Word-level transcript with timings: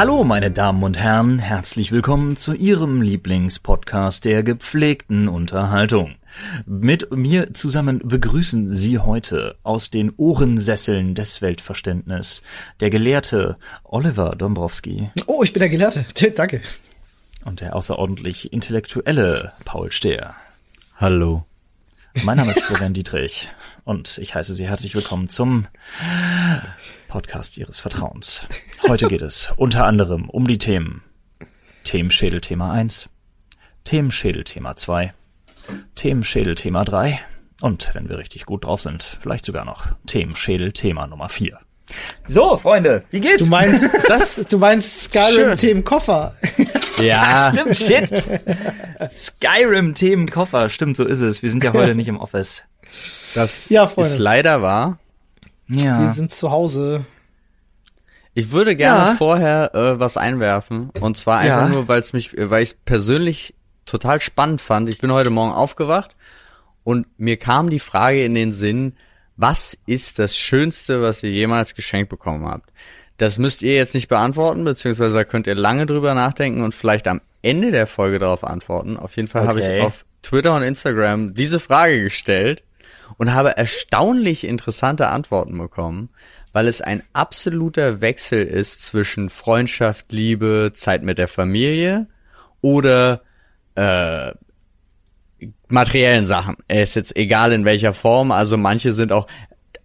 Hallo, 0.00 0.24
meine 0.24 0.50
Damen 0.50 0.82
und 0.82 0.98
Herren, 0.98 1.38
herzlich 1.38 1.92
willkommen 1.92 2.34
zu 2.34 2.54
Ihrem 2.54 3.02
Lieblingspodcast 3.02 4.24
der 4.24 4.42
gepflegten 4.42 5.28
Unterhaltung. 5.28 6.14
Mit 6.64 7.14
mir 7.14 7.52
zusammen 7.52 8.00
begrüßen 8.02 8.72
Sie 8.72 8.98
heute 8.98 9.58
aus 9.62 9.90
den 9.90 10.10
Ohrensesseln 10.16 11.14
des 11.14 11.42
Weltverständnis 11.42 12.40
der 12.80 12.88
Gelehrte 12.88 13.58
Oliver 13.84 14.36
Dombrowski. 14.36 15.10
Oh, 15.26 15.42
ich 15.42 15.52
bin 15.52 15.60
der 15.60 15.68
Gelehrte. 15.68 16.06
Danke. 16.34 16.62
Und 17.44 17.60
der 17.60 17.76
außerordentlich 17.76 18.54
intellektuelle 18.54 19.52
Paul 19.66 19.92
Stehr. 19.92 20.34
Hallo. 20.96 21.44
Mein 22.24 22.38
Name 22.38 22.52
ist 22.52 22.62
Florian 22.62 22.94
Dietrich 22.94 23.50
und 23.84 24.16
ich 24.16 24.34
heiße 24.34 24.54
Sie 24.54 24.66
herzlich 24.66 24.94
willkommen 24.94 25.28
zum 25.28 25.66
Podcast 27.10 27.58
Ihres 27.58 27.80
Vertrauens. 27.80 28.46
Heute 28.86 29.08
geht 29.08 29.20
es 29.20 29.52
unter 29.56 29.84
anderem 29.84 30.30
um 30.30 30.46
die 30.46 30.58
Themen 30.58 31.02
Themenschädel 31.82 32.40
Thema 32.40 32.70
1, 32.70 33.08
Themenschädel 33.82 34.44
Thema 34.44 34.76
2, 34.76 35.12
Themenschädel 35.96 36.54
Thema 36.54 36.84
3 36.84 37.18
und, 37.62 37.90
wenn 37.94 38.08
wir 38.08 38.18
richtig 38.18 38.46
gut 38.46 38.64
drauf 38.64 38.80
sind, 38.80 39.18
vielleicht 39.20 39.44
sogar 39.44 39.64
noch 39.64 39.88
Themenschädel 40.06 40.70
Thema 40.70 41.08
Nummer 41.08 41.28
4. 41.28 41.58
So, 42.28 42.56
Freunde, 42.56 43.02
wie 43.10 43.20
geht's? 43.20 43.42
Du 43.42 43.50
meinst, 43.50 43.92
das, 44.08 44.46
du 44.46 44.58
meinst 44.58 45.12
Skyrim-Themenkoffer. 45.12 46.34
Ja, 47.00 47.50
stimmt, 47.50 47.78
shit. 47.78 48.12
Skyrim-Themenkoffer, 49.08 50.68
stimmt, 50.68 50.98
so 50.98 51.06
ist 51.06 51.22
es. 51.22 51.40
Wir 51.40 51.48
sind 51.48 51.64
ja 51.64 51.72
heute 51.72 51.94
nicht 51.96 52.08
im 52.08 52.18
Office. 52.18 52.64
Das 53.34 53.70
ja, 53.70 53.84
ist 53.84 54.18
leider 54.18 54.60
wahr. 54.60 54.98
Ja. 55.70 56.00
Wir 56.00 56.12
sind 56.12 56.32
zu 56.32 56.50
Hause. 56.50 57.04
Ich 58.34 58.50
würde 58.52 58.76
gerne 58.76 59.10
ja. 59.10 59.14
vorher 59.14 59.74
äh, 59.74 59.98
was 59.98 60.16
einwerfen. 60.16 60.90
Und 61.00 61.16
zwar 61.16 61.38
einfach 61.38 61.68
ja. 61.68 61.68
nur, 61.68 61.88
weil 61.88 62.00
es 62.00 62.12
mich, 62.12 62.32
weil 62.36 62.62
ich 62.62 62.84
persönlich 62.84 63.54
total 63.86 64.20
spannend 64.20 64.60
fand. 64.60 64.88
Ich 64.88 64.98
bin 64.98 65.12
heute 65.12 65.30
Morgen 65.30 65.52
aufgewacht 65.52 66.16
und 66.84 67.06
mir 67.18 67.36
kam 67.36 67.70
die 67.70 67.78
Frage 67.78 68.24
in 68.24 68.34
den 68.34 68.52
Sinn, 68.52 68.94
was 69.36 69.78
ist 69.86 70.18
das 70.18 70.36
Schönste, 70.36 71.02
was 71.02 71.22
ihr 71.22 71.30
jemals 71.30 71.74
geschenkt 71.74 72.10
bekommen 72.10 72.46
habt? 72.46 72.70
Das 73.16 73.38
müsst 73.38 73.62
ihr 73.62 73.74
jetzt 73.74 73.94
nicht 73.94 74.08
beantworten, 74.08 74.64
beziehungsweise 74.64 75.14
da 75.14 75.24
könnt 75.24 75.46
ihr 75.46 75.54
lange 75.54 75.86
drüber 75.86 76.14
nachdenken 76.14 76.62
und 76.62 76.74
vielleicht 76.74 77.06
am 77.08 77.20
Ende 77.42 77.70
der 77.70 77.86
Folge 77.86 78.18
darauf 78.18 78.44
antworten. 78.44 78.96
Auf 78.96 79.16
jeden 79.16 79.28
Fall 79.28 79.42
okay. 79.42 79.48
habe 79.48 79.60
ich 79.60 79.82
auf 79.82 80.04
Twitter 80.22 80.54
und 80.54 80.62
Instagram 80.62 81.34
diese 81.34 81.60
Frage 81.60 82.02
gestellt 82.02 82.62
und 83.18 83.34
habe 83.34 83.56
erstaunlich 83.56 84.44
interessante 84.44 85.08
Antworten 85.08 85.56
bekommen, 85.58 86.10
weil 86.52 86.66
es 86.68 86.80
ein 86.80 87.02
absoluter 87.12 88.00
Wechsel 88.00 88.44
ist 88.44 88.84
zwischen 88.84 89.30
Freundschaft, 89.30 90.12
Liebe, 90.12 90.72
Zeit 90.74 91.02
mit 91.02 91.18
der 91.18 91.28
Familie 91.28 92.06
oder 92.60 93.22
äh, 93.74 94.32
materiellen 95.68 96.26
Sachen. 96.26 96.56
Ist 96.68 96.96
jetzt 96.96 97.16
egal 97.16 97.52
in 97.52 97.64
welcher 97.64 97.94
Form. 97.94 98.32
Also 98.32 98.56
manche 98.56 98.92
sind 98.92 99.12
auch 99.12 99.26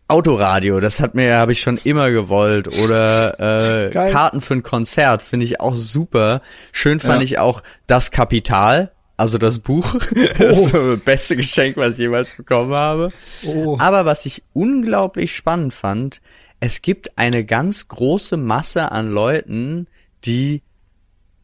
Autoradio, 0.08 0.80
das 0.80 1.00
hat 1.00 1.16
mir, 1.16 1.38
habe 1.38 1.52
ich 1.52 1.62
schon 1.62 1.80
immer 1.84 2.12
gewollt. 2.12 2.68
Oder 2.68 3.88
äh, 3.88 3.90
Karten 3.90 4.42
für 4.42 4.54
ein 4.54 4.64
Konzert, 4.64 5.24
finde 5.24 5.46
ich 5.46 5.60
auch 5.60 5.74
super. 5.74 6.42
Schön 6.72 7.00
fand 7.00 7.22
ja. 7.22 7.24
ich 7.24 7.40
auch 7.40 7.64
das 7.88 8.12
Kapital, 8.12 8.92
also 9.18 9.38
das 9.38 9.60
Buch. 9.60 9.96
Das 10.38 10.60
oh. 10.60 10.68
das 10.68 11.00
beste 11.00 11.36
Geschenk, 11.36 11.78
was 11.78 11.94
ich 11.94 12.00
jemals 12.00 12.34
bekommen 12.34 12.74
habe. 12.74 13.12
Oh. 13.46 13.78
Aber 13.80 14.06
was 14.06 14.26
ich 14.26 14.44
unglaublich 14.54 15.36
spannend 15.36 15.74
fand, 15.74 16.22
es 16.60 16.82
gibt 16.82 17.18
eine 17.18 17.46
ganz 17.46 17.88
große 17.88 18.38
Masse 18.38 18.92
an 18.92 19.12
Leuten, 19.12 19.88
die 20.26 20.62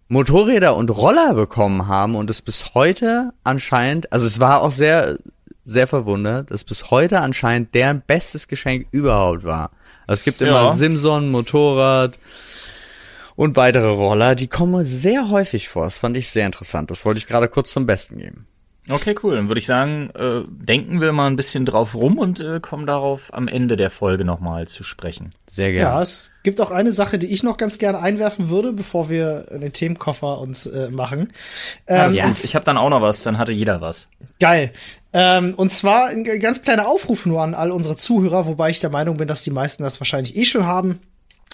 Motorräder 0.08 0.76
und 0.76 0.90
Roller 0.90 1.34
bekommen 1.34 1.88
haben 1.88 2.16
und 2.16 2.30
es 2.30 2.42
bis 2.42 2.74
heute 2.74 3.34
anscheinend, 3.44 4.12
also 4.12 4.26
es 4.26 4.40
war 4.40 4.62
auch 4.62 4.72
sehr 4.72 5.18
sehr 5.64 5.88
verwundert, 5.88 6.52
dass 6.52 6.64
bis 6.64 6.92
heute 6.92 7.22
anscheinend 7.22 7.74
deren 7.76 8.02
bestes 8.02 8.48
Geschenk 8.48 8.88
überhaupt 8.92 9.44
war. 9.44 9.72
Also 10.08 10.20
es 10.20 10.24
gibt 10.24 10.42
immer 10.42 10.66
ja. 10.66 10.74
Simson, 10.74 11.30
Motorrad 11.32 12.18
und 13.36 13.56
weitere 13.56 13.90
Roller, 13.90 14.36
die 14.36 14.48
kommen 14.48 14.86
sehr 14.86 15.30
häufig 15.30 15.70
vor. 15.70 15.84
Das 15.84 15.98
fand 15.98 16.18
ich 16.18 16.30
sehr 16.30 16.46
interessant. 16.46 16.92
Das 16.92 17.06
wollte 17.06 17.20
ich 17.20 17.28
gerade 17.28 17.48
kurz 17.48 17.72
zum 17.72 17.86
Besten 17.86 18.18
geben. 18.18 18.48
Okay, 18.90 19.16
cool. 19.22 19.36
Dann 19.36 19.48
würde 19.48 19.60
ich 19.60 19.68
sagen, 19.68 20.10
äh, 20.16 20.42
denken 20.48 21.02
wir 21.02 21.14
mal 21.14 21.28
ein 21.28 21.36
bisschen 21.36 21.66
drauf 21.66 21.94
rum 21.94 22.18
und 22.18 22.40
äh, 22.40 22.60
kommen 22.60 22.88
darauf 22.88 23.32
am 23.32 23.48
Ende 23.48 23.78
der 23.78 23.92
Folge 23.92 24.26
nochmal 24.26 24.68
zu 24.68 24.84
sprechen. 24.84 25.30
Sehr 25.46 25.72
gerne. 25.72 25.96
Ja, 25.96 26.02
es 26.02 26.32
gibt 26.42 26.60
auch 26.60 26.72
eine 26.72 26.92
Sache, 26.92 27.20
die 27.20 27.28
ich 27.28 27.44
noch 27.44 27.58
ganz 27.58 27.78
gerne 27.78 28.00
einwerfen 28.00 28.50
würde, 28.50 28.74
bevor 28.74 29.08
wir 29.08 29.46
den 29.52 29.72
Themenkoffer 29.72 30.40
uns 30.40 30.66
äh, 30.66 30.90
machen. 30.90 31.32
Ähm, 31.86 32.12
ja, 32.12 32.30
ich 32.30 32.56
habe 32.56 32.66
dann 32.66 32.78
auch 32.78 32.90
noch 32.90 33.02
was, 33.04 33.22
dann 33.22 33.38
hatte 33.38 33.52
jeder 33.52 33.82
was. 33.82 34.08
Geil. 34.40 34.74
Ähm, 35.14 35.54
und 35.56 35.72
zwar 35.72 36.08
ein 36.08 36.24
ganz 36.24 36.64
kleiner 36.64 36.88
Aufruf 36.88 37.28
nur 37.28 37.42
an 37.42 37.54
all 37.54 37.72
unsere 37.72 37.98
Zuhörer, 37.98 38.48
wobei 38.48 38.72
ich 38.72 38.80
der 38.80 38.90
Meinung 38.90 39.18
bin, 39.18 39.28
dass 39.28 39.44
die 39.44 39.52
meisten 39.52 39.84
das 39.84 40.00
wahrscheinlich 40.00 40.36
eh 40.36 40.46
schon 40.46 40.66
haben. 40.66 41.00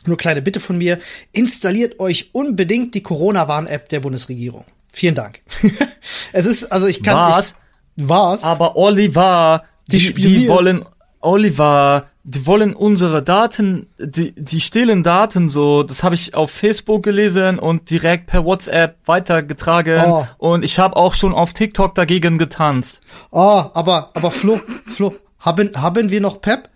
Nur 0.07 0.17
kleine 0.17 0.41
Bitte 0.41 0.59
von 0.59 0.77
mir, 0.77 0.99
installiert 1.31 1.99
euch 1.99 2.29
unbedingt 2.33 2.95
die 2.95 3.03
Corona-Warn-App 3.03 3.89
der 3.89 3.99
Bundesregierung. 3.99 4.65
Vielen 4.91 5.15
Dank. 5.15 5.41
es 6.33 6.45
ist, 6.45 6.71
also 6.71 6.87
ich 6.87 7.03
kann. 7.03 7.15
Was? 7.15 7.55
Ich, 7.95 8.07
was? 8.09 8.43
Aber 8.43 8.75
Oliver, 8.75 9.63
die, 9.91 9.99
die, 9.99 10.13
die 10.13 10.47
wollen, 10.47 10.85
Oliver, 11.19 12.07
die 12.23 12.45
wollen 12.45 12.73
unsere 12.73 13.23
Daten, 13.23 13.87
die, 13.99 14.33
die 14.33 14.59
stehlen 14.59 15.01
Daten 15.01 15.49
so, 15.49 15.83
das 15.83 16.03
habe 16.03 16.15
ich 16.15 16.35
auf 16.35 16.51
Facebook 16.51 17.03
gelesen 17.03 17.57
und 17.57 17.89
direkt 17.89 18.27
per 18.27 18.43
WhatsApp 18.43 18.97
weitergetragen 19.05 20.03
oh. 20.05 20.25
und 20.37 20.63
ich 20.63 20.77
habe 20.77 20.97
auch 20.97 21.13
schon 21.13 21.33
auf 21.33 21.53
TikTok 21.53 21.95
dagegen 21.95 22.37
getanzt. 22.37 23.01
Oh, 23.31 23.63
aber, 23.73 24.11
aber 24.13 24.29
Flo, 24.29 24.59
Flo, 24.87 25.15
haben, 25.39 25.71
haben 25.75 26.09
wir 26.09 26.21
noch 26.21 26.41
Pep? 26.41 26.69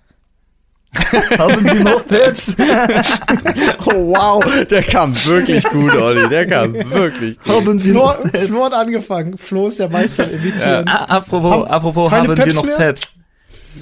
Haben 1.38 1.64
wir 1.64 1.76
noch 1.76 2.06
Peps? 2.06 2.56
oh 3.86 4.12
wow, 4.12 4.66
der 4.66 4.84
kam 4.84 5.16
wirklich 5.26 5.64
gut, 5.66 5.96
Olli. 5.96 6.28
Der 6.28 6.46
kam 6.46 6.74
wirklich 6.74 7.40
gut. 7.40 7.54
Haben 7.54 7.82
wir 7.82 7.92
Flo, 7.94 8.06
noch 8.06 8.24
Peps? 8.24 8.48
Flo 8.48 8.66
hat 8.66 8.74
angefangen. 8.74 9.38
Flo 9.38 9.68
ist 9.68 9.80
der 9.80 9.90
Meister 9.90 10.30
im 10.30 10.40
Imitieren. 10.40 10.86
Ja. 10.86 11.06
apropos, 11.06 11.52
haben, 11.52 11.64
apropos 11.66 12.12
haben 12.12 12.36
Peps 12.36 12.46
wir 12.46 12.54
noch 12.56 12.66
mehr? 12.66 12.78
Peps? 12.78 13.12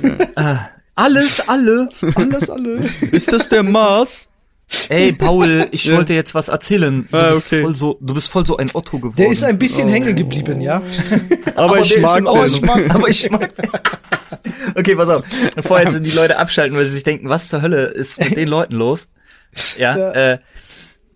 äh, 0.36 0.56
alles, 0.94 1.50
alle. 1.50 1.90
Alles, 2.16 2.50
alle. 2.50 2.80
Ist 3.12 3.32
das 3.32 3.50
der 3.50 3.64
Mars? 3.64 4.30
Ey, 4.90 5.14
Paul, 5.14 5.68
ich 5.72 5.86
ja. 5.86 5.98
wollte 5.98 6.14
jetzt 6.14 6.36
was 6.36 6.48
erzählen. 6.48 7.08
Du, 7.10 7.18
ah, 7.18 7.32
bist 7.32 7.48
voll 7.48 7.76
so, 7.76 7.98
du 8.02 8.14
bist 8.14 8.30
voll 8.30 8.46
so 8.46 8.58
ein 8.58 8.70
Otto 8.74 8.98
geworden. 8.98 9.16
Der 9.18 9.30
ist 9.30 9.44
ein 9.44 9.58
bisschen 9.58 9.88
oh. 9.90 9.92
hängen 9.92 10.16
geblieben, 10.16 10.62
ja. 10.62 10.82
Aber, 11.56 11.76
aber 11.76 11.80
ich 11.80 12.00
mag 12.00 12.24
den. 12.24 12.46
Ich 12.46 12.62
mag, 12.62 12.96
aber 12.96 13.10
ich 13.10 13.30
mag 13.32 13.52
Okay, 14.76 14.96
pass 14.96 15.10
auf. 15.10 15.26
Vorher 15.62 15.92
sind 15.92 16.06
die 16.06 16.12
Leute 16.12 16.38
abschalten, 16.38 16.78
weil 16.78 16.86
sie 16.86 16.92
sich 16.92 17.04
denken, 17.04 17.30
was 17.30 17.50
zur 17.50 17.62
Hölle 17.62 17.86
ist 17.86 18.20
mit 18.20 18.38
den 18.38 18.48
Leuten 18.48 18.76
los? 18.76 19.10
Ja, 19.78 19.98
ja. 19.98 20.12
Äh, 20.12 20.40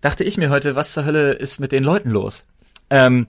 dachte 0.00 0.24
ich 0.24 0.36
mir 0.36 0.50
heute, 0.50 0.74
was 0.74 0.92
zur 0.92 1.04
Hölle 1.04 1.32
ist 1.32 1.60
mit 1.60 1.72
den 1.72 1.84
Leuten 1.84 2.10
los? 2.10 2.46
Ähm, 2.90 3.28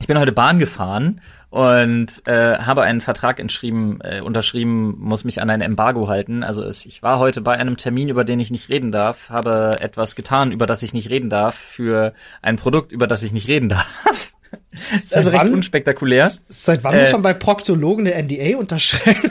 ich 0.00 0.06
bin 0.06 0.18
heute 0.18 0.32
Bahn 0.32 0.58
gefahren 0.58 1.20
und 1.50 2.26
äh, 2.26 2.58
habe 2.58 2.82
einen 2.82 3.02
Vertrag 3.02 3.38
entschrieben, 3.38 4.00
äh, 4.02 4.20
unterschrieben, 4.20 4.96
muss 4.98 5.24
mich 5.24 5.42
an 5.42 5.50
ein 5.50 5.60
Embargo 5.60 6.08
halten. 6.08 6.42
Also 6.42 6.64
es, 6.64 6.86
ich 6.86 7.02
war 7.02 7.18
heute 7.18 7.42
bei 7.42 7.56
einem 7.56 7.76
Termin, 7.76 8.08
über 8.08 8.24
den 8.24 8.40
ich 8.40 8.50
nicht 8.50 8.70
reden 8.70 8.92
darf, 8.92 9.28
habe 9.28 9.76
etwas 9.80 10.16
getan, 10.16 10.52
über 10.52 10.66
das 10.66 10.82
ich 10.82 10.94
nicht 10.94 11.10
reden 11.10 11.28
darf, 11.28 11.54
für 11.54 12.14
ein 12.40 12.56
Produkt, 12.56 12.92
über 12.92 13.06
das 13.06 13.22
ich 13.22 13.32
nicht 13.32 13.46
reden 13.46 13.68
darf. 13.70 14.32
Das 14.72 15.02
ist 15.02 15.16
also 15.16 15.30
recht 15.30 15.44
wann, 15.44 15.54
unspektakulär. 15.54 16.30
Seit 16.48 16.82
wann 16.82 16.94
äh, 16.94 17.00
muss 17.00 17.12
man 17.12 17.22
bei 17.22 17.34
Proktologen 17.34 18.06
eine 18.06 18.22
NDA 18.22 18.58
unterschreiben? 18.58 19.30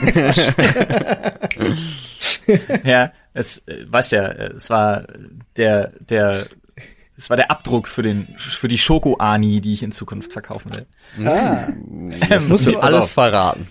ja, 2.84 3.12
es 3.34 3.68
äh, 3.68 3.86
weißt 3.88 4.12
ja, 4.14 4.28
es 4.28 4.70
war 4.70 5.08
der 5.58 5.94
der 6.00 6.46
es 7.20 7.30
war 7.30 7.36
der 7.36 7.52
Abdruck 7.52 7.90
für 7.90 8.02
den 8.02 8.28
für 8.38 8.70
die 8.70 8.78
Schoko 8.78 9.18
Ani, 9.18 9.60
die 9.60 9.74
ich 9.74 9.84
in 9.84 9.92
Zukunft 9.92 10.32
verkaufen 10.32 10.72
will. 10.74 11.28
Ah, 11.28 11.68
ähm, 12.30 12.48
muss 12.48 12.64
du 12.64 12.80
alles 12.80 13.12
verraten. 13.12 13.68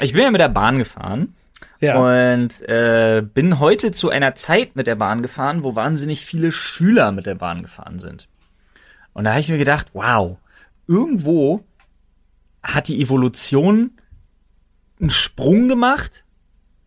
Ich 0.00 0.12
bin 0.12 0.22
ja 0.22 0.30
mit 0.30 0.40
der 0.40 0.48
Bahn 0.48 0.78
gefahren. 0.78 1.34
Ja. 1.80 1.98
Und 1.98 2.62
äh, 2.68 3.22
bin 3.22 3.58
heute 3.58 3.90
zu 3.90 4.10
einer 4.10 4.36
Zeit 4.36 4.76
mit 4.76 4.86
der 4.86 4.94
Bahn 4.94 5.22
gefahren, 5.22 5.64
wo 5.64 5.74
wahnsinnig 5.74 6.24
viele 6.24 6.52
Schüler 6.52 7.10
mit 7.10 7.26
der 7.26 7.34
Bahn 7.34 7.62
gefahren 7.62 7.98
sind. 7.98 8.28
Und 9.12 9.24
da 9.24 9.30
habe 9.30 9.40
ich 9.40 9.48
mir 9.48 9.58
gedacht, 9.58 9.88
wow, 9.92 10.38
irgendwo 10.86 11.64
hat 12.62 12.88
die 12.88 13.02
Evolution 13.02 13.90
einen 15.00 15.10
Sprung 15.10 15.68
gemacht 15.68 16.24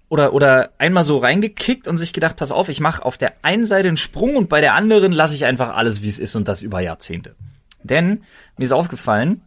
oder, 0.09 0.33
oder 0.33 0.71
einmal 0.77 1.04
so 1.04 1.18
reingekickt 1.18 1.88
und 1.88 1.98
sich 1.98 2.13
gedacht, 2.13 2.38
pass 2.38 2.51
auf, 2.51 2.69
ich 2.69 2.80
mache 2.80 3.04
auf 3.04 3.18
der 3.18 3.33
einen 3.42 3.65
Seite 3.65 3.88
einen 3.88 3.98
Sprung 3.98 4.36
und 4.36 4.50
bei 4.50 4.62
der 4.62 4.74
anderen 4.74 5.12
lasse 5.12 5.36
ich 5.36 5.45
einfach 5.45 5.75
alles, 5.75 6.01
wie 6.01 6.07
es 6.07 6.19
ist 6.19 6.36
und 6.36 6.48
das 6.48 6.62
über 6.62 6.80
Jahrzehnte. 6.80 7.36
Denn 7.83 8.24
mir 8.57 8.63
ist 8.63 8.71
aufgefallen, 8.71 9.42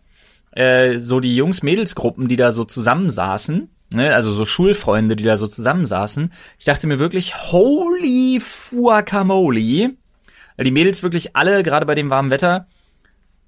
äh, 0.53 0.99
so 0.99 1.21
die 1.21 1.37
Jungs-Mädels-Gruppen, 1.37 2.29
die 2.29 2.37
da 2.37 2.53
so 2.53 2.65
zusammensaßen, 2.65 3.71
ne, 3.95 4.15
also 4.15 4.33
so 4.33 4.45
Schulfreunde, 4.45 5.17
die 5.17 5.25
da 5.25 5.37
so 5.37 5.47
zusammensaßen, 5.47 6.33
ich 6.59 6.65
dachte 6.65 6.87
mir 6.87 6.99
wirklich, 6.99 7.53
holy 7.53 8.41
guacamole, 8.71 9.95
Weil 10.57 10.65
die 10.65 10.71
Mädels 10.73 11.03
wirklich 11.03 11.37
alle, 11.37 11.63
gerade 11.63 11.87
bei 11.87 11.95
dem 11.95 12.11
warmen 12.11 12.31
Wetter, 12.31 12.67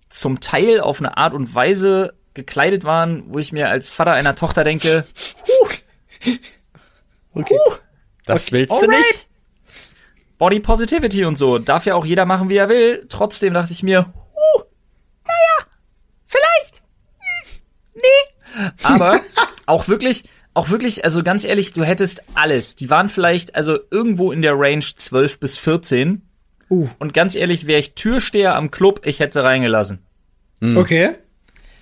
zum 0.09 0.41
Teil 0.41 0.81
auf 0.81 0.99
eine 0.99 1.17
Art 1.17 1.35
und 1.35 1.55
Weise 1.55 2.15
gekleidet 2.35 2.85
waren, 2.85 3.25
wo 3.29 3.39
ich 3.39 3.53
mir 3.53 3.69
als 3.69 3.91
Vater 3.91 4.13
einer 4.13 4.35
Tochter 4.35 4.65
denke, 4.65 5.05
huh, 5.47 6.33
okay. 7.35 7.59
Huh, 7.67 7.75
das 8.27 8.49
okay, 8.49 8.53
willst 8.53 8.73
du 8.73 8.77
alright. 8.77 8.99
nicht. 8.99 9.29
Body 10.39 10.61
Positivity 10.61 11.25
und 11.25 11.39
so. 11.39 11.59
Darf 11.59 11.87
ja 11.87 11.95
auch 11.95 12.05
jeder 12.05 12.25
machen, 12.25 12.49
wie 12.49 12.57
er 12.57 12.69
will. 12.69 13.07
Trotzdem 13.09 13.55
dachte 13.55 13.73
ich 13.73 13.83
mir, 13.83 14.13
huh, 14.35 14.63
naja, 15.25 15.69
vielleicht. 16.27 16.83
Hm, 17.19 17.61
nee. 17.95 18.73
Aber 18.83 19.21
auch 19.67 19.89
wirklich, 19.89 20.25
auch 20.55 20.71
wirklich, 20.71 21.05
also 21.05 21.23
ganz 21.23 21.45
ehrlich, 21.45 21.73
du 21.73 21.85
hättest 21.85 22.23
alles. 22.35 22.77
Die 22.77 22.91
waren 22.91 23.09
vielleicht 23.09 23.55
also 23.55 23.79
irgendwo 23.91 24.33
in 24.33 24.43
der 24.43 24.59
Range 24.59 24.85
12 24.85 25.39
bis 25.39 25.57
14. 25.59 26.23
Uh. 26.69 26.89
Und 26.99 27.15
ganz 27.15 27.35
ehrlich, 27.35 27.67
wäre 27.67 27.81
ich 27.81 27.95
Türsteher 27.95 28.57
am 28.57 28.71
Club, 28.71 29.03
ich 29.05 29.21
hätte 29.21 29.41
sie 29.41 29.45
reingelassen. 29.45 30.05
Mhm. 30.61 30.77
Okay. 30.77 31.15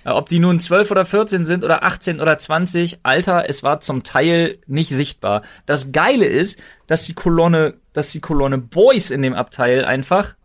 Ob 0.03 0.29
die 0.29 0.39
nun 0.39 0.59
12 0.59 0.91
oder 0.91 1.05
14 1.05 1.45
sind 1.45 1.63
oder 1.63 1.83
18 1.83 2.19
oder 2.19 2.37
20, 2.37 2.99
Alter, 3.03 3.47
es 3.47 3.63
war 3.63 3.79
zum 3.81 4.03
Teil 4.03 4.57
nicht 4.65 4.89
sichtbar. 4.89 5.43
Das 5.65 5.91
Geile 5.91 6.25
ist, 6.25 6.59
dass 6.87 7.03
die 7.05 7.13
Kolonne, 7.13 7.75
dass 7.93 8.11
die 8.11 8.19
Kolonne 8.19 8.57
Boys 8.57 9.11
in 9.11 9.21
dem 9.21 9.33
Abteil 9.33 9.85
einfach, 9.85 10.35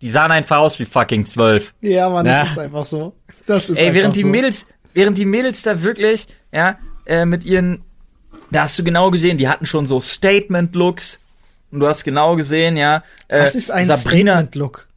die 0.00 0.10
sahen 0.10 0.32
einfach 0.32 0.58
aus 0.58 0.78
wie 0.78 0.84
fucking 0.84 1.26
12. 1.26 1.74
Ja, 1.80 2.08
man, 2.08 2.24
das 2.24 2.50
ist 2.50 2.58
einfach 2.58 2.84
so. 2.84 3.14
Das 3.46 3.68
ist 3.68 3.78
Ey, 3.78 3.94
während 3.94 4.16
die 4.16 4.22
so. 4.22 4.28
Mädels, 4.28 4.66
während 4.94 5.18
die 5.18 5.26
Mädels 5.26 5.62
da 5.62 5.82
wirklich, 5.82 6.26
ja, 6.50 6.78
äh, 7.06 7.24
mit 7.24 7.44
ihren, 7.44 7.82
da 8.50 8.62
hast 8.62 8.78
du 8.78 8.84
genau 8.84 9.10
gesehen, 9.10 9.38
die 9.38 9.48
hatten 9.48 9.66
schon 9.66 9.86
so 9.86 10.00
Statement-Looks. 10.00 11.18
Und 11.70 11.80
du 11.80 11.86
hast 11.86 12.04
genau 12.04 12.36
gesehen, 12.36 12.76
ja. 12.76 13.02
Äh, 13.28 13.40
Was 13.40 13.54
ist 13.54 13.70
ein 13.70 13.86
Statement-Look? 13.86 14.88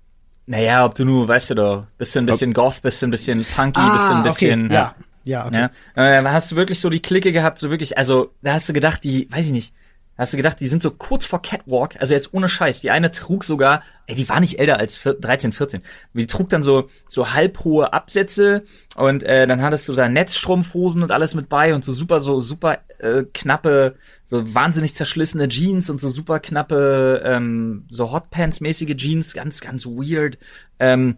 Naja, 0.48 0.86
ob 0.86 0.94
du 0.96 1.06
nur, 1.06 1.28
weißt 1.28 1.52
du 1.52 1.56
doch, 1.56 1.86
bisschen, 1.98 2.26
bisschen 2.26 2.54
Goth, 2.54 2.82
bisschen, 2.82 3.10
bisschen 3.10 3.46
Punky, 3.46 3.80
ah, 3.80 4.22
bisschen, 4.22 4.24
bisschen. 4.24 4.66
Okay. 4.66 4.74
Ja, 4.76 4.96
ja, 5.24 5.48
okay. 5.48 5.68
Ja, 5.96 6.20
äh, 6.22 6.24
hast 6.24 6.52
du 6.52 6.56
wirklich 6.56 6.80
so 6.80 6.90
die 6.90 7.02
Clique 7.02 7.32
gehabt, 7.32 7.58
so 7.58 7.72
wirklich, 7.72 7.98
also, 7.98 8.32
da 8.44 8.54
hast 8.54 8.70
du 8.70 8.74
gedacht, 8.74 9.04
die, 9.04 9.28
weiß 9.32 9.48
ich 9.48 9.52
nicht, 9.52 9.74
Hast 10.18 10.32
du 10.32 10.38
gedacht, 10.38 10.60
die 10.62 10.68
sind 10.68 10.82
so 10.82 10.92
kurz 10.92 11.26
vor 11.26 11.42
Catwalk, 11.42 12.00
also 12.00 12.14
jetzt 12.14 12.34
ohne 12.34 12.48
Scheiß. 12.48 12.80
Die 12.80 12.90
eine 12.90 13.12
trug 13.12 13.44
sogar, 13.44 13.84
ey, 14.08 14.16
die 14.16 14.30
war 14.30 14.40
nicht 14.40 14.60
älter 14.60 14.78
als 14.78 15.02
13, 15.04 15.52
14. 15.52 15.82
Die 16.14 16.26
trug 16.26 16.50
dann 16.50 16.64
so 16.64 16.90
so 17.10 17.34
halbhohe 17.34 17.92
Absätze 17.92 18.64
und 18.96 19.24
äh, 19.24 19.46
dann 19.46 19.62
hattest 19.62 19.90
du 19.90 19.94
da 19.94 20.08
Netzstrumpfhosen 20.08 21.04
und 21.04 21.12
alles 21.12 21.36
mit 21.36 21.50
bei 21.50 21.76
und 21.76 21.84
so 21.84 21.92
super 21.92 22.22
so 22.22 22.40
super 22.40 22.80
äh, 23.00 23.24
knappe, 23.34 23.96
so 24.24 24.56
wahnsinnig 24.56 24.96
zerschlissene 24.96 25.50
Jeans 25.50 25.90
und 25.90 26.00
so 26.00 26.08
super 26.08 26.40
knappe 26.40 27.22
ähm, 27.26 27.86
so 27.90 28.14
Hotpants 28.14 28.62
mäßige 28.62 28.96
Jeans, 28.96 29.34
ganz 29.34 29.60
ganz 29.60 29.86
weird. 29.86 30.38
Ähm, 30.80 31.18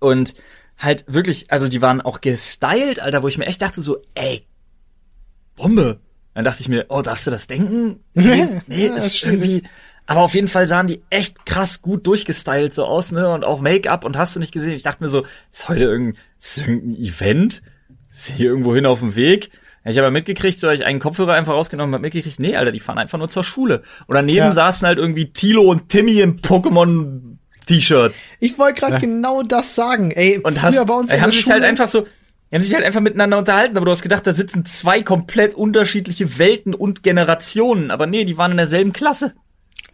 und 0.00 0.34
halt 0.76 1.04
wirklich, 1.08 1.50
also 1.50 1.68
die 1.68 1.80
waren 1.80 2.02
auch 2.02 2.20
gestylt, 2.20 3.00
Alter, 3.00 3.22
wo 3.22 3.28
ich 3.28 3.38
mir 3.38 3.46
echt 3.46 3.62
dachte 3.62 3.80
so, 3.80 4.02
ey, 4.14 4.46
Bombe 5.56 6.00
dann 6.34 6.44
dachte 6.44 6.60
ich 6.60 6.68
mir, 6.68 6.86
oh, 6.88 7.02
darfst 7.02 7.26
du 7.26 7.30
das 7.30 7.46
denken? 7.46 8.00
Nee, 8.14 8.60
nee 8.66 8.86
ja, 8.86 8.94
ist 8.94 9.24
irgendwie. 9.24 9.62
Aber 10.06 10.22
auf 10.22 10.34
jeden 10.34 10.48
Fall 10.48 10.66
sahen 10.66 10.88
die 10.88 11.02
echt 11.10 11.46
krass 11.46 11.82
gut 11.82 12.06
durchgestylt 12.06 12.74
so 12.74 12.84
aus, 12.84 13.12
ne? 13.12 13.28
Und 13.30 13.44
auch 13.44 13.60
Make-up 13.60 14.04
und 14.04 14.16
hast 14.16 14.34
du 14.34 14.40
nicht 14.40 14.52
gesehen. 14.52 14.72
Ich 14.72 14.82
dachte 14.82 15.02
mir 15.02 15.08
so, 15.08 15.24
ist 15.50 15.68
heute 15.68 15.84
irgendein, 15.84 16.20
ist 16.38 16.58
irgendein 16.58 16.96
Event? 16.96 17.62
Ist 18.10 18.28
hier 18.28 18.50
irgendwo 18.50 18.74
hin 18.74 18.86
auf 18.86 18.98
dem 18.98 19.14
Weg? 19.14 19.50
Ich 19.84 19.96
habe 19.98 20.10
mitgekriegt, 20.10 20.58
so 20.60 20.68
ich 20.68 20.84
einen 20.84 20.98
Kopfhörer 20.98 21.34
einfach 21.34 21.54
rausgenommen 21.54 21.94
habe 21.94 22.02
mitgekriegt, 22.02 22.38
nee, 22.38 22.54
Alter, 22.54 22.70
die 22.70 22.80
fahren 22.80 22.98
einfach 22.98 23.18
nur 23.18 23.28
zur 23.28 23.44
Schule. 23.44 23.82
Und 24.06 24.14
daneben 24.14 24.38
ja. 24.38 24.52
saßen 24.52 24.86
halt 24.86 24.98
irgendwie 24.98 25.32
Tilo 25.32 25.62
und 25.62 25.88
Timmy 25.88 26.20
im 26.20 26.40
Pokémon 26.40 27.36
T-Shirt. 27.66 28.12
Ich 28.40 28.58
wollte 28.58 28.80
gerade 28.80 28.94
ja. 28.94 28.98
genau 28.98 29.42
das 29.42 29.74
sagen. 29.74 30.10
Ey, 30.10 30.38
und 30.38 30.60
hast, 30.60 30.84
bei 30.86 30.94
uns 30.94 31.10
ey, 31.10 31.20
haben 31.20 31.32
sich 31.32 31.48
halt 31.48 31.62
einfach 31.62 31.88
so, 31.88 32.06
die 32.50 32.56
haben 32.56 32.62
sich 32.62 32.74
halt 32.74 32.84
einfach 32.84 33.00
miteinander 33.00 33.38
unterhalten, 33.38 33.76
aber 33.76 33.86
du 33.86 33.92
hast 33.92 34.02
gedacht, 34.02 34.26
da 34.26 34.32
sitzen 34.32 34.64
zwei 34.64 35.02
komplett 35.02 35.54
unterschiedliche 35.54 36.38
Welten 36.38 36.74
und 36.74 37.04
Generationen. 37.04 37.92
Aber 37.92 38.06
nee, 38.06 38.24
die 38.24 38.36
waren 38.36 38.50
in 38.50 38.56
derselben 38.56 38.92
Klasse. 38.92 39.34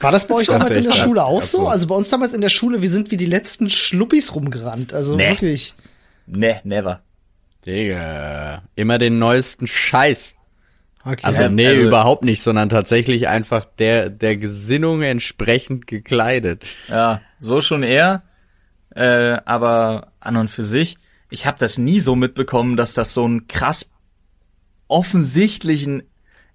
War 0.01 0.13
das 0.13 0.27
bei 0.27 0.37
euch 0.37 0.47
damals 0.47 0.75
in 0.75 0.85
der 0.85 0.93
Schule 0.93 1.25
auch 1.25 1.43
so? 1.43 1.69
Also 1.69 1.87
bei 1.87 1.95
uns 1.95 2.09
damals 2.09 2.33
in 2.33 2.41
der 2.41 2.49
Schule, 2.49 2.81
wir 2.81 2.89
sind 2.89 3.11
wie 3.11 3.17
die 3.17 3.27
letzten 3.27 3.69
Schluppis 3.69 4.35
rumgerannt. 4.35 4.95
Also 4.95 5.17
nee. 5.17 5.31
wirklich. 5.31 5.75
Nee, 6.27 6.57
never. 6.65 7.01
Digga, 7.67 8.63
immer 8.75 8.99
den 8.99 9.19
neuesten 9.19 9.67
Scheiß. 9.67 10.39
Okay. 11.05 11.21
Also 11.23 11.49
nee, 11.49 11.69
also, 11.69 11.85
überhaupt 11.85 12.25
nicht, 12.25 12.43
sondern 12.43 12.69
tatsächlich 12.69 13.29
einfach 13.29 13.65
der 13.65 14.11
der 14.11 14.37
Gesinnung 14.37 15.03
entsprechend 15.03 15.87
gekleidet. 15.87 16.65
Ja, 16.89 17.21
so 17.39 17.61
schon 17.61 17.83
eher. 17.83 18.23
Äh, 18.95 19.39
aber 19.45 20.13
an 20.21 20.37
und 20.37 20.51
für 20.51 20.65
sich 20.65 20.97
ich 21.37 21.45
habe 21.45 21.59
das 21.59 21.77
nie 21.77 22.01
so 22.01 22.17
mitbekommen, 22.17 22.79
dass 22.79 22.95
das 22.95 23.13
so 23.13 23.27
einen 23.27 23.47
krass 23.47 23.91
offensichtlichen, 24.89 26.03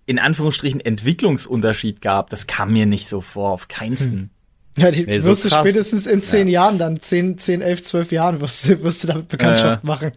in 0.08 0.18
Anführungsstrichen, 0.18 0.82
Entwicklungsunterschied 0.82 2.02
gab. 2.02 2.32
Das 2.32 2.48
kam 2.48 2.74
mir 2.74 2.88
nicht 2.88 3.08
so 3.08 3.22
vor, 3.22 3.52
auf 3.52 3.68
keinsten. 3.68 4.14
Hm. 4.14 4.30
Ja, 4.78 4.90
die 4.90 5.06
nee, 5.06 5.22
wirst 5.22 5.44
so 5.44 5.50
du 5.50 5.56
spätestens 5.56 6.08
in 6.08 6.24
zehn 6.24 6.48
ja. 6.48 6.64
Jahren, 6.64 6.80
dann 6.80 7.00
zehn, 7.00 7.38
zehn, 7.38 7.62
elf, 7.62 7.84
zwölf 7.84 8.12
Jahren 8.12 8.42
wirst 8.42 8.68
du, 8.68 8.82
wirst 8.82 9.04
du 9.04 9.08
damit 9.08 9.28
Bekanntschaft 9.28 9.84
äh. 9.84 9.86
machen. 9.86 10.12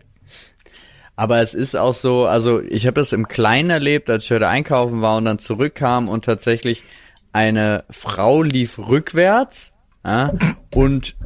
Aber 1.15 1.43
es 1.43 1.53
ist 1.53 1.77
auch 1.77 1.93
so, 1.93 2.25
also 2.25 2.63
ich 2.63 2.87
habe 2.87 2.95
das 2.95 3.13
im 3.13 3.29
Kleinen 3.29 3.69
erlebt, 3.69 4.09
als 4.09 4.25
ich 4.25 4.31
heute 4.31 4.49
einkaufen 4.49 5.03
war 5.03 5.19
und 5.19 5.27
dann 5.27 5.39
zurückkam 5.39 6.09
und 6.09 6.25
tatsächlich 6.25 6.85
eine 7.35 7.85
Frau 7.91 8.43
lief 8.43 8.79
rückwärts 8.79 9.75
ja, 10.05 10.33
und 10.75 11.17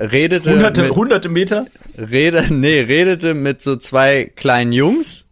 redete 0.00 0.50
hunderte, 0.50 0.82
mit, 0.82 0.94
hunderte 0.94 1.28
Meter? 1.28 1.66
Rede, 1.96 2.46
nee 2.52 2.80
redete 2.80 3.34
mit 3.34 3.62
so 3.62 3.76
zwei 3.76 4.30
kleinen 4.34 4.72
Jungs. 4.72 5.24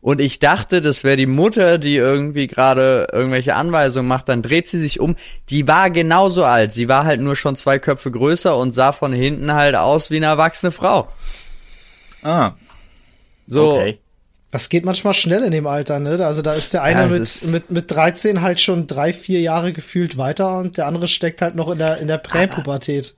Und 0.00 0.20
ich 0.20 0.38
dachte 0.38 0.82
das 0.82 1.02
wäre 1.02 1.16
die 1.16 1.26
Mutter 1.26 1.78
die 1.78 1.96
irgendwie 1.96 2.46
gerade 2.46 3.06
irgendwelche 3.10 3.54
Anweisungen 3.54 4.06
macht. 4.06 4.28
Dann 4.28 4.42
dreht 4.42 4.68
sie 4.68 4.78
sich 4.78 5.00
um. 5.00 5.16
Die 5.48 5.66
war 5.66 5.90
genauso 5.90 6.44
alt. 6.44 6.72
Sie 6.72 6.88
war 6.88 7.04
halt 7.04 7.22
nur 7.22 7.36
schon 7.36 7.56
zwei 7.56 7.78
Köpfe 7.78 8.10
größer 8.10 8.56
und 8.56 8.72
sah 8.72 8.92
von 8.92 9.12
hinten 9.12 9.54
halt 9.54 9.76
aus 9.76 10.10
wie 10.10 10.16
eine 10.16 10.26
erwachsene 10.26 10.72
Frau. 10.72 11.08
Ah. 12.22 12.52
So. 13.46 13.76
Okay. 13.76 13.98
Das 14.50 14.68
geht 14.68 14.84
manchmal 14.84 15.14
schnell 15.14 15.42
in 15.42 15.50
dem 15.50 15.66
Alter, 15.66 15.98
ne? 15.98 16.24
Also 16.24 16.40
da 16.40 16.52
ist 16.52 16.74
der 16.74 16.82
eine 16.82 17.00
ja, 17.00 17.06
mit, 17.06 17.46
mit, 17.50 17.70
mit 17.70 17.90
13 17.90 18.40
halt 18.40 18.60
schon 18.60 18.86
drei, 18.86 19.12
vier 19.12 19.40
Jahre 19.40 19.72
gefühlt 19.72 20.16
weiter 20.16 20.58
und 20.58 20.76
der 20.76 20.86
andere 20.86 21.08
steckt 21.08 21.42
halt 21.42 21.56
noch 21.56 21.72
in 21.72 21.78
der, 21.78 21.96
in 21.96 22.06
der 22.06 22.18
Präpubertät. 22.18 23.16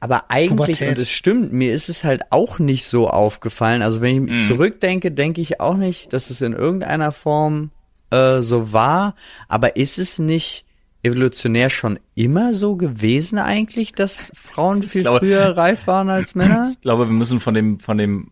Aber, 0.00 0.30
eigentlich, 0.30 0.78
Pubertät. 0.78 0.88
und 0.90 0.98
es 0.98 1.10
stimmt, 1.10 1.52
mir 1.52 1.72
ist 1.72 1.88
es 1.88 2.04
halt 2.04 2.22
auch 2.30 2.58
nicht 2.58 2.84
so 2.84 3.08
aufgefallen. 3.08 3.82
Also 3.82 4.00
wenn 4.00 4.26
ich 4.26 4.32
mhm. 4.32 4.38
zurückdenke, 4.48 5.10
denke 5.10 5.40
ich 5.40 5.60
auch 5.60 5.76
nicht, 5.76 6.12
dass 6.12 6.30
es 6.30 6.40
in 6.40 6.52
irgendeiner 6.52 7.12
Form 7.12 7.70
äh, 8.10 8.42
so 8.42 8.72
war. 8.72 9.14
Aber 9.48 9.76
ist 9.76 9.98
es 9.98 10.18
nicht 10.18 10.66
evolutionär 11.02 11.70
schon 11.70 11.98
immer 12.14 12.54
so 12.54 12.76
gewesen 12.76 13.38
eigentlich, 13.38 13.92
dass 13.92 14.30
Frauen 14.34 14.82
viel 14.82 15.02
glaube, 15.02 15.20
früher 15.20 15.56
reif 15.56 15.86
waren 15.86 16.10
als 16.10 16.34
Männer? 16.34 16.70
Ich 16.72 16.80
glaube, 16.80 17.08
wir 17.08 17.14
müssen 17.14 17.40
von 17.40 17.54
dem, 17.54 17.78
von 17.78 17.98
dem 17.98 18.30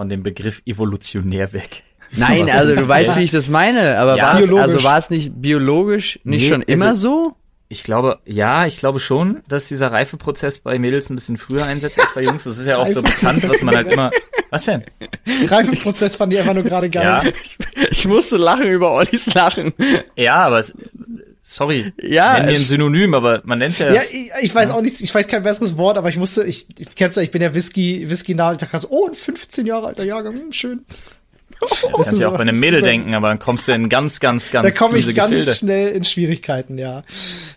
von 0.00 0.08
dem 0.08 0.22
Begriff 0.22 0.62
evolutionär 0.64 1.52
weg. 1.52 1.82
Nein, 2.16 2.48
also 2.50 2.74
du 2.74 2.88
weißt, 2.88 3.18
wie 3.18 3.22
ich 3.22 3.30
das 3.30 3.50
meine, 3.50 3.98
aber 3.98 4.16
ja, 4.16 4.32
war 4.32 4.40
es, 4.40 4.50
also 4.50 4.82
war 4.82 4.98
es 4.98 5.10
nicht 5.10 5.42
biologisch 5.42 6.18
nicht 6.24 6.44
nee, 6.44 6.48
schon 6.48 6.62
immer 6.62 6.88
also, 6.88 7.00
so? 7.00 7.36
Ich 7.72 7.84
glaube, 7.84 8.18
ja, 8.26 8.66
ich 8.66 8.78
glaube 8.78 8.98
schon, 8.98 9.42
dass 9.46 9.68
dieser 9.68 9.92
Reifeprozess 9.92 10.58
bei 10.58 10.76
Mädels 10.80 11.08
ein 11.08 11.14
bisschen 11.14 11.38
früher 11.38 11.66
einsetzt 11.66 12.00
als 12.00 12.12
bei 12.12 12.24
Jungs. 12.24 12.42
Das 12.42 12.58
ist 12.58 12.66
ja 12.66 12.78
auch 12.78 12.88
so 12.88 13.00
bekannt, 13.00 13.44
dass 13.44 13.62
man 13.62 13.76
halt 13.76 13.86
immer. 13.86 14.10
Was 14.50 14.64
denn? 14.64 14.82
Reifeprozess 15.46 16.16
fand 16.16 16.32
ich 16.32 16.40
einfach 16.40 16.54
nur 16.54 16.64
gerade 16.64 16.90
geil. 16.90 17.04
Ja. 17.04 17.22
Ich, 17.22 17.56
ich, 17.92 18.08
musste 18.08 18.38
lachen 18.38 18.66
über 18.66 18.92
Ollis 18.92 19.32
Lachen. 19.34 19.72
Ja, 20.16 20.46
aber 20.46 20.58
es, 20.58 20.74
sorry, 21.40 21.92
ja, 22.02 22.34
nennen 22.34 22.48
wir 22.48 22.56
ein 22.56 22.64
Synonym, 22.64 23.14
aber 23.14 23.40
man 23.44 23.60
nennt 23.60 23.78
ja. 23.78 23.94
Ja, 23.94 24.02
ich, 24.10 24.32
ich 24.42 24.52
weiß 24.52 24.70
ja. 24.70 24.74
auch 24.74 24.82
nicht, 24.82 25.00
ich 25.00 25.14
weiß 25.14 25.28
kein 25.28 25.44
besseres 25.44 25.76
Wort, 25.76 25.96
aber 25.96 26.08
ich 26.08 26.16
musste, 26.16 26.42
ich, 26.42 26.66
kennst 26.96 27.18
du, 27.18 27.20
ich 27.20 27.30
bin 27.30 27.40
ja 27.40 27.54
Whisky, 27.54 28.10
Whisky 28.10 28.34
nah, 28.34 28.50
ich 28.50 28.58
dachte 28.58 28.80
so, 28.80 28.88
oh, 28.90 29.06
ein 29.06 29.14
15 29.14 29.64
Jahre 29.64 29.86
alter 29.86 30.04
Jahrgang, 30.04 30.34
hm, 30.34 30.52
schön. 30.52 30.84
Das 31.60 31.92
kannst 31.94 32.12
du 32.12 32.16
ja 32.16 32.28
auch 32.28 32.32
bei 32.34 32.40
einem 32.40 32.58
Mädel 32.58 32.82
denken, 32.82 33.14
aber 33.14 33.28
dann 33.28 33.38
kommst 33.38 33.68
du 33.68 33.72
in 33.72 33.88
ganz, 33.88 34.20
ganz, 34.20 34.50
ganz 34.50 34.66
Da 34.66 34.70
komme 34.72 34.98
ich 34.98 35.14
ganz 35.14 35.30
Gefilde. 35.30 35.54
schnell 35.54 35.88
in 35.92 36.04
Schwierigkeiten, 36.04 36.78
ja. 36.78 37.02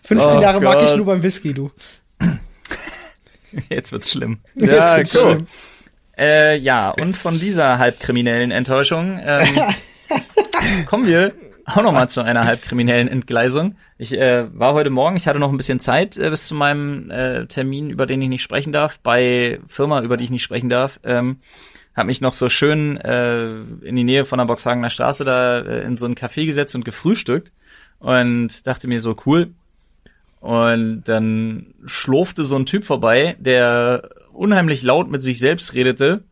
15 0.04 0.38
oh 0.38 0.42
Jahre 0.42 0.60
Gott. 0.60 0.74
mag 0.74 0.84
ich 0.88 0.96
nur 0.96 1.06
beim 1.06 1.22
Whisky, 1.22 1.54
du. 1.54 1.70
Jetzt 3.68 3.92
wird's 3.92 4.10
schlimm. 4.10 4.38
Ja, 4.54 4.96
Jetzt 4.98 5.14
wird's 5.14 5.16
cool. 5.16 5.34
schlimm. 5.34 5.46
Äh, 6.16 6.56
ja, 6.58 6.90
und 6.90 7.16
von 7.16 7.40
dieser 7.40 7.78
halbkriminellen 7.78 8.50
Enttäuschung 8.52 9.20
ähm, 9.24 9.46
kommen 10.86 11.06
wir 11.06 11.32
auch 11.66 11.82
noch 11.82 11.92
mal 11.92 12.08
zu 12.08 12.20
einer 12.20 12.44
halbkriminellen 12.44 13.08
Entgleisung. 13.08 13.76
Ich 13.98 14.12
äh, 14.12 14.46
war 14.56 14.74
heute 14.74 14.90
Morgen, 14.90 15.16
ich 15.16 15.26
hatte 15.26 15.38
noch 15.38 15.50
ein 15.50 15.56
bisschen 15.56 15.80
Zeit 15.80 16.16
äh, 16.16 16.30
bis 16.30 16.46
zu 16.46 16.54
meinem 16.54 17.10
äh, 17.10 17.46
Termin, 17.46 17.90
über 17.90 18.06
den 18.06 18.20
ich 18.22 18.28
nicht 18.28 18.42
sprechen 18.42 18.72
darf, 18.72 19.00
bei 19.00 19.60
Firma, 19.66 20.02
über 20.02 20.16
die 20.16 20.24
ich 20.24 20.30
nicht 20.30 20.42
sprechen 20.42 20.68
darf. 20.68 21.00
Ähm, 21.04 21.38
habe 21.94 22.06
mich 22.06 22.20
noch 22.20 22.32
so 22.32 22.48
schön 22.48 22.96
äh, 22.98 23.60
in 23.82 23.96
die 23.96 24.04
Nähe 24.04 24.24
von 24.24 24.38
der 24.38 24.46
Boxhagener 24.46 24.90
Straße 24.90 25.24
da 25.24 25.60
äh, 25.60 25.84
in 25.84 25.96
so 25.96 26.06
ein 26.06 26.14
Café 26.14 26.44
gesetzt 26.44 26.74
und 26.74 26.84
gefrühstückt 26.84 27.52
und 27.98 28.66
dachte 28.66 28.88
mir 28.88 29.00
so 29.00 29.16
cool. 29.26 29.52
Und 30.40 31.04
dann 31.04 31.74
schlurfte 31.86 32.44
so 32.44 32.56
ein 32.56 32.66
Typ 32.66 32.84
vorbei, 32.84 33.36
der 33.38 34.10
unheimlich 34.32 34.82
laut 34.82 35.10
mit 35.10 35.22
sich 35.22 35.38
selbst 35.38 35.74
redete. 35.74 36.24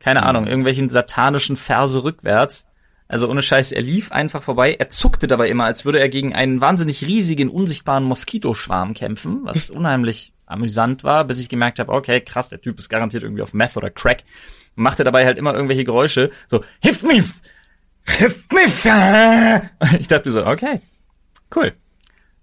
Keine 0.00 0.24
Ahnung, 0.24 0.46
irgendwelchen 0.46 0.90
satanischen 0.90 1.56
Verse 1.56 2.04
rückwärts. 2.04 2.68
Also 3.06 3.30
ohne 3.30 3.40
Scheiß, 3.40 3.72
er 3.72 3.80
lief 3.80 4.12
einfach 4.12 4.42
vorbei. 4.42 4.74
Er 4.74 4.90
zuckte 4.90 5.26
dabei 5.26 5.48
immer, 5.48 5.64
als 5.64 5.86
würde 5.86 5.98
er 5.98 6.10
gegen 6.10 6.34
einen 6.34 6.60
wahnsinnig 6.60 7.06
riesigen, 7.06 7.48
unsichtbaren 7.48 8.04
Moskitoschwarm 8.04 8.92
kämpfen, 8.92 9.40
was 9.44 9.70
unheimlich 9.70 10.34
amüsant 10.44 11.04
war, 11.04 11.24
bis 11.24 11.40
ich 11.40 11.48
gemerkt 11.48 11.78
habe, 11.78 11.92
okay, 11.92 12.20
krass, 12.20 12.50
der 12.50 12.60
Typ 12.60 12.78
ist 12.78 12.88
garantiert 12.88 13.22
irgendwie 13.22 13.42
auf 13.42 13.54
Meth 13.54 13.76
oder 13.76 13.90
Crack. 13.90 14.24
Und 14.78 14.84
machte 14.84 15.02
dabei 15.02 15.26
halt 15.26 15.38
immer 15.38 15.54
irgendwelche 15.54 15.82
Geräusche, 15.84 16.30
so, 16.46 16.64
hilf 16.80 17.02
mir, 17.02 17.24
hilf 18.06 18.46
mir. 18.52 19.70
Ich 19.98 20.06
dachte 20.06 20.30
so, 20.30 20.46
okay, 20.46 20.80
cool. 21.56 21.72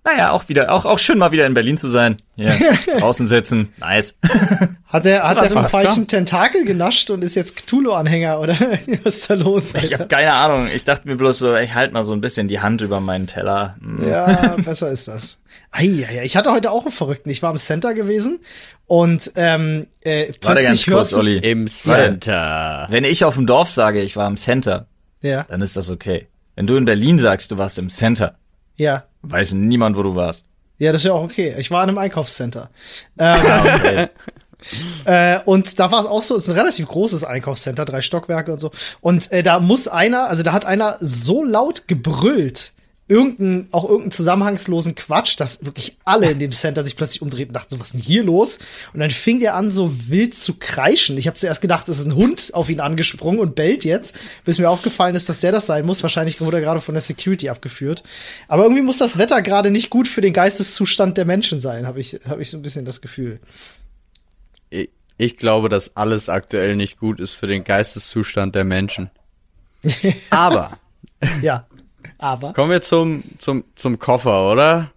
Naja, 0.06 0.32
auch 0.32 0.48
wieder, 0.50 0.72
auch, 0.72 0.86
auch 0.86 1.00
schön 1.00 1.18
mal 1.18 1.32
wieder 1.32 1.48
in 1.48 1.56
Berlin 1.56 1.80
zu 1.80 1.90
sein. 1.90 2.18
Ja, 2.36 2.54
draußen 3.00 3.26
sitzen, 3.26 3.74
nice. 3.80 4.14
Hat 4.88 5.06
er, 5.06 5.28
hat 5.28 5.42
er 5.42 5.50
vom 5.50 5.66
falschen 5.66 6.08
klar. 6.08 6.20
Tentakel 6.20 6.64
genascht 6.64 7.10
und 7.10 7.24
ist 7.24 7.36
jetzt 7.36 7.58
Cthulhu-Anhänger 7.58 8.40
oder 8.40 8.54
was 9.04 9.16
ist 9.16 9.30
da 9.30 9.34
los? 9.34 9.74
Alter? 9.74 9.88
Ich 9.88 9.94
habe 9.94 10.08
keine 10.08 10.32
Ahnung. 10.32 10.70
Ich 10.74 10.86
dachte 10.86 11.08
mir 11.08 11.18
bloß 11.18 11.40
so, 11.40 11.56
ich 11.58 11.74
halte 11.74 11.92
mal 11.94 12.04
so 12.04 12.14
ein 12.14 12.22
bisschen 12.22 12.48
die 12.48 12.62
Hand 12.62 12.80
über 12.82 13.02
meinen 13.02 13.28
Teller. 13.28 13.76
Hm. 13.82 14.08
Ja, 14.08 14.56
besser 14.64 14.92
ist 14.92 15.10
das. 15.10 15.40
Ei, 15.72 16.06
ich 16.24 16.38
hatte 16.38 16.52
heute 16.52 16.72
auch 16.72 16.84
einen 16.84 16.94
Verrückten. 16.94 17.30
Ich 17.30 17.42
war 17.42 17.52
im 17.52 17.58
Center 17.58 17.94
gewesen 17.94 18.40
und 18.86 19.34
ähm, 19.36 19.88
äh, 20.02 20.32
plötzlich 20.40 20.86
kurz, 20.86 20.98
hörst 20.98 21.14
Olli. 21.16 21.40
Im 21.40 21.68
Center. 21.68 22.88
Wenn 22.90 23.04
ich 23.04 23.26
auf 23.26 23.36
dem 23.36 23.48
Dorf 23.48 23.72
sage, 23.72 24.02
ich 24.02 24.16
war 24.16 24.28
im 24.28 24.38
Center, 24.38 24.86
ja. 25.22 25.44
dann 25.50 25.62
ist 25.62 25.76
das 25.76 25.90
okay. 25.90 26.28
Wenn 26.56 26.68
du 26.68 26.78
in 26.78 26.86
Berlin 26.86 27.18
sagst, 27.18 27.52
du 27.52 27.58
warst 27.58 27.78
im 27.80 27.90
Center, 27.90 28.38
ja. 28.78 29.04
Weiß 29.32 29.54
niemand, 29.54 29.98
wo 29.98 30.04
du 30.04 30.16
warst. 30.16 30.46
Ja, 30.78 30.92
das 30.92 31.02
ist 31.02 31.08
ja 31.08 31.14
auch 31.14 31.24
okay. 31.24 31.56
Ich 31.58 31.72
war 31.72 31.84
in 31.84 31.90
einem 31.90 31.98
Einkaufscenter. 31.98 32.70
Ähm, 33.18 33.38
okay. 33.40 34.08
äh, 35.06 35.40
und 35.46 35.80
da 35.80 35.92
war 35.92 36.02
es 36.02 36.06
auch 36.06 36.22
so, 36.22 36.36
es 36.36 36.44
ist 36.44 36.50
ein 36.50 36.58
relativ 36.58 36.88
großes 36.88 37.24
Einkaufscenter, 37.24 37.86
drei 37.86 38.02
Stockwerke 38.02 38.52
und 38.52 38.60
so. 38.60 38.72
Und 39.02 39.32
äh, 39.32 39.44
da 39.44 39.60
muss 39.60 39.88
einer, 39.88 40.30
also 40.30 40.44
da 40.44 40.54
hat 40.54 40.66
einer 40.66 40.98
so 41.00 41.44
laut 41.44 41.88
gebrüllt, 41.88 42.74
irgendeinen, 43.08 43.68
auch 43.72 43.84
irgendeinen 43.84 44.12
zusammenhangslosen 44.12 44.96
Quatsch, 44.96 45.40
dass 45.40 45.64
wirklich 45.64 45.96
alle 46.06 46.32
in 46.32 46.40
dem 46.40 46.52
Center 46.52 46.84
sich 46.84 46.96
plötzlich 46.96 47.22
umdrehten 47.22 47.50
und 47.50 47.54
dachten, 47.54 47.76
so, 47.76 47.80
was 47.80 47.88
ist 47.88 47.94
denn 47.94 48.02
hier 48.02 48.24
los? 48.24 48.58
Und 48.94 49.00
dann 49.00 49.12
fing 49.12 49.40
der 49.40 49.56
an, 49.56 49.70
so 49.70 49.92
wild 50.10 50.34
zu 50.34 50.56
kreischen. 50.56 51.18
Ich 51.18 51.28
habe 51.28 51.38
zuerst 51.38 51.62
gedacht, 51.62 51.88
es 51.88 52.00
ist 52.00 52.06
ein 52.06 52.16
Hund 52.16 52.52
auf 52.54 52.68
ihn 52.70 52.80
angesprungen 52.80 53.40
und 53.40 53.54
bellt 53.54 53.86
jetzt, 53.86 54.18
bis 54.44 54.58
mir 54.58 54.70
aufgefallen 54.70 55.16
ist, 55.16 55.30
dass 55.30 55.40
der 55.40 55.52
das 55.52 55.68
sein 55.68 55.86
muss. 55.86 56.02
Wahrscheinlich 56.02 56.42
wurde 56.42 56.58
er 56.58 56.64
gerade 56.64 56.82
von 56.82 56.96
der 56.96 57.02
Security 57.02 57.50
abgeführt. 57.50 58.04
Aber 58.48 58.64
irgendwie 58.64 58.82
muss 58.82 58.98
das 58.98 59.20
Wetter 59.20 59.44
gerade 59.44 59.70
nicht 59.70 59.92
gut 59.92 60.08
für 60.08 60.22
den 60.22 60.34
Geisteszustand 60.34 61.18
der 61.18 61.26
Menschen 61.26 61.60
sein, 61.60 61.86
habe 61.86 62.00
ich, 62.00 62.20
hab 62.28 62.40
ich 62.40 62.50
so 62.50 62.58
ein 62.58 62.64
bisschen 62.64 62.86
das 62.86 63.02
Gefühl. 63.02 63.40
Ich, 64.72 64.90
ich 65.18 65.38
glaube, 65.38 65.70
dass 65.70 65.96
alles 65.96 66.28
aktuell 66.28 66.76
nicht 66.76 66.98
gut 66.98 67.20
ist 67.20 67.34
für 67.34 67.46
den 67.46 67.64
Geisteszustand 67.64 68.56
der 68.56 68.64
Menschen. 68.64 69.12
Aber. 70.32 70.80
ja. 71.44 71.68
Aber. 72.18 72.54
Kommen 72.54 72.72
wir 72.72 72.82
zum, 72.82 73.24
zum, 73.40 73.64
zum 73.76 74.00
Koffer, 74.00 74.52
oder? 74.52 74.92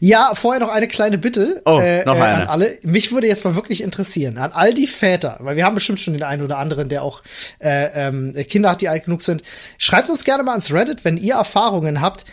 Ja, 0.00 0.34
vorher 0.34 0.60
noch 0.60 0.70
eine 0.70 0.88
kleine 0.88 1.18
Bitte 1.18 1.62
oh, 1.64 1.78
äh, 1.78 2.04
noch 2.04 2.14
eine. 2.14 2.24
Äh, 2.24 2.42
an 2.42 2.48
alle. 2.48 2.78
Mich 2.82 3.12
würde 3.12 3.26
jetzt 3.26 3.44
mal 3.44 3.54
wirklich 3.54 3.82
interessieren, 3.82 4.38
an 4.38 4.52
all 4.52 4.74
die 4.74 4.86
Väter, 4.86 5.38
weil 5.40 5.56
wir 5.56 5.64
haben 5.64 5.74
bestimmt 5.74 6.00
schon 6.00 6.14
den 6.14 6.22
einen 6.22 6.42
oder 6.42 6.58
anderen, 6.58 6.88
der 6.88 7.02
auch 7.02 7.22
äh, 7.58 8.08
ähm, 8.08 8.34
Kinder 8.48 8.70
hat, 8.70 8.80
die 8.80 8.88
alt 8.88 9.04
genug 9.04 9.22
sind. 9.22 9.42
Schreibt 9.78 10.10
uns 10.10 10.24
gerne 10.24 10.42
mal 10.42 10.52
ans 10.52 10.72
Reddit, 10.72 11.04
wenn 11.04 11.16
ihr 11.16 11.34
Erfahrungen 11.34 12.00
habt. 12.00 12.24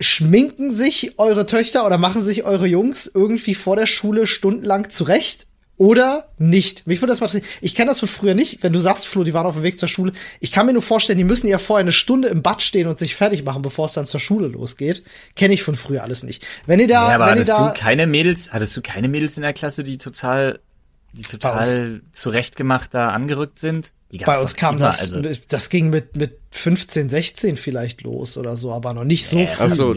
Schminken 0.00 0.72
sich 0.72 1.18
eure 1.18 1.46
Töchter 1.46 1.86
oder 1.86 1.96
machen 1.96 2.22
sich 2.22 2.44
eure 2.44 2.66
Jungs 2.66 3.10
irgendwie 3.12 3.54
vor 3.54 3.76
der 3.76 3.86
Schule 3.86 4.26
stundenlang 4.26 4.90
zurecht? 4.90 5.46
Oder 5.82 6.28
nicht. 6.38 6.86
Mich 6.86 7.00
würde 7.02 7.10
das 7.10 7.18
mal 7.18 7.26
interessieren. 7.26 7.58
Ich 7.60 7.74
kenne 7.74 7.90
das 7.90 7.98
von 7.98 8.08
früher 8.08 8.36
nicht. 8.36 8.62
Wenn 8.62 8.72
du 8.72 8.78
sagst, 8.78 9.04
Flo, 9.04 9.24
die 9.24 9.34
waren 9.34 9.46
auf 9.46 9.54
dem 9.54 9.64
Weg 9.64 9.80
zur 9.80 9.88
Schule. 9.88 10.12
Ich 10.38 10.52
kann 10.52 10.66
mir 10.66 10.72
nur 10.72 10.82
vorstellen, 10.82 11.18
die 11.18 11.24
müssen 11.24 11.48
ja 11.48 11.58
vorher 11.58 11.80
eine 11.80 11.90
Stunde 11.90 12.28
im 12.28 12.40
Bad 12.40 12.62
stehen 12.62 12.86
und 12.86 13.00
sich 13.00 13.16
fertig 13.16 13.44
machen, 13.44 13.62
bevor 13.62 13.86
es 13.86 13.92
dann 13.92 14.06
zur 14.06 14.20
Schule 14.20 14.46
losgeht. 14.46 15.02
Kenne 15.34 15.54
ich 15.54 15.64
von 15.64 15.74
früher 15.74 16.04
alles 16.04 16.22
nicht. 16.22 16.46
Wenn 16.66 16.78
ihr 16.78 16.86
da, 16.86 17.08
ja, 17.08 17.14
aber 17.16 17.24
wenn 17.24 17.32
hattest 17.32 17.48
ihr 17.48 17.54
da, 17.54 17.72
du 17.72 17.80
keine 17.80 18.06
Mädels, 18.06 18.52
hattest 18.52 18.76
du 18.76 18.80
keine 18.80 19.08
Mädels 19.08 19.36
in 19.36 19.42
der 19.42 19.54
Klasse, 19.54 19.82
die 19.82 19.98
total, 19.98 20.60
die 21.14 21.22
total 21.22 22.02
zurechtgemacht 22.12 22.94
da 22.94 23.08
angerückt 23.08 23.58
sind? 23.58 23.90
Bei 24.24 24.38
uns 24.38 24.54
kam 24.54 24.76
immer, 24.76 24.86
das, 24.86 25.00
also. 25.00 25.20
das 25.48 25.68
ging 25.68 25.90
mit, 25.90 26.14
mit 26.14 26.38
15, 26.52 27.10
16 27.10 27.56
vielleicht 27.56 28.02
los 28.02 28.36
oder 28.36 28.54
so, 28.54 28.70
aber 28.70 28.94
noch 28.94 29.04
nicht 29.04 29.26
so 29.26 29.36
nee, 29.36 29.48
viel. 29.48 29.70
So, 29.70 29.96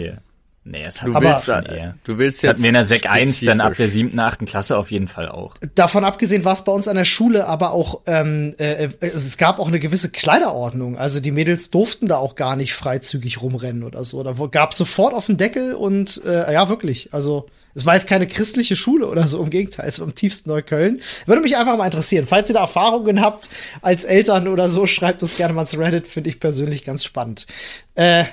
Nee, 0.68 0.82
es 0.84 1.04
hat 1.04 1.10
du 1.10 1.22
willst, 1.22 1.48
aber, 1.48 1.94
du 2.06 2.18
willst 2.18 2.42
jetzt 2.42 2.50
hatten 2.50 2.64
wir 2.64 2.70
in 2.70 2.74
der 2.74 2.86
Sek 2.86 3.08
1 3.08 3.42
dann 3.42 3.62
ab 3.62 3.76
der 3.78 3.88
siebten, 3.88 4.20
achten 4.20 4.46
Klasse 4.46 4.80
auf 4.80 4.90
jeden 4.90 5.08
Fall 5.08 5.30
auch. 5.30 5.54
Davon 5.76 6.04
abgesehen 6.04 6.44
war 6.44 6.54
es 6.54 6.64
bei 6.64 6.72
uns 6.72 6.88
an 6.88 6.96
der 6.96 7.06
Schule 7.06 7.46
aber 7.46 7.72
auch, 7.72 8.02
ähm, 8.08 8.56
äh, 8.58 8.90
es 9.00 9.38
gab 9.38 9.60
auch 9.60 9.68
eine 9.68 9.80
gewisse 9.80 10.10
Kleiderordnung. 10.10 10.98
Also 10.98 11.20
die 11.20 11.30
Mädels 11.30 11.70
durften 11.70 12.08
da 12.08 12.18
auch 12.18 12.34
gar 12.34 12.56
nicht 12.56 12.74
freizügig 12.74 13.44
rumrennen 13.44 13.84
oder 13.84 14.04
so. 14.04 14.24
Da 14.24 14.34
gab 14.48 14.74
sofort 14.74 15.14
auf 15.14 15.28
den 15.28 15.38
Deckel 15.38 15.76
und 15.76 16.24
äh, 16.26 16.52
ja, 16.52 16.68
wirklich. 16.68 17.14
Also 17.14 17.46
es 17.76 17.86
war 17.86 17.94
jetzt 17.94 18.08
keine 18.08 18.26
christliche 18.26 18.76
Schule 18.76 19.08
oder 19.08 19.28
so, 19.28 19.44
im 19.44 19.52
Gegenteil, 19.52 19.88
es 19.88 20.00
war 20.00 20.08
im 20.08 20.16
tiefsten 20.16 20.50
Neukölln. 20.50 21.00
Würde 21.28 21.44
mich 21.44 21.58
einfach 21.58 21.78
mal 21.78 21.86
interessieren. 21.86 22.26
Falls 22.26 22.50
ihr 22.50 22.56
da 22.56 22.62
Erfahrungen 22.62 23.22
habt 23.22 23.50
als 23.84 24.04
Eltern 24.04 24.48
oder 24.48 24.68
so, 24.68 24.88
schreibt 24.88 25.22
uns 25.22 25.36
gerne 25.36 25.54
mal 25.54 25.68
zu 25.68 25.78
Reddit, 25.78 26.08
finde 26.08 26.32
ich 26.32 26.40
persönlich 26.40 26.86
ganz 26.86 27.04
spannend. 27.04 27.46
Äh, 27.94 28.24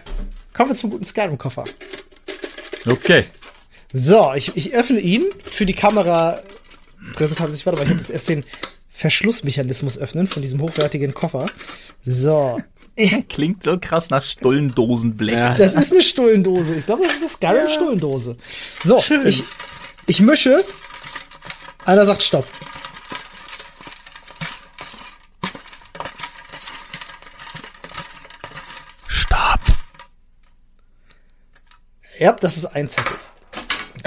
kommen 0.55 0.71
wir 0.71 0.77
zum 0.77 0.91
guten 0.91 1.05
Skyrim-Koffer. 1.05 1.65
Okay. 2.87 3.25
So, 3.93 4.33
ich, 4.35 4.57
ich 4.57 4.75
öffne 4.75 5.01
ihn 5.01 5.25
für 5.45 5.67
die 5.67 5.75
Kamera. 5.75 6.41
Präsentation. 7.15 7.67
Warte 7.67 7.85
mal, 7.85 7.91
ich 7.91 7.97
muss 7.97 8.11
erst 8.11 8.29
den 8.29 8.45
Verschlussmechanismus 8.91 9.99
öffnen 9.99 10.29
von 10.29 10.43
diesem 10.43 10.61
hochwertigen 10.61 11.13
Koffer. 11.15 11.47
So. 12.03 12.61
Klingt 13.29 13.63
so 13.63 13.79
krass 13.79 14.11
nach 14.11 14.23
Stullendosenblech. 14.23 15.35
Ja. 15.35 15.55
Das 15.57 15.75
ist 15.75 15.93
eine 15.93 16.03
Stullendose. 16.03 16.77
Ich 16.77 16.87
glaube, 16.87 17.03
das 17.03 17.13
ist 17.13 17.21
eine 17.21 17.29
Skyrim-Stullendose. 17.29 18.37
So, 18.85 19.03
ich, 19.25 19.43
ich 20.07 20.21
mische. 20.21 20.65
Einer 21.85 22.07
sagt 22.07 22.23
Stopp. 22.23 22.47
Ja, 32.23 32.31
das 32.31 32.57
ist 32.57 32.67
ein 32.67 32.89
Zettel. 32.89 33.17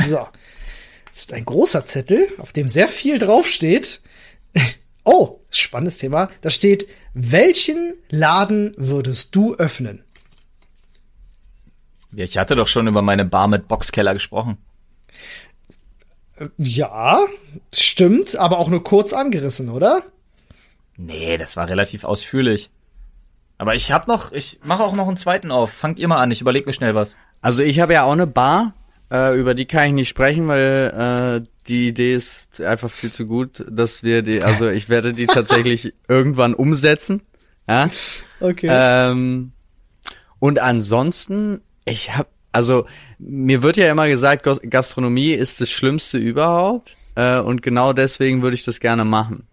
So. 0.08 0.26
Das 1.12 1.20
ist 1.20 1.34
ein 1.34 1.44
großer 1.44 1.86
Zettel, 1.86 2.26
auf 2.38 2.54
dem 2.54 2.70
sehr 2.70 2.88
viel 2.88 3.20
draufsteht. 3.20 4.02
Oh, 5.08 5.42
spannendes 5.52 5.98
Thema. 5.98 6.30
Da 6.42 6.50
steht, 6.50 6.88
welchen 7.14 7.94
Laden 8.10 8.74
würdest 8.76 9.36
du 9.36 9.54
öffnen? 9.54 10.04
Ja, 12.12 12.24
ich 12.24 12.40
hatte 12.40 12.56
doch 12.56 12.66
schon 12.66 12.88
über 12.88 13.04
meine 13.04 13.24
Bar 13.24 13.48
mit 13.48 13.68
Boxkeller 13.68 14.14
gesprochen. 14.16 14.58
Ja, 16.58 17.20
stimmt, 17.72 18.36
aber 18.36 18.58
auch 18.58 18.70
nur 18.70 18.84
kurz 18.84 19.14
angerissen, 19.14 19.70
oder? 19.70 20.02
Nee, 20.98 21.38
das 21.38 21.56
war 21.56 21.70
relativ 21.70 22.04
ausführlich. 22.04 22.72
Aber 23.60 23.76
ich 23.76 23.92
hab 23.92 24.08
noch, 24.08 24.32
ich 24.32 24.60
mache 24.64 24.84
auch 24.84 24.96
noch 24.96 25.08
einen 25.08 25.18
zweiten 25.18 25.52
auf. 25.52 25.70
Fangt 25.72 26.00
ihr 26.00 26.08
mal 26.08 26.20
an, 26.20 26.32
ich 26.32 26.42
überlege 26.42 26.66
mir 26.66 26.74
schnell 26.74 26.96
was. 26.96 27.16
Also 27.42 27.62
ich 27.62 27.80
habe 27.80 27.94
ja 27.94 28.04
auch 28.04 28.12
eine 28.12 28.28
Bar, 28.28 28.74
äh, 29.12 29.38
über 29.40 29.54
die 29.54 29.66
kann 29.66 29.88
ich 29.88 29.94
nicht 29.94 30.10
sprechen, 30.10 30.48
weil 30.48 31.42
äh, 31.44 31.48
die 31.68 31.88
Idee 31.88 32.16
ist 32.16 32.62
einfach 32.62 32.90
viel 32.90 33.12
zu 33.12 33.26
gut, 33.26 33.66
dass 33.70 34.04
wir 34.04 34.22
die, 34.22 34.42
also 34.42 34.70
ich 34.70 34.90
werde 34.90 35.14
die 35.14 35.28
tatsächlich 35.28 35.94
irgendwann 36.08 36.54
umsetzen. 36.54 37.22
Ja. 37.68 37.90
Okay. 38.40 38.68
Ähm, 38.70 39.52
und 40.40 40.60
ansonsten, 40.60 41.62
ich 41.86 42.16
habe, 42.16 42.30
also 42.52 42.86
mir 43.18 43.62
wird 43.62 43.78
ja 43.78 43.90
immer 43.92 44.08
gesagt, 44.08 44.48
Gastronomie 44.70 45.32
ist 45.32 45.62
das 45.62 45.70
Schlimmste 45.70 46.18
überhaupt. 46.18 46.96
Äh, 47.16 47.40
und 47.40 47.62
genau 47.62 47.94
deswegen 47.94 48.42
würde 48.42 48.56
ich 48.56 48.64
das 48.64 48.80
gerne 48.80 49.06
machen. 49.06 49.48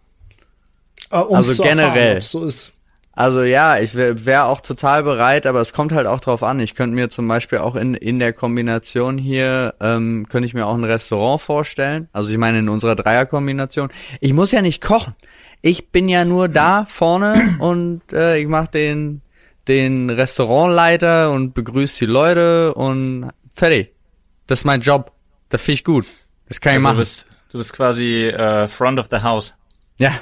Uh, 1.10 1.34
also 1.34 1.62
generell. 1.62 2.16
Erfahren, 2.16 2.22
so 2.22 2.44
ist. 2.46 2.74
Also 3.14 3.42
ja, 3.42 3.78
ich 3.78 3.94
wäre 3.94 4.24
wär 4.24 4.46
auch 4.46 4.62
total 4.62 5.02
bereit, 5.02 5.46
aber 5.46 5.60
es 5.60 5.74
kommt 5.74 5.92
halt 5.92 6.06
auch 6.06 6.20
drauf 6.20 6.42
an. 6.42 6.60
Ich 6.60 6.74
könnte 6.74 6.94
mir 6.94 7.10
zum 7.10 7.28
Beispiel 7.28 7.58
auch 7.58 7.76
in, 7.76 7.94
in 7.94 8.18
der 8.18 8.32
Kombination 8.32 9.18
hier, 9.18 9.74
ähm, 9.80 10.26
könnte 10.30 10.46
ich 10.46 10.54
mir 10.54 10.66
auch 10.66 10.74
ein 10.74 10.84
Restaurant 10.84 11.42
vorstellen. 11.42 12.08
Also 12.12 12.30
ich 12.30 12.38
meine 12.38 12.60
in 12.60 12.70
unserer 12.70 12.96
Dreierkombination. 12.96 13.90
Ich 14.20 14.32
muss 14.32 14.50
ja 14.50 14.62
nicht 14.62 14.80
kochen. 14.80 15.14
Ich 15.60 15.90
bin 15.90 16.08
ja 16.08 16.24
nur 16.24 16.48
da 16.48 16.86
vorne 16.88 17.56
und 17.60 18.00
äh, 18.12 18.38
ich 18.38 18.48
mache 18.48 18.68
den, 18.68 19.20
den 19.68 20.08
Restaurantleiter 20.08 21.32
und 21.32 21.52
begrüße 21.52 21.98
die 21.98 22.10
Leute 22.10 22.74
und 22.74 23.30
fertig. 23.52 23.92
Das 24.46 24.60
ist 24.60 24.64
mein 24.64 24.80
Job. 24.80 25.12
Das 25.50 25.60
finde 25.60 25.74
ich 25.74 25.84
gut. 25.84 26.06
Das 26.48 26.62
kann 26.62 26.72
ich 26.72 26.76
also 26.76 26.84
machen. 26.84 26.96
Du 26.96 27.00
bist, 27.00 27.26
du 27.50 27.58
bist 27.58 27.72
quasi 27.74 28.26
äh, 28.28 28.68
Front 28.68 28.98
of 28.98 29.08
the 29.10 29.18
House. 29.18 29.52
Ja, 29.98 30.12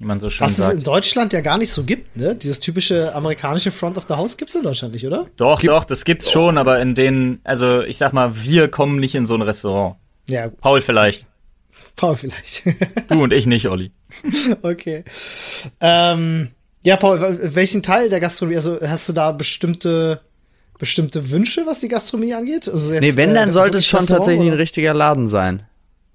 wie 0.00 0.06
man 0.06 0.18
so 0.18 0.30
schön 0.30 0.46
Was 0.46 0.56
sagt. 0.56 0.72
es 0.72 0.78
in 0.78 0.84
Deutschland 0.84 1.32
ja 1.34 1.42
gar 1.42 1.58
nicht 1.58 1.70
so 1.70 1.84
gibt, 1.84 2.16
ne? 2.16 2.34
Dieses 2.34 2.58
typische 2.58 3.14
amerikanische 3.14 3.70
Front 3.70 3.98
of 3.98 4.06
the 4.08 4.14
House 4.14 4.38
gibt's 4.38 4.54
in 4.54 4.62
Deutschland 4.62 4.94
nicht, 4.94 5.06
oder? 5.06 5.26
Doch, 5.36 5.60
Gibt 5.60 5.70
doch, 5.70 5.84
das 5.84 6.04
gibt's 6.04 6.30
schon, 6.32 6.56
aber 6.56 6.80
in 6.80 6.94
denen, 6.94 7.40
also 7.44 7.82
ich 7.82 7.98
sag 7.98 8.14
mal, 8.14 8.32
wir 8.42 8.68
kommen 8.68 8.98
nicht 8.98 9.14
in 9.14 9.26
so 9.26 9.34
ein 9.34 9.42
Restaurant. 9.42 9.96
Ja, 10.26 10.46
gut. 10.46 10.58
Paul 10.58 10.80
vielleicht. 10.80 11.26
Paul 11.96 12.16
vielleicht. 12.16 12.64
Du 13.08 13.22
und 13.22 13.32
ich 13.34 13.46
nicht, 13.46 13.68
Olli. 13.68 13.92
okay. 14.62 15.04
Ähm, 15.82 16.48
ja, 16.82 16.96
Paul, 16.96 17.38
welchen 17.54 17.82
Teil 17.82 18.08
der 18.08 18.20
Gastronomie, 18.20 18.56
also 18.56 18.78
hast 18.80 19.06
du 19.06 19.12
da 19.12 19.32
bestimmte 19.32 20.20
bestimmte 20.78 21.30
Wünsche, 21.30 21.66
was 21.66 21.80
die 21.80 21.88
Gastronomie 21.88 22.32
angeht? 22.32 22.66
Also 22.66 22.94
jetzt, 22.94 23.02
nee, 23.02 23.16
wenn, 23.16 23.34
dann 23.34 23.50
äh, 23.50 23.52
sollte 23.52 23.78
es 23.78 23.86
schon 23.86 24.06
tatsächlich 24.06 24.46
oder? 24.46 24.52
ein 24.52 24.58
richtiger 24.58 24.94
Laden 24.94 25.26
sein. 25.26 25.62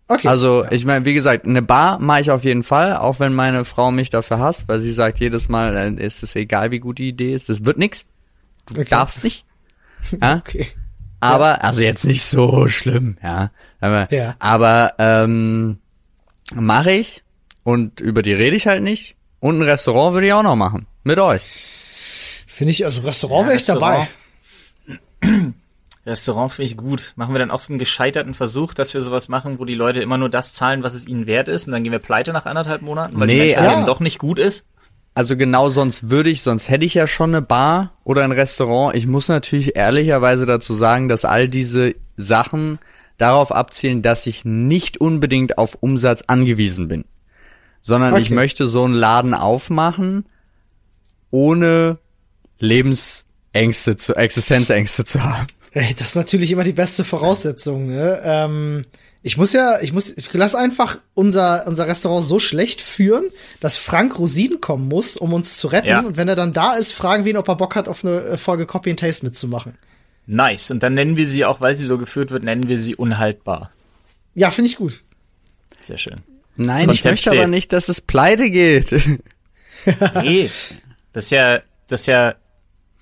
Okay. 0.07 0.27
Also, 0.27 0.63
ja. 0.63 0.71
ich 0.71 0.85
meine, 0.85 1.03
wie 1.05 1.13
gesagt, 1.13 1.45
eine 1.45 1.62
Bar 1.62 2.00
mache 2.00 2.21
ich 2.21 2.31
auf 2.31 2.43
jeden 2.43 2.63
Fall, 2.63 2.95
auch 2.95 3.19
wenn 3.19 3.33
meine 3.33 3.65
Frau 3.65 3.91
mich 3.91 4.12
dafür 4.12 4.39
hasst, 4.39 4.67
weil 4.67 4.79
sie 4.79 4.93
sagt 4.93 5.19
jedes 5.19 5.50
Mal, 5.50 5.75
äh, 5.75 6.05
ist 6.05 6.21
es 6.21 6.35
egal, 6.35 6.71
wie 6.71 6.79
gut 6.79 7.00
die 7.00 7.09
Idee 7.09 7.33
ist, 7.33 7.50
das 7.50 7.65
wird 7.65 7.77
nix. 7.77 8.05
Du 8.67 8.74
okay. 8.74 8.89
darfst 8.89 9.24
nicht. 9.24 9.45
Ja? 10.21 10.35
Okay. 10.35 10.67
Aber, 11.19 11.47
ja. 11.47 11.55
also 11.55 11.81
jetzt 11.81 12.05
nicht 12.05 12.24
so 12.24 12.67
schlimm, 12.67 13.17
ja. 13.24 13.50
Aber, 13.79 14.07
ja. 14.13 14.35
aber 14.38 14.93
ähm, 15.00 15.79
mache 16.53 16.91
ich 16.91 17.24
und 17.63 18.01
über 18.01 18.21
die 18.21 18.33
rede 18.33 18.55
ich 18.55 18.67
halt 18.67 18.83
nicht. 18.83 19.15
Und 19.39 19.57
ein 19.57 19.63
Restaurant 19.63 20.13
würde 20.13 20.27
ich 20.27 20.33
auch 20.33 20.43
noch 20.43 20.55
machen. 20.55 20.85
Mit 21.03 21.17
euch. 21.17 21.41
Finde 22.45 22.71
ich, 22.71 22.85
also 22.85 23.01
Restaurant 23.01 23.45
ja, 23.45 23.47
wäre 23.47 23.57
ich 23.57 23.65
dabei. 23.65 24.07
Restaurant 26.05 26.51
finde 26.51 26.69
ich 26.69 26.77
gut. 26.77 27.13
Machen 27.15 27.33
wir 27.33 27.39
dann 27.39 27.51
auch 27.51 27.59
so 27.59 27.74
einen 27.74 27.79
gescheiterten 27.79 28.33
Versuch, 28.33 28.74
dass 28.74 28.93
wir 28.93 29.01
sowas 29.01 29.27
machen, 29.27 29.59
wo 29.59 29.65
die 29.65 29.74
Leute 29.74 30.01
immer 30.01 30.17
nur 30.17 30.29
das 30.29 30.53
zahlen, 30.53 30.83
was 30.83 30.93
es 30.93 31.07
ihnen 31.07 31.25
wert 31.25 31.47
ist, 31.47 31.65
und 31.65 31.74
dann 31.74 31.83
gehen 31.83 31.91
wir 31.91 32.00
pleite 32.00 32.31
nach 32.31 32.45
anderthalb 32.45 32.81
Monaten, 32.83 33.19
weil 33.19 33.27
nee, 33.27 33.47
die 33.47 33.51
ja. 33.51 33.85
doch 33.85 34.00
nicht 34.00 34.19
gut 34.19 34.38
ist? 34.38 34.65
Also 35.15 35.38
genau 35.38 35.69
sonst 35.69 36.09
würde 36.09 36.29
ich, 36.29 36.41
sonst 36.41 36.69
hätte 36.69 36.85
ich 36.85 36.93
ja 36.93 37.07
schon 37.07 37.31
eine 37.31 37.41
Bar 37.41 37.93
oder 38.03 38.24
ein 38.24 38.33
Restaurant. 38.33 38.95
Ich 38.95 39.07
muss 39.07 39.29
natürlich 39.29 39.75
ehrlicherweise 39.75 40.45
dazu 40.45 40.75
sagen, 40.75 41.07
dass 41.07 41.24
all 41.24 41.47
diese 41.47 41.95
Sachen 42.17 42.79
darauf 43.17 43.53
abzielen, 43.53 44.01
dass 44.01 44.27
ich 44.27 44.43
nicht 44.43 44.97
unbedingt 44.97 45.57
auf 45.57 45.77
Umsatz 45.79 46.24
angewiesen 46.27 46.89
bin, 46.89 47.05
sondern 47.79 48.13
okay. 48.13 48.24
ich 48.24 48.29
möchte 48.29 48.67
so 48.67 48.83
einen 48.83 48.93
Laden 48.93 49.33
aufmachen, 49.33 50.25
ohne 51.31 51.97
Lebensängste 52.59 53.95
zu, 53.95 54.15
Existenzängste 54.15 55.05
zu 55.05 55.24
haben. 55.24 55.47
Ey, 55.75 55.94
das 55.94 56.10
ist 56.10 56.15
natürlich 56.15 56.51
immer 56.51 56.63
die 56.63 56.72
beste 56.72 57.03
Voraussetzung. 57.03 57.88
Ne? 57.88 58.22
Ähm, 58.24 58.84
ich 59.22 59.36
muss 59.36 59.51
ja, 59.51 59.82
ich 59.82 59.91
muss, 59.91 60.10
ich 60.15 60.32
lass 60.32 60.55
einfach 60.55 61.00
unser, 61.13 61.67
unser 61.67 61.86
Restaurant 61.86 62.24
so 62.24 62.39
schlecht 62.39 62.79
führen, 62.79 63.25
dass 63.60 63.75
Frank 63.75 64.17
Rosin 64.17 64.62
kommen 64.62 64.88
muss, 64.88 65.17
um 65.17 65.34
uns 65.34 65.58
zu 65.58 65.67
retten. 65.67 65.89
Ja. 65.89 66.00
Und 66.00 66.15
wenn 66.15 66.29
er 66.29 66.38
dann 66.38 66.53
da 66.53 66.75
ist, 66.75 66.94
fragen 66.94 67.25
wir 67.25 67.32
ihn, 67.32 67.38
ob 67.38 67.50
er 67.50 67.58
Bock 67.58 67.75
hat, 67.75 67.89
auf 67.89 68.05
eine 68.05 68.22
äh, 68.22 68.38
Folge 68.38 68.65
Copy 68.65 68.89
and 68.89 69.01
Taste 69.01 69.25
mitzumachen. 69.25 69.77
Nice. 70.27 70.72
Und 70.72 70.82
dann 70.82 70.94
nennen 70.94 71.17
wir 71.17 71.27
sie 71.27 71.44
auch, 71.44 71.60
weil 71.60 71.75
sie 71.75 71.86
so 71.86 71.98
geführt 71.98 72.32
wird, 72.32 72.46
nennen 72.46 72.70
wir 72.70 72.79
sie 72.79 72.96
unhaltbar. 72.96 73.72
Ja, 74.34 74.51
finde 74.51 74.70
ich 74.70 74.77
gut. 74.77 75.03
Sehr 75.82 75.98
schön. 75.98 76.22
Nein, 76.55 76.86
Konzept 76.86 77.00
ich 77.00 77.05
möchte 77.05 77.29
steht. 77.32 77.39
aber 77.39 77.48
nicht, 77.50 77.74
dass 77.74 77.89
es 77.89 78.00
pleite 78.00 78.50
geht. 78.50 78.94
nee. 80.24 80.50
Das 81.12 81.25
ist 81.25 81.32
ja, 81.32 81.62
das 81.88 82.01
ist 82.01 82.08
ja 82.08 82.36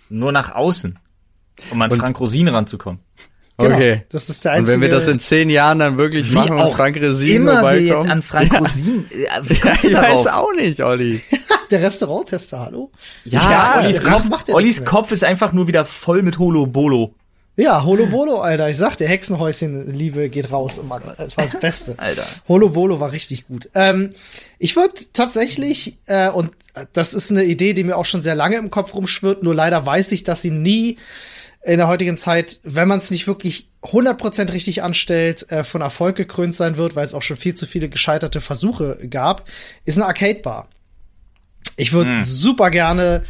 nur 0.10 0.32
nach 0.32 0.54
außen 0.54 1.00
um 1.72 1.82
an 1.82 1.92
und 1.92 2.00
Frank 2.00 2.20
Rosin 2.20 2.48
ranzukommen. 2.48 3.00
Genau, 3.58 3.76
okay. 3.76 4.04
Das 4.10 4.30
ist 4.30 4.44
der 4.46 4.54
einzige. 4.54 4.76
Und 4.76 4.82
wenn 4.82 4.90
wir 4.90 4.96
das 4.96 5.08
in 5.08 5.20
zehn 5.20 5.50
Jahren 5.50 5.80
dann 5.80 5.98
wirklich 5.98 6.32
Wie 6.32 6.36
machen 6.36 6.60
und 6.60 6.74
Frank 6.74 7.00
Rosin 7.02 7.36
immer 7.36 7.54
vorbeikommen. 7.54 7.86
Wir 7.86 7.96
jetzt 7.96 8.10
an 8.10 8.22
Frank 8.22 8.54
ja. 8.54 8.60
Rosin. 8.60 9.06
Äh, 9.12 9.42
wie 9.44 9.56
kommst 9.60 9.84
du 9.84 9.90
ich 9.90 9.96
weiß 9.96 10.28
auch 10.28 10.54
nicht, 10.56 10.82
Olli. 10.82 11.22
der 11.72 11.84
Restauranttester, 11.84 12.60
hallo? 12.60 12.92
Ja, 13.26 13.52
ja 13.52 13.82
Ollis, 13.84 14.04
Kopf, 14.04 14.50
Ollis 14.50 14.86
Kopf 14.86 15.12
ist 15.12 15.24
einfach 15.24 15.54
nur 15.54 15.68
wieder 15.68 15.86
voll 15.86 16.24
mit 16.24 16.40
Holo 16.40 16.66
Bolo. 16.66 17.14
Ja, 17.56 17.84
Holo 17.84 18.08
Bolo, 18.08 18.40
Alter. 18.40 18.70
Ich 18.70 18.78
sag, 18.78 18.96
der 18.96 19.08
Hexenhäuschen-Liebe 19.10 20.30
geht 20.30 20.52
raus. 20.52 20.82
Mann, 20.84 21.04
das 21.18 21.38
war 21.38 21.44
das 21.44 21.60
Beste. 21.60 21.94
Alter. 21.98 22.26
Holo 22.48 22.70
Bolo 22.70 23.00
war 23.00 23.12
richtig 23.12 23.46
gut. 23.48 23.70
Ähm, 23.76 24.14
ich 24.58 24.76
würde 24.76 24.96
tatsächlich, 25.14 26.00
äh, 26.08 26.32
und 26.32 26.50
das 26.94 27.14
ist 27.14 27.30
eine 27.30 27.44
Idee, 27.44 27.74
die 27.74 27.84
mir 27.84 27.98
auch 27.98 28.06
schon 28.06 28.22
sehr 28.22 28.34
lange 28.34 28.56
im 28.56 28.72
Kopf 28.72 28.96
rumschwirrt, 28.96 29.44
nur 29.44 29.54
leider 29.54 29.86
weiß 29.86 30.14
ich, 30.14 30.24
dass 30.24 30.42
sie 30.42 30.50
nie 30.50 30.98
in 31.64 31.78
der 31.78 31.88
heutigen 31.88 32.18
Zeit, 32.18 32.60
wenn 32.64 32.88
man 32.88 33.00
es 33.00 33.10
nicht 33.10 33.26
wirklich 33.26 33.70
100% 33.84 34.52
richtig 34.52 34.84
anstellt, 34.84 35.50
äh, 35.50 35.64
von 35.64 35.82
Erfolg 35.82 36.16
gekrönt 36.16 36.56
sein 36.56 36.78
wird, 36.78 36.96
weil 36.96 37.06
es 37.06 37.14
auch 37.14 37.22
schon 37.22 37.38
viel 37.38 37.56
zu 37.56 37.66
viele 37.66 37.90
gescheiterte 37.90 38.42
Versuche 38.42 39.00
gab, 39.10 39.48
ist 39.86 39.98
eine 39.98 40.06
Arcade-Bar. 40.08 40.68
Ich 41.78 41.94
würde 41.94 42.18
hm. 42.18 42.24
super 42.24 42.70
gerne 42.70 43.24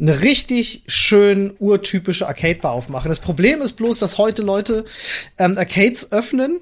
eine 0.00 0.20
richtig 0.22 0.84
schön 0.86 1.54
urtypische 1.58 2.26
Arcade-Bar 2.26 2.72
aufmachen. 2.72 3.08
Das 3.08 3.20
Problem 3.20 3.62
ist 3.62 3.72
bloß, 3.72 3.98
dass 3.98 4.18
heute 4.18 4.42
Leute 4.42 4.84
ähm, 5.38 5.56
Arcades 5.56 6.12
öffnen 6.12 6.60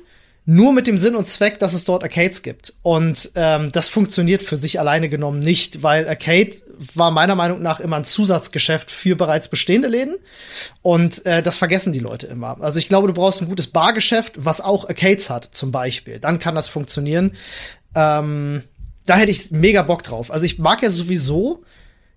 nur 0.48 0.72
mit 0.72 0.86
dem 0.86 0.96
Sinn 0.96 1.16
und 1.16 1.26
Zweck, 1.26 1.58
dass 1.58 1.74
es 1.74 1.84
dort 1.84 2.04
Arcades 2.04 2.42
gibt. 2.42 2.72
Und 2.82 3.32
ähm, 3.34 3.72
das 3.72 3.88
funktioniert 3.88 4.44
für 4.44 4.56
sich 4.56 4.78
alleine 4.78 5.08
genommen 5.08 5.40
nicht, 5.40 5.82
weil 5.82 6.08
Arcade 6.08 6.50
war 6.94 7.10
meiner 7.10 7.34
Meinung 7.34 7.60
nach 7.60 7.80
immer 7.80 7.96
ein 7.96 8.04
Zusatzgeschäft 8.04 8.90
für 8.90 9.16
bereits 9.16 9.48
bestehende 9.48 9.88
Läden. 9.88 10.16
Und 10.82 11.26
äh, 11.26 11.42
das 11.42 11.56
vergessen 11.56 11.92
die 11.92 11.98
Leute 11.98 12.28
immer. 12.28 12.60
Also 12.60 12.78
ich 12.78 12.86
glaube, 12.86 13.08
du 13.08 13.14
brauchst 13.14 13.42
ein 13.42 13.48
gutes 13.48 13.66
Bargeschäft, 13.66 14.34
was 14.36 14.60
auch 14.60 14.88
Arcades 14.88 15.30
hat, 15.30 15.46
zum 15.46 15.72
Beispiel. 15.72 16.20
Dann 16.20 16.38
kann 16.38 16.54
das 16.54 16.68
funktionieren. 16.68 17.32
Ähm, 17.96 18.62
da 19.04 19.16
hätte 19.16 19.32
ich 19.32 19.50
mega 19.50 19.82
Bock 19.82 20.04
drauf. 20.04 20.30
Also 20.30 20.46
ich 20.46 20.60
mag 20.60 20.80
ja 20.80 20.90
sowieso 20.90 21.64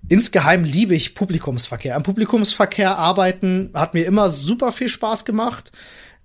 Insgeheim 0.08 0.64
liebe 0.64 0.96
ich 0.96 1.14
Publikumsverkehr. 1.14 1.96
Am 1.96 2.04
Publikumsverkehr 2.04 2.98
arbeiten 2.98 3.72
hat 3.74 3.94
mir 3.94 4.06
immer 4.06 4.30
super 4.30 4.72
viel 4.72 4.88
Spaß 4.88 5.26
gemacht. 5.26 5.72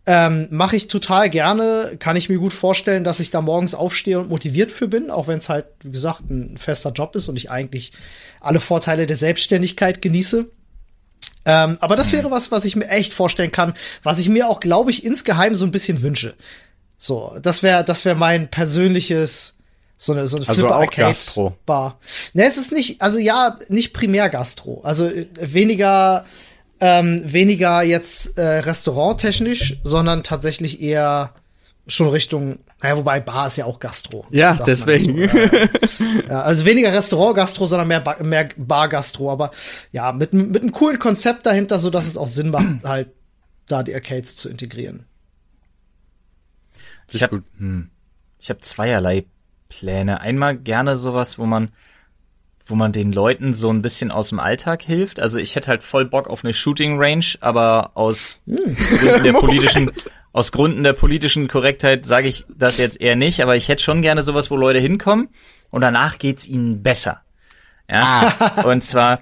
Ähm, 0.07 0.49
Mache 0.51 0.77
ich 0.77 0.89
total 0.89 1.31
gerne. 1.31 1.97
Kann 1.99 2.17
ich 2.17 2.29
mir 2.29 2.39
gut 2.39 2.53
vorstellen, 2.53 3.05
dass 3.05 3.21
ich 3.21 3.31
da 3.31 3.41
morgens 3.41 3.75
aufstehe 3.75 4.21
und 4.21 4.29
motiviert 4.29 4.71
für 4.71 4.87
bin, 4.87 5.11
auch 5.11 5.29
wenn 5.29 5.39
es 5.39 5.49
halt, 5.49 5.67
wie 5.83 5.93
gesagt, 5.93 6.29
ein 6.29 6.59
fester 6.59 6.93
Job 6.93 7.17
ist 7.17 7.29
und 7.29 7.37
ich 7.37 7.51
eigentlich 7.51 7.93
alle 8.41 8.61
Vorteile 8.61 9.07
der 9.07 9.17
Selbstständigkeit 9.17 10.03
genieße. 10.03 10.47
Ähm, 11.47 11.77
aber 11.81 11.97
das 11.97 12.13
wäre 12.13 12.31
was, 12.31 12.51
was 12.51 12.65
ich 12.65 12.77
mir 12.77 12.89
echt 12.89 13.13
vorstellen 13.15 13.53
kann, 13.53 13.75
was 14.03 14.19
ich 14.19 14.29
mir 14.29 14.49
auch, 14.49 14.61
glaube 14.61 14.91
ich, 14.91 15.05
insgeheim 15.05 15.57
so 15.57 15.65
ein 15.65 15.73
bisschen 15.73 16.03
wünsche. 16.03 16.35
So, 16.97 17.37
das 17.43 17.63
wäre, 17.63 17.85
das 17.85 18.05
wäre 18.05 18.17
mein 18.17 18.51
persönliches, 18.51 19.55
so 19.97 20.13
eine, 20.13 20.27
so 20.27 20.37
eine 20.37 20.49
also 20.49 20.61
Flipper 20.61 20.77
Arcade 20.77 21.09
Gastro. 21.09 21.57
Bar. 21.67 21.99
Ne, 22.33 22.45
es 22.45 22.57
ist 22.57 22.73
nicht, 22.73 23.03
also 23.03 23.19
ja, 23.19 23.59
nicht 23.69 23.93
primär 23.93 24.29
Gastro. 24.31 24.81
Also 24.83 25.07
äh, 25.07 25.27
weniger, 25.35 26.25
ähm, 26.85 27.23
weniger 27.25 27.83
jetzt 27.83 28.37
äh, 28.37 28.43
restauranttechnisch, 28.59 29.79
sondern 29.83 30.23
tatsächlich 30.23 30.83
eher 30.83 31.33
schon 31.87 32.11
Richtung, 32.11 32.59
naja, 32.83 32.99
wobei 32.99 33.21
Bar 33.21 33.47
ist 33.47 33.57
ja 33.57 33.65
auch 33.65 33.81
Gastro. 33.81 34.27
Ja, 34.29 34.53
deswegen. 34.67 35.27
So. 35.27 36.05
ja, 36.29 36.43
also 36.43 36.67
weniger 36.67 36.93
Restaurant-Gastro, 36.93 37.65
sondern 37.65 37.89
mehr, 37.89 38.01
ba 38.01 38.23
mehr 38.23 38.51
Bar-Gastro. 38.59 39.33
Aber 39.33 39.51
ja, 39.93 40.13
mit, 40.13 40.35
mit 40.35 40.61
einem 40.61 40.73
coolen 40.73 40.99
Konzept 40.99 41.47
dahinter, 41.47 41.79
so 41.79 41.89
dass 41.89 42.07
es 42.07 42.19
auch 42.19 42.29
Sinn 42.29 42.51
macht, 42.51 42.67
halt 42.85 43.09
da 43.67 43.83
die 43.83 43.95
Arcades 43.95 44.37
zu 44.37 44.51
integrieren. 44.51 45.07
Ich 47.11 47.23
habe 47.23 47.43
hm, 47.57 47.89
ich 48.39 48.51
hab 48.51 48.63
zweierlei 48.63 49.25
Pläne. 49.71 50.21
Einmal 50.21 50.59
gerne 50.59 50.99
sowas, 50.99 51.39
wo 51.39 51.47
man 51.47 51.71
wo 52.67 52.75
man 52.75 52.93
den 52.93 53.13
Leuten 53.13 53.53
so 53.53 53.71
ein 53.71 53.83
bisschen 53.83 54.11
aus 54.11 54.31
dem 54.31 54.41
Alltag 54.41 54.83
hilft. 54.83 55.21
Also 55.21 55.39
ich 55.39 55.55
hätte 55.55 55.69
halt 55.69 55.83
voll 55.83 56.07
Bock 56.07 56.29
auf 56.29 56.45
eine 56.45 56.55
Shooting 56.55 56.99
Range, 56.99 57.25
aber 57.41 57.93
aus 57.95 58.41
hm. 58.47 58.77
Gründen 58.77 59.23
der 59.23 59.33
politischen, 59.41 59.93
aus 60.33 60.51
Gründen 60.51 60.83
der 60.83 60.95
politischen 60.95 61.49
Korrektheit 61.49 62.07
sage 62.07 62.29
ich 62.29 62.47
das 62.49 62.79
jetzt 62.79 63.01
eher 63.01 63.17
nicht, 63.17 63.43
aber 63.43 63.57
ich 63.57 63.69
hätte 63.69 63.83
schon 63.83 64.03
gerne 64.03 64.23
sowas, 64.23 64.51
wo 64.51 64.57
Leute 64.57 64.79
hinkommen 64.79 65.29
und 65.71 65.83
danach 65.83 66.19
geht's 66.19 66.47
ihnen 66.47 66.83
besser. 66.83 67.21
Ja, 67.89 68.35
ah. 68.39 68.63
und 68.63 68.83
zwar, 68.83 69.21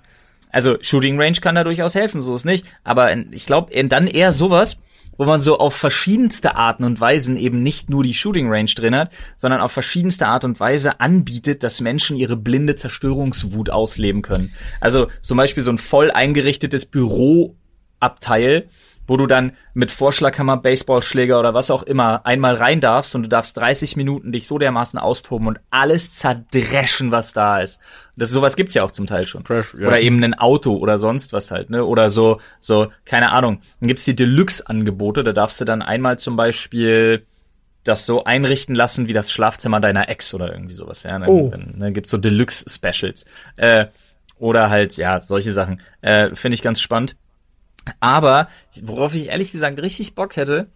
also 0.51 0.77
Shooting 0.81 1.21
Range 1.21 1.39
kann 1.41 1.57
da 1.57 1.65
durchaus 1.65 1.97
helfen, 1.97 2.21
so 2.21 2.37
ist 2.37 2.45
nicht, 2.45 2.65
aber 2.85 3.13
ich 3.33 3.47
glaube 3.47 3.73
dann 3.85 4.07
eher 4.07 4.33
sowas, 4.33 4.79
wo 5.17 5.25
man 5.25 5.41
so 5.41 5.59
auf 5.59 5.75
verschiedenste 5.75 6.57
Arten 6.57 6.85
und 6.85 7.01
Weisen 7.01 7.37
eben 7.37 7.63
nicht 7.63 7.91
nur 7.91 8.03
die 8.03 8.15
Shooting 8.15 8.49
Range 8.51 8.71
drin 8.75 8.95
hat, 8.95 9.13
sondern 9.37 9.61
auf 9.61 9.73
verschiedenste 9.73 10.27
Art 10.27 10.45
und 10.45 10.59
Weise 10.61 11.01
anbietet, 11.01 11.63
dass 11.63 11.81
Menschen 11.81 12.17
ihre 12.17 12.37
blinde 12.37 12.75
Zerstörungswut 12.75 13.71
ausleben 13.71 14.23
können. 14.23 14.53
Also 14.81 15.09
zum 15.21 15.37
Beispiel 15.37 15.63
so 15.63 15.71
ein 15.71 15.79
voll 15.79 16.11
eingerichtetes 16.11 16.87
Büroabteil, 16.87 18.69
wo 19.13 19.19
du 19.19 19.27
dann 19.27 19.53
mit 19.75 19.91
Vorschlaghammer, 19.91 20.57
Baseballschläger 20.57 21.39
oder 21.39 21.53
was 21.53 21.71
auch 21.71 21.83
immer 21.83 22.25
einmal 22.25 22.55
rein 22.55 22.81
darfst 22.81 23.15
und 23.15 23.25
du 23.25 23.29
darfst 23.29 23.59
30 23.59 23.95
Minuten 23.95 24.33
dich 24.33 24.47
so 24.47 24.57
dermaßen 24.57 24.99
austoben 24.99 25.49
und 25.49 25.61
alles 25.69 26.09
zerdreschen, 26.13 27.11
was 27.11 27.35
da 27.35 27.61
ist. 27.61 27.79
Das 28.17 28.31
sowas 28.31 28.57
gibt's 28.57 28.73
ja 28.73 28.83
auch 28.83 28.91
zum 28.91 29.05
Teil 29.05 29.27
schon. 29.27 29.45
Crash, 29.45 29.75
ja. 29.79 29.87
Oder 29.87 30.01
eben 30.01 30.25
ein 30.25 30.33
Auto 30.33 30.79
oder 30.79 30.97
sonst 30.97 31.35
was 31.35 31.51
halt, 31.51 31.69
ne? 31.69 31.85
Oder 31.85 32.09
so 32.09 32.41
so 32.59 32.91
keine 33.05 33.33
Ahnung. 33.33 33.61
Dann 33.81 33.89
gibt's 33.89 34.07
die 34.07 34.17
Deluxe 34.17 34.67
Angebote, 34.67 35.25
da 35.25 35.35
darfst 35.35 35.61
du 35.61 35.67
dann 35.67 35.83
einmal 35.83 36.19
zum 36.19 36.37
Beispiel 36.37 37.27
das 37.85 38.07
so 38.07 38.25
einrichten 38.25 38.75
lassen 38.75 39.09
wie 39.09 39.13
das 39.13 39.31
Schlafzimmer 39.31 39.81
deiner 39.81 40.09
Ex 40.09 40.33
oder 40.33 40.51
irgendwie 40.51 40.73
sowas. 40.73 41.03
Ja, 41.03 41.19
dann, 41.19 41.29
oh. 41.29 41.51
dann, 41.51 41.75
dann 41.77 41.93
gibt's 41.93 42.09
so 42.09 42.17
Deluxe-Specials. 42.17 43.27
Äh, 43.59 43.89
oder 44.39 44.71
halt, 44.71 44.97
ja, 44.97 45.21
solche 45.21 45.53
Sachen. 45.53 45.83
Äh, 46.01 46.35
Finde 46.35 46.55
ich 46.55 46.63
ganz 46.63 46.81
spannend. 46.81 47.15
Aber 48.01 48.49
worauf 48.83 49.15
ich 49.15 49.29
ehrlich 49.29 49.53
gesagt 49.53 49.81
richtig 49.81 50.15
Bock 50.15 50.37
hätte, 50.37 50.69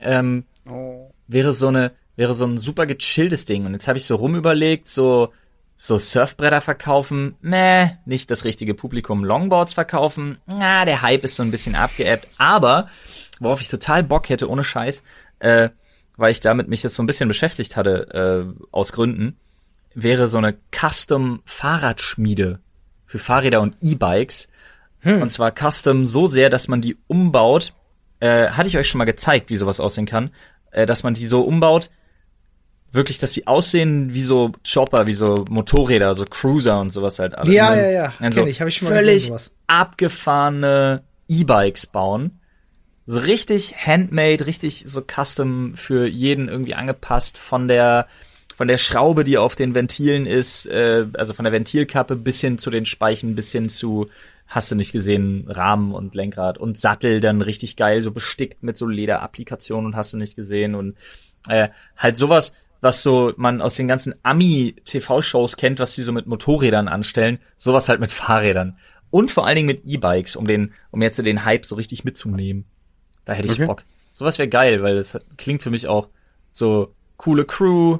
ähm, 0.00 0.44
oh. 0.68 1.10
wäre 1.28 1.52
so 1.52 1.68
eine, 1.68 1.92
wäre 2.16 2.34
so 2.34 2.46
ein 2.46 2.58
super 2.58 2.86
gechilltes 2.86 3.44
Ding. 3.44 3.66
Und 3.66 3.72
jetzt 3.72 3.88
habe 3.88 3.98
ich 3.98 4.04
so 4.04 4.16
rumüberlegt, 4.16 4.88
so 4.88 5.32
so 5.76 5.98
Surfbretter 5.98 6.60
verkaufen, 6.60 7.36
meh, 7.40 7.90
nicht 8.06 8.30
das 8.30 8.44
richtige 8.44 8.74
Publikum. 8.74 9.24
Longboards 9.24 9.74
verkaufen, 9.74 10.38
na, 10.46 10.84
der 10.84 11.02
Hype 11.02 11.24
ist 11.24 11.34
so 11.34 11.42
ein 11.42 11.50
bisschen 11.50 11.74
abgeebbt. 11.74 12.28
Aber 12.38 12.88
worauf 13.40 13.60
ich 13.60 13.68
total 13.68 14.02
Bock 14.04 14.28
hätte, 14.28 14.48
ohne 14.48 14.64
Scheiß, 14.64 15.02
äh, 15.40 15.70
weil 16.16 16.30
ich 16.30 16.40
damit 16.40 16.68
mich 16.68 16.82
jetzt 16.82 16.94
so 16.94 17.02
ein 17.02 17.06
bisschen 17.06 17.28
beschäftigt 17.28 17.76
hatte, 17.76 18.54
äh, 18.54 18.66
aus 18.70 18.92
Gründen, 18.92 19.36
wäre 19.94 20.28
so 20.28 20.38
eine 20.38 20.56
Custom 20.70 21.42
Fahrradschmiede 21.44 22.60
für 23.06 23.18
Fahrräder 23.18 23.60
und 23.60 23.76
E-Bikes. 23.80 24.48
Hm. 25.04 25.22
Und 25.22 25.30
zwar 25.30 25.52
Custom 25.52 26.06
so 26.06 26.26
sehr, 26.26 26.50
dass 26.50 26.68
man 26.68 26.80
die 26.80 26.96
umbaut. 27.06 27.72
Äh, 28.20 28.48
hatte 28.48 28.68
ich 28.68 28.76
euch 28.76 28.88
schon 28.88 28.98
mal 28.98 29.04
gezeigt, 29.04 29.50
wie 29.50 29.56
sowas 29.56 29.80
aussehen 29.80 30.06
kann. 30.06 30.30
Äh, 30.70 30.86
dass 30.86 31.02
man 31.02 31.14
die 31.14 31.26
so 31.26 31.42
umbaut, 31.42 31.90
wirklich, 32.90 33.18
dass 33.18 33.32
sie 33.32 33.46
aussehen 33.46 34.14
wie 34.14 34.22
so 34.22 34.52
Chopper, 34.70 35.06
wie 35.06 35.12
so 35.12 35.44
Motorräder, 35.48 36.14
so 36.14 36.24
Cruiser 36.24 36.80
und 36.80 36.90
sowas 36.90 37.18
halt 37.18 37.36
alles. 37.36 37.52
Ja, 37.52 37.74
ja, 37.76 37.90
ja. 37.90 38.12
Also 38.18 38.40
Kenn 38.40 38.50
ich, 38.50 38.60
hab 38.60 38.68
ich 38.68 38.76
schon 38.76 38.88
mal 38.88 38.96
völlig 38.96 39.14
gesehen, 39.14 39.28
sowas. 39.28 39.54
abgefahrene 39.66 41.02
E-Bikes 41.28 41.86
bauen. 41.86 42.40
So 43.06 43.18
richtig 43.18 43.74
handmade, 43.86 44.46
richtig 44.46 44.84
so 44.86 45.02
custom 45.02 45.74
für 45.76 46.06
jeden 46.06 46.48
irgendwie 46.48 46.74
angepasst 46.74 47.36
von 47.36 47.68
der 47.68 48.06
von 48.56 48.68
der 48.68 48.78
Schraube, 48.78 49.24
die 49.24 49.36
auf 49.36 49.56
den 49.56 49.74
Ventilen 49.74 50.26
ist, 50.26 50.66
äh, 50.66 51.06
also 51.14 51.34
von 51.34 51.44
der 51.44 51.52
Ventilkappe 51.52 52.14
bis 52.14 52.40
hin 52.40 52.56
zu 52.56 52.70
den 52.70 52.84
Speichen, 52.84 53.34
bis 53.34 53.50
hin 53.50 53.68
zu, 53.68 54.08
hast 54.54 54.70
du 54.70 54.76
nicht 54.76 54.92
gesehen, 54.92 55.46
Rahmen 55.48 55.92
und 55.92 56.14
Lenkrad 56.14 56.58
und 56.58 56.78
Sattel 56.78 57.18
dann 57.18 57.42
richtig 57.42 57.74
geil, 57.74 58.00
so 58.00 58.12
bestickt 58.12 58.62
mit 58.62 58.76
so 58.76 58.86
Lederapplikationen 58.86 59.86
und 59.86 59.96
hast 59.96 60.12
du 60.12 60.16
nicht 60.16 60.36
gesehen 60.36 60.76
und 60.76 60.96
äh, 61.48 61.70
halt 61.96 62.16
sowas, 62.16 62.52
was 62.80 63.02
so 63.02 63.32
man 63.36 63.60
aus 63.60 63.74
den 63.74 63.88
ganzen 63.88 64.14
Ami-TV-Shows 64.22 65.56
kennt, 65.56 65.80
was 65.80 65.96
sie 65.96 66.04
so 66.04 66.12
mit 66.12 66.28
Motorrädern 66.28 66.86
anstellen, 66.86 67.40
sowas 67.56 67.88
halt 67.88 67.98
mit 67.98 68.12
Fahrrädern. 68.12 68.78
Und 69.10 69.32
vor 69.32 69.44
allen 69.44 69.56
Dingen 69.56 69.66
mit 69.66 69.84
E-Bikes, 69.86 70.36
um 70.36 70.46
den, 70.46 70.72
um 70.92 71.02
jetzt 71.02 71.18
den 71.18 71.44
Hype 71.44 71.66
so 71.66 71.74
richtig 71.74 72.04
mitzunehmen. 72.04 72.64
Da 73.24 73.32
hätte 73.32 73.48
ich 73.48 73.54
okay. 73.54 73.66
Bock. 73.66 73.82
Sowas 74.12 74.38
wäre 74.38 74.48
geil, 74.48 74.84
weil 74.84 74.94
das 74.94 75.18
klingt 75.36 75.64
für 75.64 75.70
mich 75.70 75.88
auch 75.88 76.10
so 76.52 76.94
coole 77.16 77.44
Crew, 77.44 77.98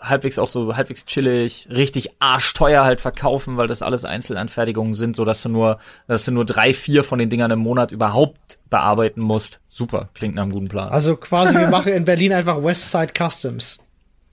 halbwegs 0.00 0.38
auch 0.38 0.48
so 0.48 0.76
halbwegs 0.76 1.04
chillig, 1.04 1.68
richtig 1.70 2.10
arschteuer 2.20 2.84
halt 2.84 3.00
verkaufen, 3.00 3.56
weil 3.56 3.66
das 3.66 3.82
alles 3.82 4.04
Einzelanfertigungen 4.04 4.94
sind, 4.94 5.16
so 5.16 5.24
dass 5.24 5.42
du 5.42 5.48
nur, 5.48 5.78
dass 6.06 6.24
du 6.24 6.32
nur 6.32 6.44
drei, 6.44 6.74
vier 6.74 7.04
von 7.04 7.18
den 7.18 7.30
Dingern 7.30 7.50
im 7.50 7.58
Monat 7.58 7.92
überhaupt 7.92 8.58
bearbeiten 8.70 9.20
musst. 9.20 9.60
Super, 9.68 10.08
klingt 10.14 10.34
nach 10.34 10.42
einem 10.42 10.52
guten 10.52 10.68
Plan. 10.68 10.88
Also 10.88 11.16
quasi, 11.16 11.58
wir 11.58 11.68
machen 11.70 11.92
in 11.92 12.04
Berlin 12.04 12.32
einfach 12.32 12.62
Westside 12.62 13.12
Customs. 13.16 13.80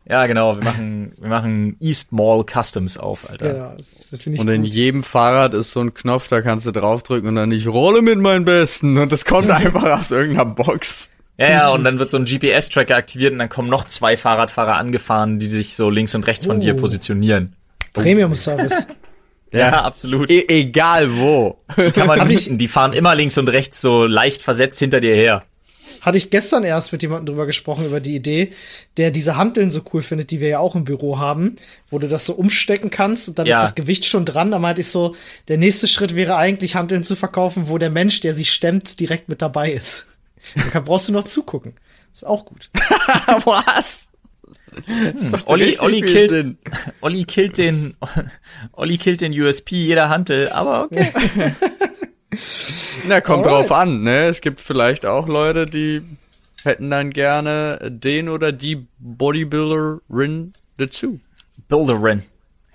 Ja, 0.07 0.27
genau, 0.27 0.55
wir 0.55 0.63
machen, 0.63 1.13
wir 1.17 1.29
machen 1.29 1.77
East 1.79 2.11
Mall 2.11 2.43
Customs 2.43 2.95
auf, 2.95 3.27
Alter. 3.27 3.57
Ja, 3.57 3.75
das, 3.75 4.09
das 4.11 4.21
finde 4.21 4.35
ich 4.35 4.41
Und 4.41 4.49
in 4.49 4.63
jedem 4.63 5.01
Fahrrad 5.01 5.55
ist 5.55 5.71
so 5.71 5.79
ein 5.79 5.95
Knopf, 5.95 6.27
da 6.27 6.41
kannst 6.41 6.67
du 6.67 6.71
draufdrücken 6.71 7.29
und 7.29 7.35
dann 7.35 7.51
ich 7.51 7.67
rolle 7.67 8.03
mit 8.03 8.19
meinen 8.19 8.45
Besten 8.45 8.99
und 8.99 9.11
das 9.11 9.25
kommt 9.25 9.49
einfach 9.51 9.99
aus 9.99 10.11
irgendeiner 10.11 10.45
Box. 10.45 11.09
Ja, 11.37 11.49
ja, 11.49 11.69
und 11.69 11.83
dann 11.85 11.99
wird 11.99 12.09
so 12.09 12.17
ein 12.17 12.25
GPS-Tracker 12.25 12.95
aktiviert 12.95 13.33
und 13.33 13.39
dann 13.39 13.49
kommen 13.49 13.69
noch 13.69 13.85
zwei 13.85 14.17
Fahrradfahrer 14.17 14.75
angefahren, 14.75 15.39
die 15.39 15.47
sich 15.47 15.75
so 15.75 15.89
links 15.89 16.15
und 16.15 16.27
rechts 16.27 16.45
von 16.45 16.57
uh. 16.57 16.59
dir 16.59 16.73
positionieren. 16.75 17.55
Premium-Service. 17.93 18.87
ja, 19.51 19.59
ja, 19.59 19.81
absolut. 19.83 20.29
E 20.29 20.45
egal 20.47 21.17
wo. 21.17 21.57
Kann 21.93 22.07
man 22.07 22.27
mieten, 22.27 22.57
die 22.57 22.67
fahren 22.67 22.93
immer 22.93 23.15
links 23.15 23.37
und 23.37 23.49
rechts 23.49 23.81
so 23.81 24.05
leicht 24.05 24.43
versetzt 24.43 24.79
hinter 24.79 24.99
dir 24.99 25.15
her. 25.15 25.43
Hatte 26.01 26.19
ich 26.19 26.29
gestern 26.29 26.63
erst 26.63 26.91
mit 26.91 27.01
jemandem 27.01 27.25
drüber 27.25 27.47
gesprochen, 27.47 27.85
über 27.85 27.99
die 27.99 28.15
Idee, 28.15 28.51
der 28.97 29.09
diese 29.09 29.37
Hanteln 29.37 29.71
so 29.71 29.81
cool 29.91 30.03
findet, 30.03 30.29
die 30.29 30.39
wir 30.39 30.49
ja 30.49 30.59
auch 30.59 30.75
im 30.75 30.83
Büro 30.83 31.17
haben, 31.17 31.55
wo 31.89 31.97
du 31.97 32.07
das 32.07 32.25
so 32.25 32.33
umstecken 32.33 32.91
kannst 32.91 33.27
und 33.27 33.39
dann 33.39 33.47
ja. 33.47 33.57
ist 33.57 33.63
das 33.63 33.75
Gewicht 33.75 34.05
schon 34.05 34.23
dran. 34.23 34.51
Da 34.51 34.59
meinte 34.59 34.81
ich 34.81 34.87
so, 34.87 35.15
der 35.47 35.57
nächste 35.57 35.87
Schritt 35.87 36.15
wäre 36.15 36.35
eigentlich 36.35 36.75
Hanteln 36.75 37.03
zu 37.03 37.15
verkaufen, 37.15 37.69
wo 37.69 37.79
der 37.79 37.89
Mensch, 37.89 38.19
der 38.19 38.35
sie 38.35 38.45
stemmt, 38.45 38.99
direkt 38.99 39.29
mit 39.29 39.41
dabei 39.41 39.71
ist. 39.71 40.05
Da 40.73 40.79
brauchst 40.79 41.07
du 41.07 41.13
noch 41.13 41.23
zugucken. 41.23 41.75
Ist 42.13 42.25
auch 42.25 42.45
gut. 42.45 42.69
Was? 43.45 44.11
Hm. 44.85 45.33
Olli, 45.45 45.77
Olli, 45.79 46.01
killt, 46.01 46.57
Olli 47.01 47.23
killt 47.23 47.57
den, 47.57 47.95
Olli 48.73 48.97
killt 48.97 49.21
den 49.21 49.31
USP 49.39 49.75
jeder 49.75 50.09
Handel, 50.09 50.49
aber 50.49 50.85
okay. 50.85 51.11
Na, 53.07 53.21
kommt 53.21 53.45
Alright. 53.45 53.69
drauf 53.69 53.77
an, 53.77 54.03
ne? 54.03 54.25
Es 54.25 54.41
gibt 54.41 54.59
vielleicht 54.59 55.05
auch 55.05 55.27
Leute, 55.27 55.65
die 55.65 56.01
hätten 56.63 56.89
dann 56.89 57.11
gerne 57.11 57.79
den 57.89 58.27
oder 58.27 58.51
die 58.51 58.87
Bodybuilderin 58.99 60.53
dazu. 60.77 61.19
Builderin. 61.69 62.23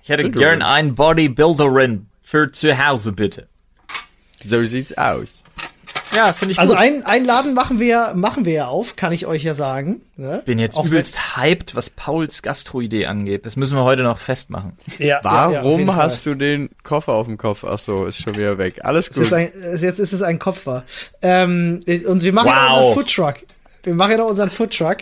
Ich 0.03 0.09
hätte 0.09 0.23
Builderin. 0.23 0.61
gern 0.61 0.63
einen 0.63 0.95
Bodybuilderin 0.95 2.07
für 2.23 2.51
zu 2.51 2.79
Hause, 2.79 3.13
bitte. 3.13 3.49
So 4.43 4.63
sieht's 4.65 4.97
aus. 4.97 5.40
Ja, 6.15 6.33
finde 6.33 6.53
ich 6.53 6.59
Also 6.59 6.73
gut. 6.75 6.83
ein, 6.83 7.05
ein 7.07 7.25
Laden 7.25 7.55
machen 7.55 7.79
wir, 7.79 8.13
machen 8.15 8.45
wir 8.45 8.53
ja 8.53 8.67
auf, 8.67 8.97
kann 8.97 9.13
ich 9.13 9.27
euch 9.27 9.43
ja 9.45 9.55
sagen. 9.55 10.03
Ne? 10.17 10.43
Bin 10.45 10.59
jetzt 10.59 10.77
Auch 10.77 10.85
übelst 10.85 11.37
hyped, 11.37 11.75
was 11.75 11.91
Pauls 11.91 12.43
Gastroidee 12.43 13.07
angeht. 13.07 13.47
Das 13.47 13.57
müssen 13.57 13.77
wir 13.77 13.85
heute 13.85 14.03
noch 14.03 14.19
festmachen. 14.19 14.73
Ja, 14.99 15.21
Warum 15.23 15.87
ja, 15.87 15.95
hast 15.95 16.23
Fall. 16.25 16.35
du 16.35 16.39
den 16.39 16.71
Koffer 16.83 17.13
auf 17.13 17.27
dem 17.27 17.39
Kopf? 17.39 17.65
Ach 17.65 17.79
so, 17.79 18.05
ist 18.05 18.19
schon 18.19 18.37
wieder 18.37 18.59
weg. 18.59 18.81
Alles 18.83 19.11
gut. 19.11 19.25
Ist 19.25 19.33
ein, 19.33 19.51
jetzt 19.81 19.99
ist 19.99 20.13
es 20.13 20.21
ein 20.23 20.39
Koffer. 20.39 20.85
Ähm, 21.23 21.81
und 22.07 22.23
wir 22.23 22.33
machen 22.33 22.49
wow. 22.49 22.55
ja 22.55 22.73
unseren 22.75 22.95
Foodtruck. 22.95 23.35
Wir 23.83 23.95
machen 23.95 24.11
ja 24.13 24.17
noch 24.19 24.27
unseren 24.27 24.51
Foodtruck. 24.51 24.99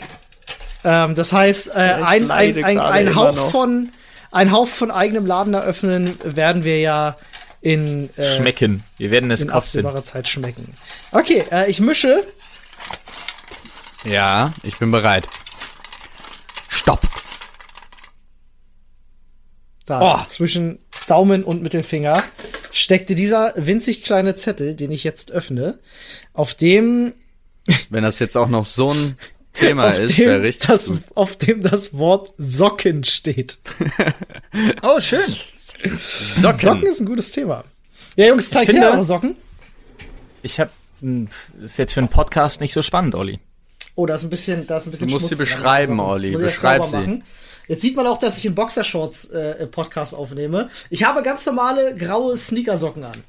Ähm, 0.85 1.15
das 1.15 1.33
heißt, 1.33 1.69
äh, 1.69 1.71
ein, 2.05 2.31
ein, 2.31 2.65
ein, 2.65 2.79
ein 2.79 3.15
Hauch 3.17 3.51
von, 3.51 3.89
ein 4.31 4.53
Hauch 4.53 4.69
von 4.69 4.91
eigenem 4.91 5.27
Laden 5.27 5.55
eröffnen 5.55 6.17
werden 6.23 6.63
wir 6.65 6.79
ja 6.81 7.17
in 7.61 8.11
äh, 8.17 8.37
schmecken. 8.37 8.85
Wir 8.97 9.11
werden 9.11 9.31
es 9.31 9.43
in 9.43 9.49
kosten. 9.49 9.79
absehbarer 9.79 10.05
Zeit 10.05 10.29
schmecken. 10.29 10.75
Okay, 11.13 11.45
äh, 11.51 11.71
ich 11.71 11.81
mische. 11.81 12.27
Ja, 14.05 14.53
ich 14.63 14.77
bin 14.79 14.91
bereit. 14.91 15.29
Stopp. 16.69 17.01
Da, 19.87 20.23
oh. 20.23 20.27
zwischen 20.29 20.79
Daumen 21.07 21.45
und 21.45 21.63
Mittelfinger 21.63 22.23
steckte 22.71 23.15
dieser 23.15 23.55
winzig 23.57 24.03
kleine 24.03 24.37
Zettel, 24.37 24.75
den 24.75 24.93
ich 24.93 25.03
jetzt 25.03 25.33
öffne, 25.33 25.79
auf 26.35 26.55
dem 26.55 27.15
wenn 27.91 28.03
das 28.03 28.19
jetzt 28.19 28.37
auch 28.37 28.49
noch 28.49 28.65
so 28.65 28.93
ein 28.93 29.19
Thema 29.53 29.91
ist, 29.91 30.19
wäre 30.19 30.43
richtig. 30.43 30.69
Das, 30.69 30.91
auf 31.15 31.37
dem 31.37 31.63
das 31.63 31.95
Wort 31.95 32.33
Socken 32.39 33.05
steht. 33.05 33.59
oh, 34.83 35.01
schön. 35.01 35.35
Socken. 35.83 36.61
Socken 36.61 36.87
ist 36.87 37.01
ein 37.01 37.07
gutes 37.07 37.31
Thema. 37.31 37.65
Ja, 38.17 38.27
Jungs, 38.27 38.51
zeigt 38.51 38.73
her 38.73 38.93
eure 38.93 39.05
Socken. 39.05 39.37
Ich 40.43 40.59
hab, 40.59 40.71
hm, 41.01 41.29
ist 41.63 41.79
jetzt 41.79 41.93
für 41.93 42.01
einen 42.01 42.09
Podcast 42.09 42.61
nicht 42.61 42.73
so 42.73 42.83
spannend, 42.83 43.15
Olli. 43.15 43.39
Oh, 43.95 44.07
da 44.07 44.15
ist 44.15 44.25
ein 44.25 44.31
bisschen, 44.31 44.67
da 44.67 44.79
ist 44.79 44.87
ein 44.87 44.91
bisschen 44.93 45.09
Du 45.09 45.15
musst 45.15 45.29
Schmutz 45.29 45.39
sie 45.39 45.45
beschreiben, 45.45 45.99
Olli. 46.01 46.33
Beschreib 46.33 46.85
sie. 46.87 46.97
Machen. 46.97 47.25
Jetzt 47.69 47.83
sieht 47.83 47.97
man 47.97 48.07
auch, 48.07 48.19
dass 48.19 48.39
ich 48.39 48.47
einen 48.47 48.55
Boxershorts 48.55 49.27
äh, 49.27 49.67
Podcast 49.67 50.15
aufnehme. 50.15 50.71
Ich 50.89 51.05
habe 51.05 51.23
ganz 51.23 51.45
normale 51.45 51.95
graue 51.97 52.37
Sneakersocken 52.37 53.05
an. 53.05 53.25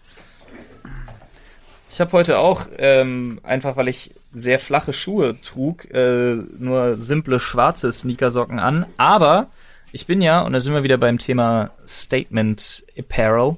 Ich 1.89 1.99
habe 1.99 2.11
heute 2.11 2.37
auch, 2.37 2.67
ähm, 2.77 3.39
einfach 3.43 3.75
weil 3.75 3.87
ich 3.87 4.11
sehr 4.33 4.59
flache 4.59 4.93
Schuhe 4.93 5.41
trug, 5.41 5.85
äh, 5.91 6.35
nur 6.57 6.97
simple 6.97 7.39
schwarze 7.39 7.91
Sneakersocken 7.91 8.59
an. 8.59 8.85
Aber 8.97 9.49
ich 9.91 10.05
bin 10.05 10.21
ja, 10.21 10.41
und 10.41 10.53
da 10.53 10.59
sind 10.59 10.73
wir 10.73 10.83
wieder 10.83 10.97
beim 10.97 11.17
Thema 11.17 11.71
Statement 11.85 12.83
Apparel, 12.97 13.57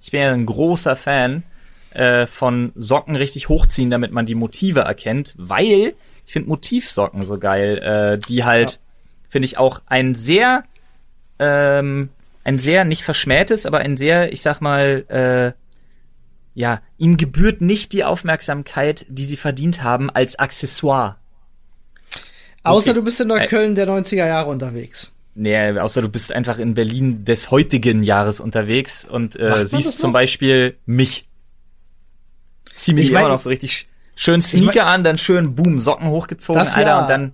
ich 0.00 0.10
bin 0.10 0.20
ja 0.20 0.32
ein 0.32 0.46
großer 0.46 0.96
Fan 0.96 1.44
äh, 1.90 2.26
von 2.26 2.72
Socken 2.74 3.16
richtig 3.16 3.48
hochziehen, 3.48 3.90
damit 3.90 4.12
man 4.12 4.26
die 4.26 4.34
Motive 4.34 4.80
erkennt, 4.80 5.34
weil 5.38 5.94
ich 6.26 6.32
finde 6.32 6.48
Motivsocken 6.48 7.24
so 7.24 7.38
geil, 7.38 7.78
äh, 7.78 8.18
die 8.18 8.44
halt, 8.44 8.72
ja. 8.72 8.78
finde 9.28 9.46
ich 9.46 9.58
auch 9.58 9.80
ein 9.86 10.14
sehr, 10.14 10.64
ähm, 11.38 12.08
ein 12.44 12.58
sehr 12.58 12.84
nicht 12.84 13.04
verschmähtes, 13.04 13.66
aber 13.66 13.78
ein 13.78 13.96
sehr, 13.96 14.32
ich 14.32 14.42
sag 14.42 14.60
mal, 14.60 15.04
äh, 15.08 15.52
ja, 16.54 16.82
ihnen 16.98 17.16
gebührt 17.16 17.60
nicht 17.60 17.92
die 17.92 18.04
Aufmerksamkeit, 18.04 19.06
die 19.08 19.24
sie 19.24 19.36
verdient 19.36 19.82
haben 19.82 20.10
als 20.10 20.38
Accessoire. 20.38 21.16
Außer 22.62 22.90
okay. 22.90 22.98
du 22.98 23.04
bist 23.04 23.20
in 23.20 23.28
Neukölln 23.28 23.74
der 23.74 23.88
90er 23.88 24.26
Jahre 24.26 24.50
unterwegs. 24.50 25.14
Nee, 25.34 25.78
außer 25.78 26.02
du 26.02 26.08
bist 26.08 26.32
einfach 26.32 26.58
in 26.58 26.74
Berlin 26.74 27.24
des 27.24 27.50
heutigen 27.50 28.02
Jahres 28.02 28.40
unterwegs 28.40 29.04
und 29.04 29.38
äh, 29.38 29.66
siehst 29.66 29.98
zum 29.98 30.12
Beispiel 30.12 30.76
mich. 30.84 31.28
Zieh 32.74 32.92
mich 32.92 33.06
ich 33.06 33.12
mein, 33.12 33.22
immer 33.22 33.32
noch 33.32 33.38
so 33.38 33.48
richtig 33.48 33.88
schön 34.14 34.42
Sneaker 34.42 34.70
ich 34.70 34.76
mein, 34.76 34.86
an, 34.86 35.04
dann 35.04 35.18
schön 35.18 35.54
Boom, 35.54 35.78
Socken 35.78 36.08
hochgezogen, 36.08 36.60
Alter, 36.60 36.82
ja. 36.82 37.00
und 37.00 37.10
dann 37.10 37.32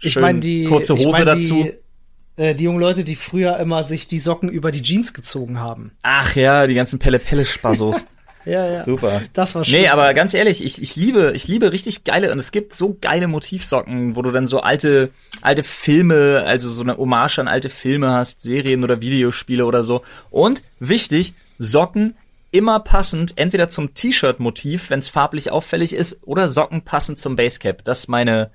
ich 0.00 0.16
meine 0.16 0.40
die 0.40 0.64
kurze 0.64 0.94
Hose 0.94 1.08
ich 1.08 1.12
mein, 1.12 1.26
dazu. 1.26 1.64
Die, 1.64 2.42
äh, 2.42 2.54
die 2.54 2.64
jungen 2.64 2.80
Leute, 2.80 3.02
die 3.02 3.16
früher 3.16 3.58
immer 3.58 3.82
sich 3.82 4.08
die 4.08 4.18
Socken 4.18 4.48
über 4.48 4.70
die 4.70 4.82
Jeans 4.82 5.14
gezogen 5.14 5.58
haben. 5.58 5.92
Ach 6.02 6.36
ja, 6.36 6.66
die 6.66 6.74
ganzen 6.74 6.98
Pelle-Pelle-Spassos. 6.98 8.04
ja, 8.46 8.66
ja. 8.72 8.84
Super. 8.84 9.22
Das 9.32 9.54
war 9.54 9.64
schön. 9.64 9.80
Nee, 9.80 9.88
aber 9.88 10.14
ganz 10.14 10.32
ehrlich, 10.32 10.64
ich, 10.64 10.80
ich 10.80 10.96
liebe, 10.96 11.32
ich 11.34 11.48
liebe 11.48 11.72
richtig 11.72 12.04
geile, 12.04 12.32
und 12.32 12.38
es 12.38 12.52
gibt 12.52 12.74
so 12.74 12.96
geile 13.00 13.26
Motivsocken, 13.26 14.16
wo 14.16 14.22
du 14.22 14.30
dann 14.30 14.46
so 14.46 14.60
alte, 14.60 15.10
alte 15.42 15.64
Filme, 15.64 16.44
also 16.46 16.68
so 16.68 16.82
eine 16.82 16.96
Hommage 16.96 17.40
an 17.40 17.48
alte 17.48 17.68
Filme 17.68 18.12
hast, 18.12 18.40
Serien 18.40 18.84
oder 18.84 19.00
Videospiele 19.00 19.66
oder 19.66 19.82
so. 19.82 20.02
Und 20.30 20.62
wichtig, 20.78 21.34
Socken 21.58 22.14
immer 22.52 22.80
passend, 22.80 23.34
entweder 23.36 23.68
zum 23.68 23.94
T-Shirt-Motiv, 23.94 24.90
wenn 24.90 25.00
es 25.00 25.08
farblich 25.08 25.50
auffällig 25.50 25.92
ist, 25.92 26.20
oder 26.22 26.48
Socken 26.48 26.82
passend 26.82 27.18
zum 27.18 27.36
Basecap. 27.36 27.84
Das 27.84 28.08
meine, 28.08 28.50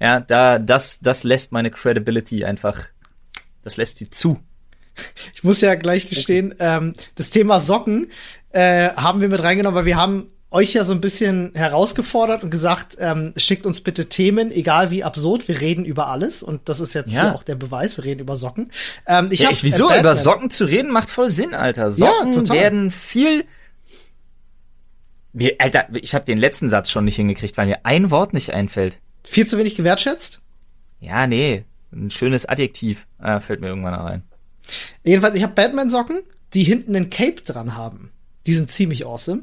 ja, 0.00 0.20
da, 0.20 0.58
das, 0.58 0.98
das 1.00 1.22
lässt 1.22 1.52
meine 1.52 1.70
Credibility 1.70 2.44
einfach, 2.44 2.88
das 3.62 3.76
lässt 3.76 3.98
sie 3.98 4.10
zu. 4.10 4.40
Ich 5.34 5.44
muss 5.44 5.60
ja 5.60 5.74
gleich 5.74 6.08
gestehen, 6.08 6.52
okay. 6.52 6.78
ähm, 6.78 6.92
das 7.14 7.30
Thema 7.30 7.60
Socken 7.60 8.08
äh, 8.50 8.90
haben 8.90 9.20
wir 9.20 9.28
mit 9.28 9.42
reingenommen, 9.42 9.76
weil 9.76 9.84
wir 9.84 9.96
haben 9.96 10.30
euch 10.50 10.72
ja 10.72 10.84
so 10.84 10.92
ein 10.92 11.00
bisschen 11.00 11.52
herausgefordert 11.54 12.42
und 12.42 12.50
gesagt, 12.50 12.96
ähm, 12.98 13.34
schickt 13.36 13.66
uns 13.66 13.80
bitte 13.82 14.08
Themen, 14.08 14.50
egal 14.50 14.90
wie 14.90 15.04
absurd, 15.04 15.46
wir 15.48 15.60
reden 15.60 15.84
über 15.84 16.06
alles 16.06 16.42
und 16.42 16.68
das 16.68 16.80
ist 16.80 16.94
jetzt 16.94 17.12
ja. 17.12 17.34
auch 17.34 17.42
der 17.42 17.56
Beweis, 17.56 17.96
wir 17.98 18.04
reden 18.04 18.20
über 18.20 18.36
Socken. 18.36 18.70
Ähm, 19.06 19.28
ich 19.30 19.40
ja, 19.40 19.46
hab, 19.46 19.52
ich, 19.52 19.62
wieso? 19.62 19.90
Äh, 19.90 20.00
über 20.00 20.14
Socken 20.14 20.50
zu 20.50 20.64
reden 20.64 20.90
macht 20.90 21.10
voll 21.10 21.30
Sinn, 21.30 21.52
Alter. 21.52 21.90
Socken 21.90 22.44
ja, 22.44 22.54
werden 22.54 22.90
viel 22.90 23.44
wir, 25.38 25.56
Alter, 25.58 25.88
ich 25.92 26.14
habe 26.14 26.24
den 26.24 26.38
letzten 26.38 26.70
Satz 26.70 26.90
schon 26.90 27.04
nicht 27.04 27.16
hingekriegt, 27.16 27.58
weil 27.58 27.66
mir 27.66 27.84
ein 27.84 28.10
Wort 28.10 28.32
nicht 28.32 28.54
einfällt. 28.54 29.00
Viel 29.22 29.46
zu 29.46 29.58
wenig 29.58 29.74
gewertschätzt? 29.74 30.40
Ja, 30.98 31.26
nee. 31.26 31.64
Ein 31.92 32.08
schönes 32.08 32.46
Adjektiv 32.46 33.06
äh, 33.22 33.38
fällt 33.40 33.60
mir 33.60 33.68
irgendwann 33.68 33.92
rein. 33.92 34.22
Jedenfalls, 35.04 35.36
ich 35.36 35.42
habe 35.42 35.54
Batman-Socken, 35.54 36.22
die 36.54 36.64
hinten 36.64 36.94
einen 36.96 37.10
Cape 37.10 37.42
dran 37.42 37.76
haben. 37.76 38.10
Die 38.46 38.54
sind 38.54 38.70
ziemlich 38.70 39.06
awesome. 39.06 39.42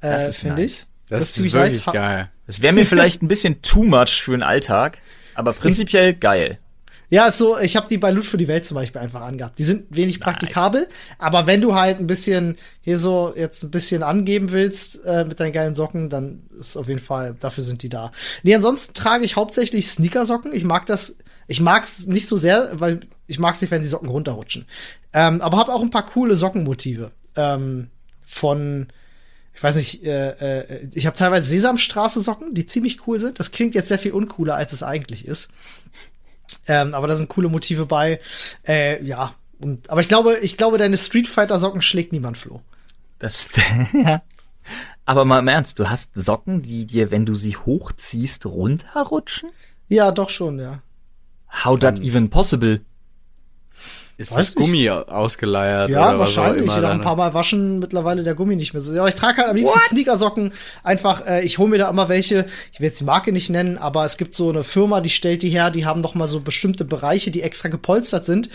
Äh, 0.00 0.10
das 0.10 0.28
ist 0.28 0.38
finde 0.40 0.62
nice. 0.62 0.72
ich. 0.72 0.86
Das, 1.08 1.20
das 1.20 1.28
ist 1.28 1.34
ziemlich 1.34 1.54
wirklich 1.54 1.86
nice. 1.86 1.94
geil. 1.94 2.30
Das 2.46 2.62
wäre 2.62 2.72
mir 2.72 2.86
vielleicht 2.86 3.22
ein 3.22 3.28
bisschen 3.28 3.62
too 3.62 3.82
much 3.82 4.22
für 4.22 4.32
den 4.32 4.42
Alltag, 4.42 5.00
aber 5.34 5.52
prinzipiell 5.54 6.14
geil. 6.14 6.58
Ja, 7.08 7.26
ist 7.26 7.38
so, 7.38 7.56
ich 7.58 7.76
habe 7.76 7.86
die 7.88 7.98
bei 7.98 8.10
Loot 8.10 8.24
für 8.24 8.36
die 8.36 8.48
Welt 8.48 8.66
zum 8.66 8.74
Beispiel 8.74 9.00
einfach 9.00 9.22
angehabt. 9.22 9.58
Die 9.60 9.64
sind 9.64 9.84
wenig 9.90 10.18
nice. 10.18 10.24
praktikabel, 10.24 10.88
aber 11.18 11.46
wenn 11.46 11.60
du 11.60 11.74
halt 11.76 12.00
ein 12.00 12.08
bisschen 12.08 12.56
hier 12.80 12.98
so 12.98 13.32
jetzt 13.36 13.62
ein 13.62 13.70
bisschen 13.70 14.02
angeben 14.02 14.50
willst 14.50 15.04
äh, 15.04 15.24
mit 15.24 15.38
deinen 15.38 15.52
geilen 15.52 15.76
Socken, 15.76 16.10
dann 16.10 16.42
ist 16.58 16.76
auf 16.76 16.88
jeden 16.88 17.00
Fall, 17.00 17.36
dafür 17.38 17.62
sind 17.62 17.82
die 17.82 17.88
da. 17.88 18.10
Nee, 18.42 18.56
ansonsten 18.56 18.94
trage 18.94 19.24
ich 19.24 19.36
hauptsächlich 19.36 19.86
Sneakersocken. 19.88 20.52
Ich 20.52 20.64
mag 20.64 20.86
das, 20.86 21.14
ich 21.46 21.60
mag's 21.60 22.06
nicht 22.06 22.26
so 22.26 22.36
sehr, 22.36 22.70
weil 22.74 23.00
ich 23.26 23.38
mag's 23.38 23.60
nicht, 23.60 23.70
wenn 23.70 23.82
die 23.82 23.88
Socken 23.88 24.08
runterrutschen. 24.08 24.66
Ähm, 25.12 25.40
aber 25.40 25.58
habe 25.58 25.72
auch 25.72 25.82
ein 25.82 25.90
paar 25.90 26.06
coole 26.06 26.36
Sockenmotive. 26.36 27.10
Ähm, 27.36 27.90
von 28.26 28.88
ich 29.56 29.62
weiß 29.62 29.76
nicht, 29.76 30.04
äh, 30.04 30.60
äh, 30.60 30.88
ich 30.94 31.06
habe 31.06 31.16
teilweise 31.16 31.48
Sesamstraße 31.48 32.20
Socken, 32.20 32.52
die 32.52 32.66
ziemlich 32.66 33.06
cool 33.06 33.18
sind. 33.18 33.40
Das 33.40 33.52
klingt 33.52 33.74
jetzt 33.74 33.88
sehr 33.88 33.98
viel 33.98 34.12
uncooler, 34.12 34.54
als 34.54 34.74
es 34.74 34.82
eigentlich 34.82 35.26
ist. 35.26 35.48
Ähm, 36.68 36.92
aber 36.92 37.06
da 37.06 37.16
sind 37.16 37.30
coole 37.30 37.48
Motive 37.48 37.86
bei. 37.86 38.20
Äh, 38.68 39.02
ja, 39.02 39.34
und, 39.58 39.88
aber 39.88 40.02
ich 40.02 40.08
glaube, 40.08 40.36
ich 40.42 40.58
glaube, 40.58 40.76
deine 40.76 40.98
Street 40.98 41.26
Fighter 41.26 41.58
Socken 41.58 41.80
schlägt 41.80 42.12
niemand 42.12 42.36
Flo. 42.36 42.60
Das, 43.18 43.46
ja. 43.94 44.22
Aber 45.06 45.24
mal 45.24 45.38
im 45.38 45.48
Ernst, 45.48 45.78
du 45.78 45.88
hast 45.88 46.14
Socken, 46.14 46.60
die 46.60 46.84
dir, 46.84 47.10
wenn 47.10 47.24
du 47.24 47.34
sie 47.34 47.56
hochziehst, 47.56 48.44
runterrutschen? 48.44 49.50
Ja, 49.88 50.10
doch 50.10 50.28
schon, 50.28 50.58
ja. 50.58 50.82
How 51.64 51.78
that 51.78 52.00
even 52.00 52.30
possible? 52.30 52.80
Ist 54.18 54.32
Weiß 54.32 54.46
das 54.46 54.54
Gummi 54.54 54.78
nicht. 54.78 54.90
ausgeleiert? 54.90 55.90
Ja, 55.90 56.08
oder 56.08 56.20
wahrscheinlich. 56.20 56.64
Nach 56.64 56.90
ein 56.90 57.02
paar 57.02 57.16
Mal 57.16 57.34
waschen 57.34 57.80
mittlerweile 57.80 58.22
der 58.22 58.34
Gummi 58.34 58.56
nicht 58.56 58.72
mehr 58.72 58.80
so. 58.80 58.94
Ja, 58.94 59.06
ich 59.06 59.14
trage 59.14 59.38
halt 59.38 59.50
am 59.50 59.56
liebsten 59.56 59.78
What? 59.78 59.88
Sneakersocken. 59.88 60.54
Einfach, 60.82 61.26
äh, 61.26 61.44
ich 61.44 61.58
hole 61.58 61.68
mir 61.68 61.76
da 61.78 61.90
immer 61.90 62.08
welche. 62.08 62.46
Ich 62.72 62.80
will 62.80 62.86
jetzt 62.86 63.00
die 63.00 63.04
Marke 63.04 63.30
nicht 63.30 63.50
nennen, 63.50 63.76
aber 63.76 64.06
es 64.06 64.16
gibt 64.16 64.34
so 64.34 64.48
eine 64.48 64.64
Firma, 64.64 65.02
die 65.02 65.10
stellt 65.10 65.42
die 65.42 65.50
her. 65.50 65.70
Die 65.70 65.84
haben 65.84 66.00
noch 66.00 66.14
mal 66.14 66.28
so 66.28 66.40
bestimmte 66.40 66.86
Bereiche, 66.86 67.30
die 67.30 67.42
extra 67.42 67.68
gepolstert 67.68 68.24
sind, 68.24 68.48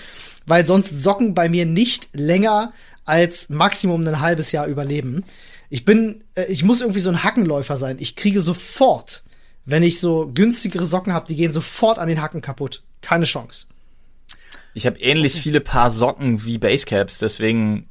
weil 0.47 0.65
sonst 0.65 0.99
Socken 1.03 1.35
bei 1.35 1.47
mir 1.47 1.67
nicht 1.67 2.09
länger 2.13 2.73
als 3.05 3.49
Maximum 3.49 4.01
ein 4.07 4.19
halbes 4.19 4.51
Jahr 4.51 4.65
überleben. 4.65 5.25
Ich 5.69 5.85
bin, 5.85 6.23
äh, 6.33 6.45
ich 6.45 6.63
muss 6.63 6.81
irgendwie 6.81 7.01
so 7.01 7.11
ein 7.11 7.23
Hackenläufer 7.23 7.77
sein. 7.77 7.97
Ich 7.99 8.15
kriege 8.15 8.41
sofort, 8.41 9.21
wenn 9.65 9.83
ich 9.83 9.99
so 9.99 10.31
günstigere 10.33 10.87
Socken 10.87 11.13
habe, 11.13 11.27
die 11.27 11.35
gehen 11.35 11.53
sofort 11.53 11.99
an 11.99 12.09
den 12.09 12.19
Hacken 12.19 12.41
kaputt. 12.41 12.81
Keine 13.01 13.25
Chance. 13.25 13.67
Ich 14.73 14.85
habe 14.85 14.99
ähnlich 14.99 15.33
viele 15.33 15.59
Paar 15.59 15.89
Socken 15.89 16.45
wie 16.45 16.57
Basecaps, 16.57 17.19
deswegen 17.19 17.89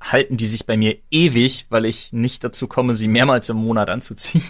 halten 0.00 0.36
die 0.36 0.46
sich 0.46 0.66
bei 0.66 0.76
mir 0.76 0.96
ewig, 1.10 1.66
weil 1.68 1.84
ich 1.84 2.12
nicht 2.12 2.42
dazu 2.42 2.66
komme, 2.66 2.94
sie 2.94 3.08
mehrmals 3.08 3.48
im 3.48 3.58
Monat 3.58 3.88
anzuziehen. 3.88 4.42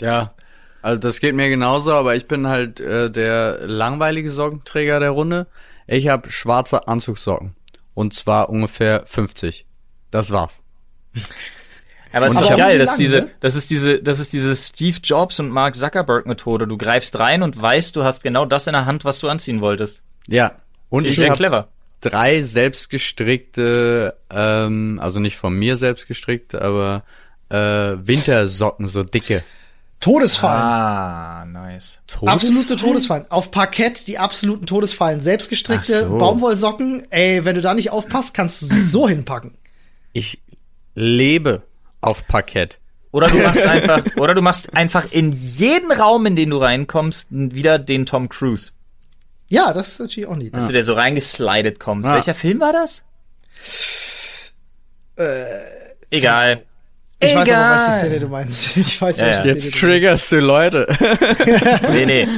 Ja, 0.00 0.34
also 0.82 0.98
das 0.98 1.20
geht 1.20 1.34
mir 1.34 1.48
genauso, 1.48 1.92
aber 1.92 2.16
ich 2.16 2.26
bin 2.26 2.48
halt 2.48 2.80
äh, 2.80 3.10
der 3.10 3.66
langweilige 3.66 4.28
Sockenträger 4.28 5.00
der 5.00 5.10
Runde. 5.10 5.46
Ich 5.86 6.08
habe 6.08 6.30
schwarze 6.30 6.88
Anzugssocken 6.88 7.54
und 7.94 8.12
zwar 8.12 8.50
ungefähr 8.50 9.04
50. 9.06 9.66
Das 10.10 10.30
war's. 10.30 10.62
Aber 12.14 12.26
es 12.26 12.34
ist 12.34 12.42
doch 12.42 12.56
geil, 12.56 12.78
dass 12.78 12.96
diese, 12.96 13.30
das 13.40 13.54
ist 13.56 13.70
diese, 13.70 14.00
das 14.02 14.20
ist 14.20 14.32
diese 14.32 14.54
Steve 14.54 14.98
Jobs 15.02 15.40
und 15.40 15.50
Mark 15.50 15.74
Zuckerberg 15.74 16.26
Methode. 16.26 16.66
Du 16.66 16.78
greifst 16.78 17.18
rein 17.18 17.42
und 17.42 17.60
weißt, 17.60 17.96
du 17.96 18.04
hast 18.04 18.22
genau 18.22 18.46
das 18.46 18.66
in 18.66 18.72
der 18.72 18.86
Hand, 18.86 19.04
was 19.04 19.18
du 19.20 19.28
anziehen 19.28 19.60
wolltest. 19.60 20.02
Ja. 20.28 20.52
Und 20.88 21.06
ich, 21.06 21.18
ich 21.18 21.24
habe 21.24 21.36
clever. 21.36 21.68
drei 22.00 22.42
selbstgestrickte, 22.42 24.16
ähm, 24.30 25.00
also 25.02 25.18
nicht 25.20 25.36
von 25.36 25.54
mir 25.54 25.76
selbst 25.76 26.06
gestrickt, 26.06 26.54
aber 26.54 27.02
äh, 27.48 27.56
Wintersocken, 27.56 28.86
so 28.86 29.02
dicke. 29.02 29.42
Todesfallen. 30.00 30.62
Ah, 30.62 31.44
nice. 31.46 32.00
Todesfallen? 32.06 32.28
Absolute 32.28 32.76
Todesfallen. 32.76 33.26
Auf 33.30 33.50
Parkett 33.50 34.06
die 34.06 34.18
absoluten 34.18 34.66
Todesfallen. 34.66 35.20
Selbstgestrickte 35.20 36.00
so. 36.00 36.18
Baumwollsocken. 36.18 37.06
Ey, 37.10 37.44
wenn 37.46 37.54
du 37.54 37.62
da 37.62 37.72
nicht 37.72 37.90
aufpasst, 37.90 38.34
kannst 38.34 38.60
du 38.60 38.66
sie 38.66 38.84
so 38.84 39.08
hinpacken. 39.08 39.56
Ich 40.12 40.42
lebe 40.94 41.62
auf 42.06 42.26
Parkett. 42.26 42.78
Oder 43.10 43.28
du 43.28 43.38
machst 43.38 43.66
einfach, 43.68 44.04
oder 44.16 44.34
du 44.34 44.42
machst 44.42 44.74
einfach 44.74 45.12
in 45.12 45.32
jeden 45.32 45.92
Raum, 45.92 46.26
in 46.26 46.36
den 46.36 46.50
du 46.50 46.58
reinkommst, 46.58 47.28
wieder 47.30 47.78
den 47.78 48.06
Tom 48.06 48.28
Cruise. 48.28 48.72
Ja, 49.48 49.72
das 49.72 49.92
ist 49.92 50.00
natürlich 50.00 50.28
auch 50.28 50.36
nicht. 50.36 50.54
Dass 50.54 50.64
ja. 50.64 50.68
du 50.68 50.72
der 50.72 50.82
so 50.82 50.94
reingeslidet 50.94 51.78
kommst. 51.78 52.06
Ja. 52.06 52.14
Welcher 52.14 52.34
Film 52.34 52.60
war 52.60 52.72
das? 52.72 53.04
Äh, 55.16 55.44
Egal. 56.10 56.64
Ich 57.20 57.30
Egal. 57.30 57.46
weiß 57.46 57.52
aber, 57.52 57.74
was 57.74 57.86
die 57.86 57.92
Szene 58.06 58.20
du 58.20 58.28
meinst. 58.28 58.76
Ich 58.76 59.00
weiß, 59.00 59.18
ja, 59.18 59.26
ja. 59.28 59.44
Jetzt 59.44 59.74
triggerst 59.74 60.32
du 60.32 60.40
Leute. 60.40 60.86
nee, 61.92 62.04
nee. 62.04 62.28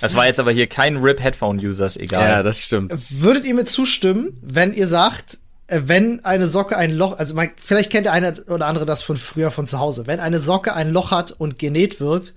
Das 0.00 0.14
war 0.16 0.26
jetzt 0.26 0.40
aber 0.40 0.50
hier 0.50 0.66
kein 0.66 0.96
RIP 0.96 1.22
Headphone 1.22 1.58
Users, 1.58 1.96
egal. 1.96 2.28
Ja, 2.28 2.42
das 2.42 2.60
stimmt. 2.60 2.92
Würdet 3.10 3.44
ihr 3.44 3.54
mir 3.54 3.64
zustimmen, 3.64 4.38
wenn 4.42 4.74
ihr 4.74 4.86
sagt, 4.86 5.38
wenn 5.68 6.24
eine 6.24 6.46
Socke 6.48 6.76
ein 6.76 6.90
Loch, 6.90 7.18
also 7.18 7.34
man, 7.34 7.50
vielleicht 7.62 7.90
kennt 7.90 8.06
der 8.06 8.12
eine 8.12 8.44
oder 8.44 8.66
andere 8.66 8.84
das 8.84 9.02
von 9.02 9.16
früher 9.16 9.50
von 9.50 9.66
zu 9.66 9.78
Hause, 9.78 10.06
wenn 10.06 10.20
eine 10.20 10.40
Socke 10.40 10.74
ein 10.74 10.90
Loch 10.90 11.10
hat 11.10 11.32
und 11.32 11.58
genäht 11.58 12.00
wird, 12.00 12.34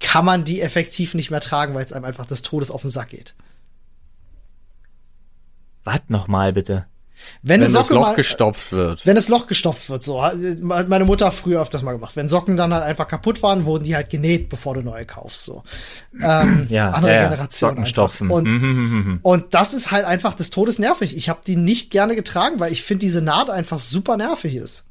kann 0.00 0.24
man 0.24 0.44
die 0.44 0.60
effektiv 0.60 1.14
nicht 1.14 1.30
mehr 1.30 1.40
tragen, 1.40 1.74
weil 1.74 1.84
es 1.84 1.92
einem 1.92 2.04
einfach 2.04 2.26
des 2.26 2.42
Todes 2.42 2.70
auf 2.70 2.82
den 2.82 2.90
Sack 2.90 3.10
geht. 3.10 3.34
Was 5.84 6.00
nochmal 6.08 6.52
bitte? 6.52 6.86
Wenn, 7.42 7.60
wenn 7.60 7.72
das 7.72 7.90
Loch 7.90 8.02
mal, 8.02 8.14
gestopft 8.14 8.72
wird. 8.72 9.06
Wenn 9.06 9.14
das 9.14 9.28
Loch 9.28 9.46
gestopft 9.46 9.90
wird, 9.90 10.02
so. 10.02 10.22
Meine 10.60 11.04
Mutter 11.04 11.26
hat 11.26 11.34
früher 11.34 11.60
öfters 11.60 11.82
mal 11.82 11.92
gemacht. 11.92 12.16
Wenn 12.16 12.28
Socken 12.28 12.56
dann 12.56 12.72
halt 12.72 12.84
einfach 12.84 13.08
kaputt 13.08 13.42
waren, 13.42 13.64
wurden 13.64 13.84
die 13.84 13.94
halt 13.94 14.10
genäht, 14.10 14.48
bevor 14.48 14.74
du 14.74 14.82
neue 14.82 15.06
kaufst, 15.06 15.44
so. 15.44 15.62
Ähm, 16.20 16.66
ja, 16.70 16.90
andere 16.90 17.14
ja, 17.14 17.28
Generation. 17.28 17.70
Socken 17.70 17.86
stopfen. 17.86 18.30
Und, 18.30 18.44
mhm, 18.44 19.20
und 19.22 19.54
das 19.54 19.74
ist 19.74 19.90
halt 19.90 20.04
einfach 20.04 20.34
des 20.34 20.50
Todes 20.50 20.78
nervig. 20.78 21.16
Ich 21.16 21.28
habe 21.28 21.40
die 21.46 21.56
nicht 21.56 21.90
gerne 21.90 22.14
getragen, 22.14 22.58
weil 22.60 22.72
ich 22.72 22.82
finde 22.82 23.00
diese 23.00 23.22
Naht 23.22 23.50
einfach 23.50 23.78
super 23.78 24.16
nervig 24.16 24.54
ist. 24.54 24.84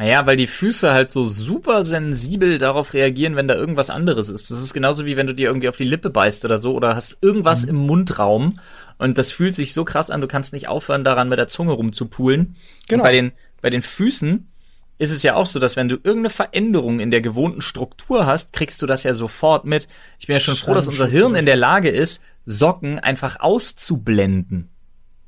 Naja, 0.00 0.24
weil 0.24 0.38
die 0.38 0.46
Füße 0.46 0.94
halt 0.94 1.10
so 1.10 1.26
super 1.26 1.84
sensibel 1.84 2.56
darauf 2.56 2.94
reagieren, 2.94 3.36
wenn 3.36 3.48
da 3.48 3.54
irgendwas 3.54 3.90
anderes 3.90 4.30
ist. 4.30 4.50
Das 4.50 4.62
ist 4.62 4.72
genauso 4.72 5.04
wie 5.04 5.18
wenn 5.18 5.26
du 5.26 5.34
dir 5.34 5.48
irgendwie 5.48 5.68
auf 5.68 5.76
die 5.76 5.84
Lippe 5.84 6.08
beißt 6.08 6.42
oder 6.46 6.56
so 6.56 6.72
oder 6.74 6.94
hast 6.94 7.18
irgendwas 7.20 7.64
mhm. 7.64 7.68
im 7.68 7.76
Mundraum 7.76 8.60
und 8.96 9.18
das 9.18 9.30
fühlt 9.30 9.54
sich 9.54 9.74
so 9.74 9.84
krass 9.84 10.10
an, 10.10 10.22
du 10.22 10.26
kannst 10.26 10.54
nicht 10.54 10.68
aufhören, 10.68 11.04
daran 11.04 11.28
mit 11.28 11.38
der 11.38 11.48
Zunge 11.48 11.72
rumzupulen. 11.72 12.56
Genau. 12.88 13.02
Und 13.02 13.06
bei 13.06 13.12
den, 13.12 13.32
bei 13.60 13.68
den 13.68 13.82
Füßen 13.82 14.48
ist 14.96 15.10
es 15.10 15.22
ja 15.22 15.34
auch 15.34 15.44
so, 15.44 15.58
dass 15.58 15.76
wenn 15.76 15.90
du 15.90 15.96
irgendeine 15.96 16.30
Veränderung 16.30 16.98
in 16.98 17.10
der 17.10 17.20
gewohnten 17.20 17.60
Struktur 17.60 18.24
hast, 18.24 18.54
kriegst 18.54 18.80
du 18.80 18.86
das 18.86 19.02
ja 19.02 19.12
sofort 19.12 19.66
mit. 19.66 19.86
Ich 20.18 20.28
bin 20.28 20.32
ja 20.32 20.40
schon 20.40 20.56
froh, 20.56 20.72
dass 20.72 20.88
unser 20.88 21.08
Hirn 21.08 21.34
in 21.34 21.44
der 21.44 21.56
Lage 21.56 21.90
ist, 21.90 22.22
Socken 22.46 23.00
einfach 23.00 23.40
auszublenden. 23.40 24.70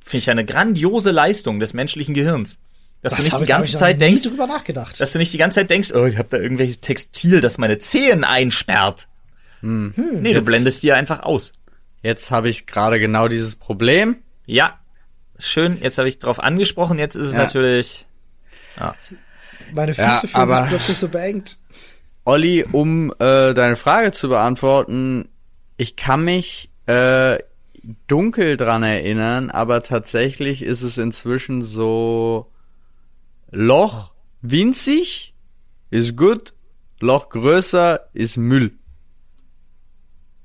Finde 0.01 0.17
ich 0.17 0.27
ja 0.27 0.31
eine 0.31 0.47
grandiose 0.47 1.11
Leistung 1.11 1.61
des 1.61 1.75
menschlichen 1.75 2.15
Gehirns. 2.15 2.59
Dass 3.03 3.15
das 3.15 3.25
du 3.25 3.31
nicht 3.31 3.41
die 3.41 3.51
ganze 3.51 3.77
Zeit 3.77 4.01
denkst, 4.01 4.23
dass 4.99 5.13
du 5.13 5.19
nicht 5.19 5.33
die 5.33 5.39
ganze 5.39 5.57
Zeit 5.57 5.71
denkst, 5.71 5.93
oh, 5.93 6.07
ich 6.07 6.19
habe 6.19 6.29
da 6.31 6.37
irgendwelches 6.37 6.81
Textil, 6.81 7.41
das 7.41 7.59
meine 7.59 7.79
Zehen 7.79 8.23
einsperrt. 8.23 9.09
Hm. 9.61 9.93
hm. 9.95 10.23
Nee, 10.23 10.35
du 10.35 10.43
blendest 10.43 10.83
die 10.85 10.93
einfach 10.93 11.23
aus. 11.25 11.53
Jetzt 12.03 12.31
habe 12.31 12.49
ich 12.49 12.67
gerade 12.67 13.01
genau 13.01 13.27
dieses 13.27 13.57
Problem. 13.57 14.17
Ja, 14.47 14.79
schön. 15.39 15.79
Jetzt 15.81 15.99
habe 15.99 16.09
ich 16.09 16.21
drauf 16.21 16.41
angesprochen. 16.41 16.99
Jetzt 16.99 17.17
ist 17.17 17.29
es 17.29 17.33
ja. 17.33 17.39
natürlich. 17.41 18.07
Ja. 18.79 18.95
Meine 19.73 19.95
Füße 19.95 20.07
ja, 20.07 20.17
fühlen 20.17 20.49
sich 20.49 20.69
plötzlich 20.69 20.97
so 20.97 21.09
beengt. 21.09 21.59
Olli, 22.25 22.65
um 22.71 23.13
äh, 23.19 23.53
deine 23.53 23.77
Frage 23.77 24.13
zu 24.13 24.29
beantworten, 24.29 25.29
ich 25.77 25.97
kann 25.97 26.25
mich 26.25 26.71
äh, 26.87 27.39
dunkel 28.07 28.57
dran 28.57 28.85
erinnern, 28.85 29.51
aber 29.51 29.83
tatsächlich 29.83 30.63
ist 30.63 30.83
es 30.83 30.99
inzwischen 30.99 31.63
so 31.63 32.52
Loch 33.53 34.13
winzig 34.41 35.35
ist 35.91 36.17
gut, 36.17 36.55
Loch 37.01 37.29
größer 37.29 38.09
ist 38.15 38.39
Müll. 38.39 38.79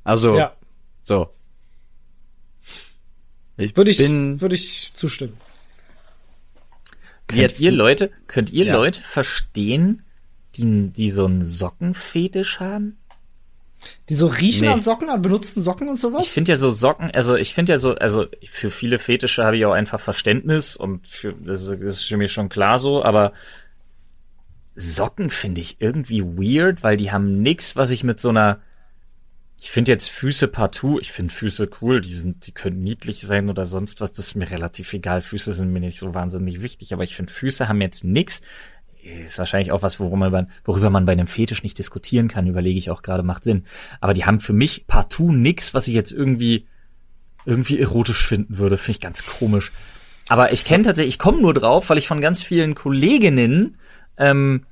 Also, 0.04 0.38
ja. 0.38 0.56
so. 1.02 1.34
Ich 3.56 3.76
würde 3.76 3.92
ich, 3.92 3.98
bin, 3.98 4.40
würde 4.42 4.56
ich 4.56 4.92
zustimmen. 4.94 5.38
Könnt 7.28 7.42
Jetzt 7.42 7.60
ihr 7.62 7.72
Leute, 7.72 8.12
könnt 8.28 8.52
ihr 8.52 8.66
ja. 8.66 8.76
Leute 8.76 9.02
verstehen, 9.02 10.04
die, 10.56 10.90
die 10.90 11.10
so 11.10 11.26
einen 11.26 11.44
Sockenfetisch 11.44 12.60
haben? 12.60 12.97
Die 14.10 14.16
so 14.16 14.28
riechen 14.28 14.68
nee. 14.68 14.74
an 14.74 14.82
Socken, 14.82 15.10
an 15.10 15.22
benutzten 15.22 15.62
Socken 15.62 15.88
und 15.88 16.00
sowas? 16.00 16.26
Ich 16.26 16.32
finde 16.32 16.52
ja 16.52 16.58
so 16.58 16.70
Socken, 16.70 17.12
also 17.12 17.36
ich 17.36 17.54
finde 17.54 17.74
ja 17.74 17.78
so, 17.78 17.96
also 17.96 18.26
für 18.50 18.70
viele 18.70 19.00
Fetische 19.00 19.44
habe 19.44 19.58
ich 19.58 19.66
auch 19.66 19.74
einfach 19.74 20.00
Verständnis 20.00 20.76
und 20.76 21.08
für, 21.08 21.34
das, 21.34 21.68
ist 21.68 22.04
für 22.04 22.18
mich 22.18 22.32
schon 22.32 22.50
klar 22.50 22.78
so, 22.78 23.04
aber 23.04 23.34
Socken 24.76 25.30
finde 25.30 25.62
ich 25.62 25.78
irgendwie 25.80 26.24
weird, 26.24 26.84
weil 26.84 26.98
die 26.98 27.12
haben 27.12 27.42
nix, 27.42 27.76
was 27.76 27.92
ich 27.92 28.04
mit 28.04 28.20
so 28.20 28.30
einer 28.30 28.60
ich 29.60 29.72
finde 29.72 29.92
jetzt 29.92 30.10
Füße 30.12 30.48
partout, 30.48 31.00
ich 31.00 31.12
finde 31.12 31.34
Füße 31.34 31.70
cool, 31.82 32.00
die 32.00 32.14
sind, 32.14 32.46
die 32.46 32.52
können 32.52 32.84
niedlich 32.84 33.22
sein 33.22 33.50
oder 33.50 33.66
sonst 33.66 34.02
was, 34.02 34.12
das 34.12 34.28
ist 34.28 34.36
mir 34.36 34.50
relativ 34.52 34.94
egal. 34.94 35.24
Füße 35.24 35.52
sind 35.52 35.74
mir 35.74 35.80
nicht 35.80 35.98
so 35.98 36.14
wahnsinnig 36.14 36.62
wichtig, 36.62 36.94
aber 36.94 37.04
ich 37.04 37.16
finde 37.16 37.34
Füße 37.34 37.68
haben 37.68 37.82
jetzt 37.82 38.04
nix. 38.04 38.42
Ist 39.08 39.40
wahrscheinlich 39.40 39.72
auch 39.72 39.84
was, 39.84 40.00
worüber 40.00 40.30
man, 40.30 40.48
worüber 40.66 40.90
man 40.90 41.06
bei 41.06 41.14
einem 41.14 41.28
Fetisch 41.28 41.64
nicht 41.64 41.78
diskutieren 41.78 42.28
kann, 42.28 42.48
überlege 42.48 42.78
ich 42.78 42.90
auch 42.90 43.02
gerade, 43.02 43.24
macht 43.24 43.44
Sinn. 43.44 43.64
Aber 44.02 44.14
die 44.14 44.26
haben 44.26 44.40
für 44.40 44.54
mich 44.54 44.86
partout 44.88 45.32
nix, 45.32 45.74
was 45.74 45.88
ich 45.88 45.94
jetzt 45.94 46.12
irgendwie, 46.12 46.68
irgendwie 47.46 47.80
erotisch 47.80 48.28
finden 48.28 48.58
würde, 48.58 48.78
finde 48.78 48.92
ich 48.92 49.00
ganz 49.02 49.26
komisch. 49.26 49.72
Aber 50.30 50.52
ich 50.52 50.66
kenne 50.66 50.84
tatsächlich, 50.84 51.16
ich 51.16 51.20
komme 51.20 51.42
nur 51.42 51.54
drauf, 51.54 51.90
weil 51.90 51.98
ich 51.98 52.08
von 52.08 52.20
ganz 52.20 52.44
vielen 52.44 52.76
Kolleginnen 52.76 53.78
ähm, 54.18 54.66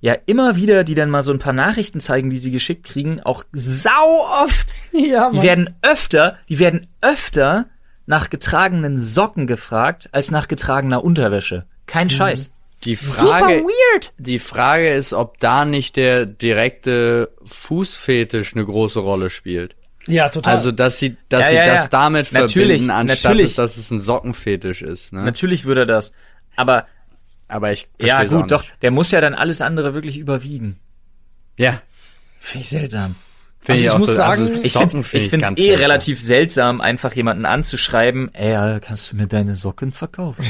ja 0.00 0.14
immer 0.26 0.56
wieder, 0.56 0.84
die 0.84 0.94
dann 0.94 1.08
mal 1.08 1.22
so 1.22 1.32
ein 1.32 1.38
paar 1.38 1.54
Nachrichten 1.54 2.00
zeigen, 2.00 2.28
die 2.28 2.36
sie 2.36 2.50
geschickt 2.50 2.84
kriegen, 2.84 3.20
auch 3.22 3.44
sau 3.52 4.26
oft. 4.44 4.76
Ja, 4.92 5.28
Mann. 5.28 5.32
Die 5.34 5.42
werden 5.42 5.74
öfter, 5.82 6.38
die 6.48 6.58
werden 6.58 6.86
öfter 7.02 7.66
nach 8.06 8.30
getragenen 8.30 8.96
Socken 8.96 9.46
gefragt 9.46 10.08
als 10.12 10.30
nach 10.30 10.48
getragener 10.48 11.04
Unterwäsche. 11.04 11.66
Kein 11.84 12.06
mhm. 12.06 12.12
Scheiß. 12.12 12.50
Die 12.84 12.96
Frage, 12.96 13.56
Super 13.56 13.68
weird. 13.68 14.12
Die 14.18 14.38
Frage 14.38 14.90
ist, 14.90 15.12
ob 15.12 15.38
da 15.40 15.64
nicht 15.64 15.96
der 15.96 16.26
direkte 16.26 17.30
Fußfetisch 17.44 18.54
eine 18.54 18.64
große 18.64 19.00
Rolle 19.00 19.30
spielt. 19.30 19.74
Ja, 20.06 20.28
total. 20.28 20.54
Also, 20.54 20.70
dass 20.70 20.98
sie, 20.98 21.16
dass 21.28 21.46
ja, 21.46 21.50
sie 21.50 21.56
ja, 21.56 21.66
das 21.66 21.88
damit 21.90 22.32
natürlich, 22.32 22.82
verbinden, 22.82 22.90
anstatt 22.90 23.32
natürlich. 23.32 23.56
dass 23.56 23.76
es 23.76 23.90
ein 23.90 23.98
Sockenfetisch 23.98 24.82
ist. 24.82 25.12
Ne? 25.12 25.22
Natürlich 25.24 25.64
würde 25.64 25.84
das. 25.84 26.12
Aber 26.54 26.86
aber 27.48 27.72
ich 27.72 27.88
Ja, 28.00 28.24
gut, 28.24 28.50
doch. 28.50 28.64
Der 28.82 28.90
muss 28.90 29.10
ja 29.10 29.20
dann 29.20 29.34
alles 29.34 29.60
andere 29.60 29.94
wirklich 29.94 30.18
überwiegen. 30.18 30.78
Ja. 31.56 31.80
Finde 32.40 32.62
ich 32.62 32.68
seltsam. 32.68 33.16
Find 33.60 33.78
also 33.78 33.88
ich, 33.88 33.92
ich 33.92 33.98
muss 33.98 34.14
sagen, 34.14 34.42
also 34.42 34.62
ich 34.62 34.72
finde 34.72 34.98
es 34.98 35.12
ich 35.12 35.30
find's 35.30 35.50
eh 35.50 35.54
seltsam. 35.54 35.80
relativ 35.80 36.20
seltsam, 36.20 36.80
einfach 36.80 37.14
jemanden 37.14 37.46
anzuschreiben, 37.46 38.32
ey, 38.34 38.80
kannst 38.80 39.10
du 39.10 39.16
mir 39.16 39.26
deine 39.26 39.56
Socken 39.56 39.92
verkaufen? 39.92 40.44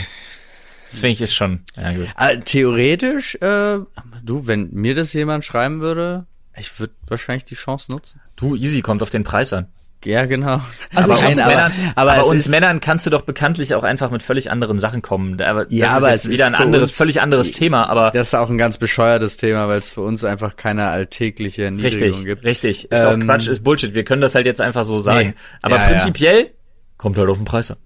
Das 0.89 1.01
finde 1.01 1.13
ich 1.13 1.21
ist 1.21 1.35
schon, 1.35 1.61
ja 1.77 1.93
gut. 1.93 2.09
Äh, 2.19 2.41
theoretisch, 2.41 3.35
äh, 3.37 3.79
du, 4.23 4.47
wenn 4.47 4.71
mir 4.73 4.95
das 4.95 5.13
jemand 5.13 5.45
schreiben 5.45 5.81
würde, 5.81 6.27
ich 6.57 6.79
würde 6.79 6.95
wahrscheinlich 7.09 7.45
die 7.45 7.55
Chance 7.55 7.91
nutzen. 7.91 8.21
Du, 8.37 8.55
easy, 8.55 8.81
kommt 8.83 9.03
auf 9.03 9.11
den 9.11 9.25
Preis 9.25 9.53
an. 9.53 9.69
Ja, 10.05 10.25
genau. 10.27 10.61
Also 10.95 11.15
aber, 11.15 11.29
uns, 11.29 11.39
Männern, 11.39 11.73
aber, 11.97 12.13
aber 12.13 12.27
uns 12.27 12.49
Männern 12.49 12.81
kannst 12.81 13.07
du 13.07 13.11
doch 13.11 13.23
bekanntlich 13.23 13.75
auch 13.75 13.83
einfach 13.83 14.11
mit 14.11 14.23
völlig 14.23 14.51
anderen 14.51 14.79
Sachen 14.79 15.03
kommen. 15.03 15.41
Aber 15.41 15.65
das 15.65 15.75
ja, 15.75 15.89
aber 15.89 16.13
ist 16.13 16.27
es 16.27 16.31
wieder 16.31 16.47
ist 16.47 16.55
ein 16.55 16.63
anderes, 16.63 16.91
völlig 16.93 17.21
anderes 17.21 17.51
Thema. 17.51 17.89
Aber 17.89 18.13
das 18.13 18.29
ist 18.29 18.35
auch 18.35 18.49
ein 18.49 18.59
ganz 18.59 18.79
bescheuertes 18.79 19.37
Thema, 19.37 19.69
weil 19.69 19.79
es 19.79 19.91
für 19.91 20.03
uns 20.03 20.23
einfach 20.23 20.57
keine 20.57 20.91
alltägliche 20.91 21.65
Erniedrigung 21.65 22.03
richtig, 22.03 22.25
gibt. 22.25 22.45
Richtig, 22.45 22.93
ist 22.93 23.03
ähm, 23.03 23.23
auch 23.23 23.25
Quatsch, 23.25 23.49
ist 23.49 23.65
Bullshit. 23.65 23.95
Wir 23.95 24.05
können 24.05 24.21
das 24.21 24.37
halt 24.37 24.47
jetzt 24.47 24.61
einfach 24.61 24.85
so 24.85 25.01
sagen. 25.01 25.29
Nee. 25.29 25.35
Aber 25.63 25.77
ja, 25.77 25.89
prinzipiell 25.89 26.39
ja. 26.41 26.51
kommt 26.99 27.19
halt 27.19 27.29
auf 27.29 27.39
den 27.39 27.47
Preis 27.47 27.73
an. 27.73 27.79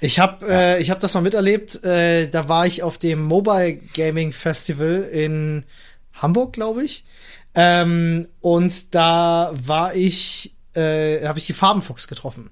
Ich 0.00 0.18
habe 0.18 0.46
äh, 0.48 0.82
ich 0.82 0.90
hab 0.90 1.00
das 1.00 1.14
mal 1.14 1.20
miterlebt. 1.20 1.82
Äh, 1.84 2.28
da 2.28 2.48
war 2.48 2.66
ich 2.66 2.82
auf 2.82 2.98
dem 2.98 3.22
Mobile 3.22 3.76
Gaming 3.94 4.32
Festival 4.32 5.08
in 5.12 5.64
Hamburg, 6.12 6.52
glaube 6.52 6.84
ich. 6.84 7.04
Ähm, 7.54 8.28
und 8.40 8.94
da 8.94 9.52
war 9.54 9.94
ich 9.94 10.54
äh, 10.74 11.26
habe 11.26 11.38
ich 11.38 11.46
die 11.46 11.52
Farbenfuchs 11.52 12.08
getroffen. 12.08 12.50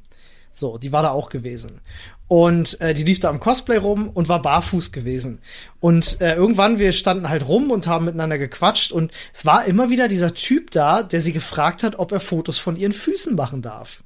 So, 0.53 0.77
die 0.77 0.93
war 0.93 1.03
da 1.03 1.11
auch 1.11 1.31
gewesen. 1.31 1.81
Und 2.29 2.81
äh, 2.81 2.95
die 2.95 3.05
lief 3.05 3.21
da 3.21 3.29
am 3.29 3.41
Cosplay 3.41 3.77
rum 3.77 4.09
und 4.09 4.29
war 4.29 4.41
barfuß 4.41 4.93
gewesen. 4.93 5.41
Und 5.81 6.21
äh, 6.21 6.35
irgendwann, 6.35 6.79
wir 6.79 6.93
standen 6.93 7.29
halt 7.29 7.47
rum 7.47 7.71
und 7.71 7.87
haben 7.87 8.05
miteinander 8.05 8.39
gequatscht. 8.39 8.93
Und 8.93 9.13
es 9.33 9.45
war 9.45 9.65
immer 9.65 9.91
wieder 9.91 10.09
dieser 10.09 10.35
Typ 10.35 10.71
da, 10.71 11.03
der 11.03 11.21
sie 11.21 11.33
gefragt 11.33 11.83
hat, 11.83 11.99
ob 11.99 12.13
er 12.13 12.21
Fotos 12.21 12.59
von 12.59 12.77
ihren 12.77 12.93
Füßen 12.93 13.35
machen 13.35 13.63
darf. 13.63 14.03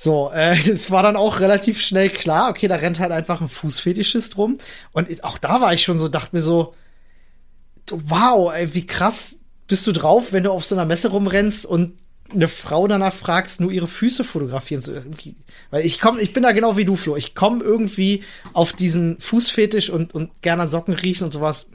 So, 0.00 0.30
äh, 0.32 0.56
es 0.70 0.92
war 0.92 1.02
dann 1.02 1.16
auch 1.16 1.40
relativ 1.40 1.80
schnell 1.80 2.08
klar, 2.08 2.50
okay, 2.50 2.68
da 2.68 2.76
rennt 2.76 3.00
halt 3.00 3.10
einfach 3.10 3.40
ein 3.40 3.48
Fußfetischist 3.48 4.36
rum. 4.36 4.58
Und 4.92 5.24
auch 5.24 5.38
da 5.38 5.60
war 5.60 5.74
ich 5.74 5.82
schon 5.82 5.98
so, 5.98 6.06
dachte 6.06 6.36
mir 6.36 6.40
so, 6.40 6.74
wow, 7.90 8.52
ey, 8.54 8.72
wie 8.74 8.86
krass 8.86 9.38
bist 9.66 9.86
du 9.88 9.92
drauf, 9.92 10.32
wenn 10.32 10.44
du 10.44 10.52
auf 10.52 10.64
so 10.64 10.76
einer 10.76 10.84
Messe 10.84 11.08
rumrennst 11.08 11.66
und 11.66 11.98
eine 12.30 12.46
Frau 12.46 12.86
danach 12.86 13.12
fragst, 13.12 13.60
nur 13.60 13.72
ihre 13.72 13.88
Füße 13.88 14.22
fotografieren 14.22 14.82
zu. 14.82 15.02
Weil 15.70 15.84
ich 15.84 15.98
komme, 15.98 16.20
ich 16.20 16.32
bin 16.32 16.44
da 16.44 16.52
genau 16.52 16.76
wie 16.76 16.84
du, 16.84 16.94
Flo. 16.94 17.16
Ich 17.16 17.34
komme 17.34 17.64
irgendwie 17.64 18.22
auf 18.52 18.72
diesen 18.72 19.18
Fußfetisch 19.18 19.90
und, 19.90 20.14
und 20.14 20.42
gerne 20.42 20.62
an 20.62 20.68
Socken 20.68 20.94
riechen 20.94 21.24
und 21.24 21.32
sowas. 21.32 21.66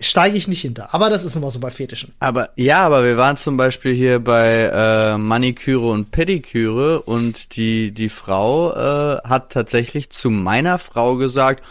Steige 0.00 0.36
ich 0.36 0.48
nicht 0.48 0.60
hinter. 0.60 0.94
Aber 0.94 1.10
das 1.10 1.24
ist 1.24 1.34
nun 1.34 1.42
mal 1.42 1.50
so 1.50 1.60
bei 1.60 1.70
Fetischen. 1.70 2.12
Aber 2.20 2.50
ja, 2.56 2.84
aber 2.84 3.04
wir 3.04 3.16
waren 3.16 3.36
zum 3.36 3.56
Beispiel 3.56 3.94
hier 3.94 4.18
bei 4.18 4.70
äh, 4.72 5.18
Maniküre 5.18 5.86
und 5.86 6.10
Pediküre 6.10 7.02
und 7.02 7.56
die, 7.56 7.92
die 7.92 8.08
Frau 8.08 8.72
äh, 8.72 9.20
hat 9.24 9.52
tatsächlich 9.52 10.10
zu 10.10 10.30
meiner 10.30 10.78
Frau 10.78 11.16
gesagt, 11.16 11.62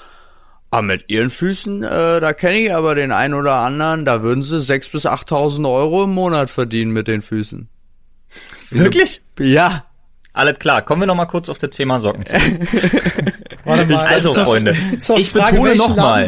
Ah, 0.74 0.82
mit 0.82 1.08
ihren 1.08 1.30
Füßen, 1.30 1.84
äh, 1.84 2.20
da 2.20 2.34
kenne 2.34 2.58
ich 2.58 2.74
aber 2.74 2.96
den 2.96 3.12
einen 3.12 3.36
oder 3.36 3.58
anderen, 3.58 4.06
da 4.06 4.24
würden 4.24 4.42
sie 4.42 4.60
sechs 4.60 4.90
bis 4.90 5.06
achttausend 5.06 5.68
Euro 5.68 6.06
im 6.06 6.10
Monat 6.10 6.50
verdienen 6.50 6.92
mit 6.92 7.08
den 7.08 7.22
Füßen. 7.22 7.70
Wirklich? 8.72 9.22
Ja. 9.38 9.86
Alles 10.34 10.58
klar, 10.58 10.82
kommen 10.82 11.04
wir 11.04 11.06
noch 11.06 11.14
mal 11.14 11.28
kurz 11.28 11.48
auf 11.48 11.60
das 11.60 11.70
Thema 11.70 12.02
Socken 12.02 12.26
zu. 12.26 12.34
Warte 13.66 13.86
mal, 13.86 14.06
also, 14.06 14.34
zur, 14.34 14.44
Freunde, 14.44 14.76
zur 15.00 15.18
ich 15.18 15.32
Frage, 15.32 15.54
betone 15.54 15.76
nochmal. 15.76 16.24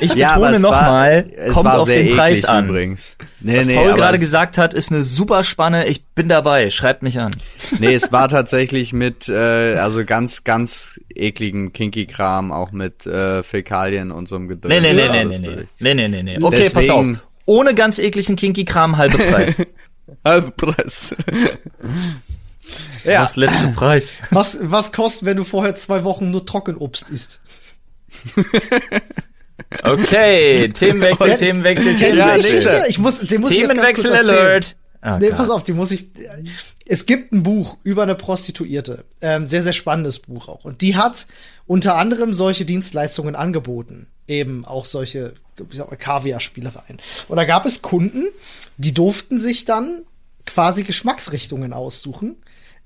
Ich 0.00 0.12
betone 0.14 0.58
nochmal, 0.58 1.26
kommt 1.52 1.70
auf 1.70 1.86
den 1.86 2.16
Preis 2.16 2.44
an. 2.44 2.68
Übrigens. 2.68 3.16
Nee, 3.40 3.58
Was 3.58 3.66
nee, 3.66 3.76
Paul 3.76 3.94
gerade 3.94 4.18
gesagt 4.18 4.58
hat, 4.58 4.74
ist 4.74 4.90
eine 4.90 5.04
super 5.04 5.44
Spanne. 5.44 5.86
Ich 5.86 6.04
bin 6.04 6.28
dabei. 6.28 6.70
Schreibt 6.70 7.02
mich 7.02 7.20
an. 7.20 7.30
Nee, 7.78 7.94
es 7.94 8.10
war 8.10 8.28
tatsächlich 8.30 8.92
mit, 8.92 9.28
äh, 9.28 9.76
also 9.76 10.04
ganz, 10.04 10.44
ganz 10.44 10.98
ekligem 11.14 11.72
Kinky-Kram, 11.72 12.50
auch 12.50 12.72
mit 12.72 13.06
äh, 13.06 13.42
Fäkalien 13.42 14.10
und 14.10 14.28
so 14.28 14.36
einem 14.36 14.48
Gedöns. 14.48 14.74
Nee, 14.74 14.80
nee, 14.80 14.94
nee, 14.94 15.06
ja, 15.06 15.24
nee, 15.24 15.38
nee, 15.38 15.66
nee, 15.78 15.94
nee, 15.94 16.08
nee, 16.08 16.22
nee. 16.22 16.38
Okay, 16.42 16.56
Deswegen, 16.56 16.74
pass 16.74 16.90
auf. 16.90 17.06
Ohne 17.46 17.74
ganz 17.74 17.98
ekligen 17.98 18.36
Kinky-Kram, 18.36 18.96
halbe 18.96 19.18
Preis. 19.18 19.58
halbe 20.24 20.50
Preis 20.52 21.14
ja. 23.04 23.22
Was 23.22 23.36
letzte 23.36 23.68
Preis. 23.68 24.14
Was, 24.30 24.58
was 24.60 24.92
kostet, 24.92 25.26
wenn 25.26 25.36
du 25.36 25.44
vorher 25.44 25.74
zwei 25.74 26.04
Wochen 26.04 26.30
nur 26.30 26.44
Trockenobst 26.44 27.10
isst? 27.10 27.40
Okay, 29.82 30.68
Themenwechsel, 30.68 31.34
Themenwechsel, 31.34 31.96
Themenwechsel. 31.96 32.62
Ja, 32.62 32.86
ich 32.86 32.98
muss, 32.98 33.20
den 33.20 33.40
muss 33.40 33.50
Themenwechsel 33.50 34.10
ich 34.10 34.18
Alert. 34.18 34.76
Oh, 35.04 35.18
nee, 35.20 35.30
pass 35.30 35.50
auf, 35.50 35.62
die 35.62 35.74
muss 35.74 35.90
ich. 35.90 36.08
Es 36.86 37.04
gibt 37.06 37.32
ein 37.32 37.42
Buch 37.42 37.76
über 37.82 38.02
eine 38.02 38.14
Prostituierte. 38.14 39.04
Ähm, 39.20 39.46
sehr, 39.46 39.62
sehr 39.62 39.74
spannendes 39.74 40.18
Buch 40.18 40.48
auch. 40.48 40.64
Und 40.64 40.80
die 40.80 40.96
hat 40.96 41.26
unter 41.66 41.96
anderem 41.96 42.32
solche 42.32 42.64
Dienstleistungen 42.64 43.36
angeboten. 43.36 44.08
Eben 44.26 44.64
auch 44.64 44.86
solche, 44.86 45.34
wie 45.56 45.76
sagt 45.76 45.90
man, 45.90 45.98
Kaviar-Spielereien. 45.98 47.00
Und 47.28 47.36
da 47.36 47.44
gab 47.44 47.66
es 47.66 47.82
Kunden, 47.82 48.28
die 48.78 48.94
durften 48.94 49.38
sich 49.38 49.66
dann 49.66 50.02
quasi 50.46 50.84
Geschmacksrichtungen 50.84 51.74
aussuchen. 51.74 52.36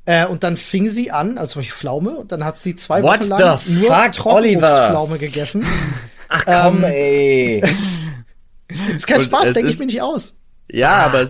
Äh, 0.08 0.24
und 0.24 0.42
dann 0.42 0.56
fing 0.56 0.88
sie 0.88 1.10
an, 1.10 1.36
also 1.36 1.52
zum 1.52 1.60
Beispiel 1.60 1.76
Pflaume, 1.76 2.12
und 2.12 2.32
dann 2.32 2.42
hat 2.42 2.58
sie 2.58 2.74
zwei 2.74 3.02
What 3.02 3.28
Wochen 3.28 3.28
lang 3.28 3.60
nur 3.66 4.10
Trockenobstpflaume 4.10 5.18
gegessen. 5.18 5.66
Ach 6.30 6.44
komm, 6.46 6.78
ähm, 6.78 6.84
ey. 6.84 7.62
ist 8.96 9.06
kein 9.06 9.18
und 9.18 9.24
Spaß, 9.24 9.52
denke 9.52 9.70
ich 9.70 9.78
mir 9.78 9.84
nicht 9.84 10.00
aus. 10.00 10.32
Ja, 10.72 10.92
ah. 10.92 11.04
aber 11.04 11.28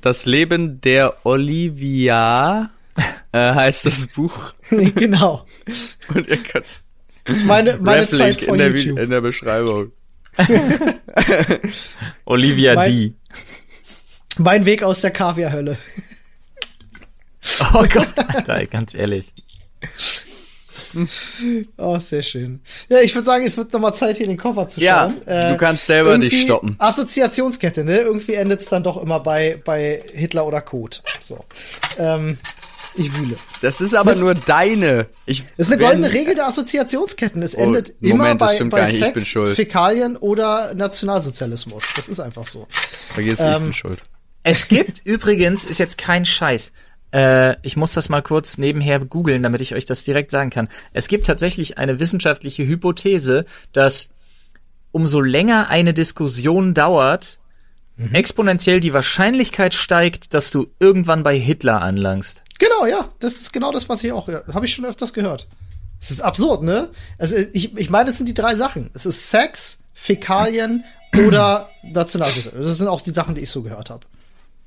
das 0.00 0.24
Leben 0.24 0.80
der 0.80 1.26
Olivia 1.26 2.70
äh, 3.32 3.38
heißt 3.38 3.84
das 3.84 4.06
Buch. 4.06 4.54
genau. 4.70 5.44
Und 6.14 6.26
ihr 6.26 6.38
könnt 6.38 6.64
meine, 7.44 7.76
meine 7.76 8.08
Zeit 8.08 8.42
in 8.42 8.56
der, 8.56 8.74
in 8.74 9.10
der 9.10 9.20
Beschreibung. 9.20 9.92
Olivia 12.24 12.76
mein, 12.76 12.90
D. 12.90 13.12
Mein 14.38 14.64
Weg 14.64 14.82
aus 14.82 15.02
der 15.02 15.10
Kaviarhölle. 15.10 15.76
Oh 17.74 17.84
Gott, 17.92 18.08
Alter, 18.16 18.66
ganz 18.66 18.94
ehrlich. 18.94 19.32
Oh, 21.76 21.98
sehr 21.98 22.22
schön. 22.22 22.60
Ja, 22.88 23.00
ich 23.00 23.14
würde 23.14 23.26
sagen, 23.26 23.44
es 23.44 23.56
wird 23.56 23.72
nochmal 23.72 23.94
Zeit, 23.94 24.16
hier 24.16 24.26
den 24.26 24.36
Koffer 24.36 24.68
zu 24.68 24.80
schauen. 24.80 25.14
Ja, 25.26 25.50
äh, 25.50 25.52
du 25.52 25.58
kannst 25.58 25.86
selber 25.86 26.16
nicht 26.16 26.42
stoppen. 26.42 26.76
Assoziationskette, 26.78 27.84
ne? 27.84 27.98
Irgendwie 27.98 28.34
endet 28.34 28.60
es 28.60 28.68
dann 28.68 28.82
doch 28.82 29.00
immer 29.02 29.20
bei, 29.20 29.60
bei 29.64 30.02
Hitler 30.12 30.46
oder 30.46 30.60
Code. 30.60 30.98
So. 31.20 31.44
Ähm, 31.98 32.38
ich 32.94 33.14
wühle. 33.14 33.36
Das 33.60 33.80
ist 33.80 33.94
aber 33.94 34.14
nur 34.14 34.34
deine. 34.34 35.06
Ich 35.26 35.44
das 35.56 35.68
ist 35.68 35.72
eine 35.74 35.82
goldene 35.82 36.12
Regel 36.12 36.34
der 36.34 36.46
Assoziationsketten. 36.46 37.42
Es 37.42 37.54
oh, 37.54 37.60
endet 37.60 37.92
immer 38.00 38.34
bei, 38.34 38.58
bei 38.64 38.90
Sex, 38.90 39.36
Fäkalien 39.54 40.16
oder 40.16 40.74
Nationalsozialismus. 40.74 41.84
Das 41.94 42.08
ist 42.08 42.20
einfach 42.20 42.46
so. 42.46 42.66
Vergiss, 43.14 43.40
ähm, 43.40 43.52
ich 43.52 43.58
bin 43.60 43.72
schuld. 43.74 43.98
Es 44.42 44.68
gibt 44.68 45.04
übrigens, 45.04 45.66
ist 45.66 45.78
jetzt 45.78 45.98
kein 45.98 46.24
Scheiß, 46.24 46.72
äh, 47.16 47.56
ich 47.62 47.78
muss 47.78 47.94
das 47.94 48.10
mal 48.10 48.20
kurz 48.20 48.58
nebenher 48.58 49.00
googeln, 49.00 49.42
damit 49.42 49.62
ich 49.62 49.74
euch 49.74 49.86
das 49.86 50.04
direkt 50.04 50.30
sagen 50.30 50.50
kann. 50.50 50.68
Es 50.92 51.08
gibt 51.08 51.26
tatsächlich 51.26 51.78
eine 51.78 51.98
wissenschaftliche 51.98 52.66
Hypothese, 52.66 53.46
dass 53.72 54.10
umso 54.92 55.20
länger 55.20 55.70
eine 55.70 55.94
Diskussion 55.94 56.74
dauert, 56.74 57.40
mhm. 57.96 58.14
exponentiell 58.14 58.80
die 58.80 58.92
Wahrscheinlichkeit 58.92 59.72
steigt, 59.72 60.34
dass 60.34 60.50
du 60.50 60.66
irgendwann 60.78 61.22
bei 61.22 61.38
Hitler 61.38 61.80
anlangst. 61.80 62.42
Genau, 62.58 62.84
ja, 62.84 63.08
das 63.18 63.34
ist 63.36 63.52
genau 63.52 63.72
das, 63.72 63.88
was 63.88 64.04
ich 64.04 64.12
auch, 64.12 64.28
ja, 64.28 64.42
habe 64.52 64.66
ich 64.66 64.74
schon 64.74 64.84
öfters 64.84 65.14
gehört. 65.14 65.48
Es 65.98 66.10
ist 66.10 66.20
absurd, 66.20 66.62
ne? 66.62 66.90
Also 67.16 67.36
ich, 67.54 67.74
ich 67.78 67.88
meine, 67.88 68.10
es 68.10 68.18
sind 68.18 68.28
die 68.28 68.34
drei 68.34 68.54
Sachen. 68.56 68.90
Es 68.92 69.06
ist 69.06 69.30
Sex, 69.30 69.78
Fäkalien 69.94 70.84
oder 71.26 71.70
Nationalsozialismus. 71.82 72.66
Das 72.66 72.76
sind 72.76 72.88
auch 72.88 73.00
die 73.00 73.12
Sachen, 73.12 73.34
die 73.34 73.40
ich 73.40 73.50
so 73.50 73.62
gehört 73.62 73.88
habe. 73.88 74.06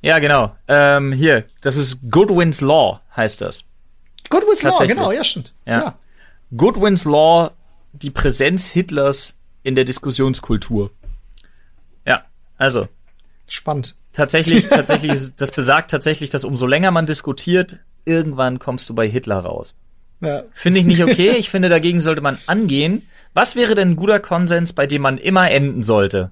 Ja, 0.02 0.20
genau. 0.20 0.56
Ähm, 0.68 1.12
hier, 1.12 1.46
das 1.62 1.76
ist 1.76 2.10
Goodwin's 2.10 2.62
Law, 2.62 3.02
heißt 3.16 3.42
das. 3.42 3.66
Goodwin's 4.30 4.64
Law, 4.64 4.86
genau, 4.86 5.12
ja, 5.12 5.24
stimmt. 5.24 5.54
Ja. 5.66 5.80
ja. 5.80 6.00
Goodwin's 6.56 7.06
Law, 7.06 7.52
die 7.92 8.12
Präsenz 8.12 8.68
Hitlers 8.68 9.38
in 9.64 9.76
der 9.76 9.86
Diskussionskultur. 9.86 10.92
Ja, 12.06 12.24
also. 12.58 12.88
Spannend. 13.50 13.96
Tatsächlich, 14.14 14.68
tatsächlich, 14.70 15.36
das 15.36 15.52
besagt 15.52 15.92
tatsächlich, 15.92 16.30
dass 16.30 16.44
umso 16.44 16.66
länger 16.66 16.92
man 16.92 17.06
diskutiert, 17.06 17.82
irgendwann 18.06 18.60
kommst 18.60 18.90
du 18.90 18.96
bei 18.96 19.08
Hitler 19.08 19.40
raus. 19.40 19.76
Ja. 20.22 20.44
Finde 20.54 20.80
ich 20.80 20.86
nicht 20.86 21.04
okay. 21.04 21.32
Ich 21.32 21.50
finde, 21.50 21.70
dagegen 21.70 22.00
sollte 22.00 22.22
man 22.22 22.38
angehen. 22.46 23.08
Was 23.34 23.56
wäre 23.56 23.76
denn 23.76 23.92
ein 23.92 23.96
guter 23.96 24.20
Konsens, 24.20 24.74
bei 24.74 24.88
dem 24.88 25.02
man 25.02 25.18
immer 25.18 25.52
enden 25.52 25.84
sollte? 25.84 26.32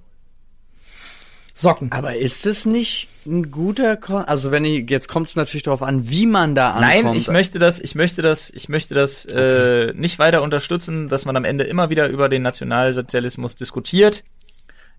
Socken. 1.59 1.91
Aber 1.91 2.15
ist 2.15 2.45
es 2.45 2.67
nicht 2.67 3.09
ein 3.25 3.49
guter 3.49 3.97
Kon 3.97 4.23
also 4.25 4.51
wenn 4.51 4.63
ich 4.63 4.87
jetzt 4.91 5.07
kommt 5.07 5.27
es 5.27 5.35
natürlich 5.35 5.63
darauf 5.63 5.81
an, 5.81 6.07
wie 6.07 6.27
man 6.27 6.53
da 6.53 6.71
ankommt. 6.71 7.03
Nein, 7.05 7.15
ich 7.15 7.29
möchte 7.29 7.57
das, 7.57 7.79
ich 7.79 7.95
möchte 7.95 8.21
das, 8.21 8.51
ich 8.51 8.69
möchte 8.69 8.93
das 8.93 9.25
äh, 9.25 9.29
okay. 9.29 9.89
äh, 9.89 9.93
nicht 9.93 10.19
weiter 10.19 10.43
unterstützen, 10.43 11.09
dass 11.09 11.25
man 11.25 11.35
am 11.35 11.45
Ende 11.45 11.63
immer 11.63 11.89
wieder 11.89 12.09
über 12.09 12.29
den 12.29 12.43
Nationalsozialismus 12.43 13.55
diskutiert. 13.55 14.23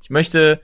Ich 0.02 0.10
möchte, 0.10 0.60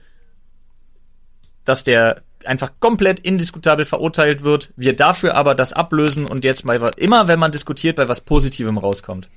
dass 1.63 1.85
der 1.85 2.23
einfach 2.43 2.73
komplett 2.81 3.21
indiskutabel 3.21 3.85
verurteilt 3.85 4.43
wird, 4.43 4.73
wir 4.75 4.97
dafür 4.97 5.35
aber 5.35 5.55
das 5.55 5.71
ablösen 5.71 6.25
und 6.25 6.43
jetzt 6.43 6.65
mal 6.65 6.75
immer, 6.97 7.29
wenn 7.29 7.39
man 7.39 7.51
diskutiert, 7.51 7.95
bei 7.95 8.09
was 8.09 8.19
Positivem 8.19 8.77
rauskommt. 8.77 9.29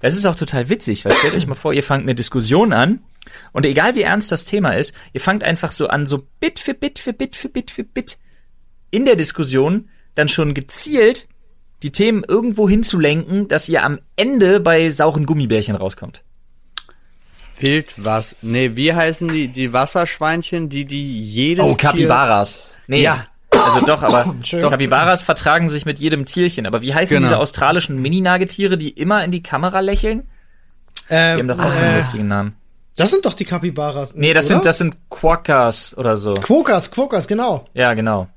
Das 0.00 0.14
ist 0.14 0.26
auch 0.26 0.36
total 0.36 0.68
witzig, 0.68 1.04
weil 1.04 1.12
stellt 1.12 1.34
euch 1.34 1.46
mal 1.46 1.54
vor, 1.54 1.72
ihr 1.72 1.82
fangt 1.82 2.02
eine 2.02 2.14
Diskussion 2.14 2.72
an 2.72 3.00
und 3.52 3.66
egal 3.66 3.94
wie 3.94 4.02
ernst 4.02 4.32
das 4.32 4.44
Thema 4.44 4.70
ist, 4.70 4.94
ihr 5.12 5.20
fangt 5.20 5.44
einfach 5.44 5.72
so 5.72 5.88
an, 5.88 6.06
so 6.06 6.26
Bit 6.40 6.58
für 6.58 6.74
Bit 6.74 6.98
für 6.98 7.12
Bit 7.12 7.36
für 7.36 7.48
Bit 7.48 7.70
für 7.70 7.84
Bit 7.84 8.18
in 8.90 9.04
der 9.04 9.16
Diskussion 9.16 9.88
dann 10.14 10.28
schon 10.28 10.54
gezielt 10.54 11.28
die 11.82 11.92
Themen 11.92 12.24
irgendwo 12.26 12.68
hinzulenken, 12.68 13.48
dass 13.48 13.68
ihr 13.68 13.84
am 13.84 14.00
Ende 14.16 14.60
bei 14.60 14.90
sauren 14.90 15.26
Gummibärchen 15.26 15.76
rauskommt. 15.76 16.22
Wild 17.58 17.94
was? 17.96 18.36
Nee, 18.42 18.72
wie 18.74 18.92
heißen 18.92 19.28
die, 19.28 19.48
die 19.48 19.72
Wasserschweinchen, 19.72 20.68
die, 20.68 20.84
die 20.84 21.22
jedes 21.22 21.70
Oh, 21.70 21.74
Capybaras. 21.74 22.58
Nee. 22.86 23.02
Ja. 23.02 23.26
Also 23.52 23.86
doch, 23.86 24.02
aber 24.02 24.34
Capybaras 24.50 25.22
vertragen 25.22 25.68
sich 25.68 25.84
mit 25.84 25.98
jedem 25.98 26.24
Tierchen. 26.24 26.66
Aber 26.66 26.82
wie 26.82 26.94
heißen 26.94 27.16
genau. 27.16 27.28
diese 27.28 27.38
australischen 27.38 28.00
Mini-Nagetiere, 28.00 28.76
die 28.76 28.90
immer 28.90 29.24
in 29.24 29.30
die 29.30 29.42
Kamera 29.42 29.80
lächeln? 29.80 30.28
Ähm, 31.08 31.36
die 31.36 31.40
haben 31.40 31.58
doch 31.58 31.64
auch 31.64 31.72
so 31.72 31.80
einen 31.80 31.94
äh, 31.94 31.96
lustigen 31.98 32.28
Namen. 32.28 32.56
Das 32.96 33.10
sind 33.10 33.24
doch 33.24 33.34
die 33.34 33.44
Capybaras. 33.44 34.14
Nee, 34.14 34.34
das 34.34 34.46
oder? 34.46 34.54
sind 34.54 34.66
das 34.66 34.78
sind 34.78 34.96
Quokkas 35.08 35.96
oder 35.96 36.16
so. 36.16 36.34
Quokkas, 36.34 36.90
Quokkas, 36.90 37.26
genau. 37.26 37.64
Ja, 37.74 37.94
genau. 37.94 38.28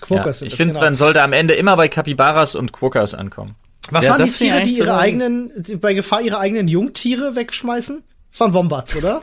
Quokkas 0.00 0.26
ja. 0.26 0.32
sind 0.32 0.48
Ich 0.48 0.56
finde, 0.56 0.74
genau. 0.74 0.84
man 0.84 0.96
sollte 0.96 1.22
am 1.22 1.32
Ende 1.32 1.54
immer 1.54 1.76
bei 1.76 1.88
Capybaras 1.88 2.54
und 2.54 2.72
Quokkas 2.72 3.14
ankommen. 3.14 3.54
Was 3.90 4.04
ja, 4.04 4.12
waren 4.12 4.24
die 4.24 4.30
Tiere, 4.30 4.62
die 4.62 4.78
ihre 4.78 4.96
eigenen, 4.96 5.50
bei 5.80 5.94
Gefahr 5.94 6.22
ihre 6.22 6.38
eigenen 6.38 6.68
Jungtiere 6.68 7.36
wegschmeißen? 7.36 8.02
Das 8.32 8.40
waren 8.40 8.54
Wombats, 8.54 8.96
oder? 8.96 9.20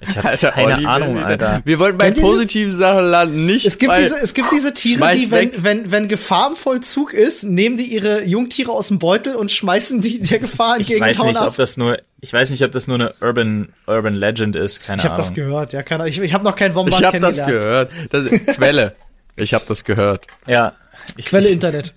Ich 0.00 0.16
habe 0.16 0.36
keine 0.36 0.74
Olli, 0.76 0.86
Ahnung, 0.86 1.16
wir, 1.16 1.26
Alter. 1.26 1.62
Wir 1.64 1.80
wollten 1.80 1.98
bei 1.98 2.12
positiven 2.12 2.74
Sachen 2.74 3.10
landen, 3.10 3.46
nicht 3.46 3.66
es 3.66 3.78
gibt 3.78 3.92
diese, 3.98 4.16
Es 4.16 4.34
gibt 4.34 4.52
diese 4.52 4.72
Tiere, 4.72 5.10
die, 5.12 5.30
wenn, 5.32 5.64
wenn, 5.64 5.90
wenn 5.90 6.08
Gefahr 6.08 6.50
im 6.50 6.56
Vollzug 6.56 7.12
ist, 7.12 7.42
nehmen 7.42 7.76
die 7.76 7.86
ihre 7.86 8.22
Jungtiere 8.24 8.70
aus 8.70 8.88
dem 8.88 9.00
Beutel 9.00 9.34
und 9.34 9.50
schmeißen 9.50 10.00
die 10.00 10.20
der 10.20 10.38
Gefahr 10.38 10.76
entgegen. 10.76 11.04
Ich 11.04 11.18
weiß 11.18 11.24
nicht, 11.24 11.36
ab. 11.38 11.48
ob 11.48 11.56
das 11.56 11.76
nur, 11.76 11.98
ich 12.20 12.32
weiß 12.32 12.50
nicht, 12.50 12.62
ob 12.62 12.70
das 12.70 12.86
nur 12.86 12.96
eine 12.96 13.14
Urban, 13.20 13.72
Urban 13.88 14.14
Legend 14.14 14.54
ist, 14.54 14.80
keine 14.80 14.98
ich 14.98 15.04
hab 15.04 15.12
Ahnung. 15.12 15.24
Ich 15.24 15.26
habe 15.26 15.34
das 15.34 15.34
gehört, 15.34 15.72
ja, 15.72 15.82
keine 15.82 16.04
Ahnung. 16.04 16.12
Ich, 16.12 16.20
ich 16.20 16.32
habe 16.32 16.44
noch 16.44 16.54
keinen 16.54 16.76
Wombat 16.76 17.00
Ich 17.00 17.06
habe 17.06 17.18
das 17.18 17.36
gehört. 17.36 17.90
Das, 18.10 18.30
Quelle. 18.56 18.94
Ich 19.34 19.54
habe 19.54 19.64
das 19.66 19.82
gehört. 19.82 20.24
Ja. 20.46 20.74
Ich, 21.16 21.26
Quelle 21.26 21.48
Internet. 21.48 21.94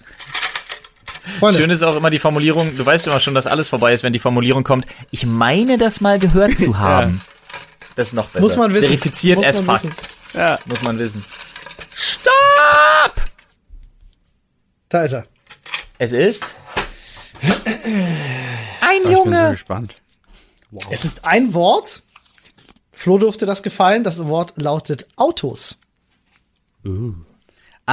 Freunde. 1.40 1.60
Schön 1.60 1.70
ist 1.70 1.84
auch 1.84 1.96
immer 1.96 2.10
die 2.10 2.18
Formulierung, 2.18 2.76
du 2.76 2.86
weißt 2.86 3.08
immer 3.08 3.20
schon, 3.20 3.36
dass 3.36 3.48
alles 3.48 3.70
vorbei 3.70 3.94
ist, 3.94 4.04
wenn 4.04 4.14
die 4.14 4.20
Formulierung 4.20 4.64
kommt, 4.64 4.86
ich 5.12 5.26
meine 5.26 5.78
das 5.78 6.02
mal 6.02 6.20
gehört 6.20 6.58
zu 6.58 6.78
haben. 6.80 7.22
ja. 7.24 7.26
Das 7.96 8.08
ist 8.08 8.14
noch 8.14 8.28
besser. 8.28 8.42
Muss 8.44 8.56
man 8.56 8.74
wissen. 8.74 8.86
Verifiziert 8.86 9.38
Muss 9.38 9.46
as 9.48 9.60
fuck. 9.60 9.76
Wissen. 9.76 9.92
Ja. 10.34 10.58
Muss 10.66 10.82
man 10.82 10.98
wissen. 10.98 11.24
Stopp! 11.94 13.16
Da 14.88 15.04
ist 15.04 15.14
er. 15.14 15.26
Es 15.98 16.14
ist 16.14 16.56
ein 18.82 19.04
Junge. 19.12 19.12
Ich 19.20 19.24
bin 19.24 19.34
so 19.46 19.50
gespannt. 19.52 19.96
Wow. 20.72 20.86
Es 20.90 21.04
ist 21.04 21.26
ein 21.26 21.54
Wort. 21.54 22.02
Flo 22.94 23.18
durfte 23.18 23.46
das 23.46 23.62
gefallen. 23.62 24.04
Das 24.06 24.26
Wort 24.26 24.54
lautet 24.56 25.08
Autos. 25.18 25.78
Uh. 26.86 27.14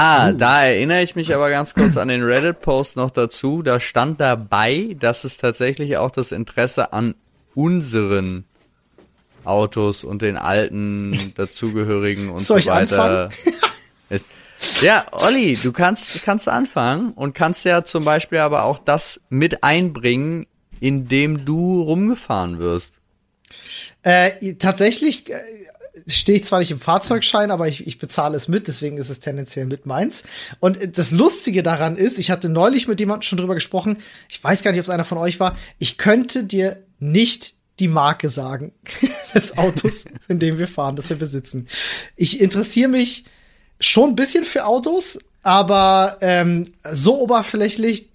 Ah, 0.01 0.29
uh. 0.29 0.33
da 0.33 0.65
erinnere 0.65 1.03
ich 1.03 1.17
mich 1.17 1.35
aber 1.35 1.51
ganz 1.51 1.75
kurz 1.75 1.97
an 1.97 2.07
den 2.07 2.23
Reddit-Post 2.23 2.95
noch 2.95 3.11
dazu. 3.11 3.63
Da 3.63 3.81
stand 3.81 4.21
dabei, 4.21 4.95
dass 4.97 5.25
es 5.25 5.39
tatsächlich 5.39 5.97
auch 5.97 6.13
das 6.13 6.31
Interesse 6.31 6.93
an 6.93 7.17
unseren 7.57 8.45
Autos 9.43 10.05
und 10.05 10.23
den 10.23 10.37
alten 10.37 11.33
dazugehörigen 11.37 12.31
und 12.31 12.45
Soll 12.45 12.63
so 12.63 12.71
weiter 12.71 13.31
ist. 14.09 14.29
Ja, 14.81 15.05
Olli, 15.11 15.59
du 15.61 15.73
kannst, 15.73 16.23
kannst 16.25 16.49
anfangen 16.49 17.11
und 17.13 17.35
kannst 17.35 17.65
ja 17.65 17.83
zum 17.83 18.05
Beispiel 18.05 18.39
aber 18.39 18.65
auch 18.65 18.79
das 18.79 19.21
mit 19.31 19.65
einbringen, 19.65 20.47
indem 20.79 21.45
du 21.45 21.83
rumgefahren 21.83 22.61
wirst. 22.61 23.01
Äh, 24.03 24.55
tatsächlich 24.55 25.29
äh, 25.29 25.41
stehe 26.09 26.39
ich 26.39 26.45
zwar 26.45 26.59
nicht 26.59 26.71
im 26.71 26.81
Fahrzeugschein, 26.81 27.51
aber 27.51 27.69
ich, 27.69 27.87
ich 27.87 27.99
bezahle 27.99 28.37
es 28.37 28.49
mit, 28.49 28.67
deswegen 28.67 28.97
ist 28.97 29.11
es 29.11 29.21
tendenziell 29.21 29.67
mit 29.67 29.87
meins. 29.87 30.25
Und 30.61 30.99
das 30.99 31.11
Lustige 31.11 31.63
daran 31.63 31.97
ist, 31.97 32.19
ich 32.19 32.31
hatte 32.31 32.49
neulich 32.49 32.89
mit 32.89 32.99
jemandem 33.01 33.23
schon 33.23 33.39
drüber 33.39 33.55
gesprochen, 33.55 33.99
ich 34.29 34.43
weiß 34.43 34.63
gar 34.63 34.71
nicht, 34.71 34.81
ob 34.81 34.85
es 34.85 34.91
einer 34.91 35.05
von 35.05 35.19
euch 35.19 35.39
war, 35.39 35.57
ich 35.79 35.99
könnte 35.99 36.45
dir 36.45 36.83
nicht 36.99 37.55
die 37.79 37.89
Marke 37.89 38.29
sagen 38.29 38.73
des 39.35 39.57
Autos, 39.57 40.07
in 40.29 40.39
dem 40.39 40.59
wir 40.59 40.67
fahren, 40.67 40.97
das 40.97 41.11
wir 41.11 41.17
besitzen. 41.17 41.69
Ich 42.17 42.41
interessiere 42.41 42.89
mich 42.89 43.25
schon 43.81 44.11
ein 44.11 44.17
bisschen 44.17 44.45
für 44.45 44.65
Autos, 44.65 45.19
aber 45.43 46.19
ähm, 46.21 46.65
so 46.91 47.21
oberflächlich 47.21 48.11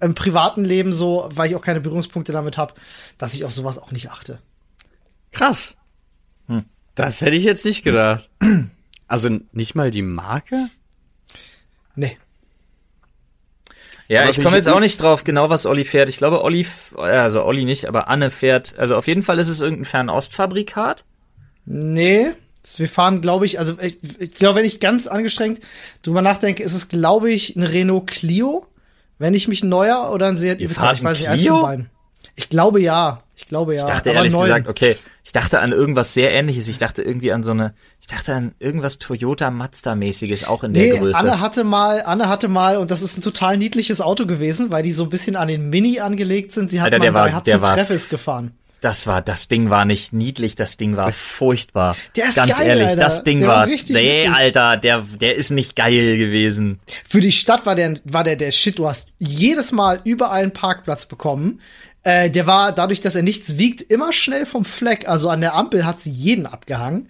im 0.00 0.14
privaten 0.14 0.64
Leben 0.64 0.92
so, 0.94 1.28
weil 1.32 1.50
ich 1.50 1.56
auch 1.56 1.62
keine 1.62 1.80
Berührungspunkte 1.80 2.32
damit 2.32 2.56
habe, 2.56 2.74
dass 3.18 3.34
ich 3.34 3.44
auf 3.44 3.52
sowas 3.52 3.78
auch 3.78 3.90
nicht 3.90 4.10
achte. 4.10 4.38
Krass. 5.32 5.76
Hm. 6.46 6.64
Das 6.94 7.20
hätte 7.20 7.36
ich 7.36 7.44
jetzt 7.44 7.64
nicht 7.64 7.82
gedacht. 7.82 8.28
Also 9.08 9.28
nicht 9.52 9.74
mal 9.74 9.90
die 9.90 10.02
Marke? 10.02 10.68
Nee. 11.94 12.16
Ja, 14.08 14.28
ich 14.28 14.42
komme 14.42 14.56
jetzt 14.56 14.68
auch 14.68 14.80
nicht 14.80 15.00
drauf, 15.00 15.22
genau 15.24 15.50
was 15.50 15.66
Olli 15.66 15.84
fährt. 15.84 16.08
Ich 16.08 16.16
glaube, 16.18 16.42
Olli, 16.42 16.66
also 16.96 17.44
Olli 17.44 17.64
nicht, 17.64 17.86
aber 17.86 18.08
Anne 18.08 18.30
fährt, 18.30 18.78
also 18.78 18.96
auf 18.96 19.06
jeden 19.06 19.22
Fall 19.22 19.38
ist 19.38 19.48
es 19.48 19.60
irgendein 19.60 19.84
Fernostfabrikat. 19.84 21.04
Nee, 21.64 22.32
Wir 22.76 22.88
fahren, 22.88 23.20
glaube 23.20 23.46
ich, 23.46 23.58
also 23.58 23.78
ich, 23.80 23.98
ich 24.18 24.34
glaube, 24.34 24.58
wenn 24.58 24.66
ich 24.66 24.80
ganz 24.80 25.06
angestrengt 25.06 25.60
drüber 26.02 26.22
nachdenke, 26.22 26.62
ist 26.62 26.74
es, 26.74 26.88
glaube 26.88 27.30
ich, 27.30 27.56
ein 27.56 27.62
Renault 27.62 28.06
Clio. 28.08 28.66
Wenn 29.18 29.34
ich 29.34 29.48
mich 29.48 29.62
neuer 29.62 30.10
oder 30.12 30.26
ein 30.26 30.36
Seat 30.36 30.60
Ibiza, 30.60 30.92
ich 30.92 31.04
weiß 31.04 31.18
nicht, 31.18 31.28
eins 31.28 31.46
von 31.46 31.62
beiden. 31.62 31.90
Ich 32.36 32.48
glaube 32.48 32.80
ja. 32.80 33.22
Ich 33.36 33.46
glaube 33.46 33.74
ja. 33.74 33.80
Ich 33.80 33.86
dachte 33.86 34.10
ehrlich 34.10 34.32
neun. 34.32 34.42
gesagt, 34.42 34.68
okay, 34.68 34.96
ich 35.24 35.32
dachte 35.32 35.60
an 35.60 35.72
irgendwas 35.72 36.12
sehr 36.12 36.32
ähnliches. 36.32 36.68
Ich 36.68 36.78
dachte 36.78 37.02
irgendwie 37.02 37.32
an 37.32 37.42
so 37.42 37.52
eine, 37.52 37.74
ich 38.00 38.06
dachte 38.06 38.34
an 38.34 38.52
irgendwas 38.58 38.98
Toyota 38.98 39.50
Mazda 39.50 39.94
mäßiges 39.94 40.46
auch 40.46 40.62
in 40.62 40.74
der 40.74 40.82
nee, 40.82 40.98
Größe. 40.98 41.18
Anne 41.18 41.40
hatte 41.40 41.64
mal, 41.64 42.02
Anne 42.02 42.28
hatte 42.28 42.48
mal 42.48 42.76
und 42.76 42.90
das 42.90 43.00
ist 43.00 43.16
ein 43.16 43.22
total 43.22 43.56
niedliches 43.56 44.00
Auto 44.00 44.26
gewesen, 44.26 44.70
weil 44.70 44.82
die 44.82 44.92
so 44.92 45.04
ein 45.04 45.08
bisschen 45.08 45.36
an 45.36 45.48
den 45.48 45.70
Mini 45.70 46.00
angelegt 46.00 46.52
sind. 46.52 46.70
Sie 46.70 46.80
hat 46.80 46.86
Alter, 46.92 46.98
mal 46.98 47.04
der 47.04 47.14
war, 47.14 47.32
hat 47.32 47.46
der 47.46 47.62
zu 47.62 47.72
Treffes 47.72 48.08
gefahren. 48.08 48.52
Das 48.80 49.06
war, 49.06 49.20
das 49.20 49.48
Ding 49.48 49.68
war 49.70 49.84
nicht 49.84 50.12
niedlich, 50.12 50.54
das 50.54 50.76
Ding 50.76 50.96
war 50.96 51.12
furchtbar. 51.12 51.96
Der 52.16 52.28
ist 52.28 52.36
Ganz 52.36 52.58
geil, 52.58 52.68
ehrlich, 52.68 52.86
Alter. 52.88 53.00
das 53.00 53.24
Ding 53.24 53.40
der 53.40 53.48
war, 53.48 53.56
war 53.56 53.66
richtig 53.66 53.96
nee, 53.96 54.26
Alter, 54.26 54.76
der, 54.76 55.02
der 55.02 55.36
ist 55.36 55.50
nicht 55.50 55.76
geil 55.76 56.16
gewesen. 56.16 56.80
Für 57.08 57.20
die 57.20 57.32
Stadt 57.32 57.66
war 57.66 57.74
der, 57.74 58.00
war 58.04 58.24
der, 58.24 58.36
der 58.36 58.52
Shit. 58.52 58.78
Du 58.78 58.88
hast 58.88 59.08
jedes 59.18 59.72
Mal 59.72 60.00
überall 60.04 60.42
einen 60.42 60.52
Parkplatz 60.52 61.06
bekommen. 61.06 61.60
Äh, 62.02 62.30
der 62.30 62.46
war 62.46 62.72
dadurch, 62.72 63.02
dass 63.02 63.14
er 63.14 63.22
nichts 63.22 63.58
wiegt, 63.58 63.82
immer 63.82 64.12
schnell 64.12 64.46
vom 64.46 64.64
Fleck. 64.64 65.08
Also 65.08 65.28
an 65.28 65.42
der 65.42 65.54
Ampel 65.54 65.84
hat 65.84 66.00
sie 66.00 66.10
jeden 66.10 66.46
abgehangen. 66.46 67.08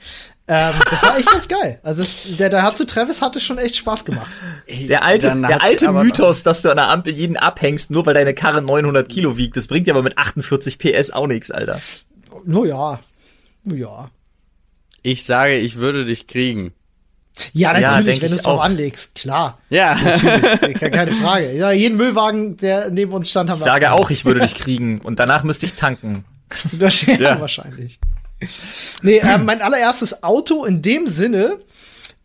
Ähm, 0.53 0.75
das 0.91 1.01
war 1.05 1.17
echt 1.17 1.31
ganz 1.31 1.47
geil. 1.47 1.79
Also 1.85 2.03
es, 2.03 2.37
der, 2.37 2.49
der 2.49 2.65
hat 2.65 2.77
zu 2.77 2.85
Travis 2.85 3.23
hatte 3.23 3.39
schon 3.39 3.57
echt 3.59 3.77
Spaß 3.77 4.05
gemacht. 4.05 4.41
Der 4.69 5.05
alte, 5.05 5.33
der 5.47 5.63
alte 5.63 5.93
Mythos, 5.93 6.43
dass 6.43 6.63
du 6.63 6.71
an 6.71 6.77
der 6.77 6.89
Ampel 6.89 7.13
jeden 7.15 7.37
abhängst, 7.37 7.93
nur 7.93 8.05
weil 8.05 8.15
deine 8.15 8.35
Karre 8.35 8.61
900 8.61 9.09
Kilo 9.09 9.37
wiegt, 9.37 9.57
das 9.57 9.69
bringt 9.69 9.87
dir 9.87 9.93
aber 9.93 10.03
mit 10.03 10.19
48 10.19 10.81
PS 10.81 11.13
auch 11.13 11.29
nichts, 11.29 11.53
Alter. 11.53 11.81
No 12.45 12.65
ja, 12.65 12.99
no 13.63 13.77
ja. 13.77 14.11
Ich 15.03 15.25
sage, 15.25 15.57
ich 15.57 15.77
würde 15.77 16.05
dich 16.05 16.27
kriegen. 16.27 16.73
Ja, 17.53 17.73
natürlich, 17.73 18.17
ja, 18.17 18.23
wenn 18.23 18.31
du 18.31 18.35
es 18.35 18.43
drauf 18.43 18.61
anlegst, 18.61 19.15
klar. 19.15 19.61
Ja. 19.71 19.95
Natürlich, 19.95 20.81
keine 20.81 21.13
Frage. 21.13 21.53
Ja, 21.53 21.71
jeden 21.71 21.97
Müllwagen, 21.97 22.57
der 22.57 22.91
neben 22.91 23.13
uns 23.13 23.31
stand, 23.31 23.51
haben 23.51 23.61
wir. 23.61 23.67
Ich 23.67 23.73
sage 23.73 23.93
auch, 23.93 24.11
ich 24.11 24.25
würde 24.25 24.41
dich 24.41 24.57
kriegen 24.57 25.01
und 25.01 25.21
danach 25.21 25.45
müsste 25.45 25.67
ich 25.67 25.75
tanken. 25.75 26.25
Das 26.73 27.03
ja. 27.03 27.41
wahrscheinlich. 27.41 28.01
Nee, 29.03 29.18
äh, 29.18 29.38
mein 29.38 29.62
allererstes 29.62 30.22
Auto 30.22 30.64
in 30.64 30.82
dem 30.82 31.07
Sinne, 31.07 31.59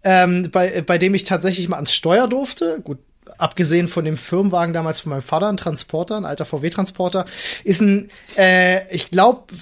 ähm, 0.03 0.49
bei, 0.51 0.81
bei 0.81 0.97
dem 0.97 1.13
ich 1.13 1.23
tatsächlich 1.23 1.67
mal 1.67 1.77
ans 1.77 1.93
Steuer 1.93 2.27
durfte, 2.27 2.79
gut, 2.83 2.99
abgesehen 3.37 3.87
von 3.87 4.05
dem 4.05 4.17
Firmenwagen 4.17 4.73
damals 4.73 5.01
von 5.01 5.11
meinem 5.11 5.21
Vater, 5.21 5.47
ein 5.47 5.57
Transporter, 5.57 6.17
ein 6.17 6.25
alter 6.25 6.45
VW-Transporter, 6.45 7.25
ist 7.63 7.81
ein, 7.81 8.09
äh, 8.37 8.87
ich 8.93 9.11
glaube, 9.11 9.53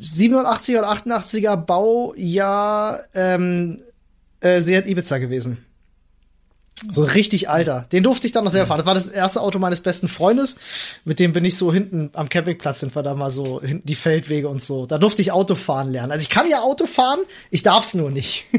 87 0.00 0.76
oder 0.76 0.90
88er 0.90 1.56
Baujahr 1.56 3.04
ähm, 3.14 3.80
äh, 4.40 4.60
Seat 4.60 4.86
Ibiza 4.86 5.18
gewesen. 5.18 5.63
So 6.90 7.04
richtig 7.04 7.48
alter. 7.48 7.86
Den 7.92 8.02
durfte 8.02 8.26
ich 8.26 8.32
dann 8.32 8.44
noch 8.44 8.50
sehr 8.50 8.66
fahren. 8.66 8.78
Das 8.78 8.86
war 8.86 8.94
das 8.94 9.08
erste 9.08 9.40
Auto 9.40 9.58
meines 9.58 9.80
besten 9.80 10.08
Freundes. 10.08 10.56
Mit 11.04 11.20
dem 11.20 11.32
bin 11.32 11.44
ich 11.44 11.56
so 11.56 11.72
hinten 11.72 12.10
am 12.14 12.28
Campingplatz 12.28 12.80
sind 12.80 12.94
wir 12.94 13.02
da 13.02 13.14
mal 13.14 13.30
so 13.30 13.62
hinten 13.62 13.86
die 13.86 13.94
Feldwege 13.94 14.48
und 14.48 14.60
so. 14.60 14.86
Da 14.86 14.98
durfte 14.98 15.22
ich 15.22 15.32
Auto 15.32 15.54
fahren 15.54 15.90
lernen. 15.92 16.12
Also 16.12 16.22
ich 16.22 16.30
kann 16.30 16.48
ja 16.48 16.60
Auto 16.60 16.86
fahren, 16.86 17.20
ich 17.50 17.62
darf's 17.62 17.94
nur 17.94 18.10
nicht. 18.10 18.44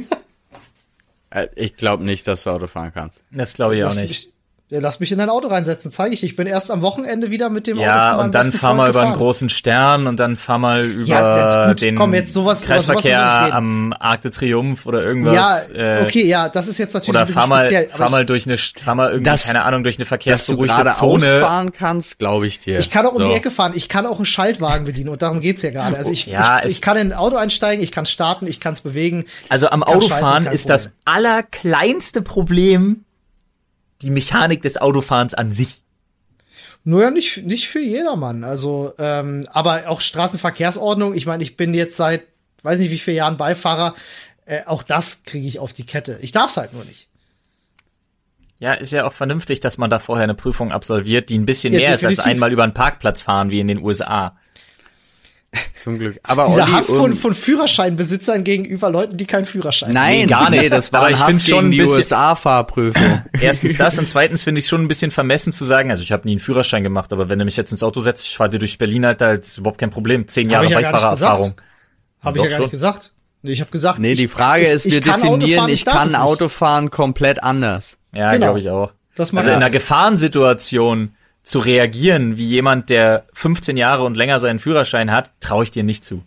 Äh, 1.31 1.47
ich 1.55 1.75
glaube 1.75 2.05
nicht, 2.05 2.27
dass 2.27 2.43
du 2.43 2.51
Auto 2.51 2.67
fahren 2.67 2.91
kannst. 2.93 3.25
Das 3.31 3.55
glaube 3.55 3.75
ich 3.75 3.83
auch 3.83 3.95
nicht. 3.95 4.31
Ja, 4.69 4.79
lass 4.79 4.99
mich 4.99 5.11
in 5.11 5.19
dein 5.19 5.29
Auto 5.29 5.47
reinsetzen, 5.47 5.91
zeige 5.91 6.15
ich 6.15 6.21
dir. 6.21 6.25
Ich 6.25 6.35
bin 6.35 6.47
erst 6.47 6.71
am 6.71 6.81
Wochenende 6.81 7.29
wieder 7.29 7.51
mit 7.51 7.67
dem 7.67 7.77
ja, 7.77 8.13
Auto 8.13 8.17
Ja, 8.17 8.25
und 8.25 8.33
dann 8.33 8.51
fahr 8.51 8.73
mal 8.73 8.89
über 8.89 9.01
einen 9.01 9.13
großen 9.13 9.49
Stern 9.49 10.07
und 10.07 10.19
dann 10.19 10.35
fahr 10.35 10.57
mal 10.57 10.83
über 10.83 11.03
ja, 11.05 11.67
gut, 11.67 11.83
den 11.83 11.95
komm, 11.95 12.15
jetzt 12.15 12.33
sowas, 12.33 12.63
Kreisverkehr 12.63 13.19
sowas 13.19 13.51
am 13.51 13.93
Arc 13.99 14.21
de 14.21 14.31
Triomphe 14.31 14.87
oder 14.87 15.03
irgendwas. 15.03 15.69
Ja, 15.71 16.01
okay, 16.01 16.25
ja, 16.25 16.49
das 16.49 16.67
ist 16.67 16.79
jetzt 16.79 16.95
natürlich 16.95 17.09
oder 17.09 17.19
ein 17.19 17.27
bisschen 17.27 17.41
fahr 17.41 17.47
mal, 17.47 17.65
speziell. 17.65 17.89
Fahr 17.89 18.09
mal 18.09 18.25
durch 18.25 18.47
eine, 18.47 18.57
fahr 18.57 18.95
mal 18.95 19.09
irgendwie, 19.09 19.29
das, 19.29 19.43
keine 19.43 19.65
Ahnung, 19.65 19.83
durch 19.83 19.97
eine 19.97 20.05
verkehrsberuhigte 20.05 20.83
dass 20.83 20.97
du 20.97 21.11
Zone. 21.11 21.41
fahren 21.41 21.71
kannst, 21.71 22.17
glaube 22.17 22.47
ich 22.47 22.59
dir. 22.59 22.79
Ich 22.79 22.89
kann 22.89 23.05
auch 23.05 23.13
um 23.13 23.19
so. 23.19 23.25
die 23.25 23.33
Ecke 23.33 23.51
fahren. 23.51 23.73
Ich 23.75 23.87
kann 23.87 24.07
auch 24.07 24.17
einen 24.17 24.25
Schaltwagen 24.25 24.85
bedienen 24.85 25.09
und 25.09 25.21
darum 25.21 25.41
geht's 25.41 25.61
ja 25.61 25.69
gerade. 25.69 25.95
Also 25.95 26.11
ich, 26.11 26.25
ja, 26.25 26.63
ich, 26.65 26.71
ich 26.71 26.81
kann 26.81 26.97
in 26.97 27.11
ein 27.11 27.17
Auto 27.17 27.35
einsteigen, 27.35 27.83
ich 27.83 27.91
kann 27.91 28.07
starten, 28.07 28.47
ich 28.47 28.59
kann 28.59 28.73
es 28.73 28.81
bewegen. 28.81 29.25
Also 29.47 29.69
am 29.69 29.83
Autofahren 29.83 30.47
ist 30.47 30.69
das 30.69 30.93
allerkleinste 31.05 32.23
Problem 32.23 33.04
die 34.05 34.11
Mechanik 34.11 34.61
des 34.61 34.77
Autofahrens 34.77 35.33
an 35.33 35.51
sich. 35.51 35.81
Nur 36.83 37.01
ja 37.01 37.11
nicht, 37.11 37.43
nicht 37.45 37.67
für 37.67 37.79
jedermann. 37.79 38.43
Also, 38.43 38.93
ähm, 38.99 39.47
aber 39.51 39.89
auch 39.89 39.99
Straßenverkehrsordnung. 39.99 41.15
Ich 41.15 41.25
meine, 41.25 41.43
ich 41.43 41.57
bin 41.57 41.73
jetzt 41.73 41.97
seit, 41.97 42.23
weiß 42.61 42.79
nicht 42.79 42.91
wie 42.91 42.99
viele 42.99 43.17
Jahren 43.17 43.37
Beifahrer. 43.37 43.95
Äh, 44.45 44.61
auch 44.67 44.83
das 44.83 45.23
kriege 45.23 45.47
ich 45.47 45.57
auf 45.57 45.73
die 45.73 45.85
Kette. 45.85 46.19
Ich 46.21 46.31
darf's 46.31 46.57
halt 46.57 46.73
nur 46.73 46.85
nicht. 46.85 47.07
Ja, 48.59 48.73
ist 48.73 48.91
ja 48.91 49.05
auch 49.05 49.13
vernünftig, 49.13 49.59
dass 49.59 49.79
man 49.79 49.89
da 49.89 49.97
vorher 49.99 50.23
eine 50.23 50.35
Prüfung 50.35 50.71
absolviert, 50.71 51.29
die 51.29 51.37
ein 51.37 51.47
bisschen 51.47 51.73
ja, 51.73 51.79
mehr 51.79 51.89
definitiv. 51.91 52.19
ist 52.19 52.25
als 52.25 52.31
einmal 52.31 52.53
über 52.53 52.63
einen 52.63 52.73
Parkplatz 52.73 53.21
fahren 53.23 53.49
wie 53.49 53.59
in 53.59 53.67
den 53.67 53.81
USA. 53.81 54.37
Zum 55.83 55.99
Glück. 55.99 56.19
Aber 56.23 56.45
Dieser 56.45 56.63
Olli 56.63 56.71
Hass 56.71 56.87
von, 56.87 57.13
von 57.13 57.33
Führerscheinbesitzern 57.33 58.43
gegenüber 58.43 58.89
Leuten, 58.89 59.17
die 59.17 59.25
keinen 59.25 59.45
Führerschein 59.45 59.89
haben. 59.89 59.93
Nein, 59.93 60.19
nee, 60.19 60.25
gar 60.25 60.49
nicht. 60.49 60.71
Das 60.71 60.91
war 60.93 61.01
Aber 61.01 61.11
ich 61.11 61.17
finde 61.17 61.39
schon 61.39 61.71
die 61.71 61.81
USA-Fahrprüfung. 61.81 63.23
Erstens 63.41 63.77
das 63.77 63.97
und 63.99 64.07
zweitens 64.07 64.43
finde 64.43 64.59
ich 64.59 64.67
schon 64.67 64.81
ein 64.81 64.87
bisschen 64.87 65.11
vermessen 65.11 65.51
zu 65.51 65.63
sagen, 65.63 65.89
also 65.89 66.03
ich 66.03 66.11
habe 66.11 66.27
nie 66.27 66.33
einen 66.33 66.39
Führerschein 66.39 66.83
gemacht, 66.83 67.13
aber 67.13 67.29
wenn 67.29 67.39
du 67.39 67.45
mich 67.45 67.57
jetzt 67.57 67.71
ins 67.71 67.83
Auto 67.83 67.99
setzt, 67.99 68.25
ich 68.25 68.37
fahre 68.37 68.49
dir 68.49 68.59
durch 68.59 68.77
Berlin, 68.77 69.05
Alter, 69.05 69.33
ist 69.33 69.57
überhaupt 69.57 69.79
kein 69.79 69.89
Problem. 69.89 70.27
Zehn 70.27 70.49
Jahre 70.49 70.69
ja 70.69 70.79
Beifahrererfahrung. 70.79 71.55
Habe 72.21 72.39
ich 72.39 72.43
ja 72.45 72.49
gar 72.49 72.59
nicht 72.59 72.71
gesagt. 72.71 73.11
Nee, 73.41 73.51
ich 73.51 73.61
habe 73.61 73.69
gesagt. 73.69 73.99
Nee, 73.99 74.15
die 74.15 74.27
Frage 74.27 74.63
ich, 74.63 74.69
ist, 74.69 74.85
wir 74.85 75.01
definieren, 75.01 75.69
ich 75.69 75.85
kann 75.85 76.15
Autofahren 76.15 76.89
komplett 76.89 77.43
anders. 77.43 77.97
Ja, 78.11 78.31
genau. 78.31 78.47
glaube 78.47 78.59
ich 78.59 78.69
auch. 78.69 78.91
Das 79.15 79.33
also 79.33 79.49
in 79.49 79.55
einer 79.55 79.69
Gefahrensituation 79.69 81.15
zu 81.45 81.59
reagieren 81.59 82.37
wie 82.37 82.47
jemand, 82.47 82.89
der 82.89 83.27
15 83.33 83.77
Jahre 83.77 84.03
und 84.03 84.17
länger 84.17 84.39
seinen 84.39 84.59
Führerschein 84.59 85.11
hat, 85.11 85.31
traue 85.39 85.63
ich 85.63 85.71
dir 85.71 85.83
nicht 85.83 86.03
zu. 86.03 86.23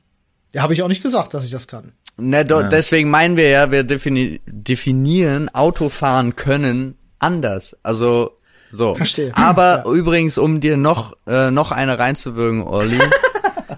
Ja, 0.54 0.62
habe 0.62 0.72
ich 0.72 0.82
auch 0.82 0.88
nicht 0.88 1.02
gesagt, 1.02 1.34
dass 1.34 1.44
ich 1.44 1.50
das 1.50 1.66
kann. 1.66 1.92
Ne, 2.16 2.44
do, 2.44 2.60
ja. 2.60 2.68
deswegen 2.68 3.10
meinen 3.10 3.36
wir 3.36 3.48
ja, 3.48 3.70
wir 3.70 3.84
defini 3.84 4.40
definieren 4.46 5.48
Autofahren 5.50 6.36
können 6.36 6.96
anders. 7.18 7.76
Also 7.82 8.38
so. 8.70 8.94
Verstehe. 8.94 9.32
Aber 9.36 9.84
ja. 9.84 9.92
übrigens, 9.92 10.38
um 10.38 10.60
dir 10.60 10.76
noch 10.76 11.14
äh, 11.26 11.50
noch 11.50 11.72
eine 11.72 11.98
reinzuwürgen, 11.98 12.62
Olli. 12.62 12.98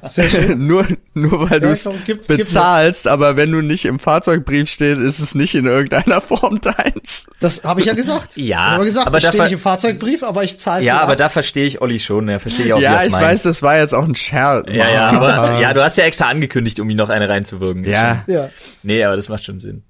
nur, 0.56 0.86
nur 1.14 1.50
weil 1.50 1.60
ja, 1.62 1.68
du 1.68 1.68
es 1.68 1.88
bezahlst, 2.26 3.02
gib 3.04 3.12
aber 3.12 3.36
wenn 3.36 3.52
du 3.52 3.60
nicht 3.60 3.84
im 3.84 3.98
Fahrzeugbrief 3.98 4.68
steht, 4.68 4.98
ist 4.98 5.18
es 5.18 5.34
nicht 5.34 5.54
in 5.54 5.66
irgendeiner 5.66 6.20
Form 6.20 6.60
deins. 6.60 7.26
Das 7.40 7.62
habe 7.64 7.80
ich 7.80 7.86
ja 7.86 7.94
gesagt. 7.94 8.36
ja, 8.36 8.78
ich 8.78 8.84
gesagt, 8.84 9.06
aber 9.06 9.18
ich 9.18 9.26
stehe 9.26 9.42
nicht 9.42 9.52
im 9.52 9.58
Fahrzeugbrief, 9.58 10.22
aber 10.22 10.44
ich 10.44 10.58
zahle 10.58 10.84
Ja, 10.84 11.00
aber 11.00 11.12
ab. 11.12 11.18
da 11.18 11.28
verstehe 11.28 11.66
ich 11.66 11.80
Olli 11.80 11.98
schon, 11.98 12.28
ja, 12.28 12.38
verstehe 12.38 12.66
ich 12.66 12.72
auch, 12.72 12.80
Ja, 12.80 13.02
wie 13.02 13.06
ich 13.06 13.12
meint. 13.12 13.24
weiß, 13.24 13.42
das 13.42 13.62
war 13.62 13.76
jetzt 13.78 13.94
auch 13.94 14.04
ein 14.04 14.14
Scherz. 14.14 14.66
Ja, 14.70 14.88
ja, 14.88 15.10
aber 15.10 15.58
ja, 15.60 15.72
du 15.74 15.82
hast 15.82 15.96
ja 15.98 16.04
extra 16.04 16.28
angekündigt, 16.28 16.80
um 16.80 16.88
ihm 16.88 16.96
noch 16.96 17.08
eine 17.10 17.28
reinzuwirken. 17.28 17.84
Ja. 17.84 18.24
ja. 18.26 18.50
Nee, 18.82 19.04
aber 19.04 19.16
das 19.16 19.28
macht 19.28 19.44
schon 19.44 19.58
Sinn. 19.58 19.82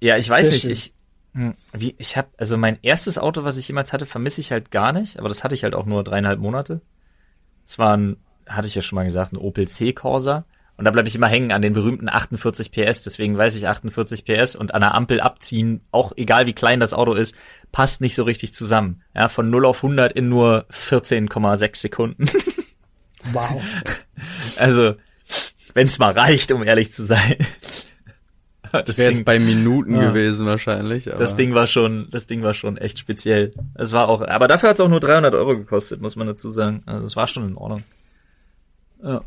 Ja, 0.00 0.16
ich 0.16 0.28
weiß 0.28 0.46
Sehr 0.46 0.52
nicht, 0.52 0.62
schön. 0.62 0.70
ich 0.72 0.92
hm, 1.36 1.54
wie 1.74 1.94
ich 1.98 2.16
habe 2.16 2.28
also 2.38 2.56
mein 2.56 2.78
erstes 2.80 3.18
Auto, 3.18 3.44
was 3.44 3.58
ich 3.58 3.68
jemals 3.68 3.92
hatte, 3.92 4.06
vermisse 4.06 4.40
ich 4.40 4.52
halt 4.52 4.70
gar 4.70 4.92
nicht, 4.92 5.18
aber 5.18 5.28
das 5.28 5.44
hatte 5.44 5.54
ich 5.54 5.64
halt 5.64 5.74
auch 5.74 5.84
nur 5.84 6.02
dreieinhalb 6.02 6.40
Monate. 6.40 6.80
Es 7.64 7.78
war 7.78 7.94
ein 7.94 8.16
hatte 8.46 8.68
ich 8.68 8.74
ja 8.74 8.82
schon 8.82 8.96
mal 8.96 9.04
gesagt, 9.04 9.32
ein 9.32 9.38
Opel 9.38 9.68
C 9.68 9.92
Corsa. 9.92 10.44
Und 10.76 10.84
da 10.84 10.90
bleibe 10.90 11.08
ich 11.08 11.16
immer 11.16 11.28
hängen 11.28 11.52
an 11.52 11.62
den 11.62 11.72
berühmten 11.72 12.08
48 12.08 12.70
PS. 12.70 13.00
Deswegen 13.00 13.38
weiß 13.38 13.54
ich 13.56 13.66
48 13.66 14.24
PS 14.24 14.54
und 14.54 14.74
an 14.74 14.82
der 14.82 14.94
Ampel 14.94 15.20
abziehen, 15.20 15.80
auch 15.90 16.12
egal 16.16 16.46
wie 16.46 16.52
klein 16.52 16.80
das 16.80 16.92
Auto 16.92 17.14
ist, 17.14 17.34
passt 17.72 18.02
nicht 18.02 18.14
so 18.14 18.24
richtig 18.24 18.52
zusammen. 18.52 19.02
Ja, 19.14 19.28
von 19.28 19.48
0 19.48 19.64
auf 19.64 19.82
100 19.82 20.12
in 20.12 20.28
nur 20.28 20.66
14,6 20.70 21.76
Sekunden. 21.76 22.24
Wow. 23.32 23.60
Also, 24.56 24.94
wenn 25.74 25.88
es 25.88 25.98
mal 25.98 26.12
reicht, 26.12 26.50
um 26.52 26.62
ehrlich 26.62 26.90
zu 26.90 27.02
sein. 27.02 27.36
Das 28.72 28.96
wäre 28.96 29.10
jetzt 29.10 29.24
bei 29.24 29.38
Minuten 29.38 29.94
ja. 29.94 30.08
gewesen 30.08 30.46
wahrscheinlich. 30.46 31.08
Aber. 31.08 31.18
Das 31.18 31.36
Ding 31.36 31.54
war 31.54 31.66
schon, 31.66 32.08
das 32.10 32.26
Ding 32.26 32.42
war 32.42 32.54
schon 32.54 32.78
echt 32.78 32.98
speziell. 32.98 33.52
Es 33.74 33.92
war 33.92 34.08
auch, 34.08 34.22
aber 34.22 34.48
dafür 34.48 34.70
hat 34.70 34.76
es 34.76 34.80
auch 34.80 34.88
nur 34.88 35.00
300 35.00 35.34
Euro 35.34 35.56
gekostet, 35.56 36.00
muss 36.00 36.16
man 36.16 36.26
dazu 36.26 36.50
sagen. 36.50 36.82
Also 36.86 37.04
es 37.04 37.16
war 37.16 37.26
schon 37.26 37.48
in 37.48 37.56
Ordnung. 37.56 37.82
Ja. 39.06 39.22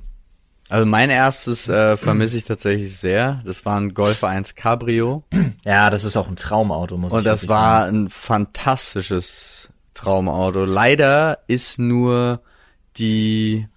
Also 0.70 0.86
mein 0.86 1.10
erstes 1.10 1.68
äh, 1.68 1.98
vermisse 1.98 2.38
ich 2.38 2.44
tatsächlich 2.44 2.96
sehr. 2.96 3.42
Das 3.44 3.66
war 3.66 3.80
ein 3.80 3.96
Golf 3.96 4.24
1 4.24 4.54
Cabrio. 4.54 5.24
Ja, 5.66 5.90
das 5.90 6.04
ist 6.04 6.16
auch 6.16 6.28
ein 6.28 6.36
Traumauto, 6.36 6.98
muss 6.98 7.12
Und 7.12 7.20
ich 7.20 7.26
das 7.26 7.50
war 7.50 7.86
sagen. 7.86 8.06
ein 8.06 8.10
fantastisches 8.10 9.70
Traumauto. 9.96 10.66
Leider 10.66 11.40
ist 11.48 11.80
nur 11.80 12.42
die 12.98 13.68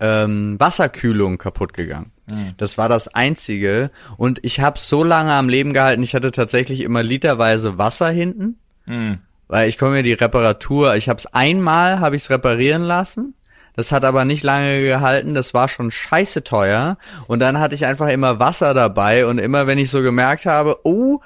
ähm, 0.00 0.58
Wasserkühlung 0.58 1.38
kaputt 1.38 1.74
gegangen. 1.74 2.10
Mhm. 2.26 2.54
Das 2.56 2.76
war 2.76 2.88
das 2.88 3.06
einzige. 3.08 3.92
Und 4.16 4.40
ich 4.42 4.58
habe 4.60 4.80
so 4.80 5.04
lange 5.04 5.32
am 5.32 5.48
Leben 5.48 5.72
gehalten. 5.72 6.02
Ich 6.02 6.14
hatte 6.14 6.32
tatsächlich 6.32 6.80
immer 6.80 7.04
literweise 7.04 7.78
Wasser 7.78 8.10
hinten, 8.10 8.58
mhm. 8.86 9.20
weil 9.46 9.68
ich 9.68 9.78
komme 9.78 9.92
mir 9.92 10.02
die 10.02 10.12
Reparatur. 10.12 10.96
Ich 10.96 11.08
habe 11.08 11.18
es 11.18 11.26
einmal, 11.26 12.00
habe 12.00 12.16
ich 12.16 12.22
es 12.22 12.30
reparieren 12.30 12.82
lassen 12.82 13.34
Das 13.74 13.92
hat 13.92 14.04
aber 14.04 14.24
nicht 14.24 14.42
lange 14.42 14.82
gehalten. 14.82 15.34
Das 15.34 15.54
war 15.54 15.68
schon 15.68 15.90
scheiße 15.90 16.44
teuer. 16.44 16.98
Und 17.26 17.38
dann 17.38 17.58
hatte 17.58 17.74
ich 17.74 17.86
einfach 17.86 18.08
immer 18.08 18.38
Wasser 18.38 18.74
dabei. 18.74 19.26
Und 19.26 19.38
immer 19.38 19.66
wenn 19.66 19.78
ich 19.78 19.90
so 19.90 20.02
gemerkt 20.02 20.46
habe, 20.46 20.78
oh, 20.84 21.20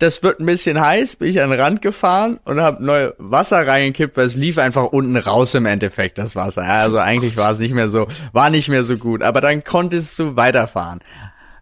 das 0.00 0.22
wird 0.22 0.40
ein 0.40 0.46
bisschen 0.46 0.80
heiß, 0.80 1.16
bin 1.16 1.28
ich 1.28 1.42
an 1.42 1.50
den 1.50 1.60
Rand 1.60 1.82
gefahren 1.82 2.40
und 2.44 2.58
habe 2.58 2.82
neu 2.82 3.10
Wasser 3.18 3.66
reingekippt, 3.66 4.16
weil 4.16 4.24
es 4.24 4.34
lief 4.34 4.56
einfach 4.56 4.84
unten 4.84 5.16
raus 5.16 5.54
im 5.54 5.66
Endeffekt, 5.66 6.16
das 6.16 6.34
Wasser. 6.34 6.62
Also 6.62 6.98
eigentlich 6.98 7.36
war 7.36 7.52
es 7.52 7.58
nicht 7.58 7.74
mehr 7.74 7.90
so, 7.90 8.08
war 8.32 8.48
nicht 8.48 8.70
mehr 8.70 8.82
so 8.82 8.96
gut. 8.96 9.22
Aber 9.22 9.42
dann 9.42 9.62
konntest 9.62 10.18
du 10.18 10.36
weiterfahren. 10.36 11.00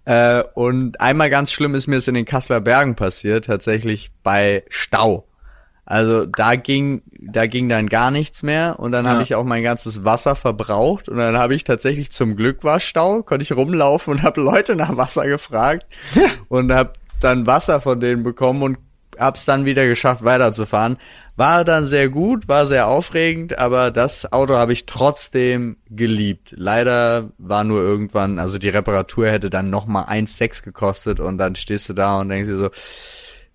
Äh, 0.05 0.45
und 0.55 1.01
einmal 1.01 1.31
ganz 1.31 1.51
schlimm 1.51 1.75
ist 1.75 1.89
mir 1.89 1.97
es 1.97 2.09
in 2.09 2.15
den 2.15 2.25
Kasseler 2.25 2.61
Bergen 2.61 2.95
passiert, 2.95 3.47
tatsächlich 3.47 4.11
bei 4.23 4.65
Stau. 4.69 5.28
Also 5.91 6.27
da 6.27 6.55
ging, 6.57 7.01
da 7.19 7.47
ging 7.47 7.71
dann 7.71 7.87
gar 7.87 8.11
nichts 8.11 8.43
mehr 8.43 8.79
und 8.79 8.93
dann 8.93 9.07
ja. 9.07 9.13
habe 9.13 9.23
ich 9.23 9.35
auch 9.35 9.45
mein 9.45 9.63
ganzes 9.63 10.05
Wasser 10.05 10.37
verbraucht 10.37 11.09
und 11.09 11.17
dann 11.17 11.39
habe 11.39 11.55
ich 11.55 11.65
tatsächlich 11.65 12.11
zum 12.11 12.37
Glück 12.37 12.63
war 12.63 12.79
Stau, 12.79 13.23
konnte 13.23 13.43
ich 13.43 13.53
rumlaufen 13.53 14.13
und 14.13 14.23
habe 14.23 14.43
Leute 14.43 14.77
nach 14.77 14.99
Wasser 14.99 15.27
gefragt 15.27 15.87
und 16.49 16.73
habe 16.73 16.93
dann 17.21 17.47
Wasser 17.47 17.81
von 17.81 18.01
denen 18.01 18.23
bekommen 18.23 18.63
und 18.63 18.79
hab's 19.19 19.47
dann 19.47 19.65
wieder 19.65 19.87
geschafft 19.87 20.23
weiterzufahren. 20.25 20.99
War 21.37 21.65
dann 21.65 21.87
sehr 21.87 22.11
gut, 22.11 22.49
war 22.49 22.67
sehr 22.67 22.89
aufregend, 22.89 23.59
aber 23.59 23.91
das 23.91 24.31
Auto 24.31 24.57
habe 24.57 24.75
ich 24.75 24.85
trotzdem 24.85 25.79
geliebt. 25.89 26.53
Leider 26.55 27.31
war 27.39 27.65
nur 27.65 27.81
irgendwann, 27.81 28.39
also 28.39 28.59
die 28.59 28.69
Reparatur 28.69 29.29
hätte 29.29 29.49
dann 29.49 29.71
nochmal 29.71 30.05
1,6 30.05 30.65
gekostet 30.65 31.19
und 31.19 31.39
dann 31.39 31.55
stehst 31.55 31.89
du 31.89 31.95
da 31.95 32.21
und 32.21 32.29
denkst 32.29 32.49
dir 32.51 32.59
so, 32.59 32.71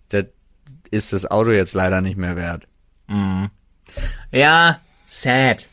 das 0.10 0.26
ist 0.94 1.12
das 1.12 1.30
Auto 1.30 1.52
jetzt 1.52 1.74
leider 1.74 2.02
nicht 2.02 2.18
mehr 2.18 2.36
wert. 2.36 2.68
Mhm. 3.08 3.50
Ja, 4.32 4.80
sad. 5.04 5.70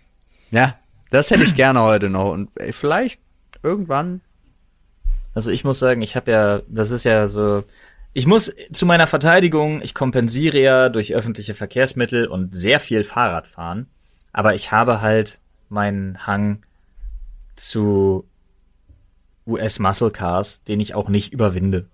Ja, 0.50 0.78
das 1.10 1.30
hätte 1.30 1.44
ich 1.44 1.54
gerne 1.54 1.82
heute 1.82 2.08
noch 2.08 2.32
und 2.32 2.50
vielleicht 2.70 3.20
irgendwann. 3.62 4.22
Also 5.34 5.50
ich 5.50 5.62
muss 5.62 5.78
sagen, 5.78 6.02
ich 6.02 6.16
habe 6.16 6.32
ja, 6.32 6.62
das 6.68 6.90
ist 6.90 7.04
ja 7.04 7.26
so, 7.26 7.64
ich 8.14 8.26
muss 8.26 8.52
zu 8.72 8.86
meiner 8.86 9.06
Verteidigung, 9.06 9.80
ich 9.82 9.94
kompensiere 9.94 10.58
ja 10.58 10.88
durch 10.88 11.14
öffentliche 11.14 11.54
Verkehrsmittel 11.54 12.26
und 12.26 12.54
sehr 12.54 12.80
viel 12.80 13.04
Fahrrad 13.04 13.46
fahren, 13.46 13.86
aber 14.32 14.54
ich 14.54 14.72
habe 14.72 15.00
halt 15.00 15.38
meinen 15.68 16.26
Hang 16.26 16.62
zu 17.54 18.26
US 19.46 19.78
Muscle 19.78 20.10
Cars, 20.10 20.64
den 20.64 20.80
ich 20.80 20.94
auch 20.94 21.08
nicht 21.08 21.32
überwinde. 21.32 21.86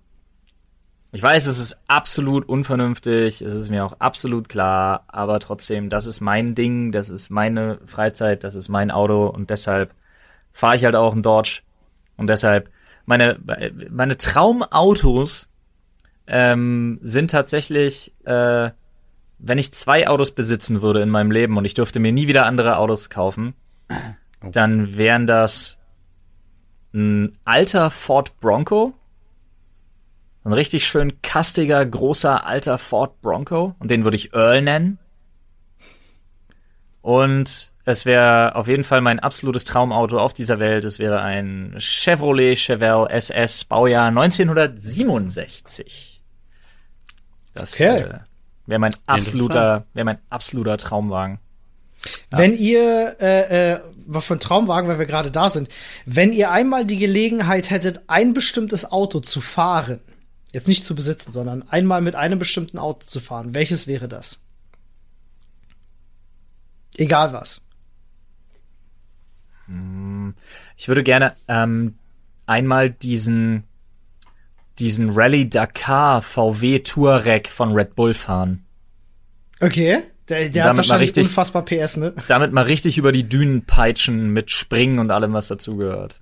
Ich 1.16 1.22
weiß, 1.22 1.46
es 1.46 1.58
ist 1.58 1.78
absolut 1.88 2.46
unvernünftig, 2.46 3.40
es 3.40 3.54
ist 3.54 3.70
mir 3.70 3.86
auch 3.86 4.00
absolut 4.00 4.50
klar, 4.50 5.04
aber 5.08 5.40
trotzdem, 5.40 5.88
das 5.88 6.04
ist 6.04 6.20
mein 6.20 6.54
Ding, 6.54 6.92
das 6.92 7.08
ist 7.08 7.30
meine 7.30 7.78
Freizeit, 7.86 8.44
das 8.44 8.54
ist 8.54 8.68
mein 8.68 8.90
Auto 8.90 9.26
und 9.26 9.48
deshalb 9.48 9.94
fahre 10.52 10.76
ich 10.76 10.84
halt 10.84 10.94
auch 10.94 11.14
einen 11.14 11.22
Dodge 11.22 11.62
und 12.18 12.26
deshalb 12.26 12.68
meine 13.06 13.38
meine 13.88 14.18
Traumautos 14.18 15.48
ähm, 16.26 16.98
sind 17.02 17.30
tatsächlich, 17.30 18.12
äh, 18.26 18.68
wenn 19.38 19.56
ich 19.56 19.72
zwei 19.72 20.08
Autos 20.08 20.32
besitzen 20.32 20.82
würde 20.82 21.00
in 21.00 21.08
meinem 21.08 21.30
Leben 21.30 21.56
und 21.56 21.64
ich 21.64 21.72
dürfte 21.72 21.98
mir 21.98 22.12
nie 22.12 22.28
wieder 22.28 22.44
andere 22.44 22.76
Autos 22.76 23.08
kaufen, 23.08 23.54
oh. 23.88 24.50
dann 24.52 24.98
wären 24.98 25.26
das 25.26 25.80
ein 26.92 27.38
alter 27.46 27.90
Ford 27.90 28.38
Bronco, 28.38 28.92
ein 30.47 30.53
richtig 30.53 30.86
schön 30.86 31.20
kastiger, 31.22 31.84
großer, 31.84 32.47
alter 32.47 32.78
Ford 32.78 33.20
Bronco 33.20 33.74
und 33.80 33.90
den 33.90 34.05
würde 34.05 34.16
ich 34.16 34.32
Earl 34.32 34.62
nennen. 34.62 34.99
Und 37.03 37.72
es 37.84 38.07
wäre 38.07 38.55
auf 38.55 38.68
jeden 38.68 38.84
Fall 38.84 39.01
mein 39.01 39.18
absolutes 39.18 39.64
Traumauto 39.64 40.18
auf 40.18 40.32
dieser 40.32 40.61
Welt. 40.61 40.84
Es 40.84 41.01
wäre 41.01 41.20
ein 41.20 41.74
Chevrolet 41.78 42.57
Chevelle 42.57 43.11
SS 43.11 43.64
Baujahr 43.64 44.07
1967. 44.07 46.22
Das 47.53 47.74
okay. 47.74 47.97
äh, 47.97 48.20
wäre 48.66 48.78
mein 48.78 48.94
absoluter, 49.07 49.84
wäre 49.94 50.05
mein 50.05 50.18
absoluter 50.30 50.76
Traumwagen. 50.76 51.40
Ja. 52.30 52.38
Wenn 52.38 52.57
ihr, 52.57 53.16
äh, 53.20 53.72
äh, 53.72 53.80
von 54.20 54.38
Traumwagen, 54.38 54.88
weil 54.88 55.01
wir 55.01 55.07
gerade 55.07 55.32
da 55.32 55.51
sind, 55.51 55.68
wenn 56.05 56.32
ihr 56.32 56.53
einmal 56.53 56.84
die 56.84 56.99
Gelegenheit 56.99 57.70
hättet, 57.70 58.03
ein 58.07 58.32
bestimmtes 58.32 58.92
Auto 58.92 59.18
zu 59.20 59.40
fahren, 59.40 59.99
jetzt 60.57 60.68
nicht 60.68 60.86
zu 60.86 60.94
besitzen, 60.94 61.30
sondern 61.32 61.62
einmal 61.68 62.00
mit 62.00 62.14
einem 62.14 62.38
bestimmten 62.38 62.78
Auto 62.78 63.04
zu 63.07 63.20
fahren, 63.20 63.52
welches 63.52 63.86
wäre 63.86 64.09
das? 64.09 64.40
Egal 66.96 67.34
was. 67.34 67.61
Hm, 69.66 70.34
ich 70.74 70.88
würde 70.88 71.02
gerne 71.02 71.36
ähm, 71.46 71.98
einmal 72.46 72.90
diesen 72.90 73.64
diesen 74.78 75.11
Rallye 75.11 75.46
Dakar 75.46 76.22
VW 76.22 76.78
Touareg 76.78 77.48
von 77.48 77.72
Red 77.72 77.94
Bull 77.94 78.14
fahren. 78.14 78.64
Okay. 79.61 80.04
Der, 80.30 80.48
der 80.48 80.64
hat 80.64 80.76
wahrscheinlich 80.76 81.09
richtig, 81.09 81.28
unfassbar 81.28 81.64
PS, 81.64 81.98
ne? 81.98 82.14
Damit 82.28 82.52
mal 82.52 82.64
richtig 82.64 82.96
über 82.98 83.12
die 83.12 83.24
Dünen 83.24 83.64
peitschen 83.64 84.30
mit 84.32 84.50
Springen 84.50 84.98
und 84.98 85.11
allem, 85.11 85.34
was 85.34 85.48
dazugehört. 85.48 86.20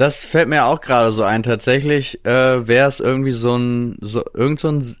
Das 0.00 0.24
fällt 0.24 0.48
mir 0.48 0.64
auch 0.64 0.80
gerade 0.80 1.12
so 1.12 1.24
ein. 1.24 1.42
Tatsächlich 1.42 2.24
äh, 2.24 2.66
wäre 2.66 2.88
es 2.88 3.00
irgendwie 3.00 3.32
so 3.32 3.54
ein, 3.54 3.98
so, 4.00 4.24
irgend 4.32 4.58
so 4.58 4.72
ein 4.72 4.96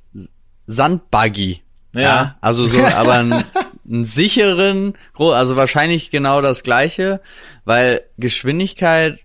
Sandbuggy. 0.66 1.62
Ja. 1.94 2.00
ja. 2.02 2.36
Also 2.42 2.66
so, 2.66 2.84
aber 2.84 3.14
ein, 3.14 3.44
einen 3.88 4.04
sicheren, 4.04 4.92
also 5.16 5.56
wahrscheinlich 5.56 6.10
genau 6.10 6.42
das 6.42 6.62
gleiche, 6.62 7.22
weil 7.64 8.02
Geschwindigkeit 8.18 9.20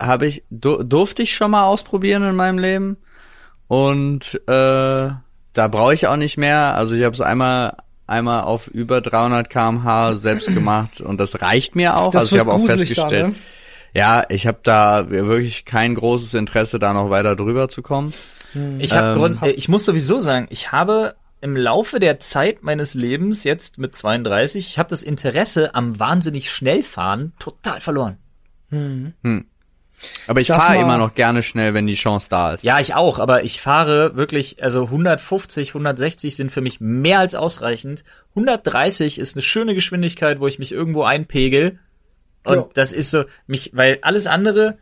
habe 0.00 0.26
ich 0.26 0.42
durfte 0.50 1.22
ich 1.22 1.32
schon 1.32 1.52
mal 1.52 1.62
ausprobieren 1.62 2.24
in 2.24 2.34
meinem 2.34 2.58
Leben 2.58 2.96
und 3.68 4.34
äh, 4.48 4.48
da 4.48 5.68
brauche 5.70 5.94
ich 5.94 6.08
auch 6.08 6.16
nicht 6.16 6.38
mehr. 6.38 6.74
Also 6.74 6.96
ich 6.96 7.04
habe 7.04 7.14
es 7.14 7.20
einmal 7.20 7.76
einmal 8.08 8.42
auf 8.42 8.66
über 8.66 9.00
300 9.00 9.48
km/h 9.48 10.16
selbst 10.16 10.52
gemacht 10.52 11.00
und 11.00 11.20
das 11.20 11.40
reicht 11.40 11.76
mir 11.76 11.98
auch. 11.98 12.10
Das 12.10 12.22
also 12.22 12.34
ich 12.34 12.40
habe 12.40 12.52
auch 12.52 12.66
festgestellt. 12.66 13.12
Da, 13.12 13.28
ne? 13.28 13.34
Ja, 13.94 14.24
ich 14.28 14.46
habe 14.46 14.60
da 14.62 15.10
wirklich 15.10 15.64
kein 15.64 15.94
großes 15.94 16.34
Interesse, 16.34 16.78
da 16.78 16.92
noch 16.92 17.10
weiter 17.10 17.36
drüber 17.36 17.68
zu 17.68 17.82
kommen. 17.82 18.12
Hm. 18.52 18.80
Ich 18.80 18.92
habe 18.92 19.38
ähm, 19.42 19.52
ich 19.56 19.68
muss 19.68 19.84
sowieso 19.84 20.20
sagen, 20.20 20.46
ich 20.50 20.72
habe 20.72 21.14
im 21.40 21.56
Laufe 21.56 22.00
der 22.00 22.20
Zeit 22.20 22.62
meines 22.62 22.94
Lebens 22.94 23.44
jetzt 23.44 23.78
mit 23.78 23.94
32, 23.94 24.66
ich 24.68 24.78
habe 24.78 24.90
das 24.90 25.02
Interesse 25.02 25.74
am 25.74 25.98
wahnsinnig 25.98 26.50
schnell 26.50 26.82
fahren 26.82 27.32
total 27.38 27.80
verloren. 27.80 28.18
Hm. 28.70 29.14
Hm. 29.22 29.46
Aber 30.26 30.40
ich, 30.40 30.48
ich 30.48 30.54
fahre 30.54 30.78
immer 30.80 30.96
noch 30.96 31.14
gerne 31.14 31.42
schnell, 31.42 31.74
wenn 31.74 31.86
die 31.86 31.94
Chance 31.94 32.28
da 32.30 32.54
ist. 32.54 32.64
Ja, 32.64 32.80
ich 32.80 32.94
auch, 32.94 33.18
aber 33.18 33.44
ich 33.44 33.60
fahre 33.60 34.16
wirklich, 34.16 34.62
also 34.62 34.84
150, 34.84 35.70
160 35.70 36.34
sind 36.34 36.50
für 36.52 36.62
mich 36.62 36.80
mehr 36.80 37.18
als 37.18 37.34
ausreichend. 37.34 38.04
130 38.30 39.18
ist 39.18 39.34
eine 39.34 39.42
schöne 39.42 39.74
Geschwindigkeit, 39.74 40.40
wo 40.40 40.46
ich 40.46 40.58
mich 40.58 40.72
irgendwo 40.72 41.02
einpegel. 41.02 41.78
Und 42.46 42.56
ja. 42.56 42.68
das 42.74 42.92
ist 42.92 43.10
so, 43.10 43.24
mich, 43.46 43.70
weil 43.74 43.98
alles 44.02 44.26
andere 44.26 44.78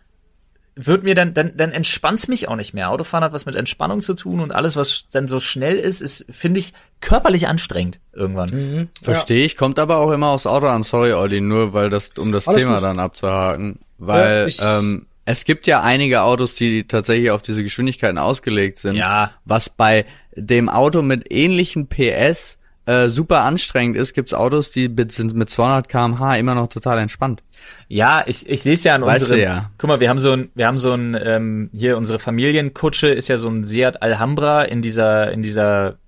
wird 0.81 1.03
mir 1.03 1.17
dann, 1.17 1.35
dann, 1.35 1.57
dann 1.57 1.73
entspannt's 1.73 2.29
mich 2.29 2.49
auch 2.49 2.55
nicht 2.55 2.73
mehr. 2.73 2.91
Autofahren 2.91 3.25
hat 3.25 3.33
was 3.33 3.47
mit 3.47 3.57
Entspannung 3.57 4.01
zu 4.01 4.15
tun 4.15 4.39
und 4.39 4.53
alles, 4.53 4.77
was 4.77 5.07
dann 5.11 5.27
so 5.27 5.41
schnell 5.41 5.75
ist, 5.75 6.01
ist, 6.01 6.25
finde 6.31 6.61
ich, 6.61 6.73
körperlich 7.01 7.49
anstrengend 7.49 7.99
irgendwann. 8.13 8.51
Mhm, 8.51 8.89
Verstehe 9.03 9.41
ja. 9.41 9.47
ich, 9.47 9.57
kommt 9.57 9.81
aber 9.81 9.99
auch 9.99 10.13
immer 10.13 10.29
aufs 10.29 10.47
Auto 10.47 10.67
an, 10.67 10.85
sorry, 10.85 11.13
Olli, 11.13 11.41
nur 11.41 11.73
weil 11.73 11.91
das, 11.91 12.11
um 12.17 12.31
das 12.31 12.47
alles 12.47 12.63
Thema 12.63 12.75
gut. 12.75 12.85
dann 12.85 13.01
abzuhaken. 13.01 13.81
Weil, 13.99 14.49
ja, 14.49 14.79
ähm, 14.79 15.07
es 15.25 15.45
gibt 15.45 15.67
ja 15.67 15.83
einige 15.83 16.23
Autos, 16.23 16.55
die 16.55 16.87
tatsächlich 16.87 17.33
auf 17.33 17.43
diese 17.43 17.65
Geschwindigkeiten 17.65 18.19
ausgelegt 18.19 18.79
sind. 18.79 18.95
Ja. 18.95 19.33
Was 19.45 19.69
bei 19.69 20.07
dem 20.37 20.69
Auto 20.69 21.03
mit 21.03 21.33
ähnlichen 21.33 21.89
PS 21.89 22.58
äh, 22.89 23.11
super 23.11 23.41
anstrengend 23.41 23.99
ist, 23.99 24.14
gibt's 24.14 24.32
Autos, 24.32 24.70
die 24.70 24.91
sind 25.09 25.34
mit 25.34 25.51
200 25.51 25.89
km/h 25.89 26.36
immer 26.36 26.55
noch 26.55 26.68
total 26.68 26.99
entspannt. 26.99 27.43
Ja, 27.86 28.24
ich, 28.26 28.49
ich 28.49 28.64
lese 28.64 28.89
ja 28.89 28.95
an 28.95 29.03
weißt 29.03 29.24
unserem, 29.24 29.41
ja. 29.43 29.70
guck 29.76 29.89
mal, 29.89 30.01
wir 30.01 30.09
haben 30.09 30.18
so 30.18 30.32
ein, 30.32 30.49
wir 30.55 30.66
haben 30.66 30.78
so 30.78 30.93
ein, 30.93 31.14
ähm, 31.22 31.68
hier 31.74 31.99
unsere 31.99 32.18
Familienkutsche 32.18 33.09
ist 33.09 33.28
ja 33.28 33.36
so 33.36 33.49
ein 33.49 33.62
Seat 33.62 34.01
Alhambra 34.01 34.62
in 34.62 34.80
dieser, 34.80 35.30
in 35.32 35.43
dieser 35.43 35.99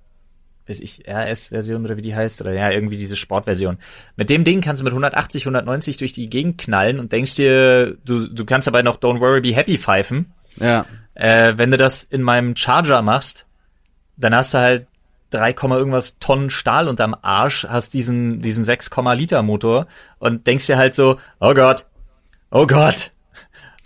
weiß 0.69 0.81
ich, 0.81 1.07
RS-Version 1.07 1.85
oder 1.85 1.99
wie 1.99 2.03
die 2.03 2.15
heißt, 2.15 2.41
oder 2.41 2.55
ja, 2.55 2.71
irgendwie 2.71 2.97
diese 2.97 3.17
Sportversion. 3.17 3.77
Mit 4.17 4.31
dem 4.31 4.45
Ding 4.45 4.63
kannst 4.63 4.81
du 4.81 4.85
mit 4.85 4.93
180, 4.93 5.43
190 5.43 5.99
durch 5.99 6.13
die 6.15 6.31
Gegend 6.31 6.57
knallen 6.57 6.99
und 6.99 7.13
denkst 7.13 7.35
dir, 7.35 7.99
du, 8.07 8.27
du 8.27 8.45
kannst 8.47 8.69
dabei 8.69 8.81
noch 8.83 8.97
Don't 8.97 9.21
Worry 9.21 9.43
Be 9.43 9.55
Happy 9.55 9.77
pfeifen. 9.77 10.33
Ja. 10.59 10.87
Äh, 11.15 11.55
wenn 11.57 11.73
du 11.73 11.77
das 11.77 12.05
in 12.05 12.23
meinem 12.23 12.57
Charger 12.57 13.03
machst, 13.03 13.47
dann 14.17 14.35
hast 14.35 14.55
du 14.55 14.59
halt 14.59 14.87
3, 15.31 15.55
irgendwas 15.73 16.19
Tonnen 16.19 16.51
Stahl 16.51 16.89
unterm 16.89 17.17
Arsch, 17.23 17.67
hast 17.69 17.95
diesen, 17.95 18.41
diesen 18.41 18.65
6, 18.65 18.91
Liter 19.15 19.43
Motor 19.43 19.87
und 20.19 20.47
denkst 20.47 20.67
dir 20.67 20.77
halt 20.77 20.95
so, 20.95 21.19
oh 21.41 21.55
Gott, 21.55 21.87
oh 22.51 22.67
Gott, 22.67 23.13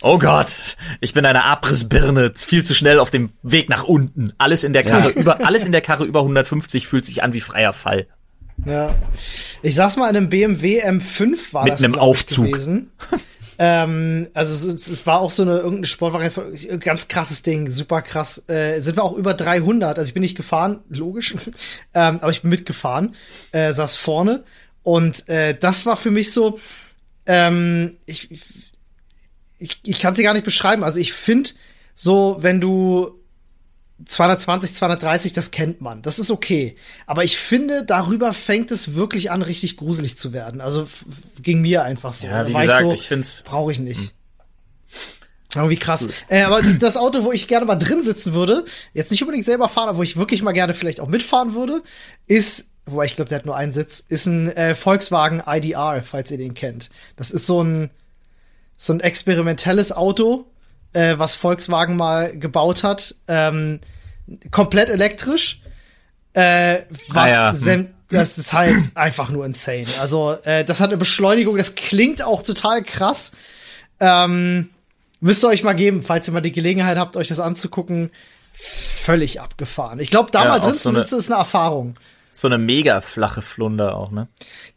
Oh 0.01 0.19
Gott, 0.19 0.75
ich 0.99 1.13
bin 1.13 1.25
eine 1.25 1.45
Abrissbirne, 1.45 2.33
viel 2.35 2.63
zu 2.63 2.75
schnell 2.75 2.99
auf 2.99 3.09
dem 3.09 3.31
Weg 3.41 3.69
nach 3.69 3.85
unten. 3.85 4.33
Alles 4.37 4.63
in 4.63 4.73
der 4.73 4.83
Karre 4.83 5.11
ja. 5.11 5.15
über, 5.15 5.45
alles 5.45 5.65
in 5.65 5.71
der 5.71 5.81
Karre 5.81 6.03
über 6.03 6.19
150 6.19 6.85
fühlt 6.85 7.05
sich 7.05 7.23
an 7.23 7.33
wie 7.33 7.41
freier 7.41 7.73
Fall. 7.73 8.05
Ja. 8.65 8.93
Ich 9.63 9.73
saß 9.75 9.97
mal 9.97 10.09
in 10.09 10.17
einem 10.17 10.29
BMW 10.29 10.83
M5 10.85 11.53
war 11.53 11.63
Mit 11.63 11.73
das 11.73 11.83
einem 11.83 11.95
Aufzug. 11.95 12.47
gewesen. 12.47 12.91
Ähm, 13.57 14.29
also 14.33 14.69
es, 14.69 14.87
es, 14.87 15.05
war 15.05 15.19
auch 15.21 15.31
so 15.31 15.43
eine 15.43 15.53
irgendeine 15.53 15.87
Sportvariante, 15.87 16.79
ganz 16.79 17.07
krasses 17.07 17.41
Ding, 17.41 17.69
super 17.69 18.01
krass. 18.01 18.43
Äh, 18.47 18.79
sind 18.81 18.97
wir 18.97 19.03
auch 19.03 19.13
über 19.13 19.33
300, 19.33 19.97
also 19.97 20.07
ich 20.07 20.13
bin 20.13 20.21
nicht 20.21 20.37
gefahren, 20.37 20.81
logisch, 20.89 21.35
ähm, 21.93 22.19
aber 22.21 22.31
ich 22.31 22.41
bin 22.41 22.49
mitgefahren, 22.49 23.15
äh, 23.51 23.73
saß 23.73 23.95
vorne 23.95 24.43
und 24.83 25.27
äh, 25.29 25.57
das 25.57 25.85
war 25.85 25.97
für 25.97 26.11
mich 26.11 26.31
so, 26.31 26.59
ähm, 27.25 27.97
ich, 28.05 28.29
ich, 29.57 29.79
ich 29.83 29.99
kann 29.99 30.13
es 30.13 30.17
dir 30.17 30.23
gar 30.23 30.33
nicht 30.33 30.45
beschreiben. 30.45 30.83
Also 30.83 30.99
ich 30.99 31.13
finde 31.13 31.49
so, 31.95 32.37
wenn 32.41 32.61
du 32.61 33.19
220, 34.03 34.75
230, 34.75 35.33
das 35.33 35.51
kennt 35.51 35.79
man. 35.79 36.01
Das 36.01 36.19
ist 36.19 36.29
okay. 36.29 36.75
Aber 37.05 37.23
ich 37.23 37.37
finde, 37.37 37.85
darüber 37.85 38.33
fängt 38.33 38.71
es 38.71 38.93
wirklich 38.93 39.31
an, 39.31 39.41
richtig 39.41 39.77
gruselig 39.77 40.17
zu 40.17 40.33
werden. 40.33 40.59
Also 40.59 40.87
ging 41.41 41.61
mir 41.61 41.83
einfach 41.83 42.11
so. 42.11 42.27
Ja, 42.27 42.45
wie 42.45 42.53
gesagt, 42.53 42.81
ich, 42.81 42.87
so, 42.87 42.93
ich 42.93 43.07
finde 43.07 43.27
brauche 43.45 43.71
ich 43.71 43.79
nicht. 43.79 43.99
Hm. 43.99 44.09
Irgendwie 45.55 45.77
krass. 45.77 46.09
Äh, 46.27 46.41
aber 46.41 46.61
das 46.61 46.97
Auto, 46.97 47.23
wo 47.23 47.31
ich 47.31 47.47
gerne 47.47 47.65
mal 47.65 47.75
drin 47.75 48.03
sitzen 48.03 48.33
würde, 48.33 48.65
jetzt 48.93 49.11
nicht 49.11 49.21
unbedingt 49.21 49.45
selber 49.45 49.69
fahren, 49.69 49.87
aber 49.87 49.99
wo 49.99 50.03
ich 50.03 50.17
wirklich 50.17 50.41
mal 50.41 50.51
gerne 50.51 50.73
vielleicht 50.73 50.99
auch 50.99 51.07
mitfahren 51.07 51.53
würde, 51.53 51.81
ist, 52.27 52.65
wobei 52.85 53.05
ich 53.05 53.15
glaube, 53.15 53.29
der 53.29 53.37
hat 53.37 53.45
nur 53.45 53.55
einen 53.55 53.71
Sitz, 53.71 54.03
ist 54.05 54.25
ein 54.25 54.49
äh, 54.49 54.75
Volkswagen 54.75 55.41
IDR, 55.45 56.03
falls 56.03 56.29
ihr 56.31 56.37
den 56.37 56.55
kennt. 56.55 56.89
Das 57.15 57.31
ist 57.31 57.45
so 57.45 57.63
ein 57.63 57.89
so 58.77 58.93
ein 58.93 58.99
experimentelles 58.99 59.91
Auto, 59.91 60.45
äh, 60.95 61.19
was 61.19 61.35
Volkswagen 61.35 61.97
mal 61.97 62.37
gebaut 62.37 62.83
hat, 62.83 63.15
ähm, 63.27 63.81
komplett 64.49 64.89
elektrisch. 64.89 65.61
Äh, 66.33 66.83
was 67.09 67.31
ah, 67.31 67.53
ja. 67.53 67.73
hm. 67.73 67.89
das 68.09 68.37
ist 68.37 68.53
halt 68.53 68.91
einfach 68.95 69.29
nur 69.29 69.45
insane. 69.45 69.87
Also, 69.99 70.37
äh, 70.43 70.63
das 70.63 70.79
hat 70.79 70.89
eine 70.89 70.97
Beschleunigung, 70.97 71.57
das 71.57 71.75
klingt 71.75 72.23
auch 72.23 72.43
total 72.43 72.81
krass. 72.83 73.31
Ähm, 73.99 74.69
müsst 75.19 75.43
ihr 75.43 75.49
euch 75.49 75.63
mal 75.63 75.73
geben, 75.73 76.01
falls 76.01 76.27
ihr 76.27 76.33
mal 76.33 76.41
die 76.41 76.51
Gelegenheit 76.51 76.97
habt, 76.97 77.15
euch 77.17 77.27
das 77.27 77.39
anzugucken. 77.39 78.09
Völlig 78.53 79.41
abgefahren. 79.41 79.99
Ich 79.99 80.09
glaube, 80.09 80.31
da 80.31 80.43
ja, 80.43 80.49
mal 80.49 80.59
drin 80.59 80.73
zu 80.73 80.93
sitzen, 80.93 81.19
ist 81.19 81.29
eine 81.29 81.39
Erfahrung. 81.39 81.97
So 82.37 82.49
eine 82.49 82.57
mega 82.57 82.99
flache 82.99 83.41
Flunder 83.41 83.95
auch, 83.95 84.11
ne? 84.11 84.27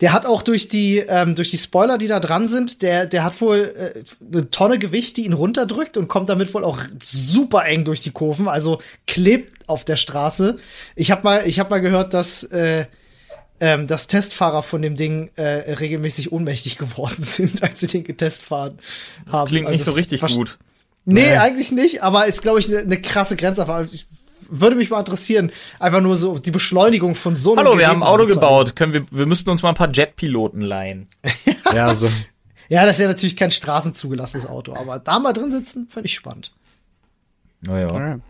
Der 0.00 0.12
hat 0.12 0.26
auch 0.26 0.42
durch 0.42 0.68
die, 0.68 0.98
ähm, 0.98 1.34
durch 1.34 1.50
die 1.50 1.58
Spoiler, 1.58 1.98
die 1.98 2.06
da 2.06 2.20
dran 2.20 2.46
sind, 2.46 2.82
der, 2.82 3.06
der 3.06 3.24
hat 3.24 3.40
wohl 3.40 3.74
äh, 3.76 4.04
eine 4.32 4.48
Tonne 4.50 4.78
Gewicht, 4.78 5.16
die 5.16 5.24
ihn 5.24 5.32
runterdrückt 5.32 5.96
und 5.96 6.06
kommt 6.06 6.28
damit 6.28 6.54
wohl 6.54 6.62
auch 6.62 6.78
super 7.02 7.64
eng 7.64 7.84
durch 7.84 8.00
die 8.00 8.12
Kurven, 8.12 8.46
also 8.46 8.80
klebt 9.08 9.68
auf 9.68 9.84
der 9.84 9.96
Straße. 9.96 10.54
Ich 10.94 11.10
habe 11.10 11.24
mal, 11.24 11.48
ich 11.48 11.58
habe 11.58 11.70
mal 11.70 11.80
gehört, 11.80 12.14
dass 12.14 12.44
äh, 12.44 12.86
ähm, 13.58 13.88
dass 13.88 14.06
Testfahrer 14.06 14.62
von 14.62 14.80
dem 14.80 14.94
Ding 14.94 15.30
äh, 15.34 15.72
regelmäßig 15.72 16.30
ohnmächtig 16.30 16.78
geworden 16.78 17.20
sind, 17.20 17.64
als 17.64 17.80
sie 17.80 17.88
den 17.88 18.04
getestfahren 18.04 18.78
haben. 19.26 19.32
Das 19.32 19.48
klingt 19.48 19.66
also 19.66 19.76
nicht 19.76 19.84
so 19.84 19.92
richtig 19.92 20.20
gut. 20.20 20.58
Nee, 21.04 21.22
nee, 21.22 21.36
eigentlich 21.38 21.72
nicht, 21.72 22.04
aber 22.04 22.26
ist, 22.26 22.42
glaube 22.42 22.60
ich, 22.60 22.68
eine 22.68 22.86
ne 22.86 23.00
krasse 23.00 23.34
Grenzerfahrung. 23.34 23.88
Ich 23.92 24.06
würde 24.48 24.76
mich 24.76 24.90
mal 24.90 24.98
interessieren, 24.98 25.52
einfach 25.78 26.00
nur 26.00 26.16
so 26.16 26.38
die 26.38 26.50
Beschleunigung 26.50 27.14
von 27.14 27.36
so 27.36 27.52
einem 27.52 27.58
Hallo, 27.58 27.70
Gerät 27.70 27.80
wir 27.80 27.88
haben 27.88 28.02
ein 28.02 28.08
Auto 28.08 28.26
gebaut. 28.26 28.76
Können 28.76 28.92
wir, 28.92 29.04
wir 29.10 29.26
müssten 29.26 29.50
uns 29.50 29.62
mal 29.62 29.70
ein 29.70 29.74
paar 29.74 29.92
Jetpiloten 29.92 30.60
leihen. 30.60 31.08
ja, 31.74 31.94
so. 31.94 32.08
Ja, 32.68 32.84
das 32.84 32.96
ist 32.96 33.02
ja 33.02 33.08
natürlich 33.08 33.36
kein 33.36 33.50
straßenzugelassenes 33.50 34.46
Auto, 34.46 34.74
aber 34.74 34.98
da 34.98 35.18
mal 35.18 35.32
drin 35.32 35.50
sitzen, 35.50 35.88
ich 36.02 36.14
spannend. 36.14 36.52
Naja. 37.60 37.88
Ja. 37.92 38.20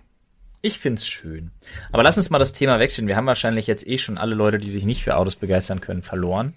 Ich 0.61 0.79
find's 0.79 1.07
schön. 1.07 1.51
Aber 1.93 2.03
lass 2.03 2.17
uns 2.17 2.31
mal 2.31 2.39
das 2.39 2.53
Thema 2.53 2.79
wechseln. 2.81 3.07
Wir 3.07 3.17
haben 3.17 3.27
wahrscheinlich 3.27 3.67
jetzt 3.67 3.87
eh 3.87 3.99
schon 3.99 4.19
alle 4.19 4.35
Leute, 4.35 4.59
die 4.59 4.69
sich 4.69 4.85
nicht 4.85 5.05
für 5.05 5.17
Autos 5.17 5.37
begeistern 5.37 5.81
können, 5.81 6.03
verloren. 6.03 6.55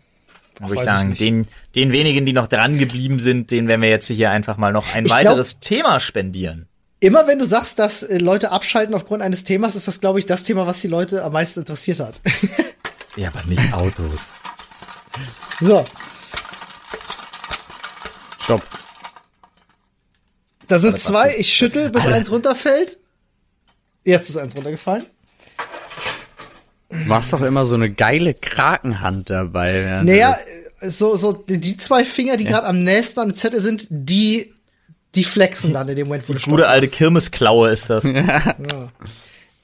Würde 0.60 0.76
ich 0.76 0.82
sagen, 0.82 1.14
ich 1.14 1.20
den, 1.20 1.48
den 1.76 1.92
wenigen, 1.92 2.26
die 2.26 2.34
noch 2.34 2.48
dran 2.48 2.78
geblieben 2.78 3.20
sind, 3.20 3.52
denen 3.52 3.68
werden 3.68 3.82
wir 3.82 3.90
jetzt 3.90 4.08
hier 4.08 4.32
einfach 4.32 4.58
mal 4.58 4.72
noch 4.72 4.94
ein 4.94 5.06
ich 5.06 5.12
weiteres 5.12 5.60
glaub, 5.60 5.62
Thema 5.62 6.00
spendieren. 6.00 6.68
Immer 7.04 7.26
wenn 7.26 7.40
du 7.40 7.46
sagst, 7.46 7.80
dass 7.80 8.04
äh, 8.04 8.20
Leute 8.20 8.52
abschalten 8.52 8.94
aufgrund 8.94 9.24
eines 9.24 9.44
Themas, 9.44 9.76
ist 9.76 9.88
das, 9.88 10.00
glaube 10.00 10.20
ich, 10.20 10.28
das 10.28 10.44
Thema, 10.44 10.68
was 10.68 10.82
die 10.82 10.88
Leute 10.88 11.24
am 11.24 11.34
meisten 11.34 11.62
interessiert 11.62 12.00
hat. 12.00 12.22
ja, 13.16 13.30
aber 13.30 13.44
nicht 13.48 13.74
Autos. 13.74 14.34
So. 15.60 15.84
Stopp. 18.40 18.62
Da 20.68 20.78
sind 20.78 21.00
zwei, 21.00 21.36
ich 21.38 21.52
schüttel, 21.52 21.90
bis 21.90 22.04
Alter. 22.04 22.16
eins 22.16 22.32
runterfällt. 22.32 23.00
Jetzt 24.04 24.30
ist 24.30 24.38
eins 24.38 24.56
runtergefallen. 24.56 25.06
Du 26.90 26.98
machst 27.08 27.34
doch 27.34 27.42
immer 27.42 27.66
so 27.66 27.74
eine 27.74 27.92
geile 27.92 28.36
Krakenhand 28.36 29.32
dabei. 29.32 30.02
Naja, 30.04 30.38
so, 30.82 31.16
so 31.16 31.34
die 31.34 31.78
zwei 31.78 32.06
Finger, 32.06 32.38
die 32.38 32.44
ja. 32.44 32.52
gerade 32.52 32.68
am 32.68 32.84
nächsten 32.84 33.22
am 33.22 33.34
Zettel 33.34 33.62
sind, 33.62 33.88
die 33.90 34.54
die 35.16 35.24
flexen 35.24 35.74
dann 35.74 35.90
in 35.90 35.96
dem 35.96 36.08
Moment, 36.08 36.28
wo 36.30 36.34
Die 36.34 36.50
gute 36.50 36.68
alte 36.68 36.88
Kirmesklaue 36.88 37.70
ist 37.72 37.90
das. 37.90 38.04
ja. 38.06 38.56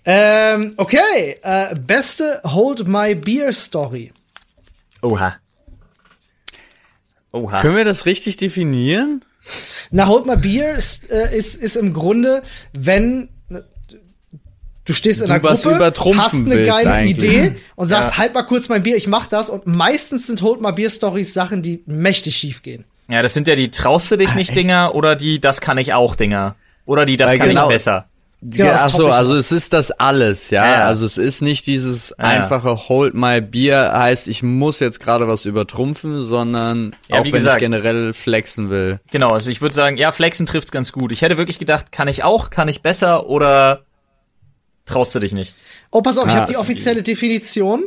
Ähm, 0.06 0.74
okay, 0.78 1.38
äh, 1.42 1.76
beste 1.76 2.42
Hold 2.44 2.88
My 2.88 3.16
Beer 3.16 3.52
Story. 3.54 4.14
Oha. 5.02 5.36
Oha. 7.32 7.62
Können 7.62 7.76
wir 7.76 7.86
das 7.86 8.06
richtig 8.06 8.38
definieren? 8.38 9.24
Na, 9.92 10.08
Hold 10.08 10.26
My 10.26 10.36
Beer 10.36 10.74
ist, 10.74 11.10
äh, 11.12 11.38
ist, 11.38 11.56
ist 11.56 11.76
im 11.76 11.94
Grunde, 11.94 12.44
wenn 12.74 13.30
du 14.88 14.94
stehst 14.94 15.22
in 15.22 15.28
der 15.28 15.40
Gruppe, 15.40 15.94
hast 16.18 16.36
eine 16.36 16.66
geile 16.66 16.92
eigentlich. 16.92 17.18
Idee 17.18 17.56
und 17.76 17.88
sagst, 17.88 18.12
ja. 18.12 18.18
halt 18.18 18.34
mal 18.34 18.44
kurz 18.44 18.70
mein 18.70 18.84
Bier, 18.84 18.96
ich 18.96 19.08
mach 19.08 19.28
das. 19.28 19.50
Und 19.50 19.68
meistens 19.68 20.28
sind 20.28 20.42
Hold 20.42 20.62
My 20.62 20.72
Beer 20.72 20.90
Stories 20.90 21.34
Sachen, 21.34 21.62
die 21.62 21.84
mächtig 21.86 22.36
schief 22.36 22.64
gehen. 22.64 22.86
Ja, 23.10 23.22
das 23.22 23.34
sind 23.34 23.48
ja 23.48 23.56
die 23.56 23.72
traust 23.72 24.12
du 24.12 24.18
dich 24.18 24.36
nicht 24.36 24.56
Dinger 24.56 24.94
oder 24.96 25.16
die 25.16 25.40
das 25.40 25.62
kann 25.62 25.78
ich 25.78 25.94
auch 25.94 26.16
Dinger. 26.16 26.56
Oder 26.86 27.06
die 27.06 27.18
das 27.18 27.32
Weil 27.32 27.40
kann 27.40 27.50
genau, 27.50 27.64
ich 27.64 27.76
besser. 27.76 28.08
Ja, 28.42 28.82
ach 28.84 28.90
so, 28.90 29.08
also 29.08 29.36
es 29.36 29.52
ist 29.52 29.74
das 29.74 29.90
alles, 29.90 30.52
ja? 30.52 30.64
ja. 30.64 30.86
Also 30.86 31.08
es 31.08 31.18
ist 31.18 31.42
nicht 31.42 31.66
dieses 31.66 32.10
ja. 32.10 32.18
einfache 32.18 32.88
Hold 32.88 33.16
my 33.16 33.42
Beer 33.42 33.92
heißt, 33.94 34.28
ich 34.28 34.44
muss 34.44 34.80
jetzt 34.80 35.00
gerade 35.00 35.28
was 35.28 35.46
übertrumpfen, 35.46 36.22
sondern 36.22 36.96
ja, 37.08 37.20
auch 37.20 37.26
wenn 37.26 37.32
gesagt, 37.32 37.58
ich 37.58 37.62
generell 37.62 38.14
flexen 38.14 38.70
will. 38.70 39.00
Genau, 39.12 39.30
also 39.30 39.50
ich 39.50 39.62
würde 39.62 39.74
sagen, 39.74 39.98
ja, 39.98 40.12
flexen 40.12 40.46
trifft's 40.46 40.72
ganz 40.72 40.92
gut. 40.92 41.12
Ich 41.12 41.24
hätte 41.24 41.38
wirklich 41.38 41.58
gedacht, 41.58 41.92
kann 41.92 42.08
ich 42.08 42.24
auch, 42.24 42.52
kann 42.52 42.68
ich 42.68 42.84
besser 42.84 43.26
oder 43.28 43.82
traust 44.86 45.16
du 45.16 45.20
dich 45.20 45.34
nicht? 45.34 45.56
Oh, 45.90 46.02
pass 46.02 46.20
auf, 46.20 46.26
ah, 46.26 46.30
ich 46.30 46.36
habe 46.36 46.52
die 46.52 46.58
offizielle 46.58 47.02
Definition. 47.02 47.86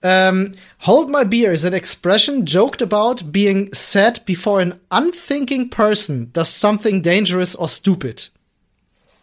Um, 0.00 0.10
ähm, 0.10 0.52
hold 0.86 1.08
my 1.08 1.24
beer 1.24 1.52
is 1.52 1.64
an 1.64 1.74
expression 1.74 2.46
joked 2.46 2.80
about 2.82 3.32
being 3.32 3.68
said 3.72 4.24
before 4.26 4.62
an 4.62 4.78
unthinking 4.90 5.70
person 5.70 6.30
does 6.32 6.48
something 6.48 7.02
dangerous 7.02 7.56
or 7.56 7.66
stupid. 7.66 8.30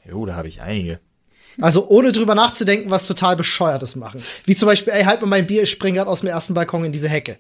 Jo, 0.06 0.26
da 0.26 0.36
habe 0.36 0.50
ich 0.50 0.62
einige. 0.62 1.00
Also 1.62 1.88
ohne 1.88 2.12
drüber 2.12 2.36
nachzudenken, 2.36 2.92
was 2.92 3.08
total 3.08 3.38
bescheuertes 3.38 3.96
machen. 3.96 4.22
Wie 4.46 4.56
zum 4.56 4.68
Beispiel, 4.68 4.92
ey, 4.92 5.04
halt 5.04 5.22
mal 5.22 5.28
mein 5.28 5.48
Bier, 5.48 5.64
ich 5.64 5.72
spring 5.72 5.96
grad 5.96 6.08
aus 6.08 6.20
dem 6.20 6.28
ersten 6.28 6.54
Balkon 6.54 6.84
in 6.84 6.92
diese 6.92 7.08
Hecke. 7.08 7.38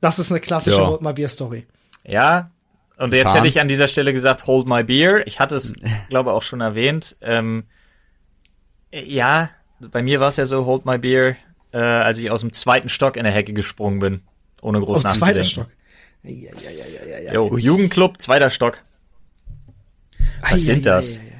Das 0.00 0.20
ist 0.20 0.30
eine 0.30 0.40
klassische 0.40 0.76
ja. 0.80 0.86
Hold 0.86 1.02
My 1.02 1.12
Beer 1.12 1.28
Story. 1.28 1.66
Ja, 2.04 2.50
und 2.96 3.12
jetzt 3.12 3.34
hätte 3.34 3.48
ich 3.48 3.60
an 3.60 3.68
dieser 3.68 3.88
Stelle 3.88 4.12
gesagt, 4.12 4.46
Hold 4.46 4.68
My 4.68 4.84
Beer. 4.84 5.26
Ich 5.26 5.40
hatte 5.40 5.56
es, 5.56 5.74
glaube 6.08 6.32
auch 6.32 6.42
schon 6.42 6.60
erwähnt. 6.60 7.16
Ähm, 7.20 7.64
ja, 8.92 9.50
bei 9.80 10.02
mir 10.02 10.20
war 10.20 10.28
es 10.28 10.36
ja 10.36 10.46
so, 10.46 10.66
Hold 10.66 10.86
My 10.86 10.98
Beer 10.98 11.36
äh, 11.72 11.78
als 11.78 12.18
ich 12.18 12.30
aus 12.30 12.40
dem 12.40 12.52
zweiten 12.52 12.88
Stock 12.88 13.16
in 13.16 13.24
der 13.24 13.32
Hecke 13.32 13.52
gesprungen 13.52 13.98
bin. 13.98 14.20
Ohne 14.60 14.80
groß 14.80 15.04
Auf 15.04 15.12
zweiter 15.12 15.44
Stock. 15.44 15.68
Ja, 16.22 16.30
ja, 16.30 16.70
ja, 16.70 17.06
ja, 17.08 17.20
ja. 17.20 17.32
Jo, 17.34 17.56
Jugendclub, 17.56 18.20
zweiter 18.20 18.50
Stock. 18.50 18.80
Was 20.40 20.52
ai, 20.52 20.56
sind 20.56 20.86
ai, 20.86 20.90
das? 20.90 21.18
Ai, 21.18 21.32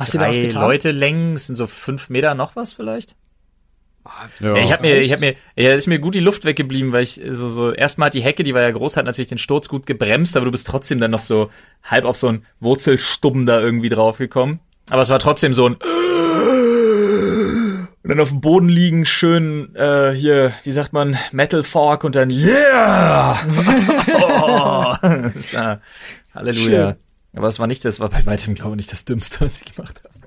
Hast 0.00 0.14
Drei 0.14 0.18
du 0.18 0.24
da 0.24 0.30
was 0.30 0.38
getan? 0.38 0.62
Leute 0.62 0.90
Längen, 0.92 1.34
das 1.34 1.46
sind 1.46 1.56
so 1.56 1.66
fünf 1.66 2.08
Meter 2.08 2.34
noch 2.34 2.56
was 2.56 2.72
vielleicht? 2.72 3.16
Ja, 4.40 4.56
ich 4.56 4.72
habe 4.72 4.82
mir, 4.82 4.98
ich 4.98 5.12
habe 5.12 5.20
mir, 5.20 5.34
ja, 5.56 5.74
ist 5.74 5.86
mir 5.86 5.98
gut 5.98 6.14
die 6.14 6.20
Luft 6.20 6.46
weggeblieben, 6.46 6.90
weil 6.92 7.02
ich 7.02 7.20
so, 7.28 7.50
so 7.50 7.70
erstmal 7.70 8.06
hat 8.06 8.14
die 8.14 8.22
Hecke, 8.22 8.42
die 8.42 8.54
war 8.54 8.62
ja 8.62 8.70
groß, 8.70 8.96
hat 8.96 9.04
natürlich 9.04 9.28
den 9.28 9.36
Sturz 9.36 9.68
gut 9.68 9.86
gebremst, 9.86 10.36
aber 10.36 10.46
du 10.46 10.50
bist 10.50 10.66
trotzdem 10.66 11.00
dann 11.00 11.10
noch 11.10 11.20
so 11.20 11.50
halb 11.84 12.06
auf 12.06 12.16
so 12.16 12.28
einen 12.28 12.46
Wurzelstumm 12.60 13.44
da 13.44 13.60
irgendwie 13.60 13.90
draufgekommen. 13.90 14.60
Aber 14.88 15.02
es 15.02 15.10
war 15.10 15.18
trotzdem 15.18 15.52
so 15.52 15.68
ein 15.68 15.76
und 18.10 18.16
dann 18.16 18.24
auf 18.24 18.30
dem 18.30 18.40
Boden 18.40 18.68
liegen, 18.68 19.06
schön 19.06 19.72
äh, 19.76 20.10
hier, 20.10 20.52
wie 20.64 20.72
sagt 20.72 20.92
man, 20.92 21.16
Metal 21.30 21.62
Fork 21.62 22.02
und 22.02 22.16
dann 22.16 22.28
Yeah! 22.28 23.38
oh, 24.20 24.96
das, 25.32 25.54
äh, 25.54 25.76
Halleluja. 26.34 26.88
Schön. 26.88 26.96
Aber 27.36 27.46
es 27.46 27.60
war 27.60 27.68
nicht, 27.68 27.84
das 27.84 28.00
war 28.00 28.08
bei 28.08 28.26
weitem, 28.26 28.56
glaube 28.56 28.72
ich, 28.72 28.78
nicht 28.78 28.90
das 28.90 29.04
Dümmste, 29.04 29.42
was 29.42 29.62
ich 29.62 29.76
gemacht 29.76 30.02
habe. 30.02 30.26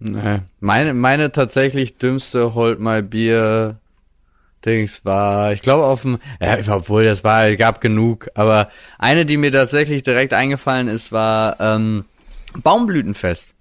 Nee. 0.00 0.40
Meine, 0.58 0.92
meine 0.92 1.30
tatsächlich 1.30 1.98
dümmste 1.98 2.54
Hold 2.56 2.80
My 2.80 3.00
Beer 3.00 3.78
Dings 4.66 5.04
war, 5.04 5.52
ich 5.52 5.62
glaube 5.62 5.84
auf 5.84 6.02
dem, 6.02 6.18
ja, 6.40 6.58
obwohl 6.74 7.04
das 7.04 7.22
war, 7.22 7.54
gab 7.54 7.80
genug, 7.80 8.28
aber 8.34 8.72
eine, 8.98 9.24
die 9.24 9.36
mir 9.36 9.52
tatsächlich 9.52 10.02
direkt 10.02 10.32
eingefallen 10.32 10.88
ist, 10.88 11.12
war 11.12 11.60
ähm, 11.60 12.06
Baumblütenfest. 12.60 13.54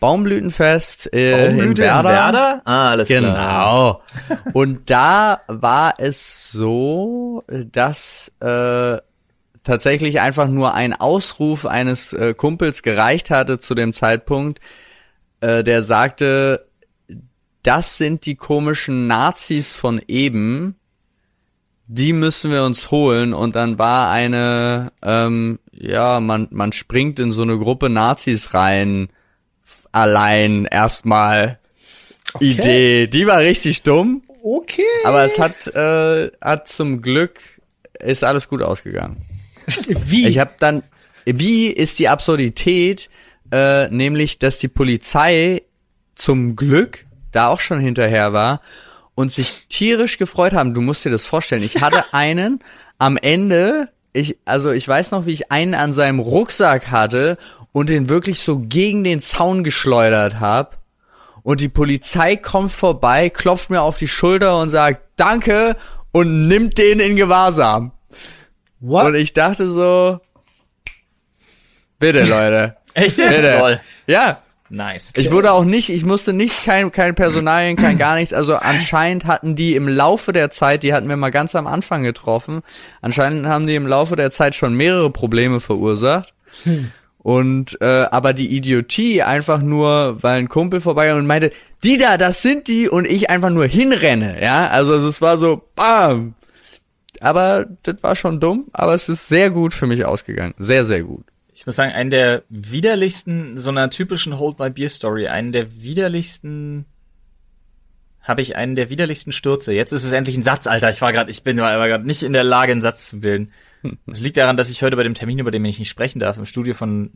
Baumblütenfest 0.00 1.12
äh, 1.12 1.48
Baumblüte 1.48 1.82
in 1.82 1.88
Werder. 1.88 2.08
In 2.08 2.14
Werder? 2.14 2.62
Ah, 2.64 2.90
alles 2.90 3.08
genau. 3.08 3.32
klar. 3.32 4.02
Genau. 4.28 4.42
Und 4.52 4.90
da 4.90 5.40
war 5.48 5.94
es 5.98 6.50
so, 6.50 7.42
dass 7.48 8.32
äh, 8.40 8.98
tatsächlich 9.64 10.20
einfach 10.20 10.48
nur 10.48 10.74
ein 10.74 10.92
Ausruf 10.92 11.66
eines 11.66 12.12
äh, 12.12 12.34
Kumpels 12.34 12.82
gereicht 12.82 13.30
hatte 13.30 13.58
zu 13.58 13.74
dem 13.74 13.92
Zeitpunkt, 13.92 14.60
äh, 15.40 15.64
der 15.64 15.82
sagte, 15.82 16.66
das 17.62 17.96
sind 17.96 18.26
die 18.26 18.36
komischen 18.36 19.06
Nazis 19.06 19.72
von 19.72 20.00
eben, 20.06 20.76
die 21.86 22.12
müssen 22.12 22.50
wir 22.50 22.64
uns 22.64 22.90
holen. 22.90 23.32
Und 23.34 23.56
dann 23.56 23.78
war 23.78 24.10
eine, 24.10 24.92
ähm, 25.02 25.58
ja, 25.72 26.20
man, 26.20 26.48
man 26.50 26.72
springt 26.72 27.18
in 27.18 27.32
so 27.32 27.42
eine 27.42 27.58
Gruppe 27.58 27.88
Nazis 27.88 28.54
rein, 28.54 29.08
allein 29.94 30.66
erstmal 30.66 31.58
okay. 32.34 32.44
Idee. 32.44 33.06
Die 33.06 33.26
war 33.26 33.40
richtig 33.40 33.82
dumm. 33.82 34.22
Okay. 34.42 34.82
Aber 35.04 35.24
es 35.24 35.38
hat, 35.38 35.66
äh, 35.74 36.30
hat 36.40 36.68
zum 36.68 37.00
Glück, 37.00 37.40
ist 38.00 38.24
alles 38.24 38.48
gut 38.48 38.60
ausgegangen. 38.60 39.22
Wie? 40.06 40.28
Ich 40.28 40.38
habe 40.38 40.52
dann, 40.58 40.82
wie 41.24 41.68
ist 41.68 41.98
die 41.98 42.10
Absurdität, 42.10 43.08
äh, 43.50 43.88
nämlich, 43.88 44.38
dass 44.38 44.58
die 44.58 44.68
Polizei 44.68 45.62
zum 46.14 46.54
Glück 46.56 47.06
da 47.32 47.48
auch 47.48 47.60
schon 47.60 47.80
hinterher 47.80 48.34
war 48.34 48.60
und 49.14 49.32
sich 49.32 49.66
tierisch 49.68 50.18
gefreut 50.18 50.52
haben. 50.52 50.74
Du 50.74 50.82
musst 50.82 51.04
dir 51.04 51.10
das 51.10 51.24
vorstellen. 51.24 51.62
Ich 51.62 51.80
hatte 51.80 52.04
einen 52.12 52.60
am 52.98 53.16
Ende, 53.16 53.88
ich, 54.12 54.36
also 54.44 54.70
ich 54.70 54.86
weiß 54.86 55.12
noch, 55.12 55.24
wie 55.24 55.32
ich 55.32 55.50
einen 55.50 55.74
an 55.74 55.94
seinem 55.94 56.18
Rucksack 56.18 56.90
hatte 56.90 57.38
und 57.74 57.90
den 57.90 58.08
wirklich 58.08 58.38
so 58.38 58.60
gegen 58.60 59.02
den 59.02 59.20
Zaun 59.20 59.64
geschleudert 59.64 60.38
habe. 60.38 60.76
Und 61.42 61.60
die 61.60 61.68
Polizei 61.68 62.36
kommt 62.36 62.70
vorbei, 62.70 63.28
klopft 63.28 63.68
mir 63.68 63.82
auf 63.82 63.98
die 63.98 64.06
Schulter 64.06 64.58
und 64.60 64.70
sagt 64.70 65.02
Danke 65.16 65.76
und 66.12 66.46
nimmt 66.46 66.78
den 66.78 67.00
in 67.00 67.16
Gewahrsam. 67.16 67.90
What? 68.78 69.06
Und 69.06 69.14
ich 69.16 69.32
dachte 69.32 69.66
so, 69.66 70.20
bitte 71.98 72.24
Leute. 72.24 72.76
Echt 72.94 73.18
jetzt? 73.18 73.34
Bitte. 73.34 73.58
Lol. 73.58 73.80
Ja. 74.06 74.38
Nice. 74.70 75.12
Ich 75.16 75.32
wurde 75.32 75.50
auch 75.50 75.64
nicht, 75.64 75.90
ich 75.90 76.04
musste 76.04 76.32
nicht, 76.32 76.64
kein, 76.64 76.92
kein 76.92 77.14
Personalien, 77.14 77.76
kein 77.76 77.98
gar 77.98 78.14
nichts. 78.14 78.32
Also 78.32 78.54
anscheinend 78.54 79.24
hatten 79.24 79.56
die 79.56 79.74
im 79.74 79.88
Laufe 79.88 80.32
der 80.32 80.50
Zeit, 80.50 80.84
die 80.84 80.94
hatten 80.94 81.08
wir 81.08 81.16
mal 81.16 81.30
ganz 81.30 81.54
am 81.54 81.66
Anfang 81.66 82.02
getroffen, 82.02 82.62
anscheinend 83.02 83.46
haben 83.46 83.66
die 83.66 83.74
im 83.74 83.86
Laufe 83.86 84.16
der 84.16 84.30
Zeit 84.30 84.54
schon 84.54 84.74
mehrere 84.74 85.10
Probleme 85.10 85.60
verursacht. 85.60 86.32
Hm. 86.62 86.92
Und 87.24 87.80
äh, 87.80 88.06
aber 88.10 88.34
die 88.34 88.54
Idiotie 88.54 89.22
einfach 89.22 89.62
nur, 89.62 90.22
weil 90.22 90.40
ein 90.40 90.48
Kumpel 90.50 90.82
vorbei 90.82 91.14
und 91.14 91.26
meinte, 91.26 91.52
die 91.82 91.96
da, 91.96 92.18
das 92.18 92.42
sind 92.42 92.68
die 92.68 92.86
und 92.86 93.06
ich 93.06 93.30
einfach 93.30 93.48
nur 93.48 93.64
hinrenne, 93.64 94.42
ja? 94.42 94.68
Also 94.68 94.94
es 94.96 95.22
war 95.22 95.38
so 95.38 95.62
bam. 95.74 96.34
Aber 97.20 97.64
das 97.82 98.02
war 98.02 98.14
schon 98.14 98.40
dumm, 98.40 98.66
aber 98.74 98.92
es 98.92 99.08
ist 99.08 99.26
sehr 99.26 99.48
gut 99.48 99.72
für 99.72 99.86
mich 99.86 100.04
ausgegangen. 100.04 100.52
Sehr, 100.58 100.84
sehr 100.84 101.02
gut. 101.02 101.24
Ich 101.54 101.64
muss 101.64 101.76
sagen, 101.76 101.92
einen 101.92 102.10
der 102.10 102.42
widerlichsten, 102.50 103.56
so 103.56 103.70
einer 103.70 103.88
typischen 103.88 104.38
Hold 104.38 104.58
My 104.58 104.68
Beer 104.68 104.90
Story, 104.90 105.26
einen 105.26 105.52
der 105.52 105.82
widerlichsten 105.82 106.84
habe 108.20 108.42
ich 108.42 108.54
einen 108.56 108.76
der 108.76 108.90
widerlichsten 108.90 109.32
Stürze. 109.32 109.72
Jetzt 109.72 109.92
ist 109.92 110.04
es 110.04 110.12
endlich 110.12 110.36
ein 110.36 110.42
Satz, 110.42 110.66
Alter. 110.66 110.90
Ich 110.90 111.00
war 111.00 111.12
gerade, 111.12 111.30
ich 111.30 111.42
bin 111.42 111.58
aber 111.58 111.88
gerade 111.88 112.06
nicht 112.06 112.22
in 112.22 112.34
der 112.34 112.44
Lage, 112.44 112.72
einen 112.72 112.82
Satz 112.82 113.08
zu 113.08 113.20
bilden. 113.20 113.50
Es 114.06 114.20
liegt 114.20 114.36
daran, 114.36 114.56
dass 114.56 114.70
ich 114.70 114.82
heute 114.82 114.96
bei 114.96 115.02
dem 115.02 115.14
Termin, 115.14 115.38
über 115.38 115.50
den 115.50 115.64
ich 115.64 115.78
nicht 115.78 115.88
sprechen 115.88 116.18
darf, 116.18 116.36
im 116.36 116.46
Studio 116.46 116.74
von 116.74 117.10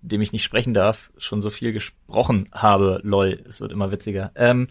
dem 0.00 0.20
ich 0.20 0.32
nicht 0.32 0.44
sprechen 0.44 0.74
darf, 0.74 1.10
schon 1.18 1.42
so 1.42 1.50
viel 1.50 1.72
gesprochen 1.72 2.48
habe. 2.52 3.00
Lol, 3.02 3.42
es 3.48 3.60
wird 3.60 3.72
immer 3.72 3.90
witziger. 3.90 4.30
Ähm, 4.36 4.68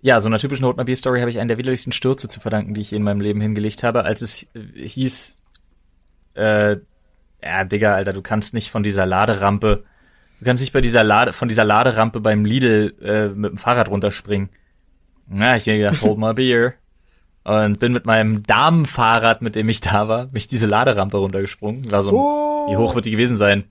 ja, 0.00 0.20
so 0.20 0.28
einer 0.28 0.38
typischen 0.38 0.66
Hold 0.66 0.76
My 0.76 0.84
Beer 0.84 0.96
Story 0.96 1.20
habe 1.20 1.30
ich 1.30 1.38
einen 1.38 1.48
der 1.48 1.58
widerlichsten 1.58 1.92
Stürze 1.92 2.28
zu 2.28 2.40
verdanken, 2.40 2.74
die 2.74 2.82
ich 2.82 2.92
in 2.92 3.02
meinem 3.02 3.20
Leben 3.20 3.40
hingelegt 3.40 3.82
habe, 3.82 4.04
als 4.04 4.20
es 4.20 4.46
hieß, 4.74 5.36
äh, 6.34 6.76
ja, 7.42 7.64
Digga, 7.64 7.94
Alter, 7.94 8.12
du 8.12 8.22
kannst 8.22 8.52
nicht 8.52 8.70
von 8.70 8.82
dieser 8.82 9.06
Laderampe 9.06 9.84
Du 10.42 10.46
kannst 10.46 10.60
nicht 10.60 10.72
bei 10.72 10.80
dieser 10.80 11.04
Lade, 11.04 11.32
von 11.32 11.46
dieser 11.46 11.62
Laderampe 11.62 12.18
beim 12.18 12.44
Lidl 12.44 12.96
äh, 13.00 13.28
mit 13.28 13.52
dem 13.52 13.58
Fahrrad 13.58 13.88
runterspringen. 13.88 14.48
Na, 15.28 15.54
ich 15.54 15.66
mir 15.66 15.78
gedacht, 15.78 16.02
hold 16.02 16.18
my 16.18 16.34
beer. 16.34 16.74
Und 17.44 17.80
bin 17.80 17.92
mit 17.92 18.06
meinem 18.06 18.44
Damenfahrrad, 18.44 19.42
mit 19.42 19.56
dem 19.56 19.68
ich 19.68 19.80
da 19.80 20.06
war, 20.06 20.28
mich 20.32 20.46
diese 20.46 20.66
Laderampe 20.66 21.16
runtergesprungen. 21.16 21.90
War 21.90 22.02
so 22.02 22.10
ein, 22.10 22.16
oh. 22.16 22.70
wie 22.70 22.76
hoch 22.76 22.94
wird 22.94 23.04
die 23.04 23.10
gewesen 23.10 23.36
sein? 23.36 23.64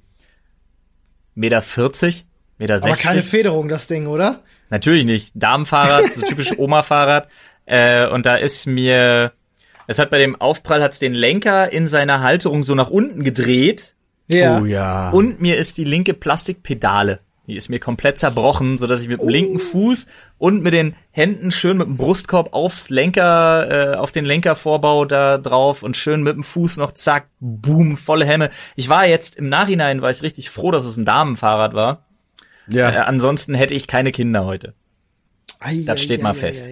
Meter 1.36 1.62
40? 1.62 2.26
Meter 2.58 2.80
60? 2.80 2.92
Aber 2.92 3.02
keine 3.02 3.22
Federung, 3.22 3.70
das 3.70 3.88
Ding, 3.88 4.08
oder? 4.08 4.42
Natürlich 4.70 5.06
nicht. 5.06 5.32
Damenfahrrad, 5.36 6.12
so 6.12 6.26
typisch 6.26 6.52
Oma-Fahrrad. 6.58 7.30
Äh, 7.66 8.08
und 8.08 8.26
da 8.26 8.36
ist 8.36 8.68
mir, 8.68 9.32
es 9.88 10.00
hat 10.00 10.10
bei 10.10 10.18
dem 10.18 10.40
Aufprall 10.40 10.84
hat's 10.84 11.00
den 11.00 11.14
Lenker 11.14 11.72
in 11.72 11.88
seiner 11.88 12.22
Halterung 12.22 12.64
so 12.64 12.76
nach 12.76 12.90
unten 12.90 13.24
gedreht 13.24 13.96
ja. 14.34 14.60
Oh 14.60 14.66
ja. 14.66 15.10
Und 15.10 15.42
mir 15.42 15.58
ist 15.58 15.78
die 15.78 15.84
linke 15.84 16.14
Plastikpedale, 16.14 17.20
die 17.52 17.58
ist 17.58 17.68
mir 17.68 17.80
komplett 17.80 18.18
zerbrochen, 18.18 18.78
so 18.78 18.88
dass 18.88 19.02
ich 19.02 19.10
mit 19.10 19.20
dem 19.20 19.28
oh. 19.28 19.30
linken 19.30 19.60
Fuß 19.60 20.08
und 20.38 20.64
mit 20.64 20.72
den 20.72 20.96
Händen 21.12 21.52
schön 21.52 21.78
mit 21.78 21.86
dem 21.86 21.98
Brustkorb 21.98 22.54
aufs 22.54 22.90
Lenker, 22.90 23.92
äh, 23.92 23.96
auf 23.98 24.14
den 24.14 24.24
Lenkervorbau 24.24 25.04
da 25.04 25.38
drauf 25.38 25.84
und 25.84 25.98
schön 25.98 26.24
mit 26.24 26.34
dem 26.34 26.44
Fuß 26.44 26.78
noch 26.78 26.94
zack, 26.94 27.28
boom, 27.42 27.98
volle 27.98 28.26
Hemme. 28.26 28.52
Ich 28.78 28.88
war 28.88 29.06
jetzt 29.06 29.36
im 29.36 29.50
Nachhinein 29.50 30.02
war 30.02 30.10
ich 30.10 30.24
richtig 30.24 30.50
froh, 30.50 30.72
dass 30.72 30.86
es 30.86 30.96
ein 30.96 31.04
Damenfahrrad 31.04 31.74
war. 31.74 32.06
Ja. 32.70 32.90
Äh, 32.90 32.98
ansonsten 33.00 33.54
hätte 33.54 33.74
ich 33.74 33.86
keine 33.86 34.14
Kinder 34.14 34.46
heute. 34.46 34.74
Ei, 35.60 35.84
das 35.86 36.02
steht 36.02 36.22
ei, 36.22 36.24
mal 36.24 36.32
ei, 36.32 36.36
fest. 36.36 36.70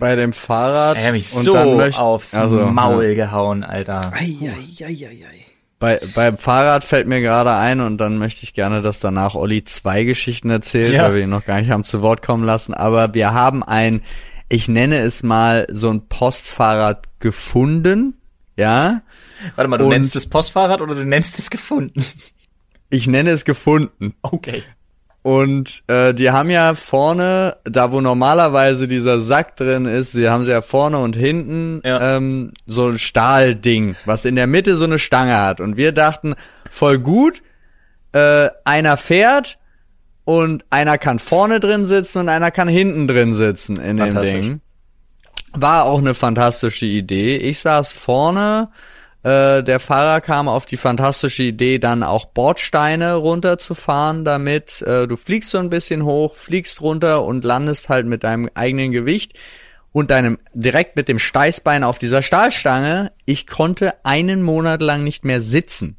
Bei 0.00 0.16
dem 0.16 0.32
Fahrrad. 0.32 0.96
Er 0.96 1.08
hat 1.08 1.12
mich 1.12 1.28
so 1.28 1.54
aufs 1.54 2.34
also, 2.34 2.66
Maul 2.66 3.04
ja. 3.04 3.14
gehauen, 3.14 3.62
Alter. 3.62 4.10
Ei, 4.14 4.36
ei, 4.40 4.86
ei, 4.86 5.06
ei, 5.06 5.26
ei. 5.30 5.41
Bei, 5.82 5.98
beim 6.14 6.38
Fahrrad 6.38 6.84
fällt 6.84 7.08
mir 7.08 7.20
gerade 7.20 7.52
ein 7.54 7.80
und 7.80 7.98
dann 7.98 8.16
möchte 8.16 8.44
ich 8.44 8.54
gerne, 8.54 8.82
dass 8.82 9.00
danach 9.00 9.34
Olli 9.34 9.64
zwei 9.64 10.04
Geschichten 10.04 10.48
erzählt, 10.48 10.94
ja. 10.94 11.02
weil 11.02 11.16
wir 11.16 11.22
ihn 11.24 11.28
noch 11.28 11.44
gar 11.44 11.58
nicht 11.58 11.72
haben 11.72 11.82
zu 11.82 12.02
Wort 12.02 12.22
kommen 12.22 12.44
lassen. 12.44 12.72
Aber 12.72 13.14
wir 13.14 13.34
haben 13.34 13.64
ein, 13.64 14.00
ich 14.48 14.68
nenne 14.68 14.98
es 14.98 15.24
mal 15.24 15.66
so 15.72 15.90
ein 15.90 16.06
Postfahrrad 16.06 17.08
gefunden, 17.18 18.14
ja. 18.56 19.02
Warte 19.56 19.66
mal, 19.66 19.76
du 19.76 19.86
und 19.86 19.90
nennst 19.90 20.14
es 20.14 20.28
Postfahrrad 20.28 20.82
oder 20.82 20.94
du 20.94 21.04
nennst 21.04 21.40
es 21.40 21.50
gefunden? 21.50 22.06
Ich 22.88 23.08
nenne 23.08 23.30
es 23.30 23.44
gefunden. 23.44 24.14
Okay. 24.22 24.62
Und 25.22 25.84
äh, 25.86 26.12
die 26.14 26.32
haben 26.32 26.50
ja 26.50 26.74
vorne, 26.74 27.56
da 27.62 27.92
wo 27.92 28.00
normalerweise 28.00 28.88
dieser 28.88 29.20
Sack 29.20 29.54
drin 29.54 29.84
ist, 29.84 30.14
die 30.14 30.28
haben 30.28 30.44
sie 30.44 30.50
ja 30.50 30.62
vorne 30.62 30.98
und 30.98 31.14
hinten 31.14 31.80
ja. 31.84 32.16
ähm, 32.16 32.52
so 32.66 32.88
ein 32.88 32.98
Stahlding, 32.98 33.94
was 34.04 34.24
in 34.24 34.34
der 34.34 34.48
Mitte 34.48 34.76
so 34.76 34.84
eine 34.84 34.98
Stange 34.98 35.40
hat. 35.40 35.60
Und 35.60 35.76
wir 35.76 35.92
dachten, 35.92 36.34
voll 36.68 36.98
gut, 36.98 37.40
äh, 38.10 38.50
einer 38.64 38.96
fährt 38.96 39.58
und 40.24 40.64
einer 40.70 40.98
kann 40.98 41.20
vorne 41.20 41.60
drin 41.60 41.86
sitzen 41.86 42.18
und 42.18 42.28
einer 42.28 42.50
kann 42.50 42.68
hinten 42.68 43.06
drin 43.06 43.32
sitzen 43.32 43.76
in 43.76 43.98
dem 43.98 44.20
Ding. 44.22 44.60
War 45.52 45.84
auch 45.84 45.98
eine 45.98 46.14
fantastische 46.14 46.86
Idee. 46.86 47.36
Ich 47.36 47.60
saß 47.60 47.92
vorne 47.92 48.70
äh, 49.22 49.62
der 49.62 49.78
Fahrer 49.78 50.20
kam 50.20 50.48
auf 50.48 50.66
die 50.66 50.76
fantastische 50.76 51.44
Idee, 51.44 51.78
dann 51.78 52.02
auch 52.02 52.24
Bordsteine 52.26 53.14
runterzufahren, 53.14 54.24
damit 54.24 54.82
äh, 54.82 55.06
du 55.06 55.16
fliegst 55.16 55.50
so 55.50 55.58
ein 55.58 55.70
bisschen 55.70 56.04
hoch, 56.04 56.34
fliegst 56.34 56.80
runter 56.80 57.24
und 57.24 57.44
landest 57.44 57.88
halt 57.88 58.06
mit 58.06 58.24
deinem 58.24 58.50
eigenen 58.54 58.90
Gewicht 58.90 59.38
und 59.92 60.10
deinem 60.10 60.38
direkt 60.54 60.96
mit 60.96 61.06
dem 61.06 61.18
Steißbein 61.18 61.84
auf 61.84 61.98
dieser 61.98 62.22
Stahlstange. 62.22 63.12
Ich 63.24 63.46
konnte 63.46 63.94
einen 64.04 64.42
Monat 64.42 64.82
lang 64.82 65.04
nicht 65.04 65.24
mehr 65.24 65.40
sitzen 65.40 65.96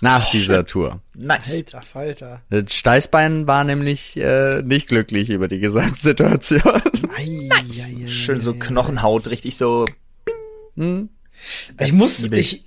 nach 0.00 0.26
oh, 0.28 0.30
dieser 0.32 0.58
shit. 0.58 0.68
Tour. 0.68 1.00
Nice. 1.16 1.56
Alter, 1.56 1.82
Falter. 1.82 2.42
Das 2.50 2.74
Steißbein 2.74 3.46
war 3.46 3.64
nämlich 3.64 4.16
äh, 4.16 4.62
nicht 4.62 4.88
glücklich 4.88 5.30
über 5.30 5.48
die 5.48 5.58
Gesamtsituation. 5.58 6.62
nice. 7.48 7.92
Schön 8.06 8.40
so 8.40 8.54
Knochenhaut, 8.54 9.28
richtig 9.28 9.56
so. 9.56 9.86
Hm. 10.76 11.08
Ich 11.80 11.92
muss, 11.92 12.24
ich 12.24 12.64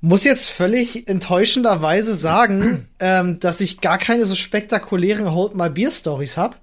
muss 0.00 0.24
jetzt 0.24 0.48
völlig 0.48 1.08
enttäuschenderweise 1.08 2.16
sagen, 2.16 2.88
ähm, 3.00 3.40
dass 3.40 3.60
ich 3.60 3.80
gar 3.80 3.98
keine 3.98 4.24
so 4.24 4.34
spektakulären 4.34 5.32
Hold 5.32 5.54
My 5.54 5.70
Beer 5.70 5.90
Stories 5.90 6.36
habe, 6.36 6.56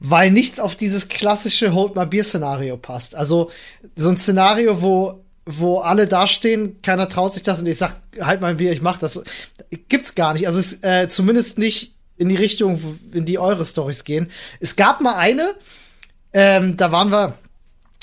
weil 0.00 0.30
nichts 0.30 0.58
auf 0.58 0.76
dieses 0.76 1.08
klassische 1.08 1.74
Hold 1.74 1.94
My 1.96 2.06
Beer 2.06 2.24
Szenario 2.24 2.76
passt. 2.76 3.14
Also 3.14 3.50
so 3.96 4.10
ein 4.10 4.18
Szenario, 4.18 4.82
wo 4.82 5.22
wo 5.44 5.78
alle 5.78 6.06
dastehen, 6.06 6.80
keiner 6.82 7.08
traut 7.08 7.34
sich 7.34 7.42
das 7.42 7.60
und 7.60 7.66
ich 7.66 7.76
sag, 7.76 7.96
halt 8.20 8.40
mein 8.40 8.58
Bier, 8.58 8.72
ich 8.72 8.82
mach 8.82 8.98
das. 8.98 9.20
Gibt's 9.88 10.14
gar 10.14 10.34
nicht. 10.34 10.46
Also 10.46 10.60
es, 10.60 10.82
äh, 10.82 11.08
zumindest 11.08 11.58
nicht 11.58 11.94
in 12.16 12.28
die 12.28 12.36
Richtung, 12.36 12.80
in 13.12 13.24
die 13.24 13.38
eure 13.38 13.64
Stories 13.64 14.04
gehen. 14.04 14.30
Es 14.60 14.76
gab 14.76 15.00
mal 15.00 15.16
eine, 15.16 15.54
ähm, 16.32 16.76
da 16.76 16.92
waren 16.92 17.10
wir, 17.10 17.34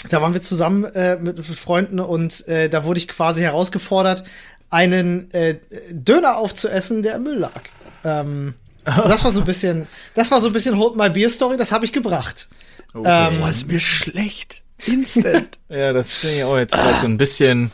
da 0.09 0.21
waren 0.21 0.33
wir 0.33 0.41
zusammen 0.41 0.85
äh, 0.85 1.17
mit, 1.17 1.37
mit 1.37 1.45
Freunden 1.45 1.99
und 1.99 2.47
äh, 2.47 2.69
da 2.69 2.83
wurde 2.83 2.99
ich 2.99 3.07
quasi 3.07 3.41
herausgefordert, 3.41 4.23
einen 4.69 5.31
äh, 5.33 5.55
Döner 5.91 6.37
aufzuessen, 6.37 7.01
der 7.01 7.15
im 7.15 7.23
Müll 7.23 7.39
lag. 7.39 7.61
Ähm, 8.03 8.55
das 8.85 9.23
war 9.23 9.31
so 9.31 9.39
ein 9.41 9.45
bisschen, 9.45 9.87
das 10.15 10.31
war 10.31 10.39
so 10.39 10.47
ein 10.47 10.53
bisschen 10.53 10.77
Hold 10.77 10.95
My 10.95 11.09
Beer 11.09 11.29
Story, 11.29 11.57
das 11.57 11.71
habe 11.71 11.85
ich 11.85 11.91
gebracht. 11.91 12.47
Okay. 12.93 13.33
Ähm, 13.33 13.39
Boah, 13.39 13.49
ist 13.49 13.67
mir 13.67 13.79
schlecht. 13.79 14.61
Instant. 14.85 15.57
ja, 15.69 15.93
das 15.93 16.11
finde 16.11 16.37
ich 16.37 16.43
auch 16.43 16.57
jetzt 16.57 16.73
gerade 16.73 17.01
so 17.01 17.05
ein 17.05 17.17
bisschen. 17.17 17.71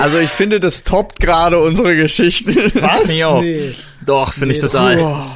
Also 0.00 0.18
ich 0.18 0.30
finde, 0.30 0.58
das 0.58 0.82
toppt 0.82 1.20
gerade 1.20 1.60
unsere 1.60 1.94
Geschichte. 1.94 2.72
Was? 2.80 3.06
Nee. 3.06 3.74
Doch, 4.04 4.32
finde 4.32 4.48
nee, 4.48 4.52
ich 4.54 4.58
total. 4.58 4.96
Das, 4.96 5.06
das, 5.06 5.26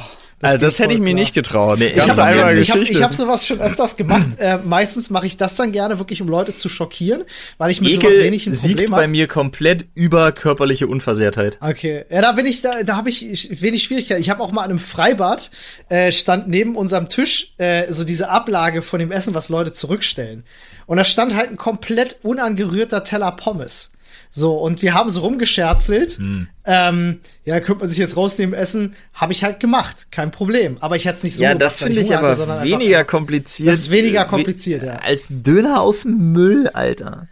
also 0.45 0.65
das 0.65 0.79
hätte 0.79 0.93
ich 0.93 0.99
mir 0.99 1.05
klar. 1.05 1.19
nicht 1.19 1.33
getraut. 1.33 1.79
Nee, 1.79 1.87
ich 1.87 2.09
habe 2.09 2.23
hab, 2.23 2.53
ich 2.55 3.03
hab 3.03 3.13
sowas 3.13 3.45
schon 3.45 3.61
öfters 3.61 3.95
gemacht. 3.97 4.27
äh, 4.39 4.57
meistens 4.63 5.09
mache 5.09 5.27
ich 5.27 5.37
das 5.37 5.55
dann 5.55 5.71
gerne 5.71 5.99
wirklich, 5.99 6.21
um 6.21 6.27
Leute 6.27 6.53
zu 6.53 6.69
schockieren, 6.69 7.23
weil 7.57 7.71
ich 7.71 7.81
mit 7.81 7.91
Ekel 7.91 8.11
sowas 8.11 8.23
wenig 8.23 8.47
ein 8.47 8.53
Problem 8.53 8.77
siegt 8.77 8.91
bei 8.91 9.07
mir 9.07 9.27
komplett 9.27 9.85
über 9.93 10.31
körperliche 10.31 10.87
Unversehrtheit. 10.87 11.57
Okay, 11.61 12.05
ja, 12.09 12.21
da 12.21 12.31
bin 12.33 12.45
ich, 12.45 12.61
da, 12.61 12.83
da 12.83 12.95
habe 12.95 13.09
ich 13.09 13.61
wenig 13.61 13.83
Schwierigkeiten. 13.83 14.21
Ich 14.21 14.29
habe 14.29 14.41
auch 14.41 14.51
mal 14.51 14.63
an 14.63 14.69
einem 14.69 14.79
Freibad 14.79 15.51
äh, 15.89 16.11
stand 16.11 16.47
neben 16.47 16.75
unserem 16.75 17.09
Tisch 17.09 17.53
äh, 17.57 17.91
so 17.91 18.03
diese 18.03 18.29
Ablage 18.29 18.81
von 18.81 18.99
dem 18.99 19.11
Essen, 19.11 19.33
was 19.33 19.49
Leute 19.49 19.73
zurückstellen. 19.73 20.43
Und 20.85 20.97
da 20.97 21.03
stand 21.03 21.35
halt 21.35 21.49
ein 21.49 21.57
komplett 21.57 22.19
unangerührter 22.23 23.03
Teller 23.03 23.31
Pommes. 23.31 23.91
So, 24.37 24.55
und 24.55 24.81
wir 24.81 24.93
haben 24.93 25.09
so 25.11 25.21
rumgescherzelt. 25.21 26.17
Hm. 26.17 26.49
Ähm, 26.65 27.19
ja, 27.45 27.61
könnte 27.61 27.85
man 27.85 27.89
sich 27.89 27.99
jetzt 27.99 28.17
rausnehmen, 28.17 28.53
essen. 28.53 28.93
Habe 29.13 29.31
ich 29.31 29.45
halt 29.45 29.61
gemacht. 29.61 30.07
Kein 30.11 30.31
Problem. 30.31 30.75
Aber 30.81 30.97
ich 30.97 31.05
hätte 31.05 31.15
es 31.15 31.23
nicht 31.23 31.37
so 31.37 31.43
Ja, 31.43 31.55
das 31.55 31.77
finde 31.77 32.01
ich 32.01 32.13
aber 32.13 32.31
hatte, 32.31 32.63
weniger 32.63 32.99
einfach, 32.99 33.11
kompliziert. 33.11 33.69
Das 33.69 33.75
ist 33.75 33.91
weniger 33.91 34.25
kompliziert, 34.25 34.83
ja. 34.83 34.97
Als 34.97 35.27
Döner 35.29 35.79
aus 35.79 36.01
dem 36.01 36.33
Müll, 36.33 36.67
Alter. 36.67 37.29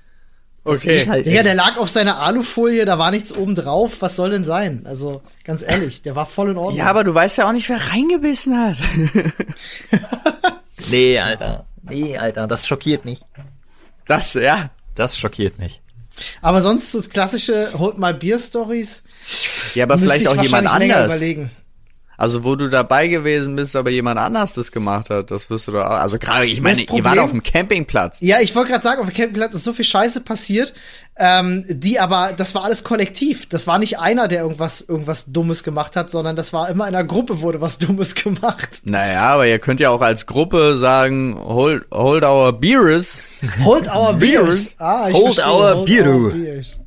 Das 0.64 0.78
okay. 0.78 1.06
Halt 1.10 1.26
Digga, 1.26 1.43
der 1.43 1.56
lag 1.56 1.76
auf 1.76 1.89
seiner 1.89 2.20
Alufolie, 2.20 2.86
da 2.86 2.97
war 2.97 3.12
nichts 3.12 3.36
oben 3.36 3.54
drauf. 3.54 3.97
Was 3.99 4.16
soll 4.16 4.30
denn 4.30 4.45
sein? 4.45 4.84
Also, 4.86 5.22
ganz 5.43 5.62
ehrlich, 5.62 6.04
der 6.04 6.16
war 6.16 6.26
voll 6.26 6.51
in 6.51 6.58
Ordnung. 6.58 6.78
Ja, 6.78 6.86
aber 6.86 7.04
du 7.04 7.14
weißt 7.14 7.38
ja 7.38 7.49
auch 7.49 7.51
nicht, 7.51 7.68
wer 7.68 7.86
reingebissen 7.86 8.58
hat. 8.58 8.78
nee, 10.89 11.20
Alter. 11.20 11.66
Nee, 11.82 12.18
Alter, 12.18 12.47
das 12.47 12.66
schockiert 12.66 13.04
mich. 13.04 13.26
Das, 14.08 14.36
ja. 14.36 14.70
Das 14.95 15.18
schockiert 15.18 15.60
mich. 15.60 15.82
Aber 16.41 16.61
sonst 16.61 16.91
so 16.91 17.01
klassische 17.01 17.72
Hold 17.78 17.97
My 17.97 18.14
Beer 18.14 18.39
Stories. 18.39 19.03
Ja, 19.74 19.86
aber 19.86 19.97
vielleicht 19.97 20.28
auch 20.28 20.41
jemand 20.41 20.68
anders. 20.68 21.05
Überlegen. 21.05 21.51
Also 22.24 22.45
wo 22.45 22.55
du 22.55 22.69
dabei 22.69 23.09
gewesen 23.09 23.57
bist, 23.57 23.76
aber 23.76 23.89
jemand 23.89 24.17
anders 24.17 24.53
das 24.53 24.71
gemacht 24.71 25.09
hat, 25.09 25.30
das 25.30 25.49
wirst 25.49 25.67
du 25.67 25.74
da. 25.74 25.88
Also 25.88 26.17
gerade, 26.17 26.45
ich 26.45 26.61
meine, 26.61 26.82
ihr 26.82 27.03
wart 27.03 27.19
auf 27.19 27.32
dem 27.32 27.43
Campingplatz. 27.43 28.19
Ja, 28.21 28.39
ich 28.39 28.55
wollte 28.55 28.71
gerade 28.71 28.82
sagen, 28.82 29.01
auf 29.01 29.07
dem 29.09 29.13
Campingplatz 29.13 29.53
ist 29.53 29.65
so 29.65 29.74
viel 29.74 29.84
Scheiße 29.84 30.21
passiert, 30.21 30.74
ähm, 31.17 31.65
die 31.67 31.99
aber, 31.99 32.32
das 32.32 32.55
war 32.55 32.63
alles 32.63 32.86
kollektiv. 32.86 33.49
Das 33.49 33.67
war 33.67 33.78
nicht 33.78 33.99
einer, 33.99 34.30
der 34.30 34.43
irgendwas, 34.43 34.80
irgendwas 34.80 35.34
Dummes 35.34 35.65
gemacht 35.65 35.97
hat, 35.97 36.11
sondern 36.11 36.38
das 36.38 36.53
war 36.53 36.69
immer 36.69 36.88
in 36.88 36.95
einer 36.95 37.03
Gruppe 37.05 37.41
wurde 37.41 37.59
was 37.59 37.78
Dummes 37.78 38.15
gemacht. 38.24 38.69
Naja, 38.86 39.24
aber 39.24 39.45
ihr 39.45 39.59
könnt 39.59 39.82
ja 39.82 39.89
auch 39.89 39.99
als 39.99 40.26
Gruppe 40.26 40.78
sagen, 40.78 41.38
hold, 41.38 41.84
hold 41.91 42.24
our 42.24 42.53
beers. 42.53 43.19
Hold 43.65 43.93
our 43.93 44.13
beers. 44.17 44.76
Ah, 44.80 45.09
ich 45.09 45.15
hold, 45.15 45.36
verstehe. 45.36 45.53
our, 45.53 45.76
hold 45.76 45.86
beer. 45.88 46.07
our 46.07 46.32
beers. 46.32 46.82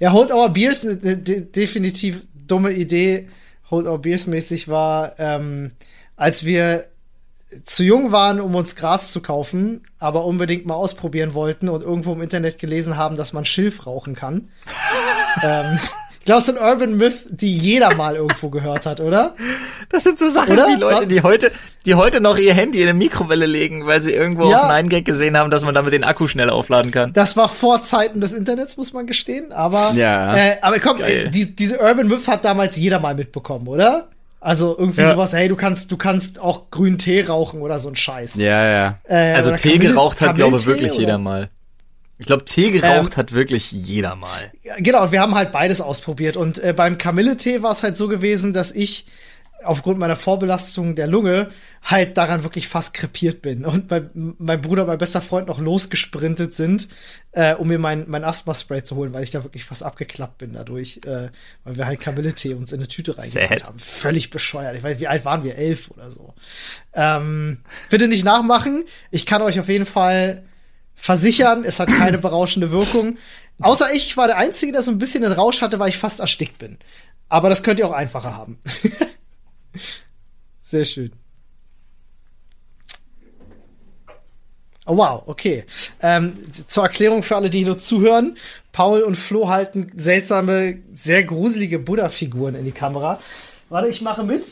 Ja, 0.00 0.12
hold 0.12 0.32
our 0.32 0.48
beers, 0.48 0.80
de 0.80 1.42
definitiv 1.42 2.22
dumme 2.46 2.72
Idee. 2.72 3.28
Hold 3.70 3.86
our 3.86 3.98
beers 3.98 4.26
mäßig 4.26 4.68
war, 4.68 5.18
ähm, 5.18 5.72
als 6.16 6.44
wir 6.44 6.86
zu 7.64 7.82
jung 7.82 8.12
waren, 8.12 8.40
um 8.40 8.54
uns 8.54 8.76
Gras 8.76 9.10
zu 9.10 9.22
kaufen, 9.22 9.82
aber 9.98 10.24
unbedingt 10.24 10.66
mal 10.66 10.74
ausprobieren 10.74 11.32
wollten 11.32 11.68
und 11.68 11.82
irgendwo 11.82 12.12
im 12.12 12.20
Internet 12.20 12.58
gelesen 12.58 12.96
haben, 12.96 13.16
dass 13.16 13.32
man 13.32 13.44
Schilf 13.44 13.86
rauchen 13.86 14.14
kann. 14.14 14.48
ähm, 15.42 15.78
ich 16.28 16.30
glaube, 16.30 16.40
es 16.40 16.46
sind 16.46 16.60
Urban 16.60 16.98
Myth, 16.98 17.24
die 17.30 17.56
jeder 17.56 17.94
mal 17.94 18.14
irgendwo 18.16 18.50
gehört 18.50 18.84
hat, 18.84 19.00
oder? 19.00 19.34
Das 19.88 20.04
sind 20.04 20.18
so 20.18 20.28
Sachen, 20.28 20.52
oder? 20.52 20.66
die 20.66 20.78
Leute, 20.78 21.06
die 21.06 21.22
heute, 21.22 21.50
die 21.86 21.94
heute 21.94 22.20
noch 22.20 22.36
ihr 22.36 22.52
Handy 22.52 22.82
in 22.82 22.88
eine 22.90 22.98
Mikrowelle 22.98 23.46
legen, 23.46 23.86
weil 23.86 24.02
sie 24.02 24.12
irgendwo 24.12 24.50
ja. 24.50 24.58
auf 24.58 24.70
einen 24.70 24.90
Gag 24.90 25.06
gesehen 25.06 25.38
haben, 25.38 25.50
dass 25.50 25.64
man 25.64 25.74
damit 25.74 25.94
den 25.94 26.04
Akku 26.04 26.26
schnell 26.26 26.50
aufladen 26.50 26.90
kann. 26.90 27.14
Das 27.14 27.38
war 27.38 27.48
vor 27.48 27.80
Zeiten 27.80 28.20
des 28.20 28.34
Internets, 28.34 28.76
muss 28.76 28.92
man 28.92 29.06
gestehen. 29.06 29.52
Aber, 29.52 29.94
ja. 29.94 30.36
äh, 30.36 30.56
aber 30.60 30.78
komm, 30.80 31.00
äh, 31.00 31.30
die, 31.30 31.56
diese 31.56 31.78
Urban 31.78 32.08
Myth 32.08 32.28
hat 32.28 32.44
damals 32.44 32.76
jeder 32.76 33.00
mal 33.00 33.14
mitbekommen, 33.14 33.66
oder? 33.66 34.08
Also 34.38 34.76
irgendwie 34.78 35.00
ja. 35.00 35.12
sowas, 35.12 35.32
hey, 35.32 35.48
du 35.48 35.56
kannst, 35.56 35.90
du 35.92 35.96
kannst 35.96 36.40
auch 36.40 36.70
grünen 36.70 36.98
Tee 36.98 37.22
rauchen 37.22 37.62
oder 37.62 37.78
so 37.78 37.88
ein 37.88 37.96
Scheiß. 37.96 38.34
Ja, 38.34 38.66
ja. 38.70 38.98
Äh, 39.04 39.32
also 39.32 39.56
Tee 39.56 39.72
Kamille, 39.72 39.94
geraucht 39.94 40.20
hat, 40.20 40.34
glaube 40.34 40.58
ich, 40.58 40.66
wirklich 40.66 40.92
oder? 40.92 41.00
jeder 41.00 41.16
mal. 41.16 41.48
Ich 42.18 42.26
glaube, 42.26 42.44
Tee 42.44 42.70
geraucht 42.70 43.12
ähm, 43.12 43.16
hat 43.16 43.32
wirklich 43.32 43.70
jeder 43.70 44.16
mal. 44.16 44.52
Genau, 44.78 45.12
wir 45.12 45.20
haben 45.20 45.34
halt 45.34 45.52
beides 45.52 45.80
ausprobiert. 45.80 46.36
Und 46.36 46.58
äh, 46.62 46.72
beim 46.72 46.98
Kamilletee 46.98 47.62
war 47.62 47.72
es 47.72 47.82
halt 47.82 47.96
so 47.96 48.08
gewesen, 48.08 48.52
dass 48.52 48.72
ich 48.72 49.06
aufgrund 49.64 49.98
meiner 49.98 50.16
Vorbelastung 50.16 50.94
der 50.94 51.06
Lunge 51.06 51.50
halt 51.82 52.16
daran 52.16 52.44
wirklich 52.44 52.68
fast 52.68 52.94
krepiert 52.94 53.42
bin. 53.42 53.64
Und 53.64 53.90
mein, 53.90 54.34
mein 54.38 54.60
Bruder, 54.60 54.84
mein 54.84 54.98
bester 54.98 55.20
Freund 55.20 55.48
noch 55.48 55.58
losgesprintet 55.58 56.54
sind, 56.54 56.88
äh, 57.32 57.54
um 57.54 57.68
mir 57.68 57.78
mein, 57.78 58.04
mein 58.08 58.24
Asthma-Spray 58.24 58.82
zu 58.82 58.96
holen, 58.96 59.12
weil 59.12 59.22
ich 59.22 59.30
da 59.30 59.44
wirklich 59.44 59.64
fast 59.64 59.82
abgeklappt 59.82 60.38
bin 60.38 60.52
dadurch, 60.52 61.00
äh, 61.06 61.28
weil 61.64 61.76
wir 61.76 61.86
halt 61.86 62.00
Kamillentee 62.00 62.54
uns 62.54 62.72
in 62.72 62.80
eine 62.80 62.88
Tüte 62.88 63.16
reingemacht 63.16 63.64
haben. 63.64 63.78
Völlig 63.78 64.30
bescheuert. 64.30 64.76
Ich 64.76 64.82
weiß, 64.82 64.98
wie 65.00 65.08
alt 65.08 65.24
waren 65.24 65.44
wir? 65.44 65.56
Elf 65.56 65.90
oder 65.90 66.10
so. 66.10 66.34
Ähm, 66.94 67.60
bitte 67.90 68.08
nicht 68.08 68.24
nachmachen. 68.24 68.84
Ich 69.10 69.26
kann 69.26 69.42
euch 69.42 69.58
auf 69.60 69.68
jeden 69.68 69.86
Fall 69.86 70.47
versichern, 70.98 71.64
es 71.64 71.80
hat 71.80 71.88
keine 71.88 72.18
berauschende 72.18 72.70
Wirkung. 72.70 73.16
Außer 73.60 73.92
ich 73.92 74.16
war 74.16 74.26
der 74.26 74.36
Einzige, 74.36 74.72
der 74.72 74.82
so 74.82 74.90
ein 74.90 74.98
bisschen 74.98 75.22
den 75.22 75.32
Rausch 75.32 75.62
hatte, 75.62 75.78
weil 75.78 75.88
ich 75.88 75.96
fast 75.96 76.20
erstickt 76.20 76.58
bin. 76.58 76.78
Aber 77.28 77.48
das 77.48 77.62
könnt 77.62 77.78
ihr 77.78 77.86
auch 77.86 77.92
einfacher 77.92 78.36
haben. 78.36 78.58
Sehr 80.60 80.84
schön. 80.84 81.12
Oh, 84.86 84.96
wow, 84.96 85.22
okay. 85.26 85.64
Ähm, 86.00 86.32
zur 86.66 86.84
Erklärung 86.84 87.22
für 87.22 87.36
alle, 87.36 87.50
die 87.50 87.64
nur 87.64 87.78
zuhören. 87.78 88.38
Paul 88.72 89.02
und 89.02 89.16
Flo 89.16 89.48
halten 89.48 89.92
seltsame, 89.96 90.78
sehr 90.92 91.24
gruselige 91.24 91.78
Buddha-Figuren 91.78 92.54
in 92.54 92.64
die 92.64 92.72
Kamera. 92.72 93.20
Warte, 93.68 93.88
ich 93.88 94.00
mache 94.00 94.24
mit. 94.24 94.50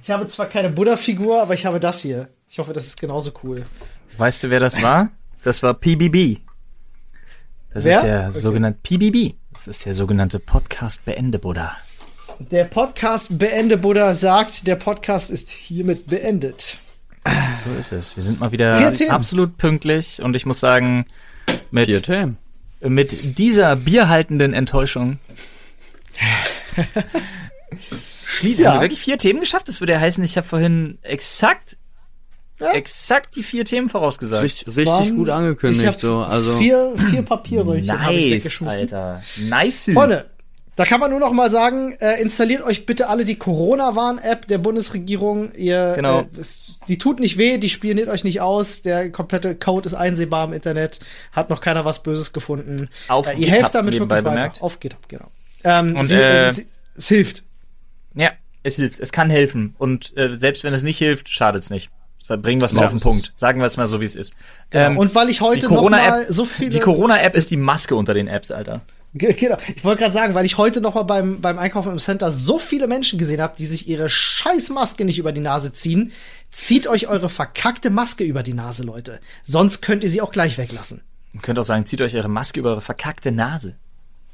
Ich 0.00 0.10
habe 0.10 0.28
zwar 0.28 0.46
keine 0.46 0.70
Buddha-Figur, 0.70 1.42
aber 1.42 1.54
ich 1.54 1.66
habe 1.66 1.80
das 1.80 2.02
hier. 2.02 2.28
Ich 2.48 2.60
hoffe, 2.60 2.72
das 2.72 2.86
ist 2.86 3.00
genauso 3.00 3.32
cool. 3.42 3.66
Weißt 4.16 4.44
du, 4.44 4.50
wer 4.50 4.60
das 4.60 4.80
war? 4.80 5.10
Das 5.46 5.62
war 5.62 5.74
PBB. 5.74 6.40
Das 7.70 7.84
wer? 7.84 7.98
ist 7.98 8.02
der 8.02 8.28
okay. 8.30 8.38
sogenannte 8.40 8.80
PBB. 8.82 9.34
Das 9.54 9.68
ist 9.68 9.84
der 9.84 9.94
sogenannte 9.94 10.40
Podcast 10.40 11.04
Beende 11.04 11.38
Buddha. 11.38 11.76
Der 12.40 12.64
Podcast 12.64 13.38
Beende 13.38 13.78
Buddha 13.78 14.14
sagt, 14.14 14.66
der 14.66 14.74
Podcast 14.74 15.30
ist 15.30 15.50
hiermit 15.50 16.08
beendet. 16.08 16.80
So 17.62 17.70
ist 17.78 17.92
es. 17.92 18.16
Wir 18.16 18.24
sind 18.24 18.40
mal 18.40 18.50
wieder 18.50 18.92
absolut 19.10 19.56
pünktlich 19.56 20.20
und 20.20 20.34
ich 20.34 20.46
muss 20.46 20.58
sagen, 20.58 21.06
mit, 21.70 22.08
mit 22.80 23.38
dieser 23.38 23.76
bierhaltenden 23.76 24.52
Enttäuschung 24.52 25.20
schließen 28.26 28.64
ja. 28.64 28.74
wir 28.74 28.80
wirklich 28.80 29.00
vier 29.00 29.16
Themen 29.16 29.38
geschafft. 29.38 29.68
Das 29.68 29.80
würde 29.80 29.92
ja 29.92 30.00
heißen, 30.00 30.24
ich 30.24 30.36
habe 30.36 30.48
vorhin 30.48 30.98
exakt 31.02 31.76
ja. 32.60 32.72
exakt 32.72 33.36
die 33.36 33.42
vier 33.42 33.64
Themen 33.64 33.88
vorausgesagt. 33.88 34.42
Richtig, 34.42 34.76
richtig 34.76 35.14
gut 35.14 35.28
angekündigt. 35.28 36.00
so, 36.00 36.18
also 36.20 36.56
vier, 36.56 36.94
vier 37.10 37.22
Papiere. 37.22 37.78
Nice, 37.78 38.62
Alter. 38.62 39.22
Nice. 39.48 39.90
Freunde, 39.92 40.30
da 40.76 40.84
kann 40.84 41.00
man 41.00 41.10
nur 41.10 41.20
noch 41.20 41.32
mal 41.32 41.50
sagen, 41.50 41.96
äh, 42.00 42.20
installiert 42.20 42.62
euch 42.62 42.84
bitte 42.84 43.08
alle 43.08 43.24
die 43.24 43.36
Corona-Warn-App 43.36 44.46
der 44.46 44.58
Bundesregierung. 44.58 45.52
Ihr, 45.54 45.94
genau. 45.96 46.20
Äh, 46.20 46.26
es, 46.38 46.74
die 46.86 46.98
tut 46.98 47.18
nicht 47.18 47.38
weh, 47.38 47.56
die 47.56 47.70
spioniert 47.70 48.10
euch 48.10 48.24
nicht 48.24 48.42
aus. 48.42 48.82
Der 48.82 49.10
komplette 49.10 49.54
Code 49.54 49.86
ist 49.86 49.94
einsehbar 49.94 50.44
im 50.44 50.52
Internet. 50.52 51.00
Hat 51.32 51.48
noch 51.48 51.62
keiner 51.62 51.86
was 51.86 52.02
Böses 52.02 52.34
gefunden. 52.34 52.90
Auf 53.08 53.26
äh, 53.26 53.38
ihr 53.38 53.48
helft 53.48 53.74
damit 53.74 53.94
wirklich 53.94 54.10
weiter. 54.10 54.30
Bemerkt. 54.30 54.60
Auf 54.60 54.78
GitHub, 54.78 55.08
genau. 55.08 55.30
Ähm, 55.64 55.96
Und, 55.96 56.06
sie, 56.08 56.14
äh, 56.14 56.48
es, 56.50 56.66
es, 56.94 57.08
hilft. 57.08 57.44
Ja, 58.14 58.32
es 58.62 58.76
hilft. 58.76 59.00
Es 59.00 59.12
kann 59.12 59.30
helfen. 59.30 59.74
Und 59.78 60.14
äh, 60.18 60.38
selbst 60.38 60.62
wenn 60.62 60.74
es 60.74 60.82
nicht 60.82 60.98
hilft, 60.98 61.30
schadet's 61.30 61.70
nicht. 61.70 61.90
Bringen 62.42 62.60
wir 62.60 62.66
es 62.66 62.72
mal 62.72 62.82
ja, 62.82 62.86
auf 62.86 62.92
den 62.92 63.00
Punkt. 63.00 63.32
Sagen 63.34 63.60
wir 63.60 63.66
es 63.66 63.76
mal 63.76 63.86
so, 63.86 64.00
wie 64.00 64.04
es 64.04 64.16
ist. 64.16 64.34
Genau. 64.70 64.86
Ähm, 64.86 64.98
und 64.98 65.14
weil 65.14 65.28
ich 65.28 65.40
heute 65.40 65.68
noch 65.72 65.88
mal 65.88 66.26
so 66.30 66.44
viele... 66.44 66.70
Die 66.70 66.80
Corona-App 66.80 67.34
ist 67.34 67.50
die 67.50 67.56
Maske 67.56 67.94
unter 67.94 68.14
den 68.14 68.26
Apps, 68.26 68.50
Alter. 68.50 68.82
Genau. 69.14 69.56
Ich 69.74 69.84
wollte 69.84 70.02
gerade 70.02 70.12
sagen, 70.12 70.34
weil 70.34 70.44
ich 70.44 70.58
heute 70.58 70.80
noch 70.80 70.94
mal 70.94 71.04
beim, 71.04 71.40
beim 71.40 71.58
Einkaufen 71.58 71.92
im 71.92 71.98
Center 71.98 72.30
so 72.30 72.58
viele 72.58 72.86
Menschen 72.86 73.18
gesehen 73.18 73.40
habe, 73.40 73.54
die 73.56 73.66
sich 73.66 73.88
ihre 73.88 74.10
scheiß 74.10 74.70
Maske 74.70 75.04
nicht 75.04 75.18
über 75.18 75.32
die 75.32 75.40
Nase 75.40 75.72
ziehen. 75.72 76.12
Zieht 76.50 76.86
euch 76.86 77.08
eure 77.08 77.28
verkackte 77.28 77.90
Maske 77.90 78.24
über 78.24 78.42
die 78.42 78.52
Nase, 78.52 78.84
Leute. 78.84 79.20
Sonst 79.42 79.80
könnt 79.80 80.04
ihr 80.04 80.10
sie 80.10 80.20
auch 80.20 80.32
gleich 80.32 80.58
weglassen. 80.58 81.02
Man 81.32 81.42
könnte 81.42 81.60
auch 81.60 81.66
sagen, 81.66 81.86
zieht 81.86 82.00
euch 82.02 82.14
eure 82.16 82.28
Maske 82.28 82.60
über 82.60 82.70
eure 82.70 82.80
verkackte 82.80 83.32
Nase. 83.32 83.76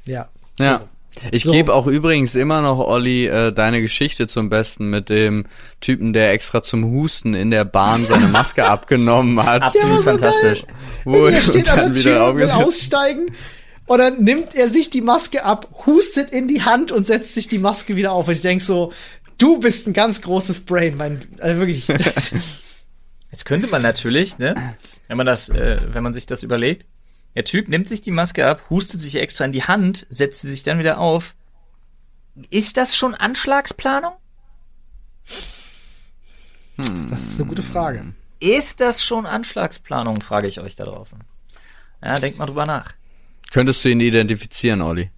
Ja. 0.05 0.29
Ja. 0.59 0.81
Ich 1.31 1.43
so. 1.43 1.51
gebe 1.51 1.73
auch 1.73 1.87
übrigens 1.87 2.35
immer 2.35 2.61
noch, 2.61 2.79
Olli, 2.79 3.27
äh, 3.27 3.51
deine 3.51 3.81
Geschichte 3.81 4.27
zum 4.27 4.49
Besten 4.49 4.89
mit 4.89 5.09
dem 5.09 5.45
Typen, 5.79 6.11
der 6.13 6.31
extra 6.31 6.63
zum 6.63 6.85
Husten 6.85 7.33
in 7.33 7.51
der 7.51 7.65
Bahn 7.65 8.05
seine 8.05 8.27
Maske 8.27 8.65
abgenommen 8.69 9.43
hat. 9.43 9.61
Absolut 9.61 9.97
so 9.97 10.03
fantastisch. 10.03 10.63
Wo 11.03 11.27
er 11.27 11.41
steht 11.41 11.69
an 11.69 11.93
der 11.93 12.01
Tür, 12.01 12.35
will 12.35 12.49
aussteigen 12.49 13.27
und 13.85 13.97
dann 13.97 14.23
nimmt 14.23 14.55
er 14.55 14.69
sich 14.69 14.89
die 14.89 15.01
Maske 15.01 15.43
ab, 15.43 15.69
hustet 15.85 16.31
in 16.31 16.47
die 16.47 16.63
Hand 16.63 16.91
und 16.91 17.05
setzt 17.05 17.35
sich 17.35 17.47
die 17.47 17.59
Maske 17.59 17.95
wieder 17.95 18.13
auf. 18.13 18.27
Und 18.27 18.33
ich 18.33 18.41
denk 18.41 18.61
so, 18.61 18.91
Du 19.37 19.59
bist 19.59 19.87
ein 19.87 19.93
ganz 19.93 20.21
großes 20.21 20.61
Brain, 20.61 20.95
mein, 20.97 21.21
also 21.39 21.57
wirklich. 21.57 21.87
Jetzt 23.31 23.45
könnte 23.45 23.67
man 23.67 23.81
natürlich, 23.81 24.37
ne, 24.37 24.75
wenn 25.07 25.17
man 25.17 25.25
das, 25.25 25.49
äh, 25.49 25.77
wenn 25.91 26.03
man 26.03 26.13
sich 26.13 26.27
das 26.27 26.43
überlegt, 26.43 26.85
der 27.35 27.43
Typ 27.45 27.67
nimmt 27.67 27.87
sich 27.87 28.01
die 28.01 28.11
Maske 28.11 28.47
ab, 28.47 28.63
hustet 28.69 29.01
sich 29.01 29.15
extra 29.15 29.45
in 29.45 29.51
die 29.51 29.63
Hand, 29.63 30.05
setzt 30.09 30.41
sie 30.41 30.49
sich 30.51 30.63
dann 30.63 30.79
wieder 30.79 30.99
auf. 30.99 31.35
Ist 32.49 32.77
das 32.77 32.95
schon 32.95 33.13
Anschlagsplanung? 33.15 34.13
Hm. 36.77 37.09
Das 37.09 37.21
ist 37.23 37.39
eine 37.39 37.49
gute 37.49 37.63
Frage. 37.63 38.13
Ist 38.39 38.79
das 38.81 39.03
schon 39.03 39.25
Anschlagsplanung, 39.25 40.21
frage 40.21 40.47
ich 40.47 40.59
euch 40.59 40.75
da 40.75 40.83
draußen. 40.85 41.19
Ja, 42.03 42.15
denkt 42.15 42.37
mal 42.39 42.45
drüber 42.47 42.65
nach. 42.65 42.93
Könntest 43.51 43.85
du 43.85 43.89
ihn 43.89 43.99
identifizieren, 43.99 44.81
Olli? 44.81 45.09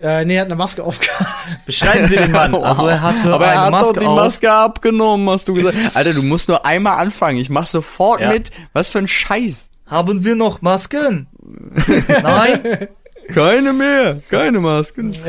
Äh, 0.00 0.24
nee, 0.24 0.34
er 0.36 0.42
hat 0.42 0.48
eine 0.48 0.54
Maske 0.56 0.84
aufgehabt. 0.84 1.24
Beschreiben 1.66 2.06
Sie 2.06 2.16
den 2.16 2.30
Mann. 2.32 2.54
Also 2.62 2.86
er 2.86 3.00
hatte 3.00 3.32
Aber 3.32 3.46
er 3.46 3.62
hat 3.62 3.70
Maske 3.70 3.94
doch 3.94 4.00
die 4.00 4.06
auf. 4.06 4.16
Maske 4.16 4.52
abgenommen, 4.52 5.28
hast 5.30 5.48
du 5.48 5.54
gesagt. 5.54 5.76
Alter, 5.94 6.14
du 6.14 6.22
musst 6.22 6.48
nur 6.48 6.64
einmal 6.66 6.98
anfangen. 6.98 7.38
Ich 7.38 7.50
mach 7.50 7.66
sofort 7.66 8.20
Ja. 8.20 8.28
mit. 8.28 8.50
Was 8.72 8.88
für 8.88 8.98
ein 8.98 9.08
Scheiß. 9.08 9.67
Haben 9.88 10.24
wir 10.24 10.36
noch 10.36 10.60
Masken? 10.62 11.26
Nein? 12.22 12.88
Keine 13.28 13.72
mehr. 13.72 14.20
Keine 14.30 14.60
Masken. 14.60 15.12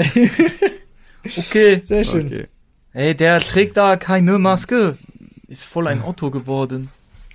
Okay. 1.37 1.81
Sehr 1.85 2.03
schön. 2.05 2.27
Okay. 2.27 2.47
Hey, 2.91 3.13
der 3.15 3.39
trägt 3.41 3.75
da 3.77 3.97
keine 3.97 4.39
Maske. 4.39 4.97
Ist 5.47 5.65
voll 5.65 5.87
ein 5.87 6.01
Otto 6.03 6.31
geworden. 6.31 6.89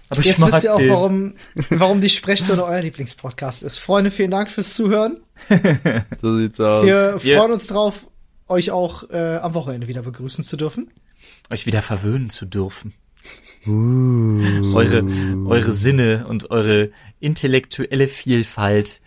Aber 0.09 0.21
ich 0.21 0.27
Jetzt 0.27 0.39
mag 0.39 0.53
wisst 0.53 0.65
ihr 0.65 0.75
auch, 0.75 0.79
den. 0.79 0.89
warum, 0.91 1.35
warum 1.71 2.01
die 2.01 2.09
Sprechstunde 2.11 2.65
euer 2.65 2.81
Lieblingspodcast 2.81 3.63
ist. 3.63 3.79
Freunde, 3.79 4.11
vielen 4.11 4.31
Dank 4.31 4.49
fürs 4.51 4.75
Zuhören. 4.75 5.19
So 6.21 6.37
sieht's 6.39 6.59
aus. 6.61 6.87
Wir 6.87 7.19
Wir- 7.23 7.39
freuen 7.39 7.53
uns 7.53 7.67
drauf, 7.67 8.07
euch 8.49 8.71
auch 8.71 9.09
äh, 9.11 9.37
am 9.37 9.53
Wochenende 9.55 9.87
wieder 9.87 10.03
begrüßen 10.03 10.45
zu 10.45 10.57
dürfen. 10.57 10.91
euch 11.51 11.67
wieder 11.67 11.83
verwöhnen 11.83 12.31
zu 12.31 12.47
dürfen. 12.47 12.95
Uh. 13.67 14.75
Eure, 14.75 15.05
eure 15.47 15.73
Sinne 15.73 16.27
und 16.29 16.51
eure 16.51 16.91
intellektuelle 17.21 18.09
Vielfalt 18.09 19.01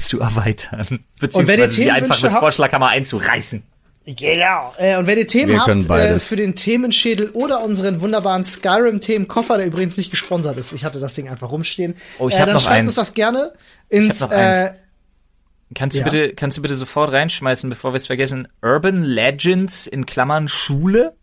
zu 0.00 0.20
erweitern. 0.20 1.04
Beziehungsweise 1.20 1.66
sie 1.72 1.90
einfach 1.90 2.20
mit 2.22 2.30
habt- 2.32 2.40
Vorschlaghammer 2.40 2.88
einzureißen. 2.88 3.62
Genau. 4.08 4.72
Äh, 4.78 4.98
und 4.98 5.06
wenn 5.08 5.18
ihr 5.18 5.26
Themen 5.26 5.52
Wir 5.52 5.60
habt 5.66 5.90
äh, 5.90 6.20
für 6.20 6.36
den 6.36 6.54
Themenschädel 6.54 7.30
oder 7.30 7.64
unseren 7.64 8.00
wunderbaren 8.00 8.44
Skyrim-Themenkoffer, 8.44 9.56
der 9.56 9.66
übrigens 9.66 9.96
nicht 9.96 10.10
gesponsert 10.12 10.56
ist, 10.58 10.72
ich 10.74 10.84
hatte 10.84 11.00
das 11.00 11.14
Ding 11.14 11.28
einfach 11.28 11.50
rumstehen, 11.50 11.94
Oh, 12.18 12.28
ich 12.28 12.34
äh, 12.36 12.38
hab 12.38 12.46
dann 12.46 12.54
noch 12.54 12.60
schreibt 12.62 12.76
eins. 12.76 12.88
uns 12.90 12.94
das 13.08 13.14
gerne 13.14 13.52
ins 13.88 14.20
hab 14.20 14.30
noch 14.30 14.36
eins. 14.36 14.58
äh, 14.58 14.72
Kannst 15.74 15.96
du 15.96 16.00
Ja. 16.00 16.04
bitte, 16.04 16.34
kannst 16.34 16.56
du 16.56 16.62
bitte 16.62 16.76
sofort 16.76 17.10
reinschmeißen, 17.10 17.68
bevor 17.68 17.92
wir 17.92 17.96
es 17.96 18.06
vergessen? 18.06 18.46
Urban 18.62 19.02
Legends 19.02 19.88
in 19.88 20.06
Klammern 20.06 20.46
Schule? 20.46 21.14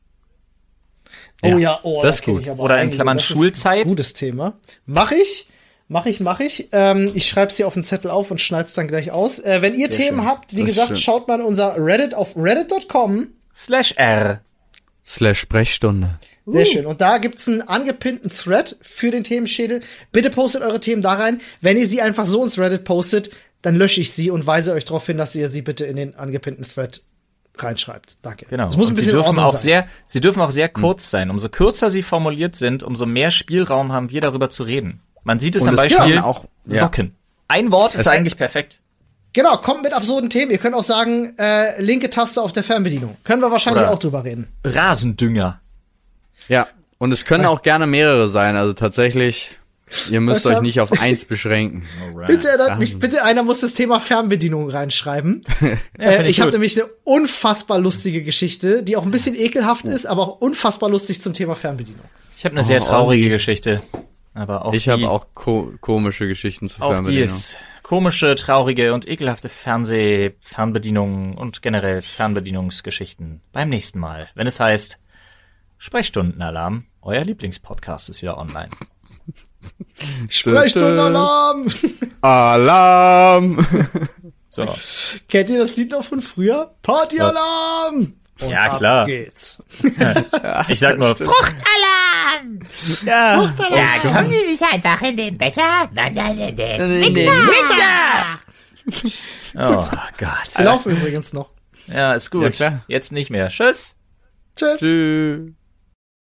Oh 1.44 1.58
ja, 1.58 1.80
oh, 1.84 2.02
das 2.04 2.16
ist 2.18 2.22
kenn 2.24 2.34
gut. 2.36 2.44
ich 2.44 2.50
aber 2.50 2.64
Oder 2.64 2.82
in. 2.82 2.90
Klammern 2.90 3.18
Das 3.18 3.30
ist 3.30 3.36
Schulzeit? 3.36 3.82
ein 3.82 3.88
Gutes 3.88 4.14
Thema. 4.14 4.54
Mach 4.86 5.12
ich. 5.12 5.48
Mach 5.90 6.06
ich, 6.06 6.20
mach 6.22 6.40
ich. 6.40 6.70
Ähm, 6.72 7.12
ich 7.14 7.28
schreib's 7.28 7.58
hier 7.58 7.68
auf 7.68 7.74
den 7.74 7.84
Zettel 7.84 8.10
auf 8.10 8.32
und 8.32 8.40
schneid's 8.42 8.74
dann 8.74 8.88
gleich 8.88 9.12
aus. 9.12 9.40
Äh, 9.40 9.62
wenn 9.62 9.76
ihr 9.76 9.92
Themen 9.92 10.20
schön. 10.20 10.28
habt, 10.28 10.56
wie 10.56 10.62
Das 10.62 10.70
gesagt, 10.70 10.98
schaut 10.98 11.28
mal 11.28 11.40
in 11.40 11.46
unser 11.46 11.76
Reddit 11.78 12.16
auf 12.16 12.36
reddit.com. 12.36 13.28
Slash 13.54 13.94
R. 13.98 14.42
Slash 15.06 15.40
Sprechstunde. 15.40 16.18
Sehr 16.46 16.66
schön. 16.66 16.86
Und 16.86 17.00
da 17.02 17.20
gibt's 17.20 17.48
einen 17.48 17.62
angepinnten 17.62 18.30
Thread 18.30 18.76
für 18.82 19.12
den 19.12 19.24
Themenschädel. 19.24 19.82
Bitte 20.12 20.30
postet 20.30 20.62
eure 20.62 20.80
Themen 20.80 21.02
da 21.02 21.14
rein. 21.14 21.40
Wenn 21.62 21.78
ihr 21.78 21.88
sie 21.88 22.02
einfach 22.02 22.26
so 22.26 22.44
ins 22.44 22.58
Reddit 22.58 22.84
postet, 22.86 23.30
dann 23.62 23.76
lösche 23.76 24.02
ich 24.02 24.12
sie 24.12 24.30
und 24.30 24.46
weise 24.46 24.74
euch 24.74 24.84
darauf 24.86 25.06
hin, 25.06 25.18
dass 25.18 25.36
ihr 25.36 25.50
sie 25.50 25.62
bitte 25.62 25.86
in 25.86 25.96
den 25.96 26.16
angepinnten 26.16 26.66
Thread 26.68 27.02
reinschreibt. 27.58 28.18
Danke. 28.22 28.46
Genau. 28.50 28.66
Das 28.66 28.78
muss 28.78 28.90
ein 28.90 28.96
bisschen 28.96 29.12
sie 29.12 29.16
dürfen 29.18 29.40
auch 29.40 29.52
sein. 29.54 29.62
sehr, 29.62 29.88
sie 30.06 30.22
dürfen 30.22 30.42
auch 30.42 30.52
sehr 30.52 30.70
kurz 30.70 31.10
sein. 31.10 31.30
Umso 31.30 31.50
kürzer 31.50 31.90
sie 31.90 32.02
formuliert 32.02 32.56
sind, 32.56 32.84
umso 32.84 33.06
mehr 33.06 33.32
Spielraum 33.32 33.92
haben 33.92 34.10
wir 34.10 34.22
darüber 34.22 34.50
zu 34.50 34.64
reden. 34.64 35.02
Man 35.24 35.40
sieht 35.40 35.56
es 35.56 35.62
Und 35.64 35.70
am 35.70 35.76
Beispiel 35.76 36.20
auch- 36.20 36.46
ja. 36.66 36.80
Socken. 36.82 37.16
Ein 37.48 37.72
Wort 37.72 37.94
ist 37.96 38.02
Es- 38.02 38.08
eigentlich 38.08 38.38
perfekt. 38.38 38.80
Genau, 39.34 39.58
kommt 39.58 39.82
mit 39.84 39.94
absurden 39.94 40.30
Themen. 40.30 40.52
Ihr 40.52 40.60
könnt 40.60 40.76
auch 40.76 40.84
sagen, 40.84 41.36
äh, 41.40 41.82
linke 41.82 42.10
Taste 42.12 42.40
auf 42.42 42.52
der 42.54 42.64
Fernbedienung. 42.64 43.18
Können 43.24 43.42
wir 43.42 43.50
wahrscheinlich 43.50 43.82
Oder- 43.84 43.92
auch 43.92 43.98
drüber 44.00 44.24
reden. 44.24 44.48
Rasendünger. 44.64 45.60
Ja. 46.48 46.68
Und 47.00 47.12
es 47.12 47.26
können 47.26 47.46
auch 47.46 47.62
gerne 47.64 47.88
mehrere 47.88 48.28
sein. 48.28 48.56
Also 48.58 48.74
tatsächlich, 48.74 49.58
ihr 50.10 50.22
müsst 50.22 50.46
euch 50.46 50.62
nicht 50.62 50.80
auf 50.80 50.92
eins 51.02 51.26
beschränken. 51.26 51.84
Bitte 52.28 52.50
erinnert 52.50 52.80
mich, 52.80 53.00
bitte 53.00 53.24
einer 53.24 53.44
muss 53.44 53.60
das 53.60 53.74
Thema 53.74 54.00
Fernbedienung 54.00 54.70
reinschreiben. 54.70 55.44
find 55.60 55.80
äh, 56.00 56.24
ich 56.24 56.30
ich 56.32 56.42
habe 56.42 56.52
nämlich 56.52 56.82
eine 56.82 56.90
unfassbar 57.04 57.80
lustige 57.80 58.24
Geschichte, 58.24 58.84
die 58.84 58.98
auch 58.98 59.04
ein 59.04 59.12
bisschen 59.12 59.36
ekelhaft 59.36 59.86
ist, 59.86 60.06
aber 60.06 60.24
auch 60.24 60.42
unfassbar 60.42 60.90
lustig 60.90 61.22
zum 61.22 61.34
Thema 61.34 61.56
Fernbedienung. 61.56 62.06
Ich 62.38 62.46
habe 62.46 62.56
eine 62.56 62.64
sehr 62.64 62.82
Oh, 62.82 62.86
traurige 62.86 63.30
Geschichte. 63.30 63.82
Aber 64.34 64.66
auch 64.66 64.74
Ich 64.74 64.86
die, 64.86 64.92
habe 64.92 65.10
auch 65.10 65.28
ko 65.36 65.74
komische 65.80 66.28
Geschichten 66.28 66.68
zu 66.68 66.82
auch 66.82 66.90
die 66.90 66.94
Fernbedienung. 66.96 67.24
ist 67.26 67.58
komische, 67.84 68.36
traurige 68.36 68.94
und 68.94 69.08
ekelhafte 69.08 69.48
Fernseh, 69.48 70.32
Fernbedienungen 70.40 71.36
und 71.36 71.62
generell 71.62 72.02
Fernbedienungsgeschichten 72.02 73.42
beim 73.52 73.70
nächsten 73.70 74.00
Mal, 74.00 74.30
wenn 74.36 74.48
es 74.48 74.60
heißt 74.60 75.00
Sprechstundenalarm, 75.78 76.86
euer 77.02 77.24
Lieblingspodcast 77.24 78.10
ist 78.10 78.22
wieder 78.22 78.38
online. 78.38 78.70
Sprechstundenalarm! 80.30 81.68
Alarm! 82.22 83.66
So, 84.48 84.68
Kennt 85.30 85.50
ihr 85.50 85.60
das 85.60 85.76
Lied 85.78 85.92
noch 85.92 86.04
von 86.04 86.22
früher? 86.22 86.76
Partyalarm! 86.84 88.14
Ja, 88.40 88.64
ab 88.66 88.78
klar. 88.78 89.06
geht's. 89.06 89.64
ich 90.68 90.80
sag 90.80 90.98
nur 90.98 91.16
Fruchtalarm! 91.16 92.60
ja. 93.06 93.54
Ja, 93.72 94.00
kommen 94.02 94.32
Sie 94.32 94.46
nicht 94.52 94.62
einfach 94.64 95.02
in 95.04 95.16
den 95.18 95.38
Becher, 95.38 95.90
sondern 95.94 96.38
in 96.38 96.56
den 96.56 97.02
In 97.04 97.14
den 97.14 97.46
Mixer! 97.46 98.40
Oh 99.56 99.88
Gott. 100.18 100.50
Sie 100.50 100.64
laufen 100.64 100.92
übrigens 100.98 101.32
noch. 101.34 101.52
Ja, 101.88 102.14
ist 102.14 102.34
Ja, 102.34 102.40
gut. 102.40 102.52
klar. 102.54 102.84
Jetzt 102.88 103.12
nicht 103.12 103.30
mehr. 103.30 103.48
Tschüss. 103.50 103.96
Tschüss. 104.56 104.78
Tschüss. 104.80 105.52